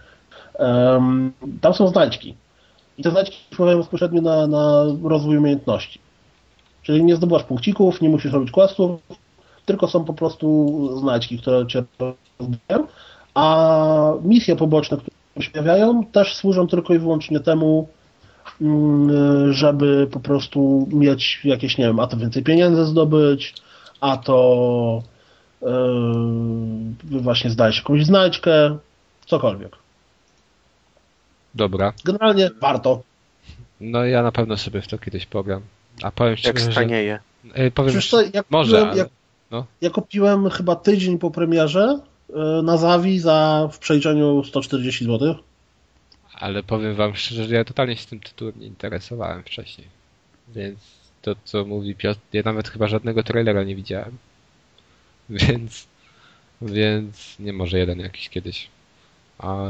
[0.59, 2.35] Em, tam są znajdźki.
[2.99, 5.99] I te znajdźki wpływają bezpośrednio na, na rozwój umiejętności.
[6.83, 9.01] Czyli nie zdobywasz punkcików, nie musisz robić questów,
[9.67, 11.85] tylko są po prostu znajdźki, które cię
[12.39, 12.87] rozwijają,
[13.35, 17.89] a misje poboczne, które się pojawiają, też służą tylko i wyłącznie temu,
[18.61, 23.55] mm, żeby po prostu mieć jakieś, nie wiem, a to więcej pieniędzy zdobyć,
[24.01, 25.03] a to
[25.63, 28.79] yy, właśnie zdać jakąś znajdźkę,
[29.27, 29.77] cokolwiek.
[31.55, 31.93] Dobra.
[32.05, 33.03] Generalnie warto.
[33.81, 35.63] No ja na pewno sobie w to kiedyś pogram.
[36.03, 36.73] A powiem Jak szczerze, że...
[36.73, 37.19] stanieje.
[37.55, 39.09] E, powiem Przecież to, jak może, kupiłem, ale...
[39.51, 39.67] no.
[39.81, 45.35] ja kupiłem chyba tydzień po premierze yy, na Zawi za w przeliczeniu 140 zł.
[46.35, 49.89] Ale powiem wam szczerze, że ja totalnie się tym tytułem nie interesowałem wcześniej.
[50.49, 50.79] Więc
[51.23, 54.19] to, co mówi Piotr, ja nawet chyba żadnego trailera nie widziałem.
[55.31, 55.87] Więc,
[56.63, 58.69] więc nie może jeden jakiś kiedyś.
[59.39, 59.65] A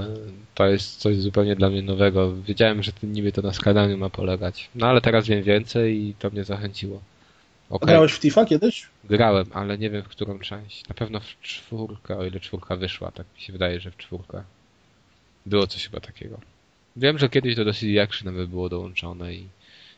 [0.54, 2.42] to jest coś zupełnie dla mnie nowego.
[2.42, 4.70] Wiedziałem, że niby to na składaniu ma polegać.
[4.74, 7.00] No ale teraz wiem więcej i to mnie zachęciło.
[7.70, 8.86] Okej, Grałeś w Tifa kiedyś?
[9.04, 10.88] grałem, ale nie wiem w którą część.
[10.88, 14.42] Na pewno w czwórkę, o ile czwórka wyszła, tak mi się wydaje, że w czwórkę.
[15.46, 16.40] Było coś chyba takiego.
[16.96, 19.46] Wiem, że kiedyś to do CD Action nawet było dołączone i,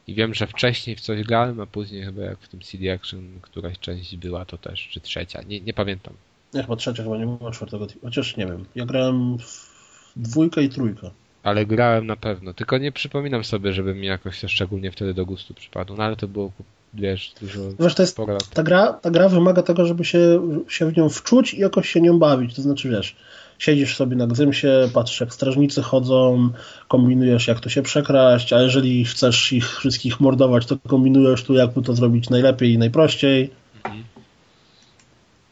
[0.06, 3.38] i wiem, że wcześniej w coś grałem, a później chyba jak w tym CD Action
[3.42, 6.14] któraś część była to też, czy trzecia, nie, nie pamiętam.
[6.54, 8.00] Nie, chyba trzecia, chyba nie było czwartego Tifa.
[8.02, 8.64] Chociaż nie wiem.
[8.74, 9.72] Ja grałem w
[10.16, 11.10] dwójkę i trójkę.
[11.42, 15.26] Ale grałem na pewno, tylko nie przypominam sobie, żeby mi jakoś to szczególnie wtedy do
[15.26, 16.52] gustu przypadło, no ale to było,
[16.98, 18.18] wiesz, dużo Wiesz, to jest,
[18.54, 22.00] ta, gra, ta gra wymaga tego, żeby się, się w nią wczuć i jakoś się
[22.00, 22.54] nią bawić.
[22.54, 23.16] To znaczy, wiesz,
[23.58, 26.50] siedzisz sobie na gzymsie, patrzysz jak strażnicy chodzą,
[26.88, 31.82] kombinujesz jak to się przekraść, a jeżeli chcesz ich wszystkich mordować, to kombinujesz tu jakby
[31.82, 33.50] to zrobić najlepiej i najprościej.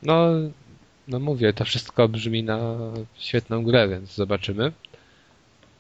[0.03, 0.31] No,
[1.09, 2.77] no mówię, to wszystko brzmi na
[3.19, 4.73] świetną grę, więc zobaczymy.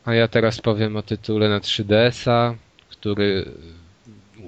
[0.05, 2.55] A ja teraz powiem o tytule na 3DS-a,
[2.89, 3.45] który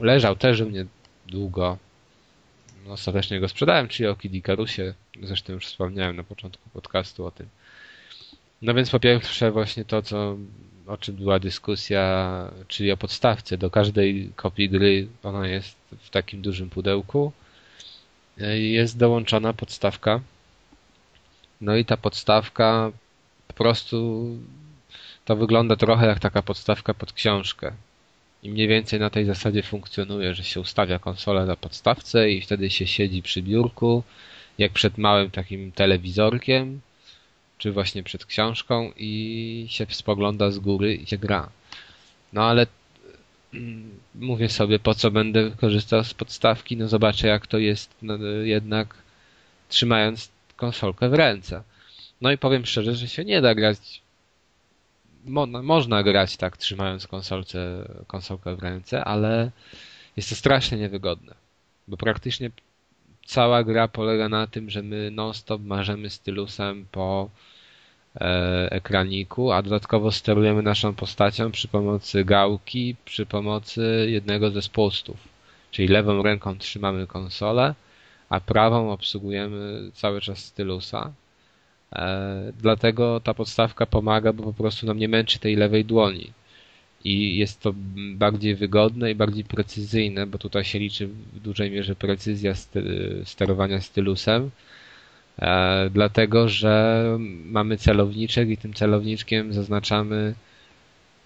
[0.01, 0.87] leżał też u mnie
[1.29, 1.79] długo.
[2.87, 4.95] No, ostatecznie go sprzedałem, czyli o Kid Icarusie.
[5.23, 7.49] Zresztą już wspomniałem na początku podcastu o tym.
[8.63, 10.37] No więc po pierwsze właśnie to, co,
[10.87, 13.59] o czym była dyskusja, czyli o podstawce.
[13.59, 17.33] Do każdej kopii gry ona jest w takim dużym pudełku
[18.57, 20.21] jest dołączona podstawka.
[21.61, 22.93] No i ta podstawka
[23.49, 24.27] po prostu
[25.25, 27.73] to wygląda trochę jak taka podstawka pod książkę.
[28.43, 32.71] I mniej więcej na tej zasadzie funkcjonuje, że się ustawia konsolę na podstawce i wtedy
[32.71, 34.03] się siedzi przy biurku,
[34.59, 36.81] jak przed małym takim telewizorkiem,
[37.59, 41.51] czy właśnie przed książką i się spogląda z góry i się gra.
[42.33, 42.67] No ale
[43.55, 48.17] mm, mówię sobie, po co będę korzystał z podstawki, no zobaczę jak to jest no,
[48.43, 48.95] jednak
[49.69, 51.63] trzymając konsolkę w ręce.
[52.21, 54.03] No i powiem szczerze, że się nie da grać
[55.25, 59.51] mo można grać tak trzymając konsolce, konsolkę w ręce, ale
[60.17, 61.35] jest to strasznie niewygodne,
[61.89, 62.51] bo praktycznie
[63.27, 67.31] cała gra polega na tym, że my non-stop marzymy stylusem po
[68.21, 75.17] e, ekraniku, a dodatkowo sterujemy naszą postacią przy pomocy gałki, przy pomocy jednego ze spustów.
[75.71, 77.75] Czyli lewą ręką trzymamy konsolę,
[78.29, 81.13] a prawą obsługujemy cały czas stylusa.
[81.93, 86.33] E, dlatego ta podstawka pomaga, bo po prostu nam nie męczy tej lewej dłoni.
[87.05, 87.75] I jest to
[88.15, 92.53] bardziej wygodne i bardziej precyzyjne, bo tutaj się liczy w dużej mierze precyzja
[93.25, 94.51] sterowania stylusem.
[95.39, 97.05] E, dlatego, że
[97.45, 100.35] mamy celowniczek i tym celowniczkiem zaznaczamy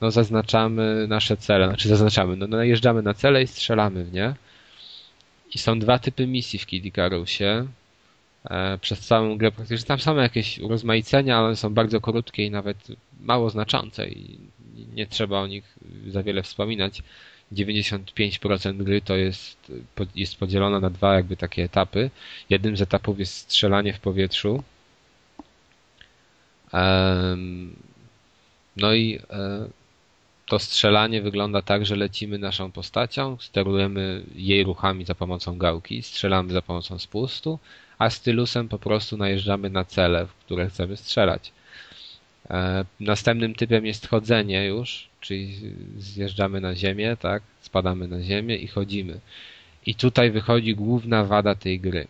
[0.03, 4.35] no zaznaczamy nasze cele, znaczy zaznaczamy, no najeżdżamy na cele i strzelamy w nie.
[5.55, 7.67] I są dwa typy misji w Kid Icarusie.
[8.45, 12.89] E, przez całą grę praktycznie tam są jakieś urozmaicenia, ale są bardzo krótkie i nawet
[13.21, 14.39] mało znaczące i
[14.95, 17.03] nie trzeba o nich za wiele wspominać.
[17.53, 19.73] 95% gry to jest,
[20.15, 22.11] jest podzielona na dwa jakby takie etapy.
[22.51, 24.63] Jednym z etapów jest strzelanie w powietrzu.
[28.77, 29.69] No i e,
[30.47, 36.53] to strzelanie wygląda tak, że lecimy naszą postacią, sterujemy jej ruchami za pomocą gałki, strzelamy
[36.53, 37.59] za pomocą spustu,
[38.03, 41.53] a stylusem po prostu najeżdżamy na cele, w które chcemy strzelać.
[42.51, 45.57] E, następnym typem jest chodzenie już, czyli
[45.99, 49.21] zjeżdżamy na ziemię, tak, spadamy na ziemię i chodzimy.
[49.87, 52.07] I tutaj wychodzi główna wada tej gry.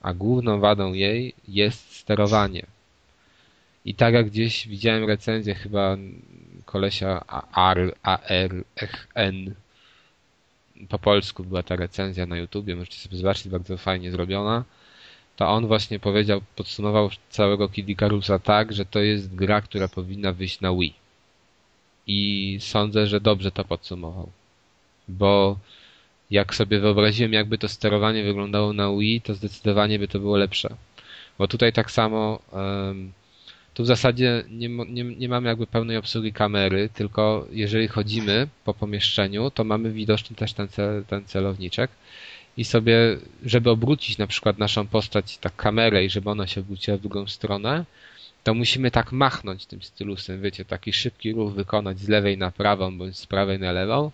[0.00, 2.66] A główną wadą jej jest sterowanie.
[3.84, 5.96] I tak jak gdzieś widziałem recenzję chyba
[6.64, 8.64] kolesia AR, AR,
[9.14, 9.54] N.
[10.88, 14.64] Po polsku była ta recenzja na YouTubie, możecie sobie zobaczyć, bardzo fajnie zrobiona.
[15.36, 20.32] To on właśnie powiedział, podsumował całego Kid Icarusa tak, że to jest gra, która powinna
[20.32, 20.94] wyjść na Wii.
[22.06, 24.30] I sądzę, że dobrze to podsumował.
[25.08, 25.58] Bo
[26.30, 30.76] jak sobie wyobraziłem, jakby to sterowanie wyglądało na Wii, to zdecydowanie by to było lepsze.
[31.38, 32.38] Bo tutaj tak samo
[33.78, 38.74] tu w zasadzie nie, nie, nie mamy jakby pełnej obsługi kamery, tylko jeżeli chodzimy po
[38.74, 41.90] pomieszczeniu, to mamy widoczny też ten, cel, ten celowniczek
[42.56, 42.94] i sobie,
[43.44, 47.26] żeby obrócić na przykład naszą postać, tak kamerę i żeby ona się obróciła w drugą
[47.26, 47.84] stronę,
[48.44, 52.98] to musimy tak machnąć tym stylusem, wiecie, taki szybki ruch wykonać z lewej na prawą
[52.98, 54.10] bądź z prawej na lewą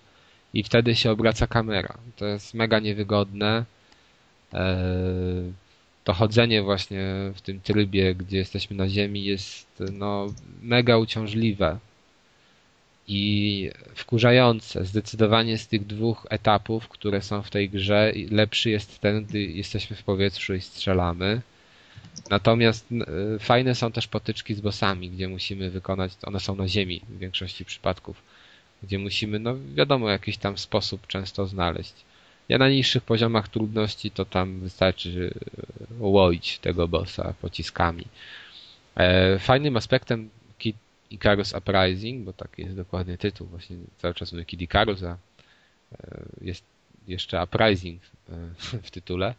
[0.54, 1.94] i wtedy się obraca kamera.
[2.16, 3.64] To jest mega niewygodne.
[6.04, 7.02] To chodzenie właśnie
[7.34, 10.26] w tym trybie, gdzie jesteśmy na ziemi jest no
[10.62, 11.78] mega uciążliwe
[13.08, 14.84] i wkurzające.
[14.84, 19.96] Zdecydowanie z tych dwóch etapów, które są w tej grze, lepszy jest ten, gdy jesteśmy
[19.96, 21.40] w powietrzu i strzelamy.
[22.30, 22.88] Natomiast
[23.40, 27.64] fajne są też potyczki z bossami, gdzie musimy wykonać, one są na ziemi w większości
[27.64, 28.22] przypadków,
[28.82, 31.94] gdzie musimy, no wiadomo, jakiś tam sposób często znaleźć.
[32.48, 35.34] Ja na niższych poziomach trudności to tam wystarczy
[35.98, 38.04] łoić tego bossa pociskami.
[38.96, 40.76] E, fajnym aspektem Kid
[41.10, 45.16] Icarus Uprising, bo taki jest dokładnie tytuł, właśnie cały czas mówię Kid Icarus, a e,
[46.40, 46.64] jest
[47.08, 48.32] jeszcze Uprising e,
[48.82, 49.34] w tytule,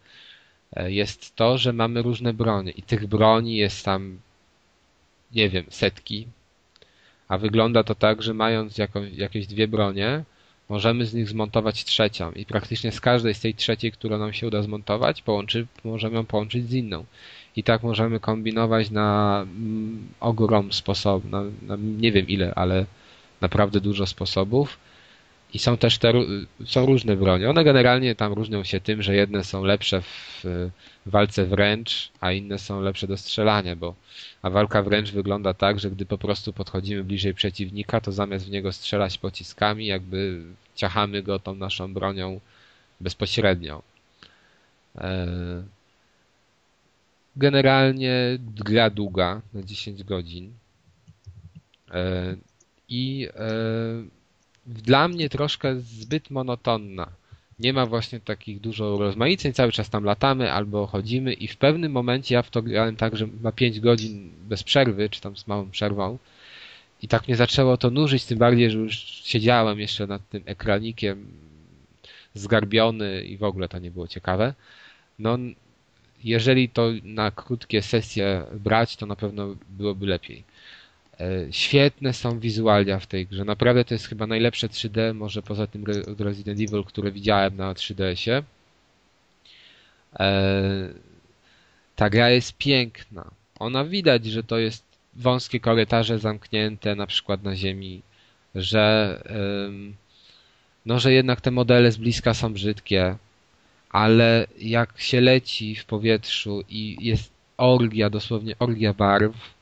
[0.76, 4.19] jest to, że mamy różne bronie i tych broni jest tam
[5.32, 6.27] nie wiem, setki,
[7.27, 10.23] a wygląda to tak, że mając jakąś, jakieś dwie bronie,
[10.70, 14.48] możemy z nich zmontować trzecią i praktycznie z każdej z tej trzeciej, którą nam się
[14.48, 17.06] uda zmontować, połączy, możemy ją połączyć z inną.
[17.56, 22.86] I tak możemy kombinować na mm, ogrom sposobów, na, na nie wiem ile, ale
[23.42, 24.78] naprawdę dużo sposobów.
[25.56, 26.14] I są też te,
[26.65, 27.49] są różne bronie.
[27.49, 30.44] One generalnie tam różnią się tym, że jedne są lepsze w
[31.06, 33.95] walce wręcz, a inne są lepsze do strzelania, bo
[34.41, 38.52] a walka wręcz wygląda tak, że gdy po prostu podchodzimy bliżej przeciwnika, to zamiast w
[38.52, 40.44] niego strzelać pociskami, jakby
[40.76, 42.40] ciachamy go tą naszą bronią
[43.02, 43.82] bezpośrednio.
[44.98, 45.27] E,
[47.36, 50.53] generalnie gra długa, na 10 godzin.
[51.91, 52.36] E,
[52.90, 54.15] I e,
[54.66, 57.08] dla mnie troszkę zbyt monotonna.
[57.60, 61.92] Nie ma właśnie takich dużo rozmaiceń, cały czas tam latamy albo chodzimy i w pewnym
[61.92, 65.48] momencie ja w to grałem tak, że ma 5 godzin bez przerwy, czy tam z
[65.48, 66.18] małą przerwą
[67.02, 71.28] i tak mnie zaczęło to nużyć, tym bardziej, że już siedziałem jeszcze nad tym ekranikiem
[72.34, 74.54] zgarbiony i w ogóle to nie było ciekawe.
[75.20, 75.38] No,
[76.24, 80.44] jeżeli to na krótkie sesje brać, to na pewno byłoby lepiej.
[81.20, 83.46] E, świetne są wizualia w tej grze.
[83.46, 85.86] Naprawdę to jest chyba najlepsze 3D, może poza tym
[86.20, 88.44] Resident Evil, które widziałem na 3DS-ie.
[90.20, 90.90] E,
[91.96, 93.32] ta gra jest piękna.
[93.60, 94.84] Ona widać, że to jest
[95.14, 98.02] wąskie korytarze zamknięte na przykład na ziemi,
[98.56, 99.24] że
[100.86, 103.16] no, że jednak te modele z bliska są brzydkie,
[103.90, 109.55] ale jak się leci w powietrzu i jest orgia, dosłownie orgia barw,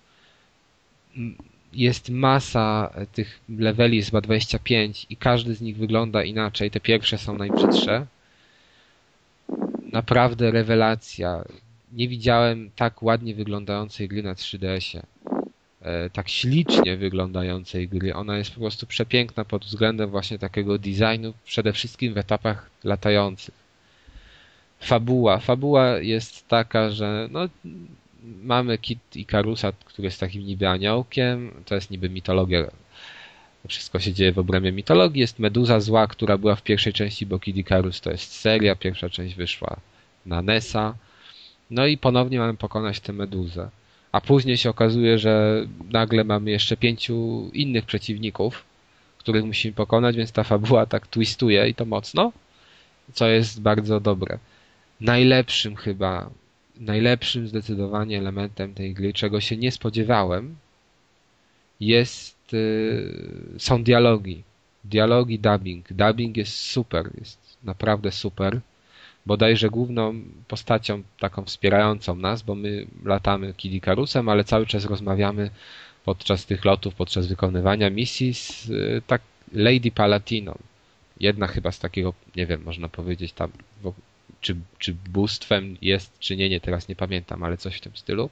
[1.74, 6.72] jest masa tych leveli, jest chyba 25 i każdy z nich wygląda inaczej.
[6.72, 8.06] Te pierwsze są najbrzydsze.
[9.92, 11.44] Naprawdę rewelacja.
[11.94, 15.04] Nie widziałem tak ładnie wyglądającej gry na 3DS-ie.
[15.82, 18.14] E, tak ślicznie wyglądającej gry.
[18.14, 23.54] Ona jest po prostu przepiękna pod względem właśnie takiego designu, przede wszystkim w etapach latających.
[24.80, 25.40] Fabuła.
[25.40, 27.50] Fabuła jest taka, że no,
[28.44, 32.72] mamy Kit Ikarusa, który jest takim niby aniołkiem, to jest niby mitologia.
[33.68, 35.22] Wszystko się dzieje w obrębie mitologii.
[35.22, 39.10] Jest Meduza zła, która była w pierwszej części, bo Kid Icarus to jest seria, pierwsza
[39.10, 39.78] część wyszła
[40.26, 40.96] na NESa.
[41.72, 43.70] No i ponownie mamy pokonać tę Meduzę.
[44.12, 48.64] A później się okazuje, że nagle mamy jeszcze pięciu innych przeciwników,
[49.18, 52.32] których musimy pokonać, więc ta fabuła tak twistuje i to mocno,
[53.14, 54.40] co jest bardzo dobre.
[55.02, 56.30] Najlepszym chyba
[56.80, 60.56] najlepszym zdecydowanie elementem tej gry, czego się nie spodziewałem,
[61.80, 64.44] jest, y, są dialogi.
[64.84, 65.94] Dialogi, dubbing.
[65.94, 68.60] Dubbing jest super, jest naprawdę super.
[69.26, 70.14] Bodajże główną
[70.48, 75.50] postacią taką wspierającą nas, bo my latamy Kidikarusem, ale cały czas rozmawiamy
[76.06, 79.22] podczas tych lotów, podczas wykonywania misji z y, tak
[79.54, 80.58] Lady Palatiną.
[81.20, 83.52] Jedna chyba z takiego, nie wiem, można powiedzieć tam
[84.44, 88.30] czy, czy bóstwem jest, czy nie, nie, teraz nie pamiętam, ale coś w tym stylu.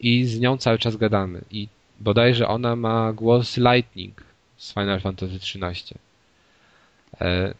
[0.00, 1.40] I z nią cały czas gadamy.
[1.50, 1.68] I
[2.00, 4.24] bodajże ona ma głos Lightning
[4.56, 5.98] z Final Fantasy XIII.
[7.20, 7.54] E,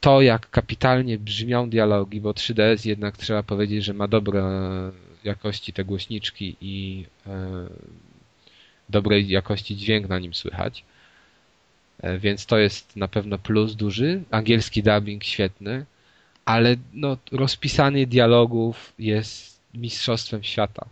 [0.00, 4.42] to, jak kapitalnie brzmią dialogi, bo 3DS jednak trzeba powiedzieć, że ma dobre
[5.24, 7.66] jakości te głośniczki i e,
[8.88, 10.84] dobrej jakości dźwięk na nim słychać.
[12.02, 14.22] E, więc to jest na pewno plus duży.
[14.30, 15.84] Angielski dubbing świetny
[16.44, 20.86] ale no, rozpisanie dialogów jest mistrzostwem świata.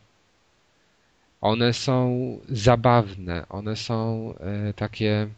[1.41, 5.29] One są zabawne, one są e, takie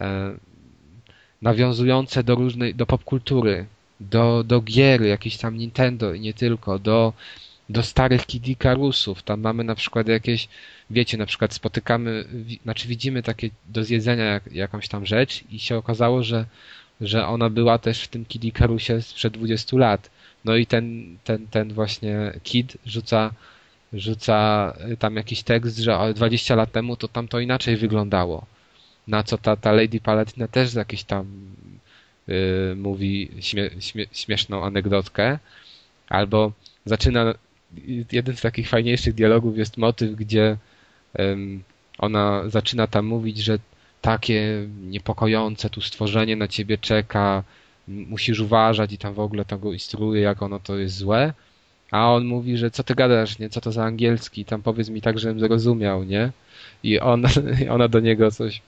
[0.00, 0.34] e,
[1.42, 3.66] nawiązujące do różnej, do popkultury,
[4.00, 7.12] do, do gier, jakiś tam Nintendo i nie tylko, do,
[7.68, 9.22] do starych Kid Icarusów.
[9.22, 10.48] Tam mamy na przykład jakieś,
[10.90, 12.24] wiecie, na przykład spotykamy,
[12.62, 16.46] znaczy widzimy takie do zjedzenia jak, jakąś tam rzecz i się okazało, że
[17.02, 20.10] że ona była też w tym Kid Icarusie sprzed 20 lat.
[20.44, 23.32] No i ten, ten, ten właśnie Kid rzuca,
[23.92, 28.46] rzuca tam jakiś tekst, że 20 lat temu to tam to inaczej wyglądało.
[29.08, 31.26] Na co ta, ta Lady Palatina też jakiś tam
[32.26, 35.38] yy, mówi śmie, śmie, śmieszną anegdotkę.
[36.08, 36.52] Albo
[36.84, 37.34] zaczyna,
[38.12, 40.56] jeden z takich fajniejszych dialogów jest motyw, gdzie
[41.18, 41.36] yy,
[41.98, 43.58] ona zaczyna tam mówić, że
[44.02, 47.44] takie niepokojące, tu stworzenie na ciebie czeka,
[47.88, 51.32] musisz uważać i tam w ogóle tego instruuje, jak ono to jest złe.
[51.90, 53.48] A on mówi, że co ty gadasz, nie?
[53.50, 54.44] Co to za angielski?
[54.44, 56.32] Tam powiedz mi tak, żebym zrozumiał, nie?
[56.82, 57.28] I ona,
[57.74, 58.62] ona do niego coś.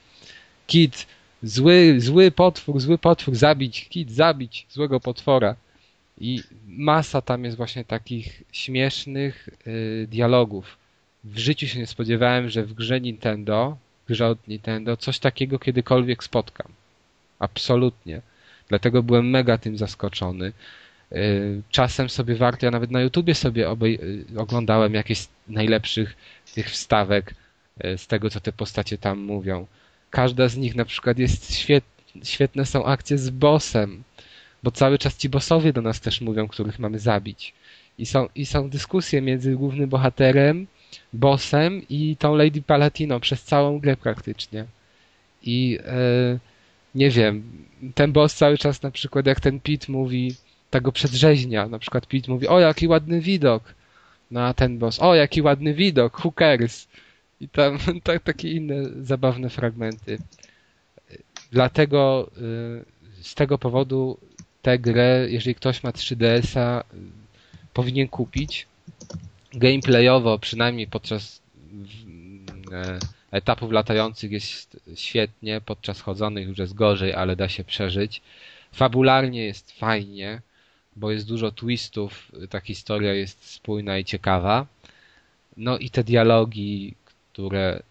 [0.67, 1.07] Kit,
[1.43, 5.57] zły, zły potwór, zły potwór, zabić, Kit, zabić złego potwora.
[6.21, 10.79] I masa tam jest właśnie takich śmiesznych y, dialogów.
[11.25, 13.77] W życiu się nie spodziewałem, że w grze Nintendo
[14.09, 16.69] grze od Nintendo coś takiego kiedykolwiek spotkam.
[17.39, 18.23] Absolutnie.
[18.69, 20.53] Dlatego byłem mega tym zaskoczony.
[21.13, 26.17] Y, czasem sobie warto, ja nawet na YouTubie sobie y, oglądałem jakieś najlepszych
[26.55, 27.35] tych wstawek
[27.85, 29.67] y, z tego, co te postacie tam mówią.
[30.11, 31.85] Każda z nich na przykład jest świet,
[32.25, 34.03] świetne są akcje z bossem,
[34.63, 37.55] bo cały czas ci bossowie do nas też mówią, których mamy zabić.
[37.99, 40.67] I są, i są dyskusje między głównym bohaterem
[41.13, 44.65] bossem i tą Lady Palatino przez całą grę praktycznie.
[45.43, 46.39] I e,
[46.95, 47.43] nie wiem,
[47.95, 50.35] ten boss cały czas na przykład jak ten Pit mówi
[50.71, 53.75] tego przedrzeźnia, na przykład Pit mówi, o jaki ładny widok,
[54.31, 56.89] no a ten boss, o jaki ładny widok, cares?
[57.41, 60.19] I tam tak, takie inne zabawne fragmenty.
[61.53, 62.31] Dlatego
[63.21, 64.19] y, z tego powodu
[64.63, 66.85] tę grę, jeżeli ktoś ma 3DS-a,
[67.73, 68.67] powinien kupić,
[69.59, 71.43] gameplayowo, przynajmniej podczas
[72.73, 72.99] e,
[73.31, 78.23] etapów latających jest świetnie, podczas chodzonych już jest gorzej, ale da się przeżyć.
[78.73, 80.41] Fabularnie jest fajnie,
[80.97, 84.67] bo jest dużo twistów, ta historia jest spójna i ciekawa.
[85.57, 86.95] No i te dialogi,
[87.33, 87.83] które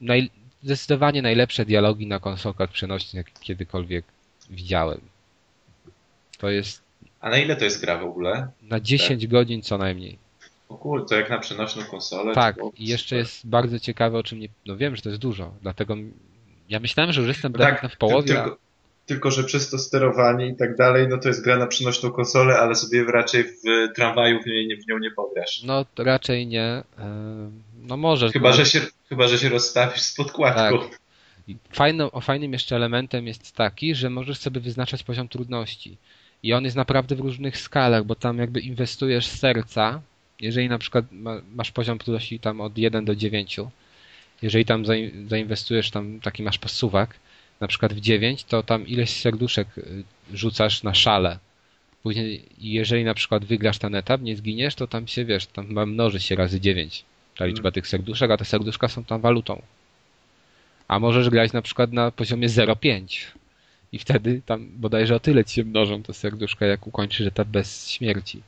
[0.00, 0.30] naj,
[0.62, 4.04] zdecydowanie najlepsze dialogi na konsolkach przenośnych, jak kiedykolwiek
[4.50, 5.00] widziałem.
[6.38, 6.82] To jest
[7.20, 8.48] A na ile to jest gra w ogóle?
[8.62, 10.18] na 10 godzin co najmniej.
[10.72, 12.34] O kurde, to jak na przenośną konsolę.
[12.34, 14.48] Tak, było i jeszcze jest bardzo ciekawe, o czym nie.
[14.66, 15.96] No wiem, że to jest dużo, dlatego
[16.68, 18.28] ja myślałem, że już jestem No tak, w połowie.
[18.28, 18.56] Tylko,
[19.06, 22.58] tylko, że przez to sterowanie i tak dalej, no to jest gra na przenośną konsolę,
[22.58, 23.56] ale sobie raczej w
[23.94, 25.62] tramwaju w, niej, w nią nie pograsz.
[25.62, 26.82] No to raczej nie.
[26.98, 28.32] Ym, No możesz.
[28.32, 30.78] Chyba, bo- że się, chyba, że się rozstawisz z podkładką.
[30.78, 31.00] Tak.
[32.12, 35.96] O fajnym jeszcze elementem jest taki, że możesz sobie wyznaczać poziom trudności.
[36.42, 40.00] I on jest naprawdę w różnych skalach, bo tam jakby inwestujesz serca.
[40.42, 43.56] Jeżeli na przykład ma, masz poziom trudności tam od 1 do 9,
[44.42, 47.16] jeżeli tam zain- zainwestujesz, tam taki masz posuwak,
[47.60, 51.38] na przykład w 9, to tam ileś serduszek y, rzucasz na szale.
[52.02, 56.20] Później, jeżeli na przykład wygrasz ten etap, nie zginiesz, to tam się wiesz, tam mnoży
[56.20, 57.04] się razy 9
[57.36, 59.62] ta liczba tych serduszek, a te serduszka są tam walutą.
[60.88, 63.26] A możesz grać na przykład na poziomie 0,5
[63.92, 67.90] i wtedy tam bodajże o tyle ci się mnożą te serduszka, jak ukończysz etap bez
[67.90, 68.42] śmierci.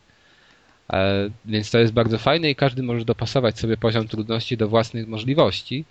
[0.93, 5.09] E, więc to jest bardzo fajne i każdy może dopasować sobie poziom trudności do własnych
[5.09, 5.85] możliwości.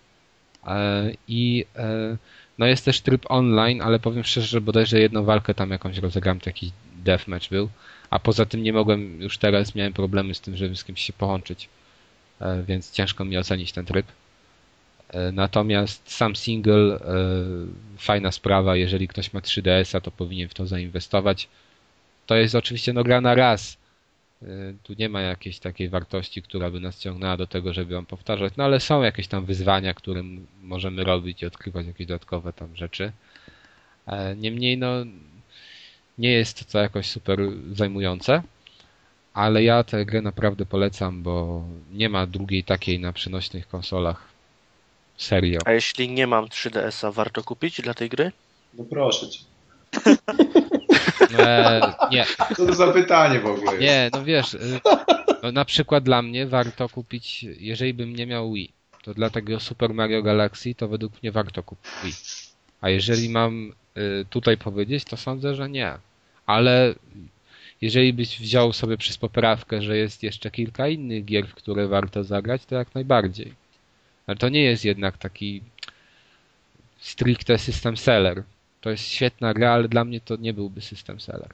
[0.67, 2.17] E, I e,
[2.57, 6.39] no jest też tryb online, ale powiem szczerze, że bodajże jedną walkę tam jakąś rozegram,
[6.39, 7.69] to jakiś deathmatch był.
[8.09, 11.13] A poza tym nie mogłem, już teraz miałem problemy z tym, żeby z kimś się
[11.13, 11.69] połączyć.
[12.67, 14.05] Więc ciężko mi ocenić ten tryb.
[15.33, 16.99] Natomiast sam single,
[17.97, 21.47] fajna sprawa, jeżeli ktoś ma 3DS-a, to powinien w to zainwestować.
[22.25, 23.77] To jest oczywiście no gra na raz.
[24.43, 28.05] E, Tu nie ma jakiejś takiej wartości, która by nas ciągnęła do tego, żeby ją
[28.05, 30.23] powtarzać, no ale są jakieś tam wyzwania, które
[30.61, 33.11] możemy robić i odkrywać jakieś dodatkowe tam rzeczy.
[34.07, 34.87] E, Niemniej no
[36.17, 37.39] nie jest to jakoś super
[37.73, 38.41] zajmujące.
[39.33, 44.27] Ale ja tę grę naprawdę polecam, bo nie ma drugiej takiej na przenośnych konsolach.
[45.17, 45.59] Serio.
[45.65, 48.31] A jeśli nie mam 3DS-a, warto kupić dla tej gry?
[48.73, 49.39] No proszę cię.
[51.39, 52.25] E, nie,
[52.55, 53.81] Co to za pytanie w ogóle jest?
[53.81, 54.79] nie, no wiesz, y,
[55.43, 58.71] no na przykład dla mnie warto kupić, jeżeli bym nie miał Wii,
[59.03, 62.13] to dla tego Super Mario Galaxy to według mnie warto kupić Wii.
[62.81, 65.93] A jeżeli mam y, tutaj powiedzieć, to sądzę, że nie.
[66.45, 66.95] Ale
[67.81, 72.23] jeżeli byś wziął sobie przez poprawkę, że jest jeszcze kilka innych gier, w które warto
[72.23, 73.53] zagrać, to jak najbardziej.
[74.27, 75.61] Ale to nie jest jednak taki
[76.99, 78.43] stricte system seller.
[78.83, 81.49] To jest świetna gra, ale dla mnie to nie byłby system seller.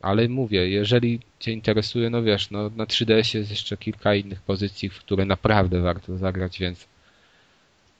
[0.00, 4.88] Ale mówię, jeżeli Cię interesuje, no wiesz, no na 3DS jest jeszcze kilka innych pozycji,
[4.88, 6.86] w które naprawdę warto zagrać, więc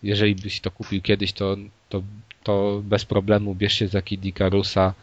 [0.02, 1.56] jeżeli byś to kupił kiedyś, to,
[1.88, 2.02] to,
[2.42, 4.94] to bez problemu bierz się za Kid Icarusa.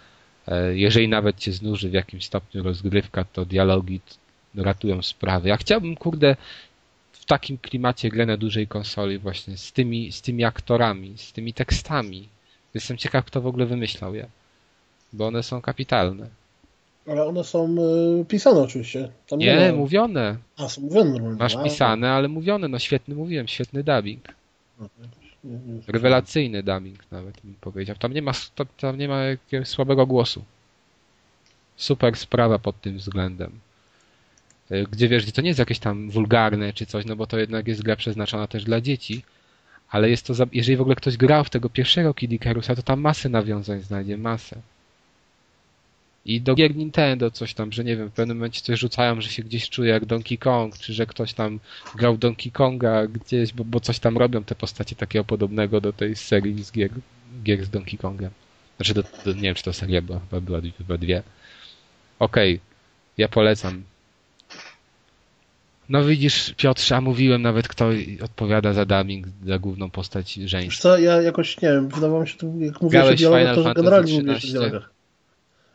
[0.48, 4.02] E, Jeżeli nawet Cię znuży w jakimś stopniu rozgrywka, to dialogi
[4.56, 5.50] ratują sprawy.
[5.50, 6.36] Ja chciałbym, kurde,
[7.30, 12.30] takim klimacie grę na dużej konsoli właśnie, z tymi, z tymi aktorami, z tymi tekstami.
[12.74, 14.28] Jestem ciekaw, kto w ogóle wymyślał je.
[15.14, 16.28] Bo one są kapitalne.
[17.08, 17.76] Ale one są
[18.22, 19.10] y, pisane oczywiście.
[19.28, 20.38] Tam Nie, ma- mówione.
[20.58, 21.40] A, są mówione normalnie.
[21.40, 22.68] Masz A, pisane, ale mówione.
[22.68, 24.26] No świetny mówiłem, świetny dubbing.
[24.80, 24.90] no,
[25.44, 27.96] nie, nie, Rewelacyjny dubbing nawet bym powiedział.
[27.96, 28.32] Tam nie ma,
[28.78, 30.44] tam nie ma jakiegoś słabego głosu.
[31.78, 33.52] Super sprawa pod tym względem.
[34.72, 37.40] Y, Gdzie wiesz, gdzie to nie jest jakieś tam wulgarne czy coś, no bo to
[37.40, 39.24] jednak jest gra przeznaczona też dla dzieci.
[39.90, 43.02] Ale jest to, jeżeli w ogóle ktoś grał w tego pierwszego Kid Icarusa, to tam
[43.02, 44.62] masę nawiązań znajdzie, masę.
[46.26, 49.30] I do gier Nintendo coś tam, że nie wiem, w pewnym momencie coś rzucają, że
[49.30, 51.60] się gdzieś czuje jak Donkey Kong, czy że ktoś tam
[51.96, 56.16] grał Donkey Konga gdzieś, bo, bo coś tam robią te postacie takiego podobnego do tej
[56.16, 56.92] serii z gier,
[57.44, 58.32] gier z Donkey Kongiem.
[58.78, 61.24] Znaczy, do, do, nie wiem, czy to seria była, chyba była dwie.
[62.20, 62.60] Okej,
[63.18, 63.84] ja polecam.
[65.90, 67.90] No widzisz, Piotrze, a mówiłem nawet, kto
[68.24, 70.82] odpowiada za dubbing, za główną postać Wiesz żeńską.
[70.82, 73.64] co, ja jakoś, nie wiem, wydawało mi się, jak mówiłeś o Grałeś w dialogach, to
[73.64, 74.60] że generalnie mówiłeś o 13?
[74.60, 74.90] dialogach.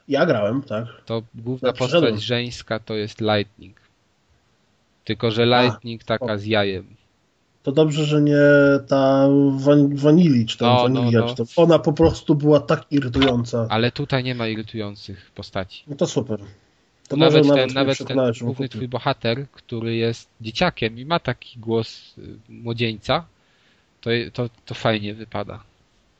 [0.08, 0.84] Ja grałem, tak.
[1.06, 2.02] To główna przeszedłem.
[2.12, 3.76] postać żeńska to jest Lightning.
[5.04, 6.86] Tylko, że Lightning taka z jajem.
[7.62, 8.36] To dobrze, że nie
[8.88, 11.28] ta wan wanili, czy tam No, no, wanilia, no.
[11.28, 13.66] czy to ona po prostu była tak irytująca.
[13.70, 15.84] Ale tutaj nie ma irytujących postaci.
[15.86, 16.40] No to super.
[17.08, 22.18] To nawet ten, nawet ten główny twój bohater, który jest dzieciakiem i ma taki głos
[22.18, 23.24] y, młodzieńca,
[24.00, 25.60] to, to, to fajnie wypada.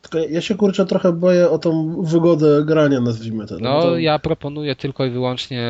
[0.02, 3.59] Tylko ja się kurczę trochę boję o tą wygodę grania, nazwijmy to.
[3.59, 3.98] No, to...
[3.98, 5.69] ja proponuję tylko i wyłącznie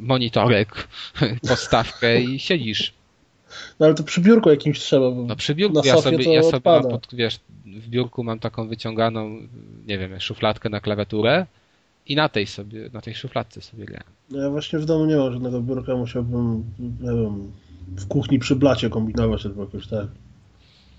[0.00, 0.88] monitorek,
[1.48, 2.92] podstawkę i siedzisz.
[3.80, 5.10] no ale to przy biurku jakimś trzeba.
[5.10, 5.22] Bo...
[5.22, 9.38] No przy biurku ja sobie, ja sobie pod, wiesz, w biurku mam taką wyciąganą,
[9.86, 11.46] nie wiem, szufladkę na klawiaturę
[12.06, 14.12] i na tej sobie, na tej szufladce sobie grałem.
[14.30, 17.52] No ja właśnie w domu nie mam żadnego biurka, musiałbym, nie wiem,
[17.88, 20.06] w kuchni przy blacie kombinować albo jakoś tak.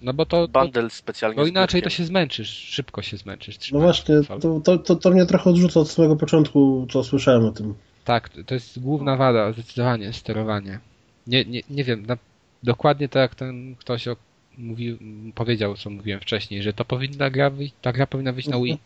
[0.02, 3.72] No bo to, to Bundle specjalnie bo inaczej to się zmęczysz, szybko się zmęczysz.
[3.72, 7.52] No właśnie, to, to, to, to mnie trochę odrzuca od samego początku, co słyszałem o
[7.52, 7.74] tym.
[8.06, 10.80] Tak, to jest główna wada, zdecydowanie, sterowanie.
[11.28, 12.18] Nie, nie, nie wiem, na,
[12.64, 14.16] dokładnie tak jak ten ktoś o,
[14.58, 14.98] mówił,
[15.36, 18.80] powiedział, co mówiłem wcześniej, że to powinna gra wyjść, ta gra powinna wyjść na Wii.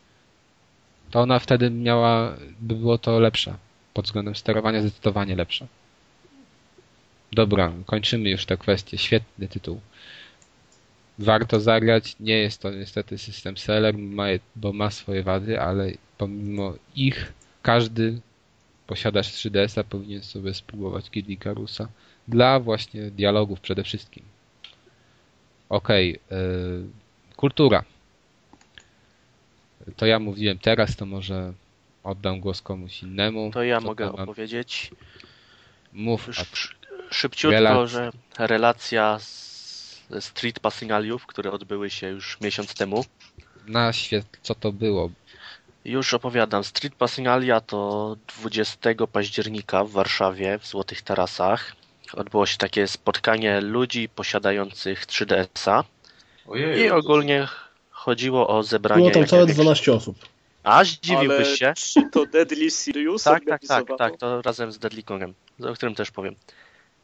[1.11, 3.55] To ona wtedy miała, by było to lepsze.
[3.93, 5.67] Pod względem sterowania zdecydowanie lepsze.
[7.31, 8.97] Dobra, kończymy już tę kwestię.
[8.97, 9.79] Świetny tytuł.
[11.19, 12.15] Warto zagrać.
[12.19, 13.95] Nie jest to niestety system seller,
[14.55, 18.19] bo ma swoje wady, ale pomimo ich każdy
[18.87, 21.87] posiadacz 3DS-a powinien sobie spróbować Kid Icarusa.
[22.27, 24.23] Dla właśnie dialogów przede wszystkim.
[25.69, 26.87] Okej, yy,
[27.35, 27.83] kultura.
[29.97, 31.53] To ja mówiłem teraz, to może
[32.03, 33.51] oddam głos komuś innemu.
[33.53, 34.91] To ja Co mogę opowiedzieć.
[35.93, 36.75] Mów, Sz-
[37.11, 37.87] Szybciutko, Relacja.
[37.87, 38.11] że
[38.47, 39.49] relacja z
[40.09, 43.05] ze Street Passinaliów, które odbyły się już miesiąc temu.
[43.67, 45.09] na świat, co to było.
[45.85, 46.63] Już opowiadam.
[46.63, 51.75] Street Passingalia to 20 października w Warszawie, w Złotych Tarasach.
[52.13, 55.83] Odbyło się takie spotkanie ludzi posiadających 3DS-a
[56.47, 56.81] Ojej.
[56.81, 57.47] i ogólnie
[57.99, 59.01] chodziło o zebranie...
[59.01, 60.17] Było tam całe jakiegoś- 12 osób.
[60.63, 61.73] A, zdziwiłbyś Ale się?
[61.75, 65.95] czy to Deadly Serious Tak, tak, tak, tak, to razem z Deadly Kongem, o którym
[65.95, 66.35] też powiem.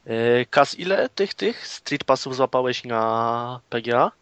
[0.06, 4.12] Yy, Kas, ile tych, tych Street Passów złapałeś na PGA?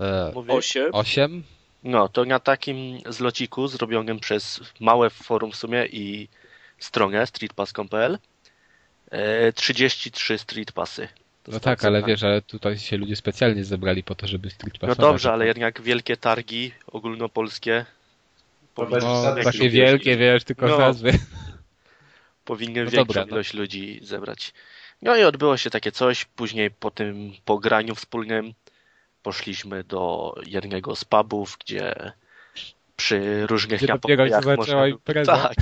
[0.00, 0.52] E, Mówię?
[0.54, 0.90] Osiem.
[0.92, 1.42] 8?
[1.84, 6.28] No, to na takim zlociku zrobionym przez małe forum w sumie i
[6.78, 8.18] stronę streetpass.pl
[9.10, 11.08] e, 33 street passy.
[11.48, 14.88] No tak, ale wiesz, ale tutaj się ludzie specjalnie zebrali po to, żeby Street No
[14.88, 14.98] Passować.
[15.12, 17.84] dobrze, ale jednak wielkie targi ogólnopolskie
[18.78, 20.78] No, No, takie wielkie, wiesz, tylko No.
[20.78, 21.12] nazwy.
[22.44, 23.28] powinny No większą dobra, no.
[23.28, 24.52] ilość ludzi zebrać.
[25.02, 28.54] No i odbyło się takie coś, później po tym pograniu wspólnym
[29.22, 32.12] poszliśmy do jednego z pubów, gdzie
[32.96, 35.36] przy różnych Gdzie napojach można, impreza.
[35.36, 35.56] tak,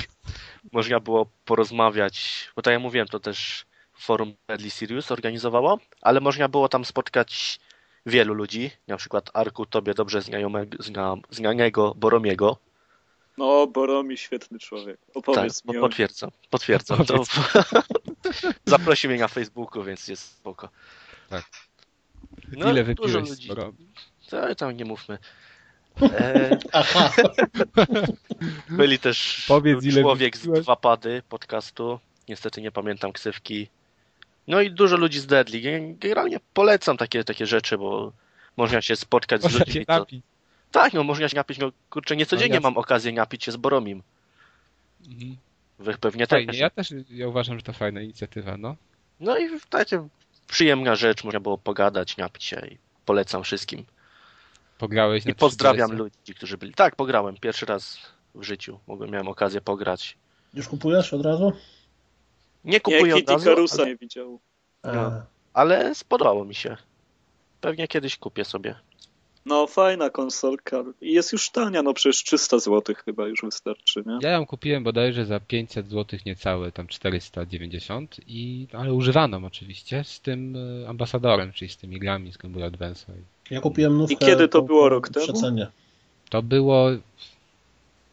[0.71, 3.65] można było porozmawiać, bo tak jak mówiłem, to też
[3.99, 7.59] forum Deadly Serious organizowało, ale można było tam spotkać
[8.05, 12.57] wielu ludzi, na przykład Arku, tobie dobrze znajomego, zna, znanego Boromiego,
[13.37, 14.99] No, Boromi, świetny człowiek.
[15.05, 17.05] tak, Opowiedz po- mi potwierdzam, potwierdzam.
[17.05, 17.23] To...
[18.65, 20.69] Zaprosił mnie na Facebooku, więc jest spoko.
[21.29, 21.45] Tak.
[22.51, 23.49] No, Ile dużo wypiłeś ludzi.
[24.29, 25.17] To, tam nie mówmy.
[26.01, 27.11] E, Aha,
[28.69, 31.99] byli też Powiedz, człowiek z dwa pady podcastu.
[32.29, 33.69] Niestety nie pamiętam ksywki.
[34.47, 35.61] No i dużo ludzi z Deadly.
[35.61, 38.11] Gen- Generalnie polecam takie, takie rzeczy, bo
[38.57, 39.85] można się spotkać z Można się ludźmi.
[39.85, 39.99] Co...
[39.99, 40.23] napić.
[40.71, 41.57] Tak, no można się napić.
[41.57, 42.69] No kurczę, nie codziennie jasne.
[42.69, 44.03] mam okazję napić się z Boromim.
[45.09, 45.37] Mhm.
[45.79, 46.57] Wy pewnie Fajnie, też.
[46.59, 48.75] ja też ja uważam, że to fajna inicjatywa, no.
[49.19, 50.07] No i takie
[50.47, 53.85] przyjemna rzecz, można było pogadać, napić się i polecam wszystkim.
[54.77, 55.97] Pograłeś na I pozdrawiam 3DS-a.
[55.97, 56.73] ludzi, którzy byli.
[56.73, 57.37] Tak, pograłem.
[57.37, 57.97] Pierwszy raz
[58.35, 58.79] w życiu.
[58.87, 60.17] Mogłem, miałem okazję pograć.
[60.53, 61.53] już kupujesz od razu?
[62.65, 64.39] Nie kupuję Nie, od razu, Carusa ale, nie widział.
[64.83, 65.11] No.
[65.53, 66.77] Ale spodobało mi się.
[67.61, 68.75] Pewnie kiedyś kupię sobie.
[69.45, 70.83] No, fajna konsolka.
[71.01, 74.19] I jest już tania, no przecież 300 zł chyba już wystarczy, nie?
[74.21, 80.19] Ja ją kupiłem bodajże za 500 zł niecałe, tam 490 i ale używaną oczywiście z
[80.19, 83.05] tym e, ambasadorem, czyli z tymi grami z Game Boy Advance.
[83.51, 85.25] ja kupiłem nówkę I kiedy to po- było, rok temu?
[85.25, 85.67] przecenie.
[86.29, 86.89] To było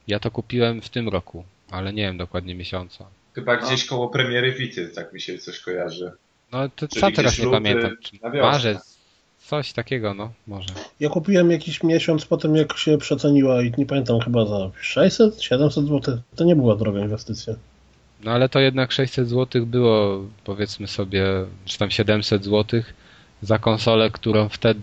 [0.09, 3.07] ja to kupiłem w tym roku, ale nie wiem dokładnie miesiąca.
[3.35, 6.13] Chyba gdzieś koło premiery Wity, tak mi się coś kojarzy.
[6.53, 7.97] No to Czyli sam teraz nie pamiętam.
[8.03, 8.99] Czy marzec,
[9.39, 10.69] coś takiego, no może.
[11.01, 15.43] Ja kupiłem jakiś miesiąc po tym, jak się przeceniła i nie pamiętam, chyba za 600,
[15.43, 16.19] 700 zł.
[16.37, 17.55] To nie była droga inwestycja.
[18.25, 21.25] No ale to jednak 600 zł było, powiedzmy sobie,
[21.65, 22.83] czy tam 700 zł
[23.43, 24.81] za konsolę, którą wtedy...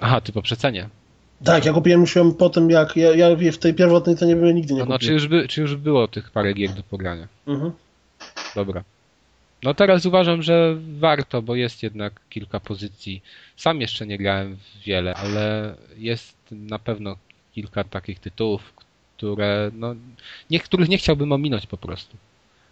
[0.00, 0.88] Aha, ty po przecenie.
[1.44, 4.74] Tak, ja kupiłem już ją po tym, jak ja, ja w tej pierwotnej cenie nigdy
[4.74, 5.14] nie No, no czy, kupiłem.
[5.14, 7.28] już by, czy już było tych parę gier do pogrania?
[7.46, 7.72] Mhm.
[8.56, 8.84] Dobra.
[9.62, 13.22] No teraz uważam, że warto, bo jest jednak kilka pozycji.
[13.56, 17.16] Sam jeszcze nie grałem w wiele, ale jest na pewno
[17.54, 18.72] kilka takich tytułów,
[19.16, 19.94] które no,
[20.50, 22.16] niektórych nie chciałbym ominąć po prostu.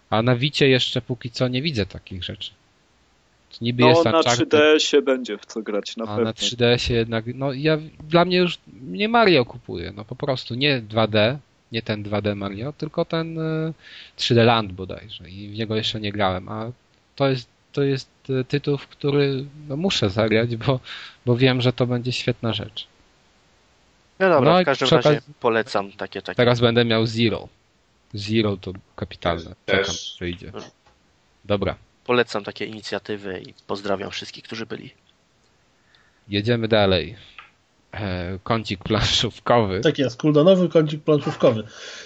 [0.09, 2.51] A na Wicie jeszcze póki co nie widzę takich rzeczy.
[3.61, 6.23] Niby No, jest na Uncharted, 3DS-ie będzie w co grać, na a pewno.
[6.23, 7.77] na 3DS-ie jednak, no ja,
[8.09, 11.37] dla mnie już nie Mario kupuję, no po prostu, nie 2D,
[11.75, 13.73] nie ten 2D Mario, tylko ten e,
[14.17, 16.71] 3D Land bodajże i w niego jeszcze nie grałem, a
[17.15, 20.79] to jest, to jest e, tytuł, w który no, muszę zagrać, bo,
[21.25, 22.87] bo wiem, że to będzie świetna rzecz.
[24.19, 26.37] No dobra, No i w każdym razie okazji- polecam takie, takie.
[26.37, 27.47] Teraz będę miał Zero.
[28.13, 29.55] Zero to kapitalne.
[29.65, 30.13] Też.
[30.13, 30.51] Czekam, idzie.
[31.45, 31.75] Dobra.
[32.05, 34.93] Polecam takie inicjatywy i pozdrawiam wszystkich, którzy byli.
[36.27, 37.15] Jedziemy dalej.
[37.95, 39.81] E, kącik planszówkowy.
[39.81, 41.63] Tak jest, cooldownowy kącik planszówkowy.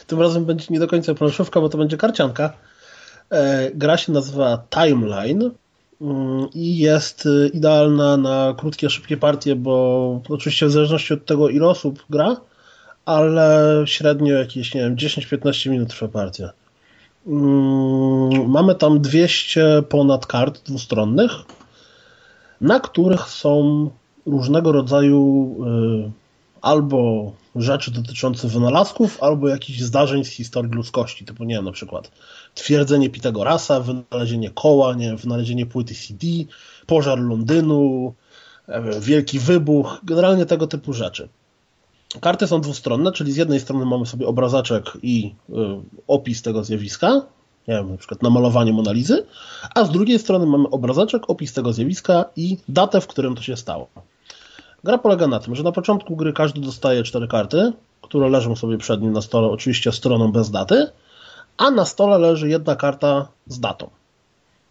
[0.08, 2.54] Tym razem będzie nie do końca planszówka, bo to będzie karcianka.
[3.30, 5.52] E, gra się nazywa Timeline
[6.02, 11.50] mm, i jest e, idealna na krótkie, szybkie partie, bo oczywiście w zależności od tego,
[11.50, 12.36] ile osób gra,
[13.06, 16.50] ale średnio jakieś, nie wiem, 10-15 minut trwa partia.
[17.28, 21.32] Mm, mamy tam 200 ponad kart dwustronnych,
[22.62, 23.90] na których są
[24.26, 25.56] różnego rodzaju
[26.08, 26.12] y,
[26.62, 32.12] albo rzeczy dotyczące wynalazków, albo jakichś zdarzeń z historii ludzkości, typu nie wiem, na przykład
[32.56, 36.28] twierdzenie Pitagorasa, wynalezienie koła, nie wynalezienie płyty CD,
[36.86, 38.14] pożar Londynu,
[39.00, 41.30] wielki wybuch, generalnie tego typu rzeczy.
[42.22, 45.54] Karty są dwustronne, czyli z jednej strony mamy sobie obrazaczek i y,
[46.08, 47.22] opis tego zjawiska,
[47.70, 49.26] nie wiem, na przykład namalowanie Monalizy,
[49.76, 53.58] a z drugiej strony mamy obrazaczek, opis tego zjawiska i datę, w którym to się
[53.58, 53.88] stało.
[54.84, 58.78] Gra polega na tym, że na początku gry każdy dostaje cztery karty, które leżą sobie
[58.78, 60.88] przed nim na stole, oczywiście stroną bez daty,
[61.58, 63.90] a na stole leży jedna karta z datą.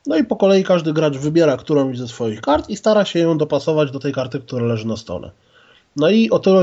[0.07, 3.39] No i po kolei każdy gracz wybiera którąś ze swoich kart i stara się ją
[3.39, 5.31] dopasować do tej karty, która leży na stole.
[5.97, 6.62] No i o tyle,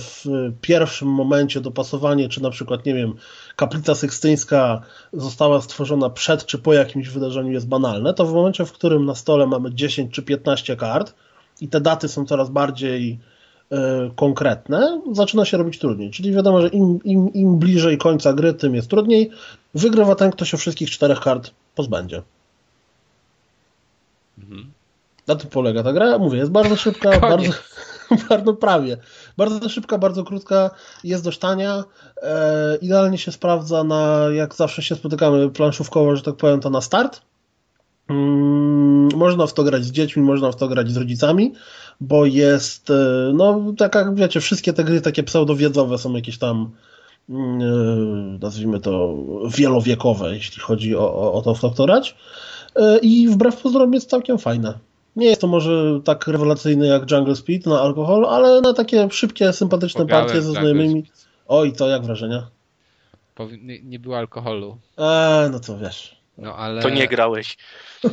[0.00, 0.24] w
[0.60, 3.14] pierwszym momencie dopasowanie, czy na przykład, nie wiem,
[3.56, 4.80] kaplica sykstyńska
[5.12, 9.14] została stworzona przed czy po jakimś wydarzeniu jest banalne, to w momencie, w którym na
[9.14, 11.14] stole mamy 10 czy 15 kart
[11.60, 13.18] i te daty są coraz bardziej
[13.72, 13.76] y,
[14.16, 16.10] konkretne, zaczyna się robić trudniej.
[16.10, 19.30] Czyli wiadomo, że im, im, im bliżej końca gry, tym jest trudniej.
[19.74, 22.22] Wygrywa ten, kto się wszystkich czterech kart pozbędzie.
[24.38, 24.72] Mhm.
[25.26, 26.18] Na tym polega ta gra.
[26.18, 27.52] Mówię, jest bardzo szybka, bardzo, bardzo
[28.60, 28.96] prawie.
[29.36, 30.70] Bardzo szybka, bardzo krótka,
[31.04, 31.84] jest dość tania.
[32.22, 36.80] E, idealnie się sprawdza na, jak zawsze się spotykamy planszówkowo, że tak powiem, to na
[36.80, 37.22] start.
[38.08, 41.52] Mm, można w to grać z dziećmi, można w to grać z rodzicami,
[42.00, 46.70] bo jest, e, no tak jak wiecie, wszystkie te gry takie pseudowiedzowe są jakieś tam
[47.28, 49.16] mm, e, nazwijmy to
[49.56, 52.16] wielowiekowe, jeśli chodzi o, o, to w to grać.
[52.76, 54.78] E, I wbrew pozorom jest całkiem fajne.
[55.16, 59.52] Nie jest to może tak rewelacyjne jak Jungle Speed na alkohol, ale na takie szybkie,
[59.52, 61.10] sympatyczne Pograłem partie ze znajomymi.
[61.48, 62.46] Oj, to jak wrażenia?
[63.62, 64.78] Nie, nie było alkoholu.
[64.98, 66.16] Eee, no to wiesz.
[66.38, 66.82] No, ale...
[66.82, 67.56] To nie grałeś.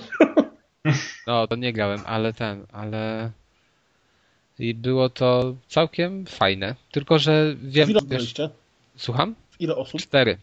[1.28, 3.32] No, to nie grałem, ale ten, ale...
[4.60, 6.76] I było to całkiem fajne.
[6.92, 7.90] Tylko, że wiem...
[7.90, 8.34] Ile wiesz...
[8.98, 9.36] Słucham?
[9.60, 10.02] Ile osób?
[10.02, 10.38] Cztery.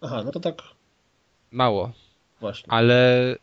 [0.00, 0.62] Aha, no to tak...
[1.50, 1.92] Mało.
[2.40, 2.72] Właśnie.
[2.72, 3.36] Ale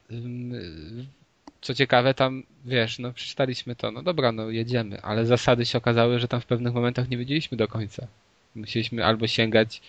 [1.64, 6.20] co ciekawe, tam, wiesz, no przeczytaliśmy to, no dobra, no jedziemy, ale zasady się okazały,
[6.20, 8.08] że tam w pewnych momentach nie wiedzieliśmy do końca.
[8.56, 9.82] Musieliśmy albo sięgać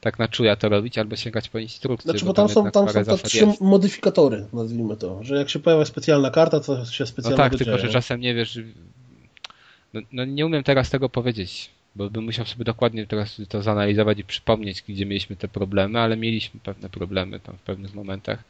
[0.00, 2.10] tak na czuja to robić, albo sięgać po instrukcję.
[2.10, 3.60] Znaczy, bo tam, bo tam są, tam są te trzy jest.
[3.60, 7.78] modyfikatory, nazwijmy to, że jak się pojawia specjalna karta, to się specjalnie No tak, tylko
[7.78, 8.58] że czasem nie wiesz,
[9.94, 14.18] no, no, nie umiem teraz tego powiedzieć, bo bym musiał sobie dokładnie teraz to zanalizować
[14.18, 18.44] i przypomnieć, gdzie mieliśmy te problemy, ale mieliśmy pewne problemy tam w pewnych momentach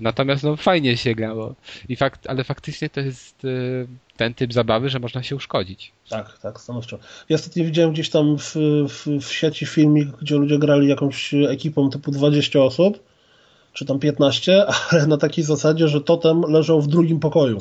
[0.00, 1.54] natomiast no fajnie się grało.
[1.88, 3.48] I fakt, ale faktycznie to jest e,
[4.16, 5.92] ten typ zabawy, że można się uszkodzić.
[6.08, 6.98] Tak, tak, stanowczo.
[7.28, 8.54] Ja ostatnio widziałem gdzieś tam w,
[8.88, 13.02] w, w sieci filmik, gdzie ludzie grali jakąś ekipą typu 20 osób,
[13.72, 17.58] czy tam 15, ale na takiej zasadzie, że totem leżał w drugim pokoju.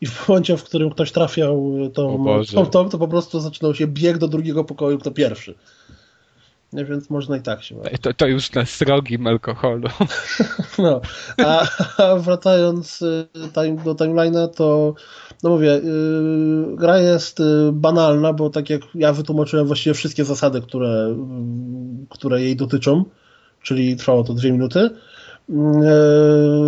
[0.00, 3.86] I w momencie, w którym ktoś trafiał tą, tą, tą, to po prostu zaczynał się
[3.86, 5.54] bieg do drugiego pokoju, kto pierwszy.
[6.72, 9.88] Nie, więc można i tak się To, to już na srogim alkoholu.
[10.78, 11.00] No,
[11.44, 13.28] a, a wracając y,
[13.84, 14.94] do timeline'a, to
[15.42, 20.60] no mówię, yy, gra jest y, banalna, bo tak jak ja wytłumaczyłem właściwie wszystkie zasady,
[20.62, 23.04] które, yy, które jej dotyczą,
[23.62, 24.90] czyli trwało to dwie minuty.
[25.48, 25.56] Yy,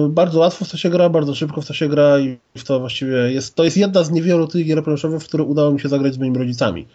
[0.08, 2.80] bardzo łatwo w to się gra, bardzo szybko w to się gra i w to
[2.80, 5.88] właściwie jest, to jest jedna z niewielu tych gier planszowych, w które udało mi się
[5.88, 6.86] zagrać z moimi rodzicami.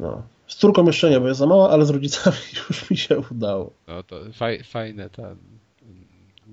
[0.00, 0.22] No.
[0.46, 2.36] Z córką jeszcze nie, bo jest za mała, ale z rodzicami
[2.68, 3.72] już mi się udało.
[3.86, 5.22] No to faj, fajne, to,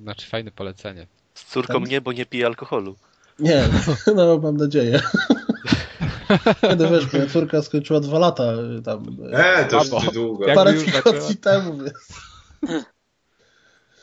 [0.02, 1.07] znaczy fajne polecenie.
[1.34, 1.90] Z córką tak?
[1.90, 2.95] nie, bo nie pije alkoholu.
[3.40, 3.64] Nie,
[4.15, 4.99] no mam nadzieję.
[6.61, 8.44] Kiedy wiesz, moja córka skończyła dwa lata
[8.86, 9.18] tam.
[9.34, 10.45] E, to już niedługo.
[10.56, 11.94] Parę tygodni temu, więc.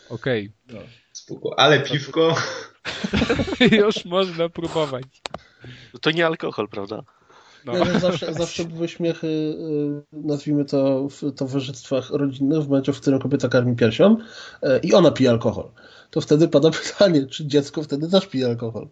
[0.09, 0.53] Okej.
[0.69, 0.81] Okay.
[1.31, 1.55] No.
[1.57, 2.37] Ale piwko.
[3.71, 5.05] już można próbować.
[6.01, 7.03] To nie alkohol, prawda?
[7.65, 7.77] No.
[7.77, 13.20] Ja zawsze, zawsze były śmiechy, y, nazwijmy to w towarzystwach rodzinnych, w momencie, w którym
[13.20, 15.70] kobieta karmi piersią y, i ona pije alkohol.
[16.11, 18.89] To wtedy pada pytanie, czy dziecko wtedy też pije alkohol.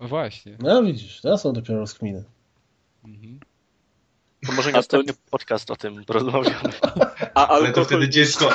[0.00, 0.56] No właśnie.
[0.60, 2.24] No widzisz, to są dopiero rozkminy.
[3.04, 3.40] Mhm.
[4.46, 5.18] To może następny to...
[5.30, 6.72] podcast o tym porozmawiamy.
[7.34, 8.50] A ale to wtedy dziecko...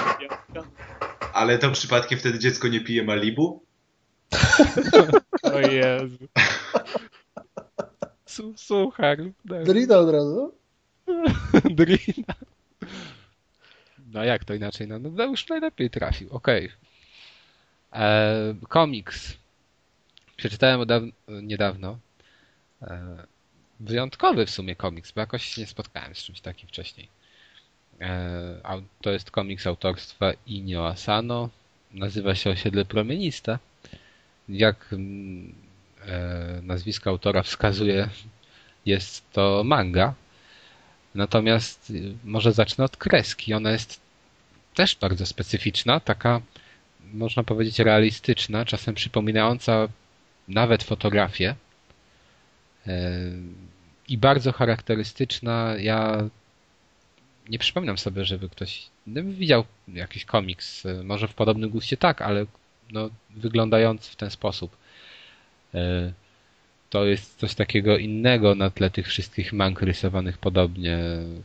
[1.33, 3.63] Ale to przypadkiem wtedy dziecko nie pije Malibu?
[5.53, 6.17] O Jezu.
[8.33, 9.17] Su- Suchar.
[9.45, 10.53] Drina od razu?
[11.79, 12.33] Drina.
[14.13, 14.87] No jak to inaczej?
[14.87, 16.29] No, no już najlepiej trafił.
[16.31, 16.69] Okej.
[17.93, 19.37] E, Komiks.
[20.37, 21.97] Przeczytałem odaw- niedawno.
[22.81, 23.17] E,
[23.79, 27.07] wyjątkowy w sumie komiks, bo jakoś nie spotkałem z czymś takim wcześniej.
[28.01, 31.49] E, to jest komiks autorstwa Inio Asano.
[31.91, 33.59] Nazywa się Osiedle Promieniste.
[34.49, 34.95] Jak
[36.07, 38.09] e, nazwisko autora wskazuje,
[38.85, 40.13] jest to manga.
[41.15, 43.53] Natomiast y, może zacznę od kreski.
[43.53, 44.01] Ona jest
[44.75, 46.41] też bardzo specyficzna, taka
[47.13, 49.87] można powiedzieć realistyczna, czasem przypominająca
[50.47, 51.55] nawet fotografię.
[52.87, 53.11] E,
[54.07, 55.75] I bardzo charakterystyczna.
[55.79, 56.29] Ja
[57.49, 62.21] nie przypominam sobie, żeby ktoś no, widział jakiś komiks, e, może w podobnym guście tak,
[62.21, 62.45] ale
[62.91, 63.09] no,
[63.99, 64.77] w ten sposób.
[65.75, 66.13] E,
[66.89, 70.99] To jest coś takiego innego na tle tych wszystkich mank rysowanych podobnie,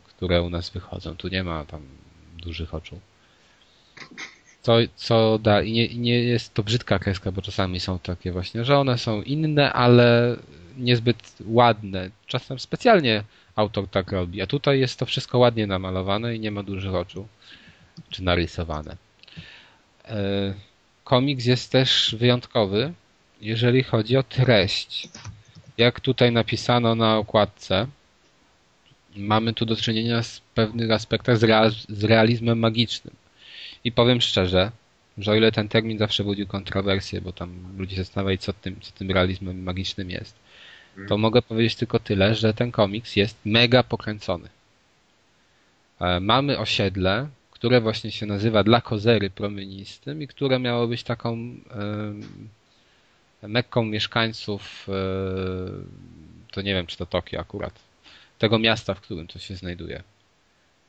[0.06, 1.16] które u nas wychodzą.
[1.16, 1.82] Tu nie ma tam
[2.42, 3.00] dużych oczu.
[4.62, 8.32] Co, co da, i nie, i nie jest to brzydka kreska, bo czasami są takie
[8.32, 10.36] właśnie, że one są inne, ale
[10.76, 12.10] niezbyt ładne.
[12.26, 13.24] Czasem specjalnie
[13.56, 17.28] autor tak robi, a tutaj jest to wszystko ładnie namalowane i nie ma dużych oczu,
[18.10, 18.96] czy narysowane.
[20.05, 20.55] E,
[21.05, 22.92] Komiks jest też wyjątkowy,
[23.40, 25.09] jeżeli chodzi o treść.
[25.78, 27.86] Jak tutaj napisano na okładce,
[29.16, 33.15] mamy tu do czynienia z pewnych aspektach z, real, z realizmem magicznym.
[33.85, 34.70] I powiem szczerze,
[35.19, 38.81] że o ile ten termin zawsze budził kontrowersję, bo tam ludzie się zastanawiali, co tym,
[38.81, 40.35] co tym realizmem magicznym jest,
[41.09, 44.48] to mogę powiedzieć tylko tyle, że ten komiks jest mega pokręcony.
[46.01, 51.36] E, Mamy osiedle, które właśnie się nazywa dla kozery promienistym i które miało być taką
[53.43, 54.93] mekką mieszkańców, e,
[56.52, 57.81] to nie wiem czy to Tokio akurat,
[58.39, 60.02] tego miasta, w którym to się znajduje.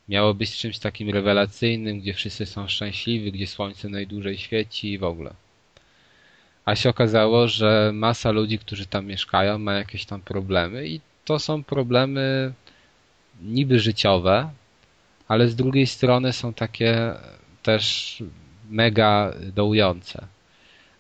[0.10, 5.04] Miało być czymś takim rewelacyjnym, gdzie wszyscy są szczęśliwi, gdzie słońce najdłużej świeci i w
[5.04, 5.34] ogóle.
[6.66, 11.40] A się okazało, że masa ludzi, którzy tam mieszkają, ma jakieś tam problemy i to
[11.40, 12.54] są problemy
[13.42, 14.50] niby życiowe,
[15.28, 17.14] ale z drugiej strony są takie
[17.64, 18.24] też
[18.70, 20.28] mega dołujące.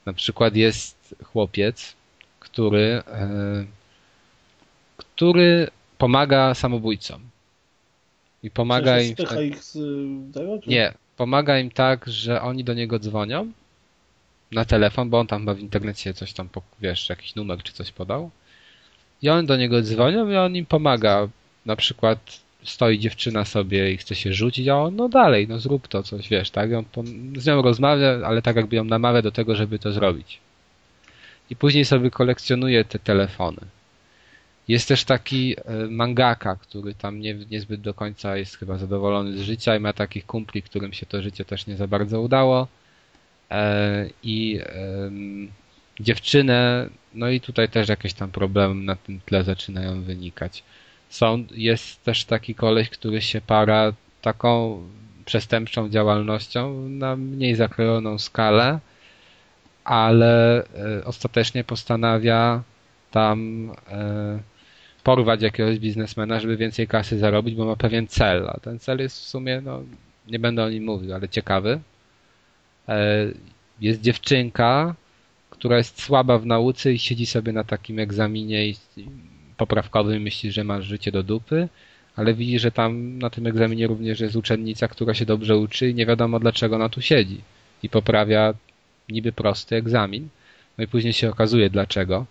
[0.05, 1.95] Na przykład jest chłopiec,
[2.39, 3.65] który, e,
[4.97, 7.21] który pomaga samobójcom.
[8.43, 9.15] I pomaga im.
[9.15, 10.59] ten- ich z y, tego?
[10.61, 10.69] Czy...
[10.69, 13.51] Nie, pomaga im tak, że oni do niego dzwonią
[14.51, 16.49] na telefon, bo on tam chyba w internecie coś tam,
[16.81, 18.29] wiesz, jakiś numer czy coś podał.
[19.21, 21.27] I oni do niego dzwonią i on im pomaga.
[21.65, 25.87] Na przykład stoi dziewczyna sobie i chce się rzucić, a on, no dalej, no zrób
[25.87, 26.71] to coś, wiesz, tak?
[26.71, 26.85] I on
[27.37, 30.39] z nią rozmawia, ale tak jakby ją namawia do tego, żeby to zrobić.
[31.49, 33.61] I później sobie kolekcjonuje te telefony.
[34.67, 39.41] Jest też taki e, mangaka, który tam nie, niezbyt do końca jest chyba zadowolony z
[39.41, 42.67] życia i ma takich kumpli, którym się to życie też nie za bardzo udało.
[43.51, 44.59] E, I
[45.99, 50.63] dziewczynę, no i tutaj też jakieś tam problemy na tym tle zaczynają wynikać.
[51.09, 54.81] Są, jest też taki koleś, który się para taką
[55.25, 58.79] przestępczą działalnością na mniej zakrojoną skalę,
[59.89, 62.63] ale e, ostatecznie postanawia
[63.11, 64.39] tam e,
[65.03, 69.19] porwać jakiegoś biznesmena, żeby więcej kasy zarobić, bo ma pewien cel, a ten cel jest
[69.19, 69.83] w sumie, no,
[70.27, 71.79] nie będę o nim mówił, ale ciekawy.
[72.89, 73.25] E,
[73.81, 74.95] Jest dziewczynka,
[75.49, 78.75] która jest słaba w nauce i siedzi sobie na takim egzaminie i
[79.57, 81.69] poprawkowym i myśli, że ma życie do dupy,
[82.15, 85.95] ale widzi, że tam na tym egzaminie również jest uczennica, która się dobrze uczy i
[85.95, 87.41] nie wiadomo dlaczego ona tu siedzi
[87.83, 88.53] i poprawia
[89.09, 90.29] niby prosty egzamin.
[90.77, 92.25] No i później się okazuje dlaczego.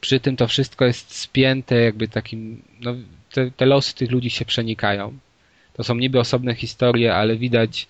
[0.00, 2.94] Przy tym to wszystko jest spięte jakby takim, no
[3.32, 5.18] te, te losy tych ludzi się przenikają.
[5.72, 7.86] To są niby osobne historie, ale widać,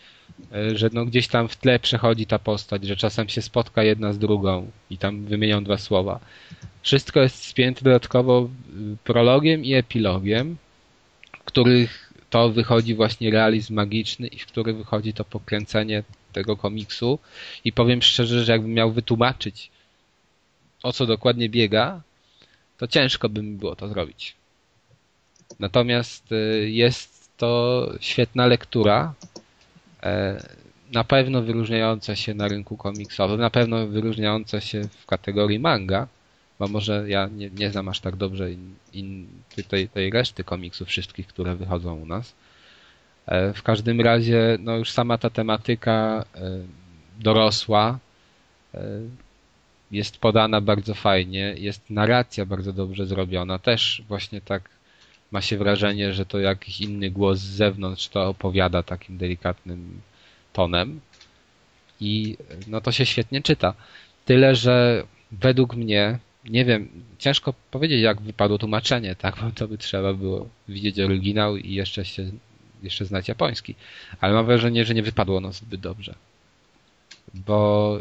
[0.52, 4.12] e, że no gdzieś tam w tle przechodzi ta postać, że czasem się spotka jedna
[4.12, 6.20] z drugą i tam wymienią dwa słowa.
[6.82, 8.48] Wszystko jest spięte dodatkowo
[8.94, 10.56] y, prologiem i epilogiem,
[11.32, 16.02] w których to wychodzi właśnie realizm magiczny i w których wychodzi to pokręcenie
[16.36, 17.18] tego komiksu.
[17.64, 19.70] I powiem szczerze, że jakbym miał wytłumaczyć,
[20.82, 22.00] o co dokładnie biega,
[22.78, 24.34] to ciężko by mi było to zrobić.
[25.58, 27.50] Natomiast y, jest to
[28.00, 29.14] świetna lektura,
[30.02, 30.42] e,
[30.92, 36.08] na pewno wyróżniająca się na rynku komiksowym, na pewno wyróżniająca się w kategorii manga,
[36.58, 39.26] bo może ja nie, nie znam aż tak dobrze in, in,
[39.68, 42.34] tej, tej reszty komiksów wszystkich, które wychodzą u nas.
[43.26, 46.40] E, W każdym razie, no już sama ta tematyka e,
[47.20, 47.98] dorosła,
[48.74, 48.80] e,
[49.90, 54.70] jest podana bardzo fajnie, jest narracja bardzo dobrze zrobiona, też właśnie tak
[55.30, 60.00] ma się wrażenie, że to jakiś inny głos z zewnątrz to opowiada takim delikatnym
[60.52, 61.00] tonem
[62.00, 63.74] i no to się świetnie czyta.
[64.24, 66.88] Tyle, że według mnie, nie wiem,
[67.18, 72.04] ciężko powiedzieć jak wypadło tłumaczenie, tak, bo to by trzeba było widzieć oryginał i jeszcze
[72.04, 72.30] się,
[72.82, 73.74] jeszcze znać japoński,
[74.20, 76.14] ale mam wrażenie, że nie wypadło ono zbyt dobrze.
[77.34, 77.98] Bo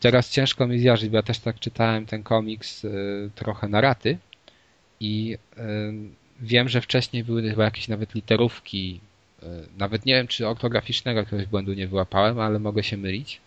[0.00, 4.18] teraz ciężko mi zjarzyć, bo ja też tak czytałem ten komiks y, trochę na raty
[5.00, 5.62] i y,
[6.40, 9.00] wiem, że wcześniej były chyba jakieś nawet literówki,
[9.42, 9.46] y,
[9.78, 13.40] nawet nie wiem, czy ortograficznego jakiegoś błędu nie wyłapałem, ale mogę się mylić.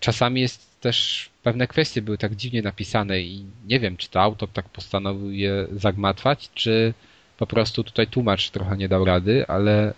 [0.00, 4.48] Czasami jest też pewne kwestie były tak dziwnie napisane i nie wiem, czy to autor
[4.48, 6.94] tak postanowił je zagmatwać, czy
[7.38, 9.94] po prostu tutaj tłumacz trochę nie dał rady, ale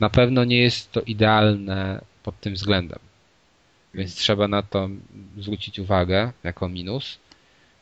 [0.00, 2.98] na pewno nie jest to idealne pod tym względem.
[3.94, 4.88] Więc trzeba na to
[5.38, 7.18] zwrócić uwagę jako minus.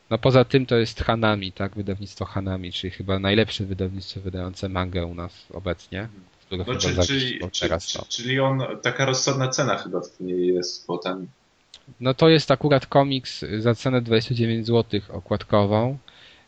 [0.09, 1.75] No poza tym to jest Hanami, tak?
[1.75, 6.07] Wydawnictwo Hanami, czyli chyba najlepsze wydawnictwo wydające mangę u nas obecnie.
[6.51, 8.05] No, czy, czyli, teraz, no.
[8.09, 11.27] czyli on, taka rozsądna cena chyba w niej jest potem.
[11.99, 15.97] No to jest akurat komiks za cenę 29 zł okładkową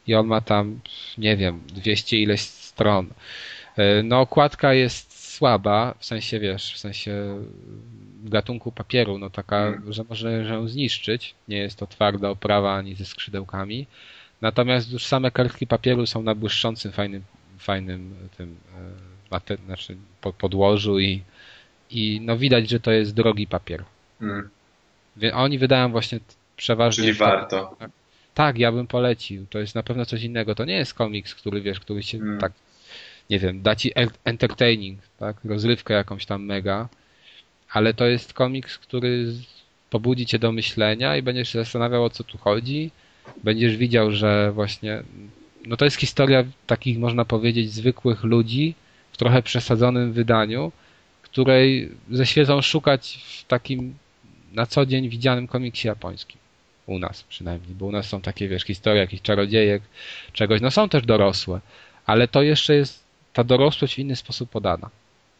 [0.07, 0.79] i on ma tam,
[1.17, 3.07] nie wiem, 200 ileś stron.
[3.77, 7.43] E, no okładka jest słaba, w sensie wiesz, w sensie
[8.23, 9.93] gatunku papieru, no taka, hmm.
[9.93, 11.35] że może ją zniszczyć.
[11.47, 13.87] Nie jest to twarda oprawa ani ze skrzydełkami.
[14.41, 17.23] Natomiast już same kartki papieru są na błyszczącym, fajnym,
[17.57, 18.55] fajnym tym
[19.51, 19.97] e, znaczy
[20.37, 21.21] podłożu i,
[21.89, 23.83] i no widać, że to jest drogi papier.
[24.19, 24.49] Hmm.
[25.33, 26.19] Oni wydają właśnie
[26.57, 27.03] przeważnie...
[27.03, 27.75] Czyli warto.
[27.79, 27.91] Tak,
[28.37, 29.45] tak, ja bym polecił.
[29.49, 30.55] To jest na pewno coś innego.
[30.55, 32.39] To nie jest komiks, który wiesz, który się hmm.
[32.39, 32.51] tak,
[33.29, 33.91] nie wiem, da ci
[34.23, 36.89] entertaining, tak, rozrywkę jakąś tam mega,
[37.71, 39.33] ale to jest komiks, który
[39.89, 42.91] pobudzi cię do myślenia i będziesz się zastanawiał o co tu chodzi.
[43.43, 45.03] Będziesz widział, że właśnie
[45.65, 48.75] no to jest historia takich można powiedzieć zwykłych ludzi
[49.11, 50.71] w trochę przesadzonym wydaniu,
[51.21, 53.95] której ze świecą szukać w takim
[54.53, 56.46] na co dzień widzianym komiksie japońskim.
[56.87, 59.83] U nas przynajmniej, bo u nas są takie, wiesz, historie jakichś czarodziejek,
[60.33, 60.61] czegoś.
[60.61, 61.61] No są też dorosłe,
[62.05, 64.89] ale to jeszcze jest ta dorosłość w inny sposób podana.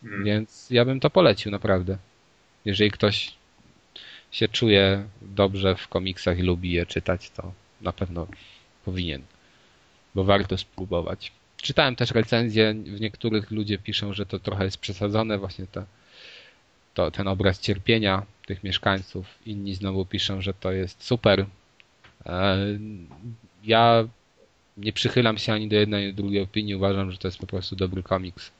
[0.02, 0.24] Hmm.
[0.24, 1.98] Więc ja bym to polecił naprawdę
[2.68, 3.34] jeżeli ktoś
[4.32, 8.28] się czuje dobrze w komiksach i lubi je czytać, to na pewno
[8.86, 9.22] powinien,
[10.16, 11.32] bo warto spróbować.
[11.58, 15.84] Czytałem też recenzje, w niektórych ludzie piszą, że to trochę jest przesadzone, właśnie to,
[16.98, 19.26] to, ten obraz cierpienia tych mieszkańców.
[19.46, 21.46] Inni znowu piszą, że to jest super.
[22.26, 22.58] E,
[23.64, 24.08] ja
[24.78, 26.76] nie przychylam się ani do jednej, ani do drugiej opinii.
[26.76, 28.52] Uważam, że to jest po prostu dobry komiks.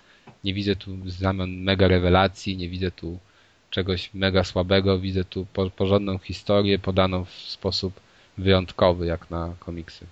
[0.44, 3.20] Nie widzę tu zamian mega rewelacji, nie widzę tu
[3.70, 5.00] czegoś mega słabego.
[5.00, 7.94] Widzę tu porządną historię podaną w sposób
[8.38, 10.06] wyjątkowy, jak na komiksy.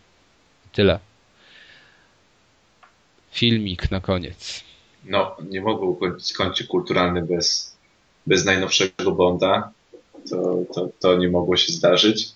[0.71, 0.99] Tyle.
[3.31, 4.63] Filmik na koniec.
[5.03, 7.74] No, nie mogło skończyć kulturalny bez,
[8.27, 9.71] bez najnowszego Bonda.
[10.29, 12.29] To, to, to nie mogło się zdarzyć.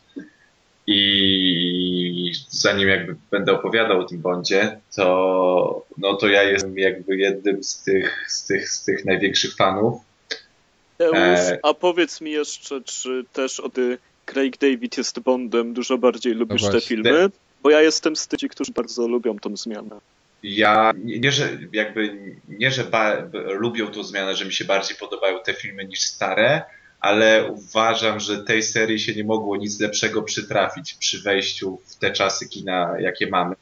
[0.87, 7.63] I zanim jakby będę opowiadał o tym Bondzie, to, no to ja jestem jakby jednym
[7.63, 10.01] z tych, z tych, z tych największych fanów
[10.99, 11.59] E...
[11.63, 13.73] A powiedz mi jeszcze, czy też od
[14.25, 17.29] Craig David jest Bondem, dużo bardziej lubisz no te filmy?
[17.63, 19.99] Bo ja jestem z tych, którzy bardzo lubią tą zmianę.
[20.43, 25.39] Ja nie, że jakby nie, że ba, lubią tą zmianę, że mi się bardziej podobają
[25.45, 26.61] te filmy niż stare,
[26.99, 32.11] ale uważam, że tej serii się nie mogło nic lepszego przytrafić przy wejściu w te
[32.11, 33.55] czasy kina, jakie mamy.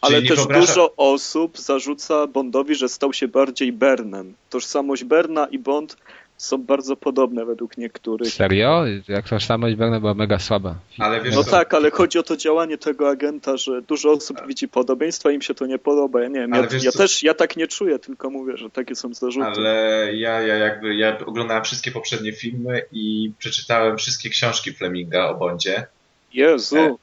[0.00, 0.66] Ale też wyobraża...
[0.66, 4.34] dużo osób zarzuca Bondowi, że stał się bardziej Bernem.
[4.50, 5.96] Tożsamość Berna i Bond
[6.36, 8.28] są bardzo podobne według niektórych.
[8.28, 8.84] Serio?
[9.08, 10.74] Jak tożsamość Berna była mega słaba.
[10.98, 11.50] Ale wiesz no co?
[11.50, 15.54] tak, ale chodzi o to działanie tego agenta, że dużo osób widzi podobieństwa, im się
[15.54, 16.22] to nie podoba.
[16.22, 19.14] Ja nie wiem, ja, ja też ja tak nie czuję, tylko mówię, że takie są
[19.14, 19.46] zarzuty.
[19.46, 25.34] Ale ja, ja jakby ja oglądałem wszystkie poprzednie filmy i przeczytałem wszystkie książki Fleminga o
[25.34, 25.86] Bondzie.
[26.34, 26.98] Jezu.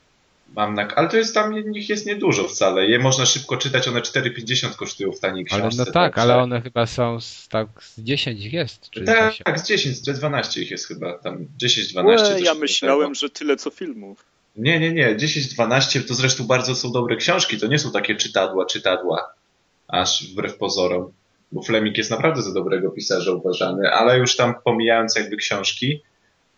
[0.55, 0.87] Mam na...
[0.95, 2.85] Ale to jest tam, nich jest niedużo wcale.
[2.85, 5.65] Je można szybko czytać, one 4,50 kosztują w taniej książce.
[5.65, 8.89] Ale no tak, ale one chyba są z, tak z 10 ich jest.
[8.89, 11.47] Czy tak, tak, z 10, z 12 ich jest chyba tam.
[11.63, 12.05] 10-12.
[12.05, 14.25] Ue, ja myślałem, że tyle co filmów.
[14.55, 15.15] Nie, nie, nie.
[15.15, 17.57] 10-12 to zresztą bardzo są dobre książki.
[17.57, 19.33] To nie są takie czytadła, czytadła.
[19.87, 21.11] Aż wbrew pozorom.
[21.51, 26.01] Bo Fleming jest naprawdę za dobrego pisarza uważany, ale już tam pomijając jakby książki,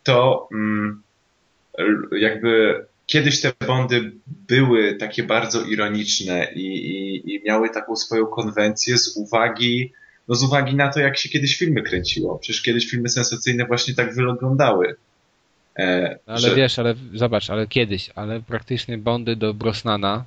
[0.03, 1.03] to mm,
[2.11, 8.97] jakby kiedyś te Bondy były takie bardzo ironiczne i, i, i, miały taką swoją konwencję
[8.97, 9.93] z uwagi,
[10.27, 12.39] no z uwagi na to, jak się kiedyś filmy kręciło.
[12.39, 14.95] Przecież kiedyś filmy sensacyjne właśnie tak wyglądały.
[15.79, 20.25] E, Ale że, wiesz, ale zobacz, ale kiedyś, ale praktycznie Bondy do Brosnana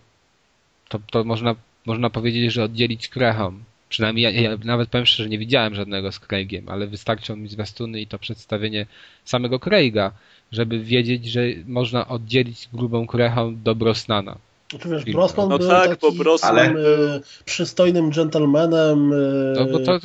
[0.89, 1.55] to, to można,
[1.86, 3.65] można powiedzieć, że oddzielić Krechom.
[3.89, 8.00] Przynajmniej ja, ja nawet powiem szczerze, nie widziałem żadnego z Craigiem, ale wystarczą mi zwiastuny
[8.00, 8.86] i to przedstawienie
[9.24, 10.12] samego Craiga,
[10.52, 14.36] żeby wiedzieć, że można oddzielić grubą Krechą do Brosnana.
[14.68, 15.17] Czy wiesz, Film.
[15.17, 19.17] Brosnan No był tak, taki po prostu, ale- e, przystojnym dżentelmenem, e,
[19.57, 19.99] No bo to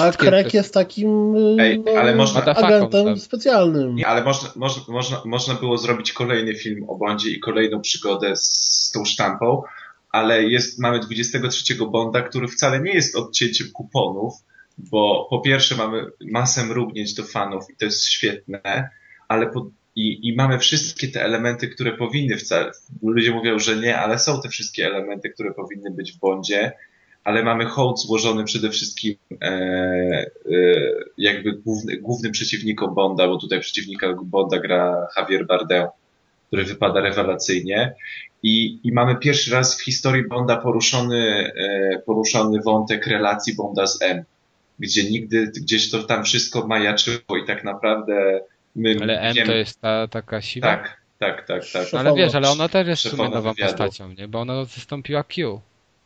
[0.00, 0.12] a.
[0.12, 3.16] Craig jest takim e, Ej, no, ale można- agentem tam.
[3.18, 3.94] specjalnym.
[3.94, 8.36] Nie, ale można, można, można, można było zrobić kolejny film o Bondzie i kolejną przygodę
[8.36, 8.42] z,
[8.86, 9.62] z tą sztampą,
[10.10, 14.34] ale jest, mamy 23 Bonda, który wcale nie jest odcięciem kuponów,
[14.78, 18.90] bo po pierwsze mamy masę mrugnięć do fanów i to jest świetne,
[19.28, 22.70] ale po, i, i mamy wszystkie te elementy, które powinny wcale,
[23.02, 26.72] ludzie mówią, że nie, ale są te wszystkie elementy, które powinny być w Bondzie,
[27.24, 30.26] ale mamy hołd złożony przede wszystkim e, e,
[31.18, 35.86] jakby główny, głównym przeciwnikom Bonda, bo tutaj przeciwnika Bonda gra Javier Bardem,
[36.46, 37.94] który wypada rewelacyjnie.
[38.42, 44.02] I, I mamy pierwszy raz w historii Bonda poruszony, e, poruszony wątek relacji Bonda z
[44.02, 44.24] M,
[44.78, 48.40] gdzie nigdy, gdzieś to tam wszystko majaczyło i tak naprawdę
[48.78, 50.66] my Ale M to jest ta taka siwa?
[50.66, 51.86] Tak, tak, tak, tak.
[52.00, 53.72] Ale wiesz, ale ona też jest Szefowa nową wywiadu.
[53.72, 54.28] postacią, nie?
[54.28, 55.60] Bo ona zastąpiła Q.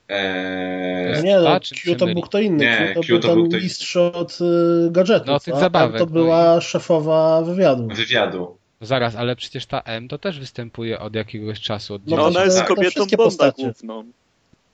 [0.09, 2.65] Eee, Nie, no, Q to był kto inny.
[2.65, 5.27] Nie, Q to Q był to był kto- mistrz od y, gadżetów.
[5.27, 7.87] No, tych zabawek, to no była szefowa wywiadu.
[7.89, 8.57] wywiadu.
[8.81, 11.95] No zaraz, ale przecież ta M to też występuje od jakiegoś czasu.
[11.95, 14.05] Od No No ona jest to kobietą Bonda główną.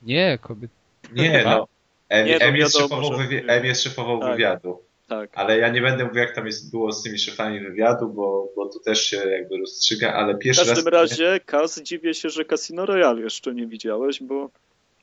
[0.01, 0.71] Nie, kobiet.
[1.13, 1.67] Nie, no.
[2.09, 4.31] M, Nie, to M, jest, wiadomo, szefową wywi- M jest szefową Tak.
[4.31, 4.81] wywiadu.
[5.09, 5.29] Tak.
[5.33, 8.65] Ale ja nie będę mówił, jak tam jest, było z tymi szefami wywiadu, bo, bo
[8.69, 11.11] tu też się jakby rozstrzyga, ale W pierwszy każdym raz...
[11.11, 14.49] razie, Kaz, dziwię się, że Casino Royale jeszcze nie widziałeś, bo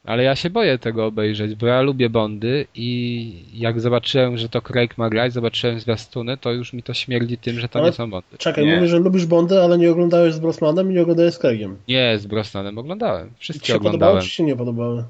[0.05, 4.62] Ale ja się boję tego obejrzeć, bo ja lubię Bondy i jak zobaczyłem, że to
[4.62, 7.93] Craig ma grać, zobaczyłem zwiastuny, to już mi to śmierdzi tym, że to Ale- nie
[7.94, 8.39] są Bondy.
[8.39, 8.75] Czekaj, Nie.
[8.76, 11.76] mówisz, że lubisz Bondy, ale nie oglądałeś z Brosnanem i nie oglądałeś z Craigiem.
[11.89, 13.28] Nie, z Brosnanem oglądałem.
[13.28, 14.23] Ci Wszystkie się podobały, oglądałem.
[14.23, 15.05] czy się nie podobały?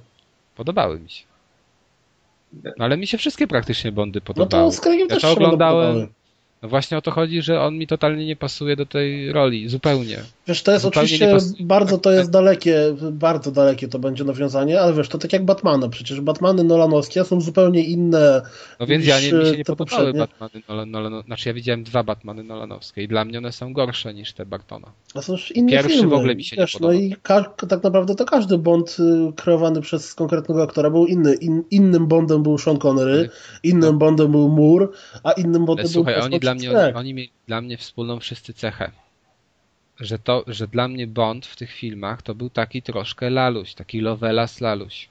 [0.57, 1.25] Podobały mi się.
[2.53, 4.65] No, ale mi się wszystkie praktycznie Bondy No podobały.
[4.65, 5.95] to z Craigiem Ja też to oglądałem.
[5.95, 6.09] podobały.
[6.63, 9.69] No właśnie o to chodzi, że on mi totalnie nie pasuje do tej roli.
[9.69, 10.19] Zupełnie.
[10.49, 14.95] Wiesz, to jest Zupełnie oczywiście bardzo to jest dalekie, bardzo dalekie to będzie nawiązanie, ale
[14.95, 18.43] wiesz, to tak jak Batmany, przecież Batmany Nolanowskie są zupełnie inne.
[18.81, 20.13] No więc ja nie, mi się nie te podobały.
[20.13, 24.15] Batmany Nolan, Nolan, Znaczy ja widziałem dwa Batmany Nolanowskie i dla mnie one są gorsze
[24.15, 24.93] niż te Bartona.
[25.15, 26.09] To są już inne Pierwszy filmy.
[26.09, 27.17] w ogóle mi się nie wiesz, no i
[27.69, 31.35] tak naprawdę to każdy Bond y, kreowany przez konkretnego aktora był inny.
[31.35, 33.31] In, innym Bondem był Sean Connery,
[33.63, 34.89] innym Bondem był Moore,
[35.23, 36.97] a innym Bondem Ale słuchaj, był oni dla mnie, Craig.
[36.97, 38.91] oni mieli dla mnie wspólną wszyscy cechę.
[40.01, 44.01] Że to, że dla mnie Bond w tych filmach to był taki troszkę laluś, taki
[44.01, 45.09] lovelas laluś.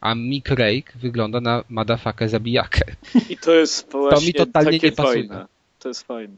[0.00, 2.84] A mi Craig wygląda na madafakę zabijakę.
[3.30, 5.28] i to jest właśnie totalnie takie nie pasuje.
[5.28, 5.46] fajne.
[5.78, 6.36] To jest fajne.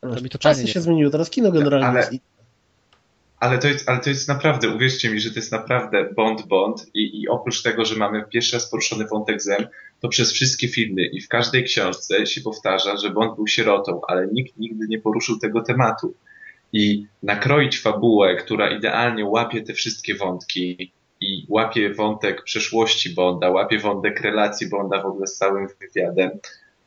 [0.00, 2.12] To mi totalnie Czasy nie się zmieniły, teraz kino generalnie Ale- jest.
[3.40, 6.86] Ale to, jest, ale to jest naprawdę, uwierzcie mi, że to jest naprawdę Bond Bond
[6.94, 9.66] i, i oprócz tego, że mamy pierwszy raz poruszony wątek Zem,
[10.00, 14.26] to przez wszystkie filmy i w każdej książce się powtarza, że Bond był sierotą, ale
[14.26, 16.14] nikt nigdy nie poruszył tego tematu.
[16.72, 23.78] I nakroić fabułę, która idealnie łapie te wszystkie wątki i łapie wątek przeszłości Bonda, łapie
[23.78, 26.30] wątek relacji Bonda w ogóle z całym wywiadem,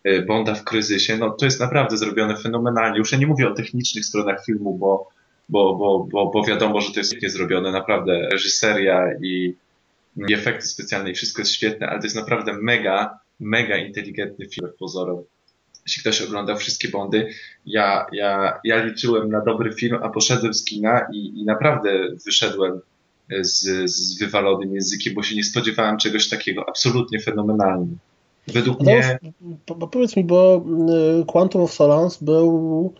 [0.07, 2.97] y, Bonda w kryzysie, no to jest naprawdę zrobione fenomenalnie.
[2.97, 5.09] Już ja nie mówię o technicznych stronach filmu, bo
[5.49, 9.55] bo, bo, bo, bo wiadomo, że to jest pięknie zrobione, naprawdę reżyseria i,
[10.29, 14.67] i efekty specjalne i wszystko jest świetne, ale to jest naprawdę mega, mega inteligentny film
[14.75, 15.23] w pozorom.
[15.87, 17.29] Jeśli ktoś oglądał wszystkie Bondy,
[17.65, 22.79] ja, ja, ja liczyłem na dobry film, a poszedłem z kina i, i naprawdę wyszedłem
[23.41, 27.97] z, z wywalonym językiem, bo się nie spodziewałem czegoś takiego absolutnie fenomenalnym.
[28.47, 29.19] Według mnie,
[29.65, 30.65] po- po- powiedz mi, bo
[31.21, 32.93] y, Quantum of Solace był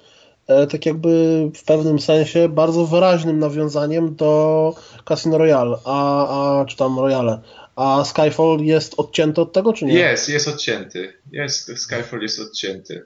[0.72, 6.28] tak jakby w pewnym sensie bardzo wyraźnym nawiązaniem do Casino Royale, a,
[6.62, 7.42] a czy tam Royale.
[7.76, 9.94] A Skyfall jest odcięty od tego, czy nie?
[9.94, 11.14] Jest, jest odcięty.
[11.32, 13.06] Jest, Skyfall jest odcięty.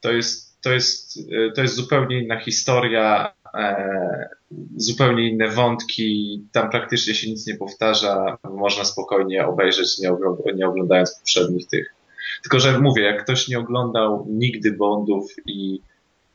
[0.00, 4.28] To jest, to jest, e, to jest zupełnie inna historia, e,
[4.76, 6.40] zupełnie inne wątki.
[6.52, 8.38] Tam praktycznie się nic nie powtarza.
[8.44, 10.12] Można spokojnie obejrzeć, nie,
[10.54, 11.94] nie oglądając poprzednich tych.
[12.42, 15.80] Tylko, że mówię, jak ktoś nie oglądał nigdy Bondów i,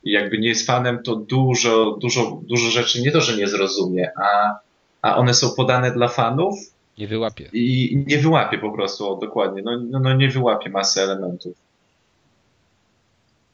[0.04, 4.12] i jakby nie jest fanem, to dużo, dużo, dużo rzeczy nie to, że nie zrozumie,
[4.24, 4.60] a,
[5.02, 6.56] a one są podane dla fanów
[6.98, 7.50] Nie wyłapie.
[7.54, 11.58] i nie wyłapie po prostu, o, dokładnie, no, no, no nie wyłapie masy elementów.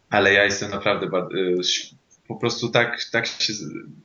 [0.10, 1.30] Ale ja jestem naprawdę bardzo,
[2.28, 3.54] po prostu tak, tak się,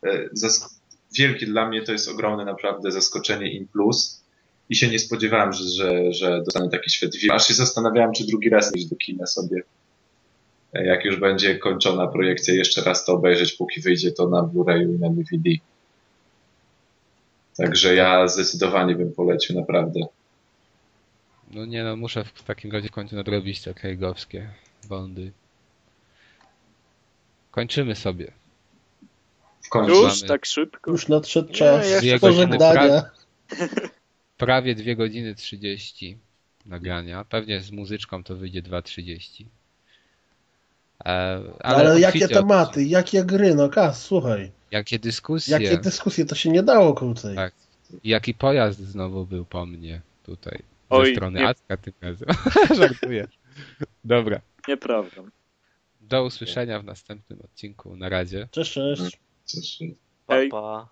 [0.06, 0.80] e, zas-
[1.18, 4.22] wielkie dla mnie to jest ogromne naprawdę zaskoczenie in plus
[4.70, 7.10] i się nie spodziewałem, że, że, że dostanę taki świat.
[7.32, 9.62] Aż się zastanawiałem, czy drugi raz iść do kina sobie.
[10.72, 14.98] jak już będzie kończona projekcja, jeszcze raz to obejrzeć, póki wyjdzie to na Blu-rayu i
[14.98, 15.50] na DVD.
[17.56, 20.00] Także ja zdecydowanie bym polecił, naprawdę.
[21.50, 24.50] No nie no, muszę w takim razie w końcu nadrobić te krajgowskie
[24.88, 25.32] bondy.
[27.50, 28.32] Kończymy sobie.
[29.62, 29.90] W końcu.
[29.90, 30.90] Już mamy- tak szybko.
[30.90, 33.02] Już nadszedł Nie, czas jeszcze pożegnania.
[34.36, 36.18] Prawie 2 godziny 30
[36.66, 37.24] nagrania.
[37.24, 39.44] Pewnie z muzyczką to wyjdzie 2.30.
[41.04, 44.50] E, Ale, ale jakie tematy, jakie gry, no kas, słuchaj.
[44.70, 45.52] Jakie dyskusje.
[45.60, 47.36] Jakie dyskusje, to się nie dało krócej.
[47.36, 47.54] Tak.
[48.04, 50.58] Jaki pojazd znowu był po mnie tutaj.
[50.90, 51.48] Ze Oj, strony nie.
[51.48, 52.28] Acka tym razem.
[52.78, 53.28] Żartuję.
[54.04, 54.40] Dobra.
[54.68, 55.22] Nieprawda.
[56.00, 57.96] Do usłyszenia w następnym odcinku.
[57.96, 58.48] Na razie.
[58.50, 59.18] Cześć, cześć.
[59.44, 59.78] Cóż,
[60.26, 60.48] Pa, Hej.
[60.48, 60.88] pa.